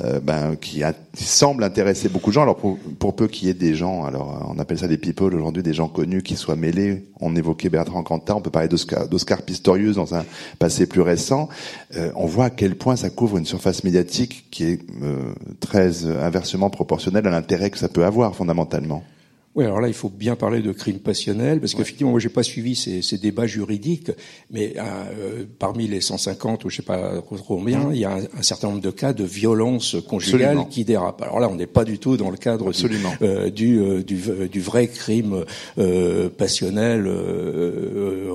euh, 0.03 0.19
ben, 0.19 0.55
qui, 0.55 0.83
a, 0.83 0.93
semble 1.13 1.63
intéresser 1.63 2.09
beaucoup 2.09 2.29
de 2.29 2.35
gens. 2.35 2.43
Alors 2.43 2.57
pour, 2.57 3.15
peu 3.15 3.27
qu'il 3.27 3.47
y 3.47 3.51
ait 3.51 3.55
des 3.55 3.75
gens, 3.75 4.05
alors 4.05 4.47
on 4.49 4.59
appelle 4.59 4.79
ça 4.79 4.87
des 4.87 4.97
people 4.97 5.33
aujourd'hui, 5.33 5.63
des 5.63 5.73
gens 5.73 5.87
connus 5.87 6.21
qui 6.21 6.35
soient 6.35 6.55
mêlés. 6.55 7.05
On 7.19 7.35
évoquait 7.35 7.69
Bertrand 7.69 8.03
Cantat, 8.03 8.35
on 8.35 8.41
peut 8.41 8.51
parler 8.51 8.69
d'Oscar 8.69 9.41
Pistorius 9.41 9.95
dans 9.95 10.15
un 10.15 10.23
passé 10.59 10.85
plus 10.85 11.01
récent. 11.01 11.49
Euh, 11.95 12.11
on 12.15 12.25
voit 12.25 12.45
à 12.45 12.49
quel 12.49 12.75
point 12.75 12.95
ça 12.95 13.09
couvre 13.09 13.37
une 13.37 13.45
surface 13.45 13.83
médiatique 13.83 14.45
qui 14.51 14.65
est 14.65 14.79
euh, 15.01 15.33
très 15.59 16.05
inversement 16.05 16.69
proportionnelle 16.69 17.27
à 17.27 17.31
l'intérêt 17.31 17.69
que 17.69 17.77
ça 17.77 17.89
peut 17.89 18.05
avoir 18.05 18.35
fondamentalement. 18.35 19.03
Oui, 19.59 19.65
alors 19.65 19.81
là, 19.81 19.89
il 19.89 19.93
faut 19.93 20.07
bien 20.07 20.37
parler 20.37 20.61
de 20.61 20.71
crime 20.71 20.99
passionnel, 20.99 21.59
parce 21.59 21.73
qu'effectivement, 21.75 22.11
moi, 22.11 22.21
j'ai 22.21 22.29
pas 22.29 22.43
suivi 22.43 22.77
ces, 22.77 23.01
ces, 23.01 23.17
débats 23.17 23.45
juridiques, 23.45 24.09
mais 24.49 24.73
euh, 24.77 25.43
parmi 25.59 25.85
les 25.85 25.99
150 25.99 26.63
ou 26.63 26.69
je 26.69 26.77
sais 26.77 26.81
pas 26.81 27.21
trop 27.21 27.35
combien, 27.45 27.89
il 27.91 27.99
y 27.99 28.05
a 28.05 28.15
un, 28.15 28.41
certain 28.41 28.69
nombre 28.69 28.79
de 28.79 28.89
cas 28.89 29.11
de 29.11 29.25
violence 29.25 29.97
conjugale 30.07 30.59
qui 30.69 30.85
dérapent. 30.85 31.23
Alors 31.23 31.41
là, 31.41 31.49
on 31.49 31.55
n'est 31.55 31.67
pas 31.67 31.83
du 31.83 31.99
tout 31.99 32.15
dans 32.15 32.29
le 32.29 32.37
cadre 32.37 32.71
du, 32.71 32.85
euh, 33.21 33.49
du, 33.49 33.81
euh, 33.81 34.01
du, 34.01 34.47
du, 34.47 34.61
vrai 34.61 34.87
crime 34.87 35.43
passionnel 36.37 37.05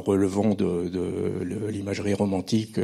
relevant 0.05 0.51
de, 0.51 0.91
de 0.91 1.71
l'imagerie 1.71 2.13
romantique, 2.13 2.79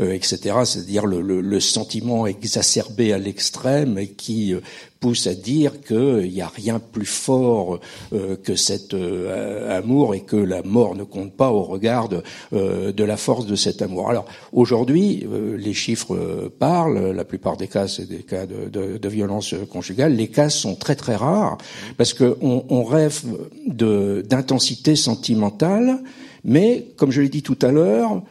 etc. 0.00 0.56
C'est-à-dire 0.64 1.06
le, 1.06 1.20
le, 1.20 1.40
le, 1.40 1.60
sentiment 1.60 2.26
exacerbé 2.26 3.12
à 3.12 3.18
l'extrême 3.18 3.96
et 3.96 4.08
qui 4.08 4.56
pousse 5.00 5.26
à 5.26 5.34
dire 5.34 5.80
qu'il 5.82 6.30
n'y 6.32 6.40
a 6.40 6.48
rien 6.48 6.78
plus 6.78 7.06
fort 7.06 7.80
euh, 8.12 8.36
que 8.36 8.56
cet 8.56 8.94
euh, 8.94 9.76
amour 9.76 10.14
et 10.14 10.20
que 10.20 10.36
la 10.36 10.62
mort 10.62 10.94
ne 10.94 11.04
compte 11.04 11.32
pas 11.32 11.50
au 11.50 11.62
regard 11.62 12.08
de, 12.08 12.22
euh, 12.52 12.92
la 12.96 13.16
force 13.16 13.46
de 13.46 13.54
cet 13.54 13.82
amour. 13.82 14.10
Alors 14.10 14.26
aujourd'hui, 14.52 15.26
les 15.56 15.74
chiffres 15.74 16.50
parlent. 16.58 17.12
La 17.12 17.24
plupart 17.24 17.56
des 17.56 17.68
cas, 17.68 17.86
c'est 17.86 18.08
des 18.08 18.24
cas 18.24 18.46
de, 18.46 18.68
de, 18.68 18.98
de, 18.98 19.08
violence 19.08 19.54
conjugale. 19.70 20.16
Les 20.16 20.26
cas 20.26 20.48
sont 20.48 20.74
très 20.74 20.96
très 20.96 21.14
rares 21.14 21.58
parce 21.96 22.12
qu'on 22.14 22.64
on 22.68 22.82
rêve 22.82 23.22
d'intensité 23.66 24.96
sentimentale, 24.96 26.02
mais 26.42 26.88
comme 26.96 27.12
je 27.12 27.20
l'ai 27.20 27.28
dit 27.28 27.42
tout 27.42 27.58
à 27.62 27.70
l'heure, 27.70 28.22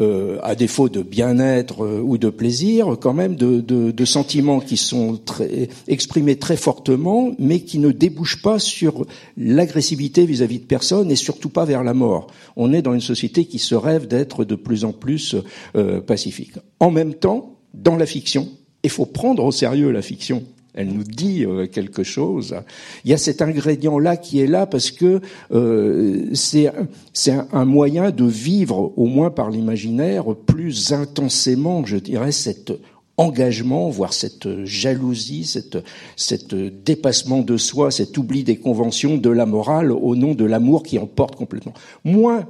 euh, 0.00 0.38
à 0.42 0.56
défaut 0.56 0.88
de 0.88 1.02
bien-être 1.02 1.84
euh, 1.84 2.00
ou 2.00 2.18
de 2.18 2.28
plaisir, 2.28 2.96
quand 3.00 3.12
même 3.12 3.36
de, 3.36 4.04
sentiments 4.04 4.58
qui 4.58 4.76
sont 4.76 5.20
exprimés 5.86 6.36
très 6.36 6.56
fortement, 6.56 7.32
mais 7.38 7.60
qui 7.60 7.78
ne 7.78 7.92
débouchent 7.92 8.42
pas 8.42 8.58
sur 8.58 9.06
l'agressivité 9.36 10.26
vis-à-vis 10.26 10.58
de 10.58 10.64
personnes 10.64 11.10
et 11.12 11.16
surtout 11.16 11.48
pas 11.48 11.64
vers 11.64 11.84
la 11.84 11.94
mort. 11.94 12.26
On 12.56 12.72
est 12.72 12.82
dans 12.82 12.92
une 12.92 13.00
société 13.00 13.44
qui 13.44 13.58
se 13.58 13.74
rêve 13.74 14.08
d'être 14.08 14.44
de 14.44 14.56
plus 14.56 14.84
en 14.84 14.92
plus 14.92 15.36
euh, 15.76 16.00
pacifique. 16.00 16.54
En 16.80 16.90
même 16.90 17.14
temps, 17.14 17.56
dans 17.72 17.96
la 17.96 18.06
fiction, 18.06 18.48
il 18.82 18.90
faut 18.90 19.06
prendre 19.06 19.44
au 19.44 19.52
sérieux 19.52 19.90
la 19.90 20.02
fiction 20.02 20.42
elle 20.74 20.88
nous 20.88 21.04
dit 21.04 21.44
euh, 21.44 21.66
quelque 21.66 22.02
chose. 22.02 22.56
Il 23.04 23.10
y 23.10 23.14
a 23.14 23.18
cet 23.18 23.42
ingrédient-là 23.42 24.16
qui 24.16 24.40
est 24.40 24.46
là 24.46 24.66
parce 24.66 24.90
que 24.90 25.20
euh, 25.52 26.26
c'est 26.32 26.70
un 27.52 27.64
moyen 27.64 28.10
de 28.10 28.24
vivre, 28.24 28.92
au 28.96 29.06
moins 29.06 29.30
par 29.30 29.50
l'imaginaire, 29.50 30.24
plus 30.34 30.92
intensément, 30.92 31.84
je 31.84 31.96
dirais, 31.96 32.32
cet 32.32 32.72
engagement, 33.16 33.88
voire 33.90 34.12
cette 34.12 34.64
jalousie, 34.64 35.44
cette, 35.44 35.78
cette 36.16 36.54
dépassement 36.54 37.42
de 37.42 37.56
soi, 37.56 37.92
cet 37.92 38.18
oubli 38.18 38.42
des 38.42 38.56
conventions 38.56 39.16
de 39.16 39.30
la 39.30 39.46
morale 39.46 39.92
au 39.92 40.16
nom 40.16 40.34
de 40.34 40.44
l'amour 40.44 40.82
qui 40.82 40.98
emporte 40.98 41.36
complètement. 41.36 41.74
Moins 42.04 42.46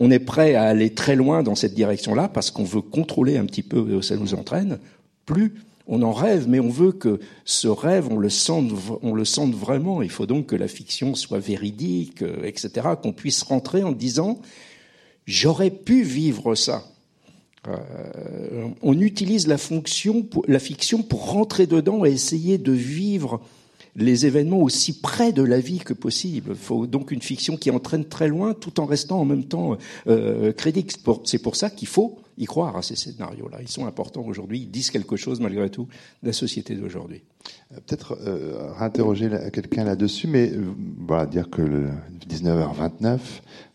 on 0.00 0.10
est 0.10 0.20
prêt 0.20 0.54
à 0.54 0.62
aller 0.62 0.90
très 0.90 1.16
loin 1.16 1.42
dans 1.42 1.56
cette 1.56 1.74
direction-là 1.74 2.28
parce 2.28 2.50
qu'on 2.50 2.62
veut 2.62 2.80
contrôler 2.80 3.36
un 3.36 3.44
petit 3.46 3.62
peu 3.64 4.00
ça 4.00 4.16
nous 4.16 4.34
entraîne, 4.34 4.78
plus 5.26 5.54
on 5.88 6.02
en 6.02 6.12
rêve, 6.12 6.46
mais 6.48 6.60
on 6.60 6.68
veut 6.68 6.92
que 6.92 7.18
ce 7.46 7.66
rêve, 7.66 8.08
on 8.10 8.18
le 8.18 8.28
sente, 8.28 8.70
on 9.02 9.14
le 9.14 9.24
sente 9.24 9.54
vraiment. 9.54 10.02
Il 10.02 10.10
faut 10.10 10.26
donc 10.26 10.46
que 10.46 10.56
la 10.56 10.68
fiction 10.68 11.14
soit 11.14 11.38
véridique, 11.38 12.22
euh, 12.22 12.44
etc., 12.44 12.88
qu'on 13.02 13.12
puisse 13.12 13.42
rentrer 13.42 13.82
en 13.82 13.92
disant 13.92 14.38
j'aurais 15.26 15.70
pu 15.70 16.02
vivre 16.02 16.54
ça. 16.54 16.84
Euh, 17.66 18.68
on 18.82 19.00
utilise 19.00 19.46
la, 19.46 19.58
fonction, 19.58 20.26
la 20.46 20.58
fiction 20.58 21.02
pour 21.02 21.32
rentrer 21.32 21.66
dedans 21.66 22.04
et 22.04 22.10
essayer 22.10 22.58
de 22.58 22.72
vivre 22.72 23.40
les 23.96 24.26
événements 24.26 24.60
aussi 24.60 25.00
près 25.00 25.32
de 25.32 25.42
la 25.42 25.58
vie 25.58 25.78
que 25.78 25.94
possible. 25.94 26.50
Il 26.50 26.56
faut 26.56 26.86
donc 26.86 27.10
une 27.10 27.22
fiction 27.22 27.56
qui 27.56 27.70
entraîne 27.70 28.04
très 28.04 28.28
loin 28.28 28.54
tout 28.54 28.78
en 28.78 28.86
restant 28.86 29.20
en 29.20 29.24
même 29.24 29.44
temps 29.44 29.76
euh, 30.06 30.52
crédible. 30.52 30.92
C'est 31.24 31.42
pour 31.42 31.56
ça 31.56 31.70
qu'il 31.70 31.88
faut 31.88 32.20
y 32.38 32.44
croire 32.44 32.76
à 32.76 32.82
ces 32.82 32.96
scénarios-là. 32.96 33.58
Ils 33.60 33.68
sont 33.68 33.86
importants 33.86 34.24
aujourd'hui, 34.24 34.60
ils 34.60 34.70
disent 34.70 34.90
quelque 34.90 35.16
chose 35.16 35.40
malgré 35.40 35.68
tout 35.70 35.88
de 36.22 36.28
la 36.28 36.32
société 36.32 36.74
d'aujourd'hui. 36.74 37.22
Euh, 37.72 37.76
peut-être 37.86 38.18
euh, 38.20 38.72
réinterroger 38.78 39.28
quelqu'un 39.52 39.84
là-dessus, 39.84 40.26
mais 40.28 40.52
euh, 40.52 41.26
dire 41.26 41.50
que 41.50 41.62
le 41.62 41.88
19h29, 42.28 43.18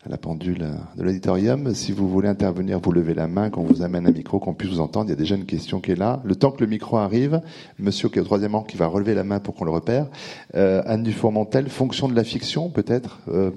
à 0.04 0.08
la 0.08 0.18
pendule 0.18 0.66
de 0.96 1.02
l'auditorium, 1.02 1.74
si 1.74 1.92
vous 1.92 2.08
voulez 2.08 2.28
intervenir, 2.28 2.78
vous 2.80 2.92
levez 2.92 3.14
la 3.14 3.26
main, 3.26 3.50
qu'on 3.50 3.64
vous 3.64 3.82
amène 3.82 4.06
un 4.06 4.12
micro, 4.12 4.38
qu'on 4.38 4.54
puisse 4.54 4.70
vous 4.70 4.80
entendre. 4.80 5.06
Il 5.06 5.10
y 5.10 5.14
a 5.14 5.16
déjà 5.16 5.34
une 5.34 5.46
question 5.46 5.80
qui 5.80 5.92
est 5.92 5.96
là. 5.96 6.20
Le 6.24 6.36
temps 6.36 6.50
que 6.50 6.62
le 6.62 6.68
micro 6.68 6.98
arrive, 6.98 7.40
monsieur 7.78 8.08
qui 8.08 8.18
est 8.18 8.22
au 8.22 8.24
troisième 8.24 8.54
rang, 8.54 8.62
qui 8.62 8.76
va 8.76 8.86
relever 8.86 9.14
la 9.14 9.24
main 9.24 9.40
pour 9.40 9.54
qu'on 9.54 9.64
le 9.64 9.70
repère. 9.70 10.08
Euh, 10.54 10.82
Anne 10.86 11.02
Dufourmentel, 11.02 11.68
fonction 11.68 12.08
de 12.08 12.14
la 12.14 12.24
fiction, 12.24 12.70
peut-être, 12.70 13.20
euh, 13.28 13.50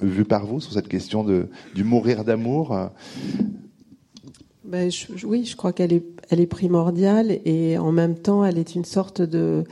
vue 0.00 0.24
par 0.24 0.46
vous 0.46 0.60
sur 0.60 0.72
cette 0.72 0.88
question 0.88 1.24
de, 1.24 1.48
du 1.74 1.84
mourir 1.84 2.24
d'amour 2.24 2.90
ben, 4.64 4.90
oui, 5.24 5.44
je 5.44 5.56
crois 5.56 5.72
qu'elle 5.72 5.92
est, 5.92 6.46
primordiale 6.46 7.40
et 7.44 7.78
en 7.78 7.92
même 7.92 8.16
temps, 8.16 8.44
elle 8.44 8.58
est 8.58 8.74
une 8.74 8.84
sorte 8.84 9.20
de, 9.20 9.64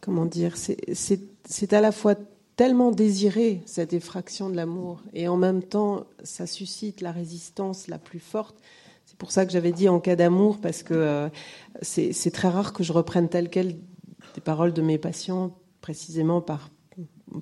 comment 0.00 0.26
dire, 0.26 0.54
c'est 0.56 1.72
à 1.72 1.80
la 1.80 1.92
fois 1.92 2.14
tellement 2.56 2.90
désiré 2.90 3.62
cette 3.66 3.92
effraction 3.92 4.50
de 4.50 4.56
l'amour 4.56 5.02
et 5.14 5.28
en 5.28 5.36
même 5.36 5.62
temps, 5.62 6.06
ça 6.22 6.46
suscite 6.46 7.00
la 7.00 7.12
résistance 7.12 7.88
la 7.88 7.98
plus 7.98 8.18
forte. 8.18 8.56
C'est 9.04 9.16
pour 9.16 9.30
ça 9.30 9.46
que 9.46 9.52
j'avais 9.52 9.72
dit 9.72 9.88
en 9.88 10.00
cas 10.00 10.16
d'amour 10.16 10.58
parce 10.60 10.82
que 10.82 10.94
euh, 10.94 11.28
c'est 11.82 12.30
très 12.32 12.48
rare 12.48 12.72
que 12.72 12.82
je 12.82 12.92
reprenne 12.92 13.28
tel 13.28 13.50
quel 13.50 13.76
des 14.34 14.40
paroles 14.42 14.72
de 14.72 14.82
mes 14.82 14.98
patients 14.98 15.56
précisément 15.80 16.40
par 16.40 16.70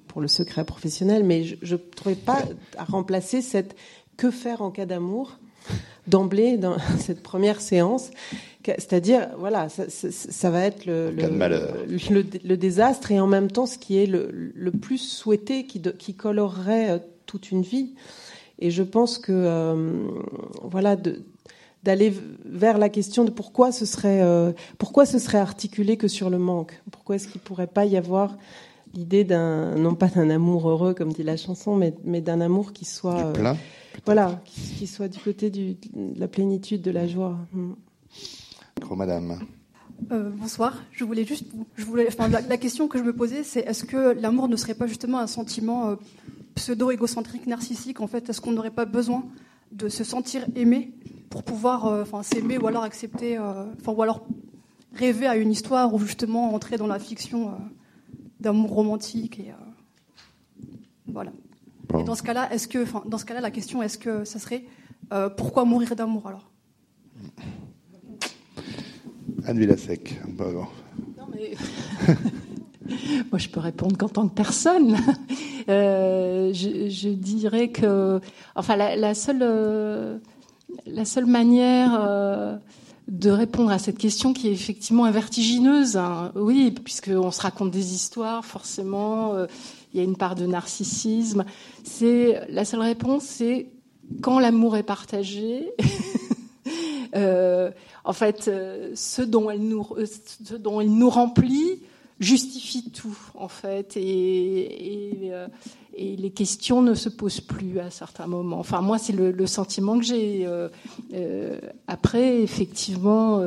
pour 0.09 0.21
le 0.21 0.29
secret 0.29 0.65
professionnel, 0.65 1.25
mais 1.25 1.45
je 1.45 1.75
ne 1.75 1.81
trouvais 1.81 2.15
pas 2.15 2.43
à 2.77 2.85
remplacer 2.85 3.43
cette 3.43 3.77
que 4.17 4.31
faire 4.31 4.63
en 4.63 4.71
cas 4.71 4.87
d'amour 4.87 5.39
d'emblée 6.07 6.57
dans 6.57 6.77
cette 6.99 7.23
première 7.23 7.61
séance. 7.61 8.11
C'est-à-dire, 8.65 9.29
voilà, 9.39 9.69
ça, 9.69 9.91
ça, 9.91 10.09
ça, 10.11 10.51
va 10.51 10.65
être 10.65 10.87
le, 10.87 11.11
le, 11.11 12.25
le, 12.45 12.57
désastre 12.57 13.13
et 13.13 13.21
en 13.21 13.27
même 13.27 13.51
temps 13.51 13.67
ce 13.67 13.77
qui 13.77 13.99
est 13.99 14.07
le, 14.07 14.71
plus 14.71 14.99
souhaité, 14.99 15.67
qui, 15.67 15.83
qui 15.83 16.15
colorerait 16.15 16.91
euh, 16.91 16.99
toute 17.27 17.51
une 17.51 17.61
vie. 17.61 17.93
Et 18.59 18.71
je 18.71 18.83
pense 18.83 19.19
que, 19.19 19.33
euh, 19.33 20.09
voilà, 20.63 20.97
d'aller 21.83 22.15
vers 22.47 22.79
la 22.79 22.89
question 22.89 23.25
de 23.25 23.31
pourquoi 23.31 23.71
ce 23.73 23.85
serait 23.85 24.23
euh, 24.23 24.53
pourquoi 24.79 25.05
ce 25.05 25.19
serait 25.19 25.39
articulé 25.39 25.99
que 25.99 26.09
sur 26.09 26.31
le 26.31 26.39
manque? 26.39 26.81
Pourquoi 26.91 27.17
est-ce 27.17 27.29
qu'il 27.29 27.43
pourrait 27.43 27.67
pas 27.67 27.85
y 27.85 27.99
avoir 27.99 28.39
l'idée 28.95 29.25
d'un 29.25 29.75
non 29.75 29.95
pas 29.95 30.09
d'un 30.09 30.31
amour 30.31 30.69
heureux 30.69 30.95
comme 30.95 31.13
dit 31.13 31.23
la 31.23 31.37
chanson, 31.37 31.77
mais, 31.77 31.95
mais 32.05 32.21
d'un 32.21 32.41
amour 32.41 32.73
qui 32.73 32.85
soit 32.85 33.33
du 33.33 33.41
plein, 33.41 33.57
voilà, 34.07 34.41
qui, 34.45 34.87
soit 34.87 35.09
du 35.09 35.19
côté 35.19 35.51
du, 35.51 35.75
de 35.75 36.19
la 36.19 36.29
plénitude, 36.29 36.83
de 36.83 36.91
la 36.91 37.07
joie. 37.07 37.37
Mm. 37.53 37.73
madame. 38.97 39.39
Euh, 40.11 40.31
bonsoir. 40.31 40.83
Je 40.93 41.05
voulais 41.05 41.25
juste, 41.25 41.47
je 41.77 41.85
voulais, 41.85 42.07
enfin, 42.09 42.29
la, 42.29 42.57
question 42.57 42.89
que 42.89 42.99
je 42.99 43.05
me 43.05 43.13
posais, 43.13 43.43
c'est 43.45 43.61
est-ce 43.61 43.85
que 43.85 44.19
l'amour 44.21 44.49
ne 44.49 44.57
serait 44.57 44.75
pas 44.75 44.87
justement 44.87 45.19
un 45.19 45.27
sentiment 45.27 45.89
euh, 45.91 45.97
pseudo-égocentrique, 46.55 47.47
narcissique 47.47 48.01
En 48.01 48.07
fait, 48.07 48.29
est-ce 48.29 48.41
qu'on 48.41 48.53
n'aurait 48.53 48.71
pas 48.71 48.85
besoin 48.85 49.25
de 49.73 49.89
se 49.89 50.05
sentir 50.05 50.47
aimé 50.57 50.93
pour 51.31 51.43
pouvoir, 51.43 51.87
euh, 51.87 52.03
enfin, 52.03 52.23
s'aimer 52.23 52.59
ou 52.59 52.67
alors 52.67 52.83
accepter, 52.83 53.39
enfin, 53.39 53.93
ou 53.93 54.03
alors 54.03 54.27
rêver 54.93 55.27
à 55.27 55.37
une 55.37 55.51
histoire 55.51 55.95
ou 55.95 55.99
justement 55.99 56.55
entrer 56.55 56.77
dans 56.77 56.87
la 56.87 56.99
fiction 56.99 57.53
d'amour 58.45 58.71
romantique 58.71 59.41
et 59.41 59.53
voilà. 61.07 61.33
Et 61.99 62.05
dans 62.05 62.15
ce 62.15 62.23
cas-là, 62.23 62.53
est-ce 62.53 62.67
que, 62.69 62.83
enfin, 62.83 63.03
dans 63.07 63.19
ce 63.19 63.25
cas-là, 63.25 63.41
la 63.41 63.51
question, 63.51 63.83
est-ce 63.83 63.99
que 63.99 64.25
ça 64.25 64.39
serait 64.39 64.65
pourquoi 65.37 65.65
mourir 65.65 65.95
d'amour 65.97 66.27
alors? 66.27 66.51
Anne 69.47 69.59
Villasec. 69.59 70.21
Non, 70.39 71.27
mais... 71.33 71.55
Moi, 73.31 73.39
je 73.39 73.49
peux 73.49 73.61
répondre 73.61 73.97
qu'en 73.97 74.09
tant 74.09 74.29
que 74.29 74.35
personne. 74.35 74.97
Euh, 75.71 76.53
je, 76.53 77.09
dirais 77.09 77.69
que, 77.69 78.21
enfin, 78.55 78.77
la, 78.77 79.15
seule, 79.15 79.41
euh, 79.41 80.19
la 80.85 81.07
seule 81.07 81.25
manière 81.25 81.99
euh, 81.99 82.59
de 83.09 83.31
répondre 83.31 83.71
à 83.71 83.79
cette 83.79 83.99
question 83.99 84.33
qui 84.33 84.49
est 84.49 84.53
effectivement 84.53 85.11
vertigineuse, 85.11 85.97
hein, 85.97 86.33
oui, 86.37 86.71
puisqu'on 86.71 87.31
se 87.31 87.41
raconte 87.41 87.71
des 87.71 87.95
histoires, 87.95 88.45
forcément, 88.45 89.35
il 89.93 89.99
y 89.99 90.01
a 90.01 90.05
une 90.05 90.17
part 90.17 90.35
de 90.35 90.47
narcissisme. 90.47 91.45
C'est 91.83 92.41
la 92.49 92.65
seule 92.65 92.81
réponse, 92.81 93.25
c'est 93.25 93.69
quand 94.23 94.39
l'amour 94.39 94.77
est 94.77 94.83
partagé. 94.83 95.73
en 98.05 98.13
fait, 98.13 98.49
euh, 98.49 98.91
ce 98.95 99.23
dont 99.23 99.51
elle 99.51 99.63
nous, 99.63 99.87
euh, 99.97 100.07
ce 100.07 100.55
dont 100.55 100.81
elle 100.81 100.91
nous 100.91 101.11
remplit 101.11 101.83
justifie 102.21 102.91
tout, 102.91 103.17
en 103.35 103.49
fait, 103.49 103.97
et, 103.97 105.31
euh, 105.33 105.49
et, 105.97 106.17
les 106.17 106.31
questions 106.31 106.83
ne 106.83 106.95
se 106.95 107.09
posent 107.09 107.41
plus 107.41 107.79
à 107.81 107.91
certains 107.91 108.27
moments. 108.27 108.59
Enfin, 108.59 108.81
moi, 108.81 108.99
c'est 108.99 109.13
le, 109.13 109.47
sentiment 109.47 109.99
que 109.99 110.05
j'ai. 110.05 110.45
Euh, 110.47 111.59
après, 111.87 112.41
effectivement, 112.43 113.43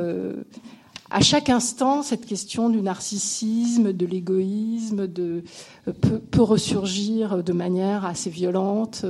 à 1.10 1.20
chaque 1.20 1.48
instant, 1.48 2.02
cette 2.02 2.26
question 2.26 2.68
du 2.68 2.82
narcissisme, 2.82 3.92
de 3.92 4.06
l'égoïsme, 4.06 5.08
peut, 5.08 6.42
ressurgir 6.42 7.42
de 7.42 7.52
manière 7.52 8.04
assez 8.04 8.30
violente 8.30 9.04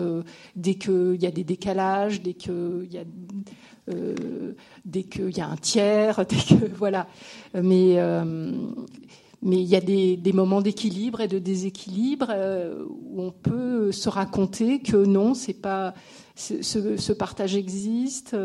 dès 0.57 0.75
qu'il 0.75 1.19
y 1.21 1.27
a 1.27 1.31
des 1.31 1.45
décalages, 1.45 2.23
dès 2.23 2.35
qu'il 2.35 2.89
y 2.91 2.99
a 2.99 3.05
euh, 3.95 4.53
dès 4.85 5.03
qu'il 5.03 5.37
y 5.37 5.41
a 5.41 5.49
un 5.49 5.57
tiers, 5.57 6.25
dès 6.29 6.37
que 6.37 6.67
voilà. 6.77 7.07
Mais 7.55 7.95
euh, 7.99 8.53
mais 9.43 9.57
il 9.57 9.67
y 9.67 9.77
a 9.77 9.81
des, 9.81 10.17
des 10.17 10.33
moments 10.33 10.61
d'équilibre 10.61 11.21
et 11.21 11.29
de 11.29 11.39
déséquilibre 11.39 12.27
euh, 12.31 12.85
où 12.89 13.23
on 13.23 13.31
peut 13.31 13.93
se 13.93 14.09
raconter 14.09 14.81
que 14.81 14.97
non, 14.97 15.35
c'est 15.35 15.55
pas 15.55 15.95
ce, 16.35 16.63
ce, 16.63 17.13
partage 17.13 17.57
existe, 17.57 18.37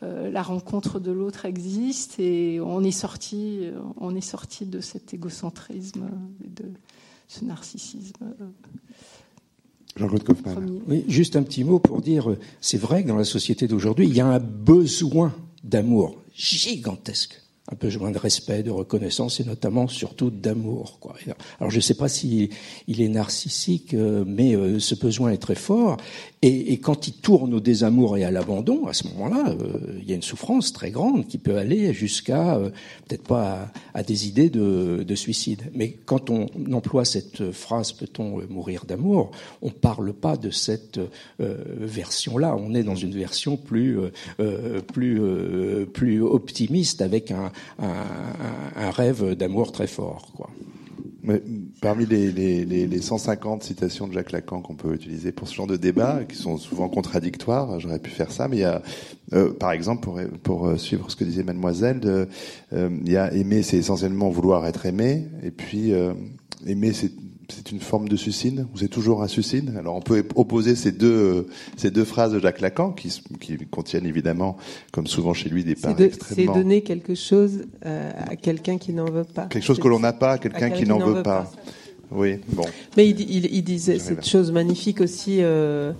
la 0.00 0.42
rencontre 0.42 1.00
de 1.00 1.10
l'autre 1.10 1.44
existe 1.44 2.20
et 2.20 2.60
on 2.60 2.84
est 2.84 2.92
sorti, 2.92 3.62
on 3.96 4.14
est 4.14 4.20
sorti 4.20 4.64
de 4.64 4.80
cet 4.80 5.12
égocentrisme, 5.12 6.08
de 6.44 6.66
ce 7.26 7.44
narcissisme. 7.44 8.32
Jean-Claude 9.96 10.24
Kaufmann. 10.24 10.80
Oui, 10.86 11.04
juste 11.08 11.36
un 11.36 11.42
petit 11.42 11.64
mot 11.64 11.78
pour 11.78 12.00
dire, 12.00 12.36
c'est 12.60 12.78
vrai 12.78 13.02
que 13.02 13.08
dans 13.08 13.16
la 13.16 13.24
société 13.24 13.66
d'aujourd'hui, 13.66 14.06
il 14.06 14.14
y 14.14 14.20
a 14.20 14.26
un 14.26 14.38
besoin 14.38 15.34
d'amour 15.64 16.16
gigantesque 16.34 17.42
un 17.68 17.76
besoin 17.76 18.10
de 18.10 18.18
respect, 18.18 18.62
de 18.62 18.70
reconnaissance 18.70 19.40
et 19.40 19.44
notamment 19.44 19.86
surtout 19.86 20.30
d'amour. 20.30 20.98
Alors 21.58 21.70
je 21.70 21.76
ne 21.76 21.80
sais 21.80 21.94
pas 21.94 22.08
s'il 22.08 22.50
il 22.88 23.00
est 23.00 23.08
narcissique, 23.08 23.94
euh, 23.94 24.24
mais 24.26 24.54
euh, 24.54 24.78
ce 24.78 24.94
besoin 24.94 25.30
est 25.30 25.38
très 25.38 25.54
fort 25.54 25.96
et, 26.42 26.72
et, 26.72 26.78
quand 26.78 27.06
il 27.06 27.12
tourne 27.12 27.52
au 27.52 27.60
désamour 27.60 28.16
et 28.16 28.24
à 28.24 28.30
l'abandon, 28.30 28.86
à 28.86 28.94
ce 28.94 29.06
moment-là, 29.08 29.50
euh, 29.50 29.98
il 30.00 30.08
y 30.08 30.12
a 30.12 30.14
une 30.14 30.22
souffrance 30.22 30.72
très 30.72 30.90
grande 30.90 31.26
qui 31.26 31.36
peut 31.36 31.58
aller 31.58 31.92
jusqu'à, 31.92 32.56
euh, 32.56 32.70
peut-être 33.06 33.24
pas 33.24 33.68
à, 33.92 34.02
des 34.02 34.26
idées 34.26 34.48
de, 34.48 35.04
de, 35.06 35.14
suicide. 35.14 35.70
Mais 35.74 35.98
quand 36.06 36.30
on 36.30 36.48
emploie 36.72 37.04
cette 37.04 37.52
phrase, 37.52 37.92
peut-on 37.92 38.40
mourir 38.48 38.86
d'amour, 38.86 39.32
on 39.60 39.68
parle 39.68 40.14
pas 40.14 40.38
de 40.38 40.50
cette 40.50 40.98
euh, 41.40 41.56
version-là. 41.78 42.56
On 42.56 42.74
est 42.74 42.84
dans 42.84 42.96
une 42.96 43.12
version 43.12 43.58
plus, 43.58 43.98
plus, 44.94 45.20
plus 45.92 46.22
optimiste 46.22 47.02
avec 47.02 47.32
un, 47.32 47.52
un, 47.78 48.06
un 48.76 48.90
rêve 48.90 49.34
d'amour 49.34 49.72
très 49.72 49.86
fort. 49.86 50.32
Quoi. 50.34 50.48
Parmi 51.80 52.06
les, 52.06 52.32
les, 52.32 52.64
les, 52.64 53.00
150 53.00 53.62
citations 53.62 54.06
de 54.06 54.12
Jacques 54.12 54.32
Lacan 54.32 54.60
qu'on 54.60 54.74
peut 54.74 54.94
utiliser 54.94 55.32
pour 55.32 55.48
ce 55.48 55.54
genre 55.54 55.66
de 55.66 55.76
débat, 55.76 56.20
qui 56.28 56.36
sont 56.36 56.56
souvent 56.56 56.88
contradictoires, 56.88 57.80
j'aurais 57.80 57.98
pu 57.98 58.10
faire 58.10 58.30
ça, 58.30 58.48
mais 58.48 58.56
il 58.56 58.60
y 58.60 58.64
a, 58.64 58.82
euh, 59.32 59.52
par 59.52 59.72
exemple, 59.72 60.08
pour, 60.42 60.66
euh, 60.66 60.76
suivre 60.76 61.10
ce 61.10 61.16
que 61.16 61.24
disait 61.24 61.42
Mademoiselle, 61.42 62.00
de, 62.00 62.28
euh, 62.72 62.90
il 63.04 63.12
y 63.12 63.16
a 63.16 63.32
aimer, 63.32 63.62
c'est 63.62 63.78
essentiellement 63.78 64.30
vouloir 64.30 64.66
être 64.66 64.86
aimé, 64.86 65.26
et 65.42 65.50
puis 65.50 65.92
aimer, 66.66 66.92
c'est 66.92 67.12
c'est 67.50 67.72
une 67.72 67.80
forme 67.80 68.08
de 68.08 68.16
suicide 68.16 68.66
ou 68.72 68.78
c'est 68.78 68.88
toujours 68.88 69.22
un 69.22 69.28
suicide 69.28 69.74
Alors 69.78 69.96
on 69.96 70.00
peut 70.00 70.24
opposer 70.34 70.76
ces 70.76 70.92
deux 70.92 71.46
ces 71.76 71.90
deux 71.90 72.04
phrases 72.04 72.32
de 72.32 72.38
Jacques 72.38 72.60
Lacan 72.60 72.92
qui, 72.92 73.22
qui 73.40 73.56
contiennent 73.70 74.06
évidemment, 74.06 74.56
comme 74.92 75.06
souvent 75.06 75.34
chez 75.34 75.48
lui, 75.48 75.64
des 75.64 75.74
parts 75.74 75.94
de, 75.94 76.04
extrêmement. 76.04 76.54
C'est 76.54 76.58
donner 76.58 76.82
quelque 76.82 77.14
chose 77.14 77.62
euh, 77.86 78.10
à 78.16 78.36
quelqu'un 78.36 78.78
qui 78.78 78.92
n'en 78.92 79.06
veut 79.06 79.24
pas. 79.24 79.46
Quelque 79.46 79.64
chose 79.64 79.78
que 79.78 79.88
l'on 79.88 80.00
n'a 80.00 80.12
pas, 80.12 80.38
quelqu'un 80.38 80.70
qui 80.70 80.86
n'en 80.86 80.98
veut, 80.98 81.22
pas. 81.22 81.50
Oui, 82.10 82.38
bon. 82.48 82.64
Mais 82.96 83.08
il, 83.08 83.20
il, 83.20 83.46
il 83.46 83.62
disait 83.62 83.98
cette 83.98 84.26
chose 84.26 84.50
magnifique 84.50 85.00
aussi. 85.00 85.38
Euh, 85.42 85.92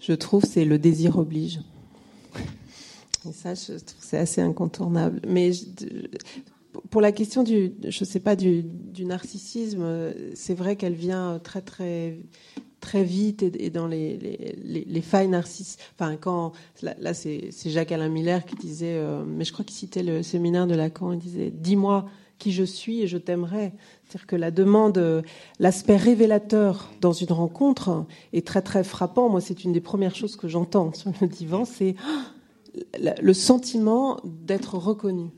je 0.00 0.12
trouve, 0.12 0.44
c'est 0.44 0.64
le 0.64 0.78
désir 0.78 1.18
oblige. 1.18 1.60
Et 3.28 3.32
ça, 3.32 3.54
je 3.54 3.72
trouve 3.72 3.98
c'est 4.00 4.18
assez 4.18 4.40
incontournable. 4.40 5.20
Mais 5.28 5.52
je, 5.52 5.64
pour 6.90 7.00
la 7.00 7.12
question 7.12 7.42
du, 7.42 7.72
je 7.86 8.04
sais 8.04 8.20
pas, 8.20 8.36
du, 8.36 8.64
narcissisme, 9.00 10.12
c'est 10.34 10.54
vrai 10.54 10.76
qu'elle 10.76 10.94
vient 10.94 11.40
très 11.42 11.60
très 11.60 12.18
très 12.80 13.02
vite 13.02 13.42
et, 13.42 13.70
dans 13.70 13.86
les, 13.86 14.16
les, 14.16 14.84
les, 14.86 15.00
failles 15.00 15.28
narcissiques. 15.28 15.80
Enfin, 15.98 16.16
quand 16.16 16.52
là, 16.82 17.14
c'est 17.14 17.50
Jacques 17.66 17.92
Alain 17.92 18.08
Miller 18.08 18.44
qui 18.44 18.56
disait, 18.56 18.94
euh, 18.96 19.24
mais 19.26 19.44
je 19.44 19.52
crois 19.52 19.64
qu'il 19.64 19.76
citait 19.76 20.02
le 20.02 20.22
séminaire 20.22 20.66
de 20.66 20.74
Lacan. 20.74 21.12
Il 21.12 21.18
disait, 21.18 21.50
dis-moi 21.50 22.06
qui 22.38 22.52
je 22.52 22.62
suis 22.62 23.02
et 23.02 23.06
je 23.06 23.18
t'aimerai. 23.18 23.72
C'est-à-dire 24.04 24.26
que 24.26 24.36
la 24.36 24.50
demande, 24.50 25.24
l'aspect 25.58 25.96
révélateur 25.96 26.90
dans 27.00 27.12
une 27.12 27.32
rencontre 27.32 28.06
est 28.32 28.46
très 28.46 28.62
très 28.62 28.84
frappant. 28.84 29.28
Moi, 29.28 29.40
c'est 29.40 29.64
une 29.64 29.72
des 29.72 29.80
premières 29.80 30.14
choses 30.14 30.36
que 30.36 30.48
j'entends 30.48 30.92
sur 30.92 31.12
le 31.20 31.26
divan, 31.26 31.64
c'est 31.64 31.96
le 33.20 33.32
sentiment 33.32 34.20
d'être 34.24 34.76
reconnu. 34.76 35.30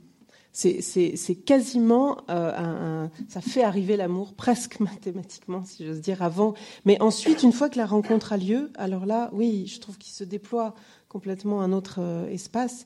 C'est 0.52 1.34
quasiment 1.44 2.18
euh, 2.28 2.52
un, 2.56 3.10
ça 3.28 3.40
fait 3.40 3.62
arriver 3.62 3.96
l'amour 3.96 4.32
presque 4.36 4.80
mathématiquement, 4.80 5.64
si 5.64 5.86
j'ose 5.86 6.00
dire, 6.00 6.22
avant. 6.22 6.54
Mais 6.84 7.00
ensuite, 7.00 7.42
une 7.42 7.52
fois 7.52 7.68
que 7.68 7.78
la 7.78 7.86
rencontre 7.86 8.32
a 8.32 8.36
lieu, 8.36 8.70
alors 8.76 9.06
là, 9.06 9.30
oui, 9.32 9.66
je 9.66 9.78
trouve 9.80 9.96
qu'il 9.96 10.12
se 10.12 10.24
déploie 10.24 10.74
complètement 11.08 11.60
un 11.60 11.72
autre 11.72 11.98
euh, 12.00 12.28
espace. 12.30 12.84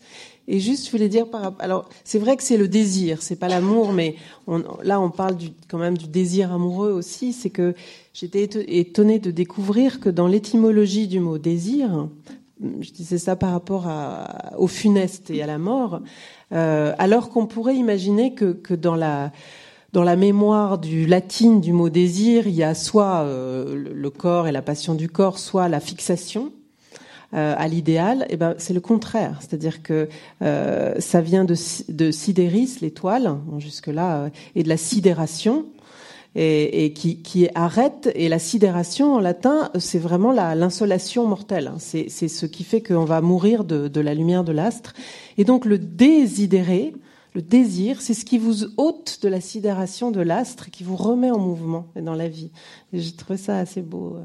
Et 0.49 0.59
juste, 0.61 0.87
je 0.87 0.91
voulais 0.91 1.09
dire, 1.09 1.29
par, 1.29 1.55
alors 1.59 1.89
c'est 2.05 2.19
vrai 2.19 2.37
que 2.37 2.43
c'est 2.43 2.57
le 2.57 2.69
désir, 2.69 3.23
c'est 3.23 3.37
pas 3.37 3.49
l'amour, 3.49 3.93
mais 3.93 4.17
là 4.83 4.99
on 4.99 5.11
parle 5.11 5.37
quand 5.69 5.79
même 5.79 5.99
du 5.99 6.07
désir 6.07 6.51
amoureux 6.51 6.91
aussi. 6.91 7.35
C'est 7.35 7.51
que 7.51 7.75
j'étais 8.15 8.45
étonnée 8.67 9.19
de 9.19 9.31
découvrir 9.31 10.01
que 10.01 10.09
dans 10.09 10.27
l'étymologie 10.27 11.07
du 11.07 11.21
mot 11.21 11.37
désir, 11.37 12.09
je 12.81 12.91
disais 12.93 13.19
ça 13.19 13.37
par 13.37 13.53
rapport 13.53 13.91
au 14.57 14.69
funeste 14.69 15.31
et 15.31 15.43
à 15.43 15.47
la 15.47 15.59
mort, 15.59 16.01
alors 16.55 17.31
qu'on 17.31 17.47
pourrait 17.47 17.77
imaginer 17.77 18.35
que, 18.35 18.75
dans 18.75 18.95
la 18.97 20.17
mémoire 20.17 20.79
du 20.79 21.07
latine 21.07 21.61
du 21.61 21.73
mot 21.73 21.89
désir, 21.89 22.49
il 22.49 22.55
y 22.55 22.65
a 22.65 22.75
soit 22.75 23.23
euh, 23.23 23.77
le 23.77 24.11
corps 24.11 24.49
et 24.49 24.53
la 24.53 24.61
passion 24.61 24.95
du 24.95 25.09
corps, 25.09 25.39
soit 25.39 25.69
la 25.69 25.79
fixation 25.79 26.53
euh, 27.33 27.55
à 27.57 27.69
l'idéal. 27.69 28.27
Eh 28.29 28.37
ben 28.37 28.55
c'est 28.59 28.75
le 28.75 28.81
contraire, 28.81 29.39
c'est-à-dire 29.41 29.83
que 29.83 30.09
euh, 30.43 30.95
ça 30.99 31.21
vient 31.21 31.45
de, 31.45 31.55
de 31.89 32.81
l'étoile, 32.81 33.37
jusque 33.59 33.87
là, 33.87 34.31
et 34.57 34.65
de 34.65 34.69
la 34.69 34.77
sidération. 34.77 35.67
Et, 36.35 36.93
qui, 36.95 37.23
qui, 37.23 37.49
arrête. 37.55 38.11
Et 38.15 38.29
la 38.29 38.39
sidération 38.39 39.15
en 39.15 39.21
latin, 39.21 39.71
c'est 39.79 39.99
vraiment 39.99 40.33
l'insolation 40.33 41.27
mortelle. 41.27 41.69
Hein. 41.69 41.77
C'est 41.79 42.09
ce 42.09 42.47
qui 42.47 42.65
fait 42.65 42.83
qu'on 42.83 43.05
va 43.05 43.21
mourir 43.21 43.65
de, 43.65 43.89
de, 43.89 44.01
la 44.01 44.15
lumière 44.15 44.45
de 44.45 44.53
l'astre. 44.53 44.95
Et 45.39 45.45
donc 45.45 45.65
le 45.65 45.79
désidéré, 45.79 46.95
le 47.35 47.43
désir, 47.43 48.01
c'est 48.01 48.15
ce 48.15 48.25
qui 48.25 48.39
vous 48.39 48.65
ôte 48.77 49.19
de 49.23 49.29
la 49.29 49.41
sidération 49.41 50.11
de 50.11 50.21
l'astre, 50.21 50.71
qui 50.71 50.85
vous 50.85 50.97
remet 50.97 51.31
en 51.31 51.39
mouvement 51.39 51.87
et 51.97 52.01
dans 52.01 52.15
la 52.15 52.29
vie. 52.29 52.51
Et 52.93 53.01
j'ai 53.01 53.13
trouvé 53.13 53.37
ça 53.37 53.59
assez 53.59 53.83
beau. 53.83 54.17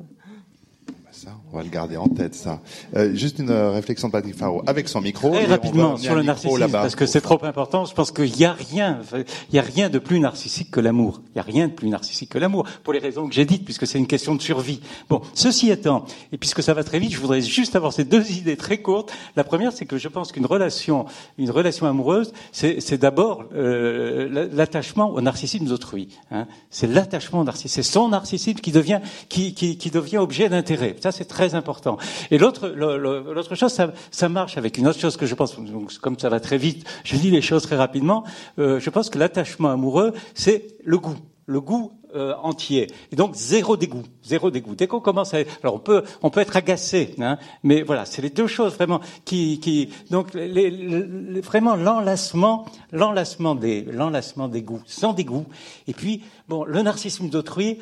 Euh 1.09 1.29
on 1.51 1.57
va 1.57 1.63
le 1.63 1.69
garder 1.69 1.97
en 1.97 2.07
tête, 2.07 2.35
ça. 2.35 2.59
Euh, 2.95 3.13
juste 3.15 3.39
une 3.39 3.49
euh, 3.49 3.71
réflexion 3.71 4.07
de 4.07 4.11
Patrick 4.11 4.35
Faro 4.35 4.61
avec 4.67 4.87
son 4.87 5.01
micro. 5.01 5.31
Très 5.31 5.45
rapidement 5.45 5.97
sur 5.97 6.15
le 6.15 6.21
narcissisme, 6.21 6.71
parce 6.71 6.95
que 6.95 7.05
c'est 7.05 7.21
trop 7.21 7.43
important. 7.43 7.85
Je 7.85 7.93
pense 7.93 8.11
qu'il 8.11 8.31
n'y 8.31 8.45
a 8.45 8.53
rien, 8.53 8.99
il 9.13 9.55
y 9.55 9.59
a 9.59 9.63
rien 9.63 9.89
de 9.89 9.97
plus 9.99 10.19
narcissique 10.19 10.69
que 10.69 10.79
l'amour. 10.79 11.21
Il 11.29 11.31
n'y 11.35 11.39
a 11.39 11.43
rien 11.43 11.67
de 11.67 11.73
plus 11.73 11.89
narcissique 11.89 12.29
que 12.29 12.37
l'amour, 12.37 12.65
pour 12.83 12.93
les 12.93 12.99
raisons 12.99 13.27
que 13.27 13.33
j'ai 13.33 13.45
dites, 13.45 13.65
puisque 13.65 13.87
c'est 13.87 13.97
une 13.97 14.07
question 14.07 14.35
de 14.35 14.41
survie. 14.41 14.81
Bon, 15.09 15.21
ceci 15.33 15.71
étant, 15.71 16.05
et 16.31 16.37
puisque 16.37 16.61
ça 16.61 16.73
va 16.73 16.83
très 16.83 16.99
vite, 16.99 17.11
je 17.11 17.19
voudrais 17.19 17.41
juste 17.41 17.75
avoir 17.75 17.93
ces 17.93 18.03
deux 18.03 18.31
idées 18.31 18.57
très 18.57 18.77
courtes. 18.77 19.11
La 19.35 19.43
première, 19.43 19.73
c'est 19.73 19.85
que 19.85 19.97
je 19.97 20.07
pense 20.07 20.31
qu'une 20.31 20.45
relation, 20.45 21.05
une 21.37 21.51
relation 21.51 21.87
amoureuse, 21.87 22.33
c'est 22.51 22.99
d'abord 22.99 23.45
euh, 23.55 24.47
l'attachement 24.53 25.09
au 25.09 25.21
narcissisme 25.21 25.65
d'autrui. 25.65 26.09
Hein. 26.31 26.45
C'est 26.69 26.87
l'attachement 26.87 27.39
au 27.39 27.43
narcissisme, 27.43 27.75
c'est 27.75 27.91
son 27.91 28.09
narcissisme 28.09 28.59
qui 28.59 28.71
devient, 28.71 28.99
qui, 29.27 29.53
qui, 29.53 29.77
qui 29.77 29.89
devient 29.89 30.17
objet 30.17 30.49
d'intérêt. 30.49 30.95
Ça, 31.01 31.11
c'est 31.11 31.25
très 31.25 31.55
important. 31.55 31.97
Et 32.31 32.37
l'autre, 32.37 32.67
l'autre 32.69 33.55
chose, 33.55 33.71
ça, 33.71 33.91
ça, 34.11 34.29
marche 34.29 34.57
avec 34.57 34.77
une 34.77 34.87
autre 34.87 34.99
chose 34.99 35.17
que 35.17 35.25
je 35.25 35.35
pense, 35.35 35.55
donc, 35.59 35.97
comme 35.99 36.17
ça 36.17 36.29
va 36.29 36.39
très 36.39 36.57
vite, 36.57 36.85
je 37.03 37.15
dis 37.15 37.31
les 37.31 37.41
choses 37.41 37.63
très 37.63 37.75
rapidement. 37.75 38.23
Euh, 38.57 38.79
je 38.79 38.89
pense 38.89 39.09
que 39.09 39.17
l'attachement 39.17 39.71
amoureux, 39.71 40.13
c'est 40.33 40.77
le 40.83 40.97
goût, 40.97 41.17
le 41.45 41.61
goût 41.61 41.91
euh, 42.15 42.33
entier. 42.41 42.87
Et 43.11 43.15
donc 43.15 43.35
zéro 43.35 43.77
dégoût, 43.77 44.03
zéro 44.23 44.49
dégoût. 44.49 44.75
Dès 44.75 44.87
qu'on 44.87 44.99
commence 44.99 45.33
à, 45.33 45.39
alors 45.61 45.75
on 45.75 45.79
peut, 45.79 46.03
on 46.21 46.29
peut 46.29 46.39
être 46.39 46.55
agacé, 46.57 47.13
hein, 47.19 47.37
mais 47.63 47.81
voilà, 47.83 48.05
c'est 48.05 48.21
les 48.21 48.29
deux 48.29 48.47
choses 48.47 48.73
vraiment 48.73 48.99
qui, 49.25 49.59
qui, 49.59 49.89
donc 50.09 50.33
les, 50.33 50.71
les, 50.71 51.41
vraiment 51.41 51.75
l'enlacement, 51.75 52.65
l'enlacement 52.91 53.55
des, 53.55 53.81
l'enlacement 53.83 54.47
des 54.47 54.61
goûts, 54.61 54.81
sans 54.85 55.13
dégoût. 55.13 55.45
Et 55.87 55.93
puis 55.93 56.23
bon, 56.47 56.63
le 56.65 56.81
narcissisme 56.81 57.29
d'autrui, 57.29 57.79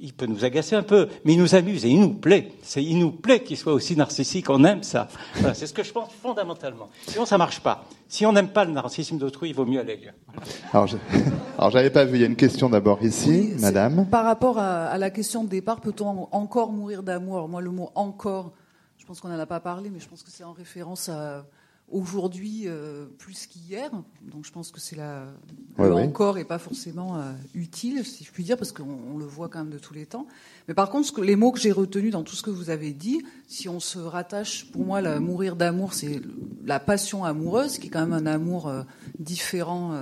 il 0.00 0.12
peut 0.12 0.26
nous 0.26 0.44
agacer 0.44 0.74
un 0.74 0.82
peu, 0.82 1.08
mais 1.24 1.34
il 1.34 1.38
nous 1.38 1.54
amuse 1.54 1.84
et 1.84 1.88
il 1.88 2.00
nous 2.00 2.14
plaît. 2.14 2.52
C'est, 2.62 2.82
il 2.82 2.98
nous 2.98 3.12
plaît 3.12 3.42
qu'il 3.42 3.56
soit 3.56 3.72
aussi 3.72 3.96
narcissique. 3.96 4.50
On 4.50 4.64
aime 4.64 4.82
ça. 4.82 5.08
Voilà, 5.36 5.54
c'est 5.54 5.66
ce 5.66 5.72
que 5.72 5.82
je 5.82 5.92
pense 5.92 6.10
fondamentalement. 6.22 6.88
Sinon 7.06 7.26
ça 7.26 7.38
marche 7.38 7.60
pas. 7.60 7.84
Si 8.08 8.24
on 8.24 8.32
n'aime 8.32 8.48
pas 8.48 8.64
le 8.64 8.72
narcissisme 8.72 9.18
d'autrui, 9.18 9.50
il 9.50 9.54
vaut 9.54 9.66
mieux 9.66 9.80
aller. 9.80 10.00
Alors, 10.72 10.86
je... 10.86 10.96
alors 11.58 11.70
j'avais 11.70 11.90
pas 11.90 12.04
vu. 12.04 12.16
Il 12.16 12.20
y 12.22 12.24
a 12.24 12.26
une 12.26 12.36
question 12.36 12.70
d'abord 12.70 13.02
ici. 13.02 13.52
Par 14.06 14.24
rapport 14.24 14.58
à, 14.58 14.96
la 14.98 15.10
question 15.10 15.44
de 15.44 15.48
départ, 15.48 15.80
peut-on 15.80 16.28
encore 16.32 16.72
mourir 16.72 17.02
d'amour? 17.02 17.48
Moi, 17.48 17.60
le 17.60 17.70
mot 17.70 17.90
encore, 17.94 18.52
je 18.96 19.06
pense 19.06 19.20
qu'on 19.20 19.28
n'en 19.28 19.38
a 19.38 19.46
pas 19.46 19.60
parlé, 19.60 19.90
mais 19.90 20.00
je 20.00 20.08
pense 20.08 20.22
que 20.22 20.30
c'est 20.30 20.44
en 20.44 20.52
référence 20.52 21.08
à 21.08 21.44
aujourd'hui 21.90 22.64
euh, 22.66 23.06
plus 23.18 23.46
qu'hier. 23.46 23.90
Donc 24.22 24.44
je 24.44 24.52
pense 24.52 24.70
que 24.70 24.80
c'est 24.80 24.96
la 24.96 25.26
le 25.78 25.94
encore 25.94 26.38
et 26.38 26.44
pas 26.44 26.58
forcément 26.58 27.16
euh, 27.16 27.32
utile, 27.54 28.04
si 28.04 28.24
je 28.24 28.32
puis 28.32 28.44
dire, 28.44 28.56
parce 28.56 28.72
qu'on 28.72 29.16
le 29.18 29.24
voit 29.24 29.48
quand 29.48 29.60
même 29.60 29.70
de 29.70 29.78
tous 29.78 29.94
les 29.94 30.06
temps. 30.06 30.26
Mais 30.66 30.74
par 30.74 30.90
contre, 30.90 31.08
ce 31.08 31.12
que, 31.12 31.20
les 31.20 31.36
mots 31.36 31.52
que 31.52 31.58
j'ai 31.58 31.72
retenus 31.72 32.12
dans 32.12 32.22
tout 32.22 32.34
ce 32.34 32.42
que 32.42 32.50
vous 32.50 32.70
avez 32.70 32.92
dit, 32.92 33.22
si 33.46 33.68
on 33.68 33.80
se 33.80 33.98
rattache, 33.98 34.70
pour 34.70 34.84
moi, 34.84 35.00
la 35.00 35.20
mourir 35.20 35.56
d'amour, 35.56 35.94
c'est 35.94 36.20
la 36.64 36.80
passion 36.80 37.24
amoureuse, 37.24 37.78
qui 37.78 37.86
est 37.86 37.90
quand 37.90 38.06
même 38.06 38.12
un 38.12 38.26
amour 38.26 38.68
euh, 38.68 38.82
différent 39.18 39.94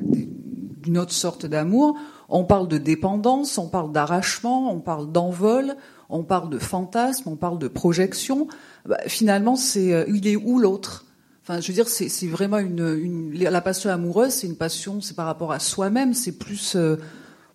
d'une 0.00 0.98
autre 0.98 1.12
sorte 1.12 1.46
d'amour. 1.46 1.96
On 2.28 2.44
parle 2.44 2.68
de 2.68 2.78
dépendance, 2.78 3.56
on 3.58 3.68
parle 3.68 3.92
d'arrachement, 3.92 4.72
on 4.72 4.80
parle 4.80 5.10
d'envol, 5.10 5.76
on 6.10 6.22
parle 6.22 6.50
de 6.50 6.58
fantasme, 6.58 7.28
on 7.28 7.36
parle 7.36 7.58
de 7.58 7.68
projection. 7.68 8.48
Bah, 8.86 8.98
finalement, 9.06 9.56
c'est 9.56 9.92
euh, 9.94 10.04
il 10.08 10.26
est 10.26 10.36
où 10.36 10.58
l'autre? 10.58 11.06
Enfin, 11.42 11.60
je 11.60 11.68
veux 11.68 11.74
dire, 11.74 11.88
c'est 11.88 12.26
vraiment 12.26 12.58
une, 12.58 13.32
la 13.32 13.60
passion 13.62 13.88
amoureuse, 13.88 14.32
c'est 14.32 14.46
une 14.46 14.56
passion, 14.56 15.00
c'est 15.00 15.16
par 15.16 15.24
rapport 15.24 15.52
à 15.52 15.58
soi-même, 15.58 16.12
c'est 16.12 16.32
plus 16.32 16.76
euh, 16.76 16.96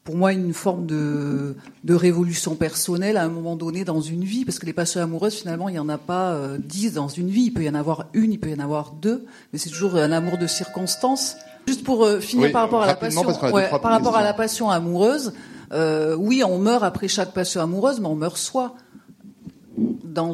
pour 0.03 0.15
moi 0.15 0.34
une 0.34 0.51
forme 0.51 0.88
de, 0.88 1.55
de 1.84 1.93
révolution 1.93 2.55
personnelle 2.55 3.17
à 3.17 3.24
un 3.24 3.30
moment 3.30 3.55
donné 3.55 3.86
dans 3.86 4.01
une 4.01 4.24
vie, 4.24 4.45
parce 4.45 4.57
que 4.57 4.65
les 4.65 4.74
passions 4.74 4.99
amoureuses, 4.99 5.36
finalement, 5.36 5.69
il 5.69 5.74
n'y 5.74 5.80
en 5.80 5.89
a 5.89 5.99
pas 5.99 6.34
euh, 6.34 6.57
dix 6.57 6.93
dans 6.93 7.07
une 7.07 7.30
vie. 7.30 7.43
Il 7.43 7.51
peut 7.51 7.63
y 7.63 7.69
en 7.69 7.76
avoir 7.76 8.07
une, 8.15 8.32
il 8.32 8.39
peut 8.39 8.49
y 8.49 8.55
en 8.55 8.63
avoir 8.63 8.93
deux, 8.93 9.28
mais 9.51 9.59
c'est 9.59 9.69
toujours 9.69 9.95
un 9.97 10.11
amour 10.11 10.39
de 10.39 10.47
circonstance. 10.47 11.36
Juste 11.68 11.84
pour 11.84 12.03
euh, 12.03 12.20
finir 12.20 12.51
par 12.51 12.64
rapport 12.64 12.84
à 12.84 12.88
la 12.88 12.95
passion, 12.95 13.24
par 13.24 13.91
rapport 13.91 14.16
à 14.16 14.24
la 14.24 14.34
passion 14.34 14.70
amoureuse, 14.70 15.34
euh, 15.72 16.16
oui, 16.16 16.43
on 16.43 16.59
meurt 16.59 16.84
après 16.84 17.07
chaque 17.07 17.34
passion 17.34 17.61
amoureuse, 17.61 17.99
mais 17.99 18.07
on 18.07 18.16
meurt 18.16 18.38
soi. 18.38 18.76
Dans, 20.03 20.34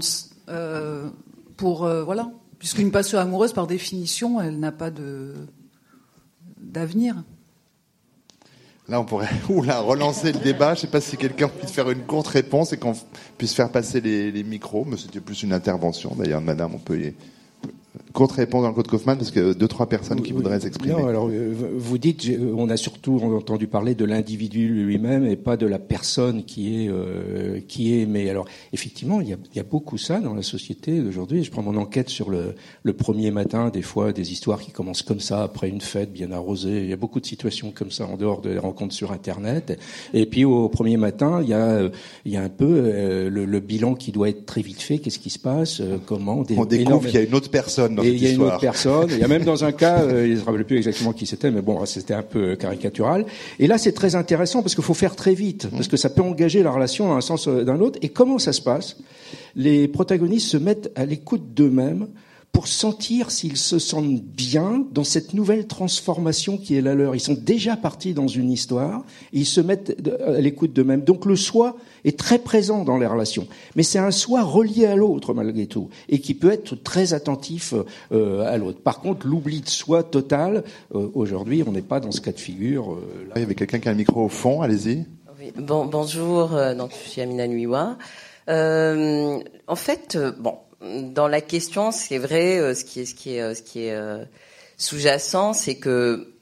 euh, 0.50 1.08
pour 1.56 1.88
voilà, 1.88 2.30
puisqu'une 2.58 2.92
passion 2.92 3.20
amoureuse, 3.20 3.54
par 3.54 3.68
définition, 3.68 4.42
elle 4.42 4.60
n'a 4.60 4.72
pas 4.72 4.92
de 4.92 5.34
d'avenir. 6.58 7.16
Là, 8.90 9.00
on 9.00 9.06
pourrait 9.06 9.30
oula, 9.50 9.80
relancer 9.80 10.32
le 10.32 10.40
débat. 10.40 10.74
Je 10.74 10.80
ne 10.80 10.82
sais 10.82 10.88
pas 10.88 11.00
si 11.00 11.16
quelqu'un 11.16 11.48
puisse 11.48 11.72
faire 11.72 11.90
une 11.90 12.02
courte 12.02 12.28
réponse 12.28 12.74
et 12.74 12.78
qu'on 12.78 12.96
puisse 13.38 13.54
faire 13.54 13.72
passer 13.72 14.02
les, 14.02 14.32
les 14.32 14.44
micros. 14.44 14.84
Mais 14.86 14.98
c'était 14.98 15.20
plus 15.20 15.44
une 15.44 15.54
intervention. 15.54 16.16
D'ailleurs, 16.18 16.42
madame, 16.42 16.74
on 16.74 16.80
peut 16.80 17.00
y 17.00 17.14
Courte 18.12 18.32
réponse 18.32 18.64
dans 18.64 18.70
le 18.70 18.74
code 18.74 18.88
Kaufmann, 18.88 19.18
parce 19.20 19.30
que 19.30 19.54
deux, 19.54 19.68
trois 19.68 19.88
personnes 19.88 20.22
qui 20.22 20.32
voudraient 20.32 20.60
s'exprimer. 20.60 20.94
Non, 20.94 21.06
alors, 21.06 21.30
euh, 21.30 21.54
vous 21.78 22.00
dites, 22.00 22.28
euh, 22.28 22.56
on 22.58 22.68
a 22.70 22.76
surtout 22.76 23.20
entendu 23.22 23.68
parler 23.68 23.94
de 23.94 24.04
l'individu 24.04 24.84
lui-même 24.84 25.28
et 25.28 25.36
pas 25.36 25.58
de 25.58 25.68
la 25.68 25.78
personne 25.78 26.44
qui 26.44 26.86
est, 26.86 26.90
euh, 26.90 27.60
qui 27.68 27.94
est 27.94 28.02
aimée. 28.02 28.28
Alors, 28.28 28.46
effectivement, 28.74 29.22
il 29.22 29.30
y, 29.30 29.34
a, 29.34 29.38
il 29.54 29.58
y 29.58 29.60
a 29.60 29.64
beaucoup 29.64 30.00
ça 30.00 30.20
dans 30.22 30.34
la 30.34 30.42
société 30.42 31.00
d'aujourd'hui. 31.02 31.44
Je 31.44 31.52
prends 31.52 31.62
mon 31.62 31.78
enquête 31.78 32.10
sur 32.10 32.32
le, 32.32 32.56
le 32.82 32.94
premier 32.94 33.30
matin, 33.30 33.70
des 33.70 33.84
fois, 33.84 34.12
des 34.12 34.32
histoires 34.32 34.60
qui 34.60 34.72
commencent 34.72 35.04
comme 35.04 35.20
ça, 35.20 35.44
après 35.44 35.70
une 35.70 35.82
fête 35.82 36.12
bien 36.12 36.32
arrosée. 36.32 36.82
Il 36.82 36.90
y 36.90 36.94
a 36.94 36.98
beaucoup 36.98 37.20
de 37.20 37.28
situations 37.28 37.72
comme 37.72 37.92
ça 37.92 38.08
en 38.08 38.18
dehors 38.18 38.42
des 38.42 38.58
rencontres 38.58 38.96
sur 38.96 39.12
Internet. 39.12 39.80
Et 40.16 40.26
puis, 40.26 40.46
au 40.46 40.68
premier 40.68 40.98
matin, 40.98 41.42
il 41.44 41.50
y 41.50 41.54
a, 41.54 41.88
il 42.26 42.32
y 42.32 42.38
a 42.38 42.42
un 42.42 42.50
peu 42.50 43.30
le, 43.30 43.46
le, 43.46 43.60
bilan 43.60 43.94
qui 43.94 44.12
doit 44.12 44.30
être 44.30 44.48
très 44.48 44.64
vite 44.64 44.82
fait. 44.82 44.98
Qu'est-ce 44.98 45.20
qui 45.20 45.30
se 45.30 45.38
passe? 45.38 45.80
Comment 46.08 46.44
On 46.58 46.66
découvre 46.66 47.06
qu'il 47.06 47.14
y 47.14 47.18
a 47.18 47.22
une 47.22 47.36
autre 47.36 47.52
personne 47.52 47.99
et 48.04 48.10
il 48.10 48.24
y 48.24 48.28
a 48.28 48.32
une 48.32 48.42
autre 48.42 48.60
personne. 48.60 49.10
Il 49.12 49.20
y 49.20 49.24
a 49.24 49.28
même 49.28 49.44
dans 49.44 49.64
un 49.64 49.72
cas, 49.72 50.00
euh, 50.04 50.28
il 50.28 50.36
ne 50.36 50.40
se 50.40 50.46
rappelle 50.46 50.66
plus 50.66 50.78
exactement 50.78 51.14
qui 51.14 51.26
c'était, 51.26 51.52
mais 51.52 51.62
bon, 51.62 51.86
c'était 51.86 52.14
un 52.14 52.24
peu 52.24 52.56
caricatural. 52.56 53.26
Et 53.60 53.68
là, 53.68 53.78
c'est 53.78 53.94
très 53.94 54.16
intéressant 54.16 54.62
parce 54.62 54.76
qu'il 54.76 54.84
faut 54.84 54.94
faire 54.94 55.16
très 55.16 55.34
vite, 55.34 55.68
parce 55.72 55.88
que 55.88 55.98
ça 55.98 56.10
peut 56.10 56.22
engager 56.22 56.64
la 56.64 56.72
relation 56.72 57.08
dans 57.08 57.16
un 57.16 57.22
sens 57.22 57.48
ou 57.48 57.64
dans 57.64 57.76
l'autre. 57.76 58.00
Et 58.02 58.10
comment 58.10 58.40
ça 58.40 58.54
se 58.54 58.62
passe? 58.62 58.98
Les 59.56 59.88
protagonistes 59.88 60.48
se 60.48 60.58
mettent 60.58 60.92
à 60.96 61.06
l'écoute 61.06 61.54
d'eux-mêmes 61.54 62.08
pour 62.52 62.68
sentir 62.68 63.32
s'ils 63.32 63.58
se 63.58 63.80
sentent 63.80 64.22
bien 64.22 64.86
dans 64.92 65.04
cette 65.04 65.34
nouvelle 65.34 65.68
transformation 65.68 66.58
qui 66.58 66.76
est 66.76 66.82
la 66.82 66.96
leur. 66.96 67.16
Ils 67.16 67.22
sont 67.22 67.38
déjà 67.40 67.78
partis 67.78 68.14
dans 68.14 68.28
une 68.28 68.52
histoire, 68.52 69.04
et 69.34 69.40
ils 69.40 69.46
se 69.46 69.62
mettent 69.62 69.96
à 70.26 70.42
l'écoute 70.42 70.74
d'eux-mêmes. 70.74 71.02
Donc 71.02 71.26
le 71.26 71.36
soi 71.36 71.78
est 72.06 72.18
très 72.18 72.40
présent 72.40 72.84
dans 72.84 72.98
les 72.98 73.06
relations, 73.06 73.48
mais 73.76 73.84
c'est 73.84 74.00
un 74.00 74.12
soi 74.12 74.44
relié 74.44 74.86
à 74.86 74.96
l'autre 74.96 75.34
malgré 75.34 75.68
tout, 75.68 75.90
et 76.08 76.20
qui 76.20 76.34
peut 76.34 76.52
être 76.52 76.76
très 76.76 77.14
attentif 77.14 77.74
euh, 78.12 78.42
à 78.42 78.58
l'autre. 78.58 78.82
Par 78.82 79.00
contre, 79.00 79.28
l'oubli 79.28 79.62
de 79.62 79.70
soi 79.70 80.04
total, 80.04 80.64
euh, 80.96 81.10
aujourd'hui, 81.14 81.64
on 81.66 81.72
n'est 81.72 81.82
pas 81.82 82.00
dans 82.00 82.12
ce 82.12 82.22
cas 82.22 82.32
de 82.32 82.40
figure. 82.40 82.94
Euh, 82.94 83.28
là. 83.28 83.34
Il 83.36 83.42
y 83.42 83.46
avait 83.46 83.56
quelqu'un 83.56 83.80
qui 83.80 83.90
a 83.90 83.92
un 83.92 83.96
micro 83.96 84.26
au 84.26 84.30
fond, 84.30 84.62
allez-y. 84.62 85.06
Oui. 85.40 85.54
Bon, 85.56 85.86
bonjour, 85.86 86.50
donc, 86.78 86.92
je 86.92 87.10
suis 87.10 87.22
Amina 87.22 87.48
Nuiwa. 87.48 87.98
en 88.48 89.76
fait, 89.76 90.18
bon, 90.40 90.56
dans 90.82 91.28
la 91.28 91.42
question, 91.42 91.92
c'est 91.92 92.18
vrai, 92.18 92.58
euh, 92.60 92.74
ce 92.74 92.86
qui 92.86 93.02
est, 93.02 93.06
ce 93.06 93.14
qui 93.16 93.36
est, 93.36 93.42
euh, 93.42 93.54
ce 93.54 93.62
qui 93.62 93.86
est 93.86 93.94
euh, 93.94 94.24
sous-jacent, 94.78 95.54
c'est 95.54 95.76
que 95.76 96.34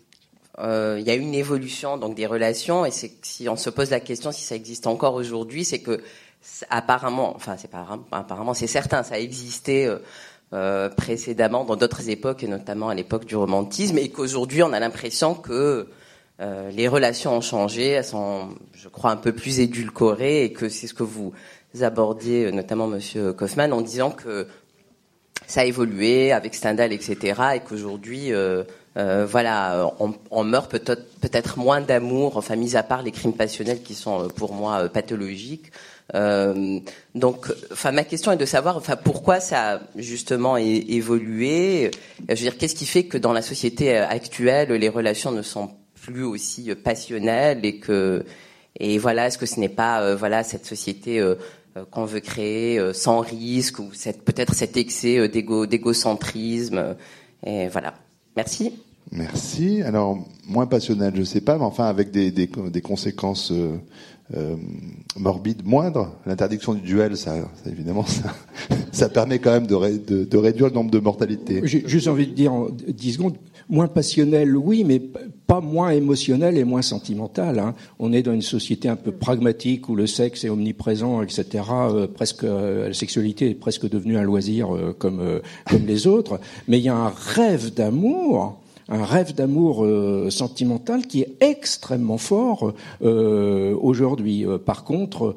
il 0.60 1.04
y 1.04 1.12
a 1.12 1.14
une 1.14 1.36
évolution 1.36 1.98
donc 1.98 2.16
des 2.16 2.26
relations, 2.26 2.84
et 2.84 2.90
c'est 2.90 3.12
si 3.22 3.48
on 3.48 3.56
se 3.56 3.70
pose 3.70 3.92
la 3.92 4.00
question 4.00 4.32
si 4.32 4.42
ça 4.42 4.56
existe 4.56 4.88
encore 4.88 5.14
aujourd'hui, 5.14 5.64
c'est 5.64 5.82
que 5.82 6.02
apparemment, 6.72 7.36
enfin 7.36 7.58
c'est 7.58 7.70
pas 7.70 7.86
apparemment, 8.12 8.56
c'est 8.56 8.66
certain, 8.66 9.04
ça 9.04 9.16
a 9.16 9.20
existé. 9.20 9.88
Euh, 10.54 10.88
précédemment 10.88 11.66
dans 11.66 11.76
d'autres 11.76 12.08
époques 12.08 12.42
et 12.42 12.48
notamment 12.48 12.88
à 12.88 12.96
l'époque 12.96 13.26
du 13.26 13.36
romantisme 13.36 13.98
et 13.98 14.08
qu'aujourd'hui 14.08 14.64
on 14.64 14.72
a 14.72 14.80
l'impression 14.80 15.36
que 15.36 15.90
euh, 16.40 16.70
les 16.70 16.88
relations 16.88 17.36
ont 17.36 17.42
changé, 17.42 17.90
elles 17.90 18.06
sont, 18.06 18.50
je 18.74 18.88
crois, 18.90 19.12
un 19.12 19.18
peu 19.18 19.34
plus 19.34 19.60
édulcorées 19.60 20.44
et 20.44 20.54
que 20.54 20.70
c'est 20.70 20.86
ce 20.86 20.94
que 20.94 21.04
vous 21.04 21.34
abordiez, 21.84 22.45
euh, 22.45 22.51
notamment 22.51 22.88
Monsieur 22.88 23.34
Kaufmann, 23.34 23.73
en 23.73 23.82
disant 23.82 24.11
que 24.11 24.47
ça 25.47 25.61
a 25.61 25.65
évolué 25.65 26.32
avec 26.32 26.55
Stendhal, 26.55 26.91
etc., 26.91 27.41
et 27.55 27.59
qu'aujourd'hui, 27.61 28.34
euh, 28.34 28.63
euh, 28.97 29.25
voilà, 29.25 29.93
on, 30.32 30.43
meurt 30.43 30.69
peut-être 30.69 31.03
peut-être 31.21 31.57
moins 31.57 31.82
d'amour, 31.82 32.36
enfin 32.36 32.55
mis 32.55 32.75
à 32.75 32.84
part 32.84 33.03
les 33.03 33.11
crimes 33.11 33.34
passionnels 33.34 33.82
qui 33.82 33.93
sont 33.93 34.28
pour 34.30 34.53
moi 34.53 34.89
pathologiques. 34.89 35.71
Donc, 36.13 37.47
enfin, 37.71 37.91
ma 37.91 38.03
question 38.03 38.32
est 38.32 38.38
de 38.38 38.45
savoir, 38.45 38.75
enfin, 38.75 38.95
pourquoi 38.95 39.39
ça 39.39 39.73
a 39.73 39.80
justement 39.97 40.57
évolué? 40.57 41.91
Je 42.28 42.34
veux 42.34 42.41
dire, 42.41 42.57
qu'est-ce 42.57 42.75
qui 42.75 42.88
fait 42.88 43.03
que 43.03 43.17
dans 43.17 43.34
la 43.34 43.41
société 43.43 43.95
actuelle, 43.95 44.71
les 44.71 44.89
relations 44.89 45.32
ne 45.32 45.43
sont 45.43 45.69
plus 46.01 46.23
aussi 46.23 46.73
passionnelles 46.75 47.65
et 47.65 47.78
que 47.80 48.25
et 48.80 48.99
voilà, 48.99 49.28
est-ce 49.28 49.38
que 49.38 49.45
ce 49.45 49.59
n'est 49.59 49.69
pas 49.69 50.15
voilà 50.15 50.43
cette 50.43 50.65
société 50.65 51.21
qu'on 51.91 52.05
veut 52.05 52.19
créer 52.19 52.93
sans 52.93 53.19
risque 53.19 53.80
ou 53.80 53.89
peut-être 54.25 54.53
cet 54.53 54.78
excès 54.78 55.28
d'égo, 55.28 55.65
d'égocentrisme 55.65 56.95
et 57.45 57.67
voilà. 57.67 57.93
Merci. 58.36 58.73
Merci. 59.11 59.82
Alors 59.84 60.17
moins 60.47 60.67
passionnel, 60.67 61.13
je 61.15 61.23
sais 61.23 61.41
pas, 61.41 61.57
mais 61.57 61.63
enfin 61.63 61.86
avec 61.86 62.11
des, 62.11 62.32
des, 62.32 62.47
des 62.47 62.82
conséquences 62.82 63.51
euh, 64.36 64.57
morbide 65.15 65.65
moindre. 65.65 66.17
L'interdiction 66.25 66.73
du 66.73 66.82
duel, 66.82 67.16
ça, 67.16 67.33
évidemment, 67.66 68.05
ça, 68.05 68.36
ça, 68.91 69.08
permet 69.08 69.39
quand 69.39 69.51
même 69.51 69.67
de, 69.67 69.97
de, 69.97 70.25
de, 70.25 70.37
réduire 70.37 70.67
le 70.67 70.74
nombre 70.74 70.91
de 70.91 70.99
mortalités. 70.99 71.62
J'ai 71.63 71.87
juste 71.87 72.09
envie 72.09 72.28
de 72.28 72.33
dire 72.33 72.51
en 72.51 72.67
10 72.70 73.13
secondes, 73.13 73.37
moins 73.70 73.88
passionnel, 73.88 74.56
oui, 74.56 74.84
mais 74.84 75.00
pas 75.48 75.62
moins 75.62 75.89
émotionnel 75.89 76.58
et 76.58 76.64
moins 76.64 76.82
sentimental. 76.82 77.60
Hein. 77.60 77.76
On 78.00 78.14
est 78.14 78.22
dans 78.22 78.34
une 78.34 78.42
société 78.42 78.89
un 78.89 78.96
peu 78.96 79.12
pragmatique 79.12 79.89
où 79.89 79.96
le 79.96 80.08
sexe 80.08 80.44
est 80.44 80.50
omniprésent, 80.50 81.22
etc. 81.22 81.64
Euh, 81.70 82.08
presque, 82.08 82.44
euh, 82.44 82.88
la 82.88 82.94
sexualité 82.94 83.50
est 83.50 83.56
presque 83.56 83.89
devenue 83.89 84.18
un 84.18 84.24
loisir 84.24 84.76
euh, 84.76 84.96
comme 84.98 85.42
comme 85.70 85.86
les 85.86 86.08
autres. 86.08 86.39
Mais 86.68 86.80
il 86.80 86.84
y 86.84 86.89
a 86.89 86.96
un 86.96 87.10
rêve 87.10 87.74
d'amour 87.74 88.62
un 88.89 89.04
rêve 89.04 89.34
d'amour 89.34 89.84
euh, 89.84 90.30
sentimental 90.30 91.08
qui 91.08 91.22
est 91.22 91.36
extrêmement 91.42 92.18
fort 92.18 92.74
euh, 93.02 93.76
aujourd'hui. 93.80 94.46
Euh, 94.46 94.58
par 94.58 94.84
contre, 94.84 95.36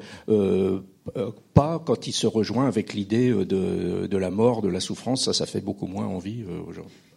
pas 1.53 1.81
quand 1.85 2.07
il 2.07 2.13
se 2.13 2.27
rejoint 2.27 2.67
avec 2.67 2.93
l'idée 2.93 3.31
de, 3.31 4.07
de, 4.07 4.17
la 4.17 4.29
mort, 4.29 4.61
de 4.61 4.69
la 4.69 4.79
souffrance. 4.79 5.25
Ça, 5.25 5.33
ça 5.33 5.45
fait 5.45 5.61
beaucoup 5.61 5.87
moins 5.87 6.05
envie 6.05 6.43
aujourd'hui. 6.67 7.10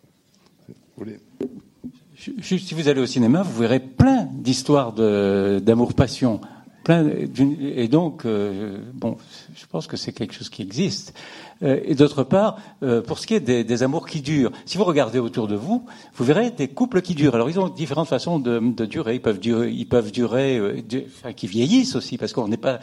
Si 2.17 2.75
vous 2.75 2.89
allez 2.89 3.01
au 3.01 3.07
cinéma, 3.07 3.43
vous 3.43 3.61
verrez 3.61 3.81
plein 3.81 4.29
d'histoires 4.33 4.93
d'amour-passion. 4.93 6.41
Et 6.89 7.89
donc, 7.89 8.27
bon, 8.27 9.17
je 9.55 9.67
pense 9.67 9.87
que 9.87 9.97
c'est 9.97 10.13
quelque 10.13 10.35
chose 10.35 10.49
qui 10.49 10.63
existe. 10.63 11.15
Euh, 11.63 11.81
et 11.85 11.95
d'autre 11.95 12.23
part, 12.23 12.59
euh, 12.83 13.03
pour 13.03 13.19
ce 13.19 13.27
qui 13.27 13.35
est 13.35 13.41
des, 13.41 13.83
amours 13.83 14.07
qui 14.07 14.21
durent, 14.21 14.53
si 14.67 14.79
vous 14.79 14.85
regardez 14.85 15.19
autour 15.19 15.49
de 15.49 15.57
vous, 15.57 15.85
vous 16.15 16.25
verrez 16.25 16.51
des 16.51 16.69
couples 16.69 17.03
qui 17.03 17.15
durent. 17.15 17.35
Alors 17.35 17.51
ils 17.51 17.61
ont 17.61 17.69
différentes 17.69 18.09
façons 18.09 18.39
de, 18.39 18.59
durer. 18.85 19.15
Ils 19.15 19.89
peuvent 19.89 20.11
durer, 20.11 20.59
euh, 20.59 20.83
enfin, 21.07 21.33
qui 21.33 21.47
vieillissent 21.47 21.97
aussi, 21.97 22.19
parce 22.19 22.33
qu'on 22.33 22.49
n'est 22.49 22.57
pas. 22.57 22.81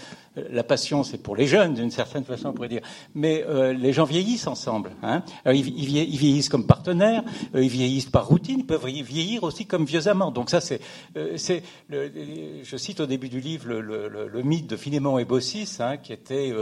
La 0.49 0.63
passion, 0.63 1.03
c'est 1.03 1.17
pour 1.17 1.35
les 1.35 1.45
jeunes 1.45 1.73
d'une 1.73 1.91
certaine 1.91 2.23
façon, 2.23 2.49
on 2.49 2.53
pourrait 2.53 2.69
dire. 2.69 2.81
Mais 3.15 3.43
les 3.73 3.91
gens 3.91 4.05
vieillissent 4.05 4.47
ensemble. 4.47 4.91
Hein. 5.03 5.23
Ils, 5.45 5.61
vieillissent 5.61 6.47
comme 6.47 6.65
partenaires, 6.65 7.23
ils 7.53 7.67
vieillissent 7.67 8.05
par 8.05 8.27
routine, 8.27 8.59
ils 8.59 8.65
peuvent 8.65 8.85
vieillir 8.85 9.43
aussi 9.43 9.65
comme 9.65 9.83
vieux 9.83 10.07
amants. 10.07 10.31
Donc 10.31 10.49
ça, 10.49 10.61
c'est. 10.61 10.79
Je 11.15 12.77
cite 12.77 13.01
au 13.01 13.07
début 13.07 13.27
du 13.27 13.41
livre 13.41 13.73
le, 13.73 14.41
mythe 14.41 14.67
de 14.67 14.77
Philémon 14.77 15.19
et 15.19 15.25
Baucis, 15.25 15.67
hein, 15.79 15.97
qui 15.97 16.13
était 16.13 16.53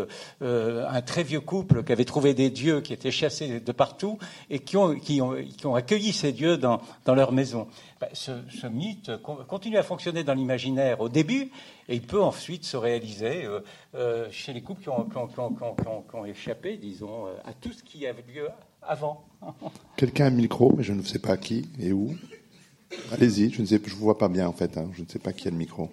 un 0.41 1.01
très 1.03 1.21
vieux 1.21 1.41
couple 1.41 1.83
qui 1.83 1.91
avait 1.91 1.98
trouvé 2.05 2.33
des 2.33 2.49
dieux 2.49 2.81
qui 2.81 2.93
étaient 2.93 3.11
chassés 3.11 3.59
de 3.59 3.71
partout 3.71 4.17
et 4.49 4.59
qui 4.59 4.77
ont, 4.77 4.95
qui 4.95 5.21
ont, 5.21 5.35
qui 5.35 5.65
ont 5.65 5.75
accueilli 5.75 6.13
ces 6.13 6.31
dieux 6.31 6.57
dans, 6.57 6.81
dans 7.05 7.15
leur 7.15 7.31
maison. 7.31 7.67
Ben, 7.99 8.07
ce, 8.13 8.67
mythe 8.67 9.11
continue 9.47 9.77
à 9.77 9.83
fonctionner 9.83 10.23
dans 10.23 10.33
l'imaginaire 10.33 11.01
au 11.01 11.09
début 11.09 11.51
et 11.87 11.95
il 11.95 12.01
peut 12.01 12.21
ensuite 12.21 12.63
se 12.63 12.77
réaliser 12.77 13.45
euh, 13.45 13.59
euh, 13.95 14.27
chez 14.31 14.53
les 14.53 14.61
couples 14.61 14.81
qui 14.81 14.89
ont, 14.89 15.03
qui, 15.05 15.17
ont, 15.17 15.27
qui, 15.27 15.39
ont, 15.39 16.03
qui 16.03 16.15
ont, 16.15 16.25
échappé, 16.25 16.77
disons, 16.77 17.27
euh, 17.27 17.31
à 17.45 17.53
tout 17.53 17.73
ce 17.73 17.83
qui 17.83 18.07
avait 18.07 18.23
lieu 18.33 18.49
avant. 18.81 19.25
Quelqu'un 19.97 20.25
a 20.25 20.27
un 20.27 20.31
micro, 20.31 20.73
mais 20.77 20.83
je 20.83 20.93
ne 20.93 21.01
sais 21.01 21.19
pas 21.19 21.35
qui 21.35 21.67
et 21.79 21.91
où. 21.91 22.15
Allez-y, 23.11 23.51
je 23.51 23.61
ne 23.61 23.67
sais, 23.67 23.81
je 23.83 23.93
vous 23.95 24.05
vois 24.05 24.17
pas 24.17 24.29
bien 24.29 24.47
en 24.47 24.53
fait. 24.53 24.77
Hein. 24.77 24.89
Je 24.93 25.01
ne 25.01 25.07
sais 25.07 25.19
pas 25.19 25.33
qui 25.33 25.47
a 25.47 25.51
le 25.51 25.57
micro. 25.57 25.89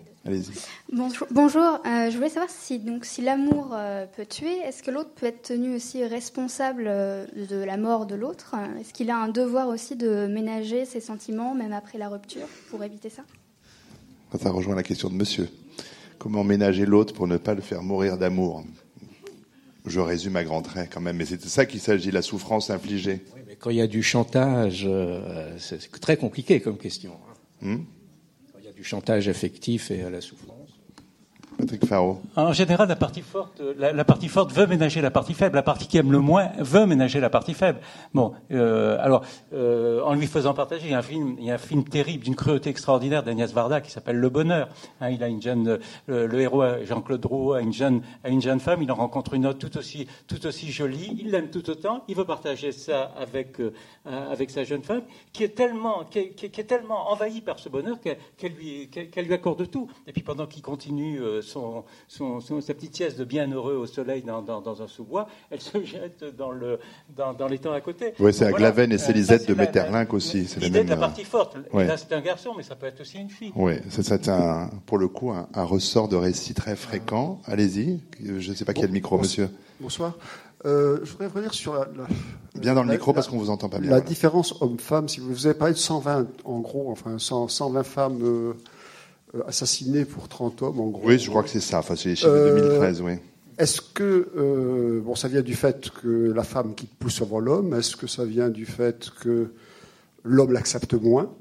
Bonjour, 0.93 1.27
bonjour. 1.31 1.63
Euh, 1.87 2.11
je 2.11 2.17
voulais 2.17 2.29
savoir 2.29 2.51
si, 2.51 2.79
donc, 2.79 3.05
si 3.05 3.23
l'amour 3.23 3.71
euh, 3.73 4.07
peut 4.07 4.27
tuer, 4.27 4.59
est-ce 4.65 4.83
que 4.83 4.91
l'autre 4.91 5.11
peut 5.15 5.27
être 5.27 5.43
tenu 5.43 5.75
aussi 5.75 6.05
responsable 6.05 6.85
euh, 6.87 7.27
de 7.49 7.57
la 7.57 7.77
mort 7.77 8.07
de 8.07 8.15
l'autre? 8.15 8.55
Est-ce 8.81 8.93
qu'il 8.93 9.11
a 9.11 9.17
un 9.17 9.29
devoir 9.29 9.69
aussi 9.69 9.95
de 9.95 10.27
ménager 10.27 10.85
ses 10.85 11.01
sentiments, 11.01 11.55
même 11.55 11.73
après 11.73 11.99
la 11.99 12.09
rupture, 12.09 12.49
pour 12.71 12.83
éviter 12.83 13.09
ça? 13.09 13.23
Ça 14.39 14.51
rejoint 14.51 14.75
la 14.75 14.83
question 14.83 15.09
de 15.09 15.15
monsieur. 15.15 15.49
Comment 16.19 16.45
ménager 16.45 16.87
l'autre 16.87 17.15
pour 17.15 17.29
ne 17.29 17.37
pas 17.37 17.55
le 17.55 17.63
faire 17.63 17.83
mourir 17.83 18.19
d'amour? 18.19 18.65
Je 19.87 20.01
résume 20.01 20.35
à 20.35 20.43
grands 20.43 20.63
traits 20.63 20.91
quand 20.93 21.01
même, 21.01 21.17
mais 21.17 21.27
c'est 21.27 21.37
de 21.37 21.49
ça 21.49 21.65
qu'il 21.65 21.81
s'agit, 21.81 22.11
la 22.11 22.23
souffrance 22.23 22.71
infligée. 22.71 23.25
Oui, 23.35 23.43
mais 23.47 23.55
quand 23.55 23.71
il 23.71 23.77
y 23.77 23.81
a 23.81 23.87
du 23.87 24.03
chantage, 24.03 24.89
c'est 25.59 26.01
très 26.01 26.17
compliqué 26.17 26.61
comme 26.61 26.77
question. 26.77 27.13
Hein. 27.63 27.79
Du 28.77 28.85
chantage 28.85 29.27
affectif 29.29 29.91
et 29.91 30.03
à 30.03 30.11
la 30.11 30.21
souffrance. 30.21 30.66
Patrick 31.59 31.87
Faro. 31.87 32.21
En 32.37 32.53
général, 32.53 32.89
la 32.89 32.97
partie 32.97 33.23
forte, 33.23 33.63
la, 33.79 34.05
partie 34.05 34.29
forte 34.29 34.53
veut 34.53 34.67
ménager 34.67 35.01
la 35.01 35.11
partie 35.11 35.33
faible. 35.33 35.57
La 35.57 35.63
partie 35.63 35.87
qui 35.87 35.97
aime 35.97 36.13
le 36.13 36.21
moins 36.21 36.51
veut 36.59 36.87
ménager 36.87 37.19
la 37.19 37.31
partie 37.31 37.55
faible. 37.55 37.81
Bon, 38.13 38.35
euh, 38.53 38.99
alors, 39.01 39.25
euh, 39.55 40.03
en 40.03 40.15
lui 40.15 40.27
faisant 40.27 40.53
partager, 40.53 40.87
il 40.87 40.91
y 40.91 40.95
a 40.95 41.55
un 41.55 41.59
film, 41.59 41.85
terrible 41.85 42.25
d'une 42.25 42.37
cruauté 42.37 42.71
extraordinaire 42.71 43.23
d'Agnès 43.23 43.53
Varda 43.53 43.81
qui 43.81 43.91
s'appelle 43.91 44.17
Le 44.17 44.29
Bonheur. 44.29 44.69
Hein, 45.01 45.11
il 45.11 45.23
a 45.23 45.29
une 45.29 45.41
jeune, 45.41 45.79
euh, 46.09 46.27
le 46.27 46.41
héros 46.41 46.63
Jean-Claude 46.85 47.21
Drouot 47.21 47.55
a 47.55 47.61
une 47.61 47.73
jeune, 47.73 48.03
a 48.23 48.29
une 48.29 48.43
jeune 48.43 48.61
femme. 48.61 48.83
Il 48.83 48.93
en 48.93 48.97
rencontre 48.97 49.35
une 49.35 49.47
autre 49.47 49.59
tout 49.59 49.79
aussi, 49.79 50.07
tout 50.27 50.47
aussi 50.47 50.71
jolie. 50.71 51.17
Il 51.19 51.31
l'aime 51.31 51.49
tout 51.49 51.69
autant. 51.71 52.05
Il 52.09 52.17
veut 52.17 52.25
partager 52.25 52.73
ça 52.73 53.13
avec, 53.19 53.57
avec 54.05 54.51
sa 54.51 54.65
jeune 54.65 54.83
femme, 54.83 55.03
qui 55.33 55.45
est 55.45 55.55
tellement, 55.57 56.05
qui 56.05 56.19
est 56.19 56.67
tellement 56.67 57.11
envahie 57.11 57.41
par 57.41 57.59
ce 57.59 57.69
bonheur 57.69 57.97
qu'elle 58.01 58.53
lui, 58.53 58.89
qu'elle 58.89 59.25
lui 59.25 59.35
accorde 59.35 59.71
tout. 59.71 59.89
Et 60.07 60.13
puis 60.13 60.23
pendant 60.23 60.47
qu'il 60.47 60.63
continue 60.63 61.21
euh, 61.57 61.83
son, 62.09 62.41
son, 62.41 62.61
sa 62.61 62.75
petite 62.75 62.97
sieste 62.97 63.19
de 63.19 63.25
bienheureux 63.25 63.75
au 63.77 63.87
soleil 63.87 64.23
dans, 64.23 64.43
dans, 64.43 64.83
un 64.83 64.89
sous-bois, 64.89 65.29
elle 65.51 65.61
se 65.61 65.83
jette 65.85 66.25
dans, 66.37 66.51
le, 66.51 66.79
dans, 67.17 67.35
dans 67.35 67.49
les 67.49 67.59
temps 67.59 67.73
à 67.73 67.81
côté. 67.81 68.15
Oui, 68.19 68.33
c'est 68.33 68.47
à 68.47 68.53
Glaven 68.53 68.93
et 68.93 68.99
Célisette 68.99 69.49
de 69.49 69.55
Metterlinck 69.55 70.13
aussi. 70.15 70.47
C'est 70.47 70.61
l'idée 70.61 70.85
de 70.85 70.91
la 70.91 70.97
partie 70.97 71.25
forte. 71.25 71.57
Là, 71.73 71.97
c'est 71.97 72.13
un 72.13 72.21
garçon, 72.21 72.53
mais 72.57 72.63
ça 72.63 72.75
peut 72.75 72.87
être 72.87 73.01
aussi 73.01 73.19
une 73.19 73.31
fille. 73.31 73.53
Oui, 73.55 73.75
c'est 73.89 74.29
un, 74.29 74.71
pour 74.87 74.99
le 74.99 75.09
coup 75.09 75.31
un, 75.31 75.65
ressort 75.65 76.09
de 76.09 76.17
récit 76.17 76.55
très 76.55 76.77
fréquent. 76.77 77.41
Allez-y. 77.47 78.01
Je 78.21 78.51
ne 78.51 78.55
sais 78.55 78.65
pas 78.65 78.73
qui 78.73 78.83
a 78.83 78.87
le 78.87 78.93
micro, 78.93 79.19
monsieur. 79.19 79.49
Bonsoir. 79.81 80.15
Euh, 80.65 80.99
je 81.05 81.13
voudrais 81.13 81.27
revenir 81.27 81.55
sur 81.55 81.75
la, 81.75 81.87
bien 82.55 82.75
dans 82.75 82.83
le 82.83 82.91
micro 82.91 83.13
parce 83.13 83.29
qu'on 83.29 83.39
vous 83.39 83.51
entend 83.51 83.69
pas 83.69 83.79
bien. 83.79 83.91
La 83.91 84.01
différence 84.01 84.61
homme-femme. 84.61 85.09
Si 85.09 85.21
vous, 85.21 85.47
avez 85.47 85.55
parlé 85.55 85.75
de 85.75 85.79
120, 85.79 86.27
en 86.45 86.59
gros, 86.61 86.91
enfin 86.91 87.19
120 87.19 87.83
femmes 87.85 88.19
euh, 88.23 88.27
euh, 88.27 88.55
assassiné 89.47 90.05
pour 90.05 90.29
30 90.29 90.63
hommes, 90.63 90.81
en 90.81 90.89
gros. 90.89 91.03
Oui, 91.05 91.19
je 91.19 91.29
crois 91.29 91.43
que 91.43 91.49
c'est 91.49 91.61
ça. 91.61 91.79
Enfin, 91.79 91.97
c'est 91.97 92.11
les 92.11 92.17
chiffres 92.17 92.31
de 92.31 92.61
2013, 92.61 93.03
oui. 93.03 93.13
Est-ce 93.59 93.81
que 93.81 94.29
euh, 94.37 95.01
bon, 95.01 95.15
ça 95.15 95.29
vient 95.29 95.41
du 95.41 95.55
fait 95.55 95.91
que 95.91 96.33
la 96.33 96.43
femme 96.43 96.75
quitte 96.75 96.95
plus 96.99 97.23
avant 97.23 97.41
l'homme 97.41 97.73
Est-ce 97.75 97.97
que 97.97 98.07
ça 98.07 98.25
vient 98.25 98.51
du 98.51 98.67
fait 98.67 99.11
que 99.21 99.53
l'homme 100.25 100.53
l'accepte 100.53 100.93
moins? 100.95 101.33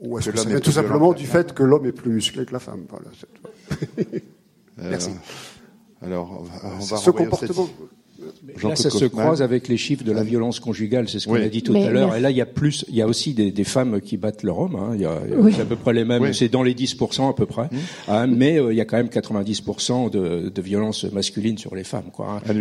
Ou 0.00 0.18
est-ce 0.18 0.30
que, 0.30 0.38
ça 0.38 0.48
vient 0.48 0.60
tout 0.60 0.72
simplement 0.72 1.12
du 1.12 1.26
fait 1.26 1.54
que 1.54 1.62
l'homme 1.62 1.86
est 1.86 1.92
plus 1.92 2.10
musclé 2.10 2.44
que 2.44 2.52
la 2.52 2.58
femme? 2.58 2.86
Voilà, 2.88 3.06
Merci. 4.76 5.10
alors, 6.02 6.44
on 6.64 6.84
va 6.84 6.96
ce 6.96 7.10
comportement. 7.10 7.68
Là, 8.62 8.76
ça 8.76 8.90
se 8.90 9.04
croise 9.04 9.42
avec 9.42 9.68
les 9.68 9.76
chiffres 9.76 10.04
de 10.04 10.12
la 10.12 10.22
violence 10.22 10.60
conjugale, 10.60 11.08
c'est 11.08 11.18
ce 11.18 11.26
qu'on 11.26 11.34
a 11.34 11.48
dit 11.48 11.62
tout 11.62 11.74
à 11.74 11.90
l'heure. 11.90 12.14
Et 12.14 12.20
là, 12.20 12.30
il 12.30 12.36
y 12.36 12.40
a 12.40 12.46
plus, 12.46 12.84
il 12.88 12.94
y 12.94 13.02
a 13.02 13.06
aussi 13.06 13.34
des, 13.34 13.50
des 13.50 13.64
femmes 13.64 14.00
qui 14.00 14.16
battent 14.16 14.42
leur 14.42 14.58
homme. 14.58 14.76
Hein. 14.76 14.92
Il 14.94 15.00
y 15.00 15.04
a, 15.04 15.12
à 15.12 15.64
peu 15.64 15.76
près 15.76 15.92
les 15.92 16.04
mêmes, 16.04 16.32
c'est 16.32 16.48
dans 16.48 16.62
les 16.62 16.74
10% 16.74 17.28
à 17.28 17.32
peu 17.32 17.46
près. 17.46 17.64
Mmh. 17.64 17.76
Hein, 18.08 18.26
mais 18.26 18.58
euh, 18.58 18.72
il 18.72 18.76
y 18.76 18.80
a 18.80 18.84
quand 18.84 18.96
même 18.96 19.06
90% 19.06 20.10
de, 20.10 20.48
de 20.48 20.62
violence 20.62 21.04
masculine 21.04 21.58
sur 21.58 21.74
les 21.74 21.84
femmes. 21.84 22.10
Quoi, 22.12 22.40
hein. 22.46 22.52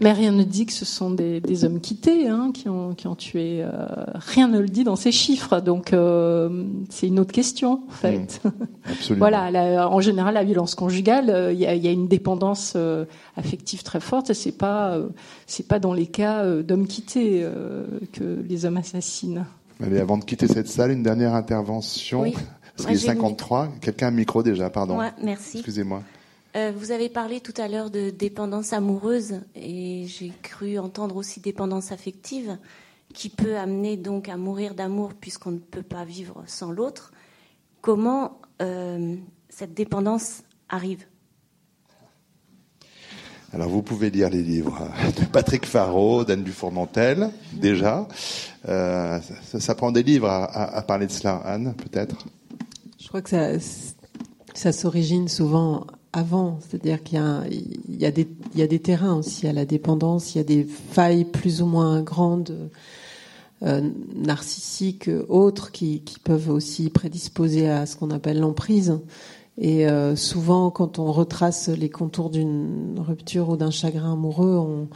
Mais 0.00 0.12
rien 0.12 0.32
ne 0.32 0.42
dit 0.42 0.66
que 0.66 0.72
ce 0.72 0.84
sont 0.84 1.10
des, 1.10 1.40
des 1.40 1.64
hommes 1.64 1.80
quittés 1.80 2.28
hein, 2.28 2.50
qui, 2.52 2.68
ont, 2.68 2.94
qui 2.94 3.06
ont 3.06 3.14
tué. 3.14 3.62
Euh, 3.62 3.86
rien 4.14 4.48
ne 4.48 4.58
le 4.60 4.68
dit 4.68 4.84
dans 4.84 4.96
ces 4.96 5.12
chiffres. 5.12 5.60
Donc, 5.60 5.92
euh, 5.92 6.64
c'est 6.90 7.06
une 7.06 7.18
autre 7.18 7.32
question, 7.32 7.82
en 7.88 7.92
fait. 7.92 8.40
Mmh. 8.44 8.50
Absolument. 8.90 9.18
voilà. 9.30 9.88
en 9.88 10.00
général, 10.00 10.34
la 10.34 10.44
violence 10.44 10.74
conjugale, 10.74 11.30
euh, 11.30 11.52
il 11.52 11.58
y 11.58 11.66
a, 11.66 11.74
y, 11.74 11.88
a, 11.88 11.92
une 11.92 12.08
dépendance 12.08 12.76
affective 13.36 13.82
très 13.82 14.00
forte. 14.00 14.32
C'est 14.32 14.56
pas 14.56 14.98
c'est 15.46 15.66
pas 15.66 15.78
dans 15.78 15.92
les 15.92 16.06
cas 16.06 16.44
euh, 16.44 16.62
d'hommes 16.62 16.86
quittés 16.86 17.40
euh, 17.42 17.86
que 18.12 18.42
les 18.46 18.64
hommes 18.64 18.76
assassinent. 18.76 19.44
Allez, 19.80 19.98
avant 20.00 20.18
de 20.18 20.24
quitter 20.24 20.48
cette 20.48 20.68
salle, 20.68 20.90
une 20.90 21.02
dernière 21.02 21.34
intervention. 21.34 22.22
Oui. 22.22 22.34
Parce 22.76 22.88
qu'il 22.88 22.98
53. 22.98 23.72
Quelqu'un 23.80 24.06
a 24.06 24.08
un 24.10 24.12
micro 24.12 24.42
déjà, 24.42 24.70
pardon. 24.70 24.98
Ouais, 24.98 25.12
merci. 25.22 25.58
Excusez-moi. 25.58 26.02
Euh, 26.56 26.72
vous 26.76 26.92
avez 26.92 27.08
parlé 27.08 27.40
tout 27.40 27.54
à 27.56 27.68
l'heure 27.68 27.90
de 27.90 28.10
dépendance 28.10 28.72
amoureuse 28.72 29.40
et 29.54 30.06
j'ai 30.06 30.32
cru 30.42 30.78
entendre 30.78 31.16
aussi 31.16 31.40
dépendance 31.40 31.92
affective 31.92 32.56
qui 33.12 33.28
peut 33.28 33.56
amener 33.56 33.96
donc 33.96 34.28
à 34.28 34.36
mourir 34.36 34.74
d'amour 34.74 35.12
puisqu'on 35.14 35.50
ne 35.52 35.58
peut 35.58 35.82
pas 35.82 36.04
vivre 36.04 36.42
sans 36.46 36.70
l'autre. 36.70 37.12
Comment 37.80 38.40
cette 39.50 39.74
dépendance 39.74 40.42
arrive? 40.68 41.04
Alors 43.52 43.68
vous 43.68 43.82
pouvez 43.82 44.10
lire 44.10 44.28
les 44.28 44.42
livres 44.42 44.88
de 45.18 45.24
Patrick 45.24 45.64
Faro, 45.64 46.24
d'Anne 46.24 46.42
Dufourmentel, 46.42 47.30
déjà. 47.54 48.06
Euh, 48.68 49.18
ça, 49.44 49.58
ça, 49.58 49.74
prend 49.74 49.90
des 49.90 50.02
livres 50.02 50.28
à, 50.28 50.82
parler 50.82 51.06
de 51.06 51.12
cela, 51.12 51.36
Anne, 51.44 51.74
peut-être? 51.74 52.26
Je 53.00 53.08
crois 53.08 53.22
que 53.22 53.30
ça, 53.30 53.52
Ça 54.52 54.72
s'origine 54.72 55.28
souvent 55.28 55.86
avant, 56.12 56.58
c'est-à-dire 56.60 57.02
qu'il 57.02 57.18
y, 57.18 58.02
y, 58.02 58.06
a 58.06 58.10
des, 58.10 58.28
il 58.52 58.60
y 58.60 58.62
a 58.62 58.66
des 58.66 58.80
terrains 58.80 59.16
aussi 59.16 59.46
à 59.46 59.52
la 59.52 59.64
dépendance, 59.64 60.34
il 60.34 60.38
y 60.38 60.40
a 60.42 60.44
des 60.44 60.64
failles 60.64 61.24
plus 61.24 61.62
ou 61.62 61.66
moins 61.66 62.02
grandes, 62.02 62.70
euh, 63.62 63.90
narcissiques, 64.14 65.10
autres, 65.28 65.72
qui, 65.72 66.02
qui, 66.02 66.20
peuvent 66.20 66.50
aussi 66.50 66.90
prédisposer 66.90 67.68
à 67.68 67.86
ce 67.86 67.96
qu'on 67.96 68.10
appelle 68.10 68.38
l'emprise. 68.38 69.00
Et 69.60 69.88
euh, 69.88 70.14
souvent, 70.14 70.70
quand 70.70 70.98
on 70.98 71.10
retrace 71.12 71.68
les 71.68 71.90
contours 71.90 72.30
d'une 72.30 72.94
rupture 72.98 73.48
ou 73.48 73.56
d'un 73.56 73.70
chagrin 73.70 74.12
amoureux, 74.12 74.56
on, 74.56 74.88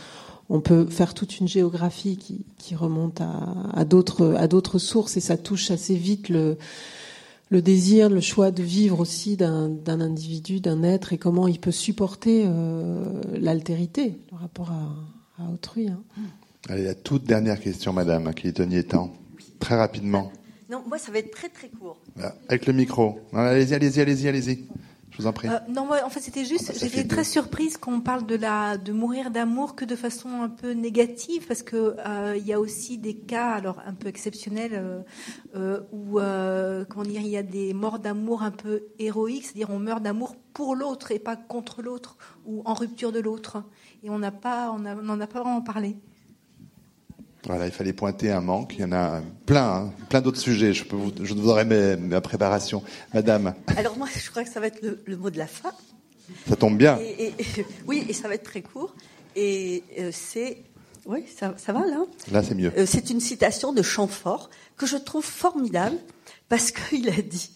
on, 0.49 0.61
peut 0.61 0.87
faire 0.87 1.15
toute 1.15 1.41
une 1.41 1.49
géographie 1.49 2.17
qui, 2.17 2.45
qui 2.59 2.75
remonte 2.75 3.21
à, 3.21 3.55
à 3.75 3.85
d'autres 3.85 4.79
sources 4.79 5.17
et 5.17 5.21
ça 5.21 5.37
touche 5.37 5.71
assez 5.71 5.97
vite 5.97 6.29
le 6.29 6.57
le 7.53 7.61
désir, 7.61 8.09
le 8.09 8.23
choix 8.23 8.51
de 8.51 8.63
vivre 8.63 8.99
aussi 8.99 9.37
d'un 9.37 9.79
individu, 9.87 10.59
d'un 10.61 10.83
être, 10.83 11.13
et 11.13 11.19
comment 11.19 11.47
il 11.47 11.61
peut 11.61 11.71
supporter 11.71 12.45
euh, 12.47 13.05
l'altérité, 13.35 14.17
le 14.31 14.39
rapport 14.39 14.71
à, 14.71 15.53
autrui. 15.53 15.89
Hein. 15.89 16.03
Allez, 16.71 16.85
la 16.85 16.95
toute 16.95 17.25
dernière 17.25 17.61
question, 17.61 17.93
madame, 17.93 18.33
qui 18.33 18.49
est 18.49 18.53
Tony 18.53 18.83
temps. 18.85 19.13
Très 19.59 19.77
rapidement. 19.77 20.33
Non, 20.73 20.83
moi, 20.87 20.97
ça 20.97 21.13
va 21.13 21.19
être 21.19 21.31
très 21.31 21.51
très 21.51 21.69
court. 21.69 22.01
Avec 22.49 22.65
le 22.65 22.73
micro. 22.73 23.21
Allez-y, 23.35 23.75
allez-y, 23.75 24.01
allez-y, 24.01 24.29
allez-y. 24.29 24.67
Je 25.11 25.19
vous 25.19 25.27
en 25.27 25.35
prie. 25.35 25.49
Euh, 25.49 25.59
non, 25.69 25.85
moi, 25.85 25.99
en 26.03 26.09
fait, 26.09 26.21
c'était 26.21 26.47
juste, 26.47 26.71
ah, 26.71 26.73
bah, 26.73 26.79
j'étais 26.81 27.07
très 27.07 27.25
surprise 27.25 27.77
qu'on 27.77 28.01
parle 28.01 28.25
de 28.25 28.37
la, 28.37 28.79
de 28.79 28.91
mourir 28.93 29.31
d'amour 29.31 29.75
que 29.77 29.85
de 29.85 29.95
façon 29.95 30.31
un 30.41 30.49
peu 30.49 30.71
négative, 30.73 31.47
parce 31.47 31.63
que 31.63 31.97
euh, 32.07 32.39
y 32.39 32.55
a 32.55 32.59
aussi 32.59 32.97
des 32.97 33.15
cas, 33.15 33.51
alors 33.51 33.83
un 33.85 33.93
peu 33.93 34.09
exceptionnels, 34.09 35.05
euh, 35.55 35.81
où, 35.93 36.19
comment 36.89 37.05
dire, 37.05 37.21
il 37.21 37.29
y 37.29 37.37
a 37.37 37.43
des 37.43 37.75
morts 37.75 37.99
d'amour 37.99 38.43
un 38.43 38.51
peu 38.51 38.85
héroïques, 38.99 39.45
c'est-à-dire 39.45 39.69
on 39.69 39.79
meurt 39.79 40.03
d'amour 40.03 40.37
pour 40.55 40.75
l'autre 40.75 41.13
et 41.13 41.19
pas 41.19 41.37
contre 41.37 41.83
l'autre 41.83 42.17
ou 42.47 42.63
en 42.65 42.73
rupture 42.73 43.13
de 43.13 43.21
l'autre, 43.21 43.63
et 44.03 44.09
on 44.09 44.19
n'a 44.19 44.33
pas, 44.33 44.73
on 44.73 44.79
n'en 44.79 45.21
a, 45.21 45.27
pas 45.27 45.43
vraiment 45.43 45.61
parlé. 45.61 45.99
Voilà, 47.47 47.67
il 47.67 47.73
fallait 47.73 47.93
pointer 47.93 48.31
un 48.31 48.41
manque. 48.41 48.75
Il 48.75 48.83
y 48.83 48.85
en 48.85 48.93
a 48.93 49.21
plein, 49.47 49.75
hein, 49.75 49.93
plein 50.09 50.21
d'autres 50.21 50.41
sujets. 50.41 50.73
Je, 50.73 50.85
peux 50.85 50.97
vous, 50.97 51.13
je 51.21 51.35
vous 51.35 51.49
aurai 51.49 51.65
mes, 51.65 51.97
ma 51.97 52.21
préparation. 52.21 52.83
Madame. 53.13 53.55
Alors 53.77 53.97
moi, 53.97 54.09
je 54.15 54.31
crois 54.31 54.45
que 54.45 54.51
ça 54.51 54.61
va 54.61 54.69
être 54.69 54.81
le, 54.83 55.17
mot 55.17 55.31
de 55.31 55.39
la 55.39 55.49
fin. 55.49 55.73
Ça 56.49 56.57
tombe 56.57 56.79
bien. 56.79 56.99
oui, 57.87 58.07
et 58.09 58.13
ça 58.13 58.29
va 58.29 58.35
être 58.35 58.45
très 58.45 58.63
court. 58.63 58.95
Et 59.35 59.83
euh, 59.99 60.11
c'est... 60.13 60.59
Oui, 61.05 61.25
ça, 61.37 61.55
ça, 61.57 61.73
va 61.73 61.81
là 61.81 62.05
Là, 62.31 62.45
c'est 62.45 62.55
mieux. 62.55 62.73
Euh, 62.79 62.87
c'est 62.87 63.11
une 63.11 63.19
citation 63.19 63.73
de 63.73 63.83
Champfort 63.83 64.51
que 64.77 64.87
je 64.87 64.97
trouve 64.97 65.25
formidable 65.25 65.97
parce 66.49 66.71
qu'il 66.71 67.09
a 67.09 67.23
dit 67.23 67.51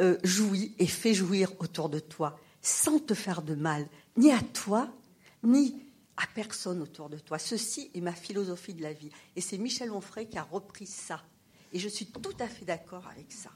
euh, 0.00 0.16
Jouis 0.24 0.74
et 0.80 0.86
fais 0.86 1.14
jouir 1.14 1.52
autour 1.60 1.88
de 1.90 2.00
toi 2.00 2.40
sans 2.60 2.98
te 2.98 3.14
faire 3.14 3.42
de 3.42 3.54
mal, 3.54 3.86
ni 4.16 4.32
à 4.32 4.40
toi, 4.52 4.88
ni 5.44 5.76
à 6.20 6.26
personne 6.34 6.82
autour 6.82 7.08
de 7.08 7.18
toi. 7.18 7.38
Ceci 7.38 7.90
est 7.94 8.00
ma 8.00 8.12
philosophie 8.12 8.74
de 8.74 8.82
la 8.82 8.92
vie. 8.92 9.10
Et 9.36 9.40
c'est 9.40 9.58
Michel 9.58 9.90
Onfray 9.90 10.26
qui 10.26 10.38
a 10.38 10.42
repris 10.42 10.86
ça. 10.86 11.22
Et 11.72 11.78
je 11.78 11.88
suis 11.88 12.06
tout 12.06 12.36
à 12.38 12.46
fait 12.46 12.64
d'accord 12.64 13.04
avec 13.10 13.32
ça. 13.32 13.50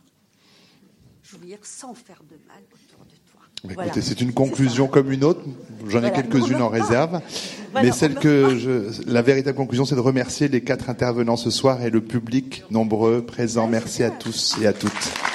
Jouir 1.22 1.58
sans 1.62 1.94
faire 1.94 2.22
de 2.24 2.36
mal 2.46 2.62
autour 2.72 3.04
de 3.04 3.14
toi. 3.30 3.40
Écoutez, 3.70 4.02
c'est 4.02 4.20
une 4.20 4.32
conclusion 4.32 4.88
comme 4.88 5.10
une 5.10 5.24
autre. 5.24 5.40
J'en 5.88 6.02
ai 6.02 6.12
quelques-unes 6.12 6.60
en 6.60 6.68
réserve. 6.68 7.20
mais 7.74 7.92
celle 7.92 8.14
que 8.14 8.56
je, 8.56 9.10
la 9.10 9.22
véritable 9.22 9.56
conclusion, 9.56 9.84
c'est 9.84 9.94
de 9.94 10.00
remercier 10.00 10.48
les 10.48 10.62
quatre 10.62 10.90
intervenants 10.90 11.36
ce 11.36 11.50
soir 11.50 11.82
et 11.82 11.90
le 11.90 12.02
public 12.02 12.64
nombreux 12.70 13.24
présent. 13.24 13.66
Merci 13.66 14.02
à 14.02 14.10
tous 14.10 14.56
et 14.60 14.66
à 14.66 14.72
toutes. 14.72 15.33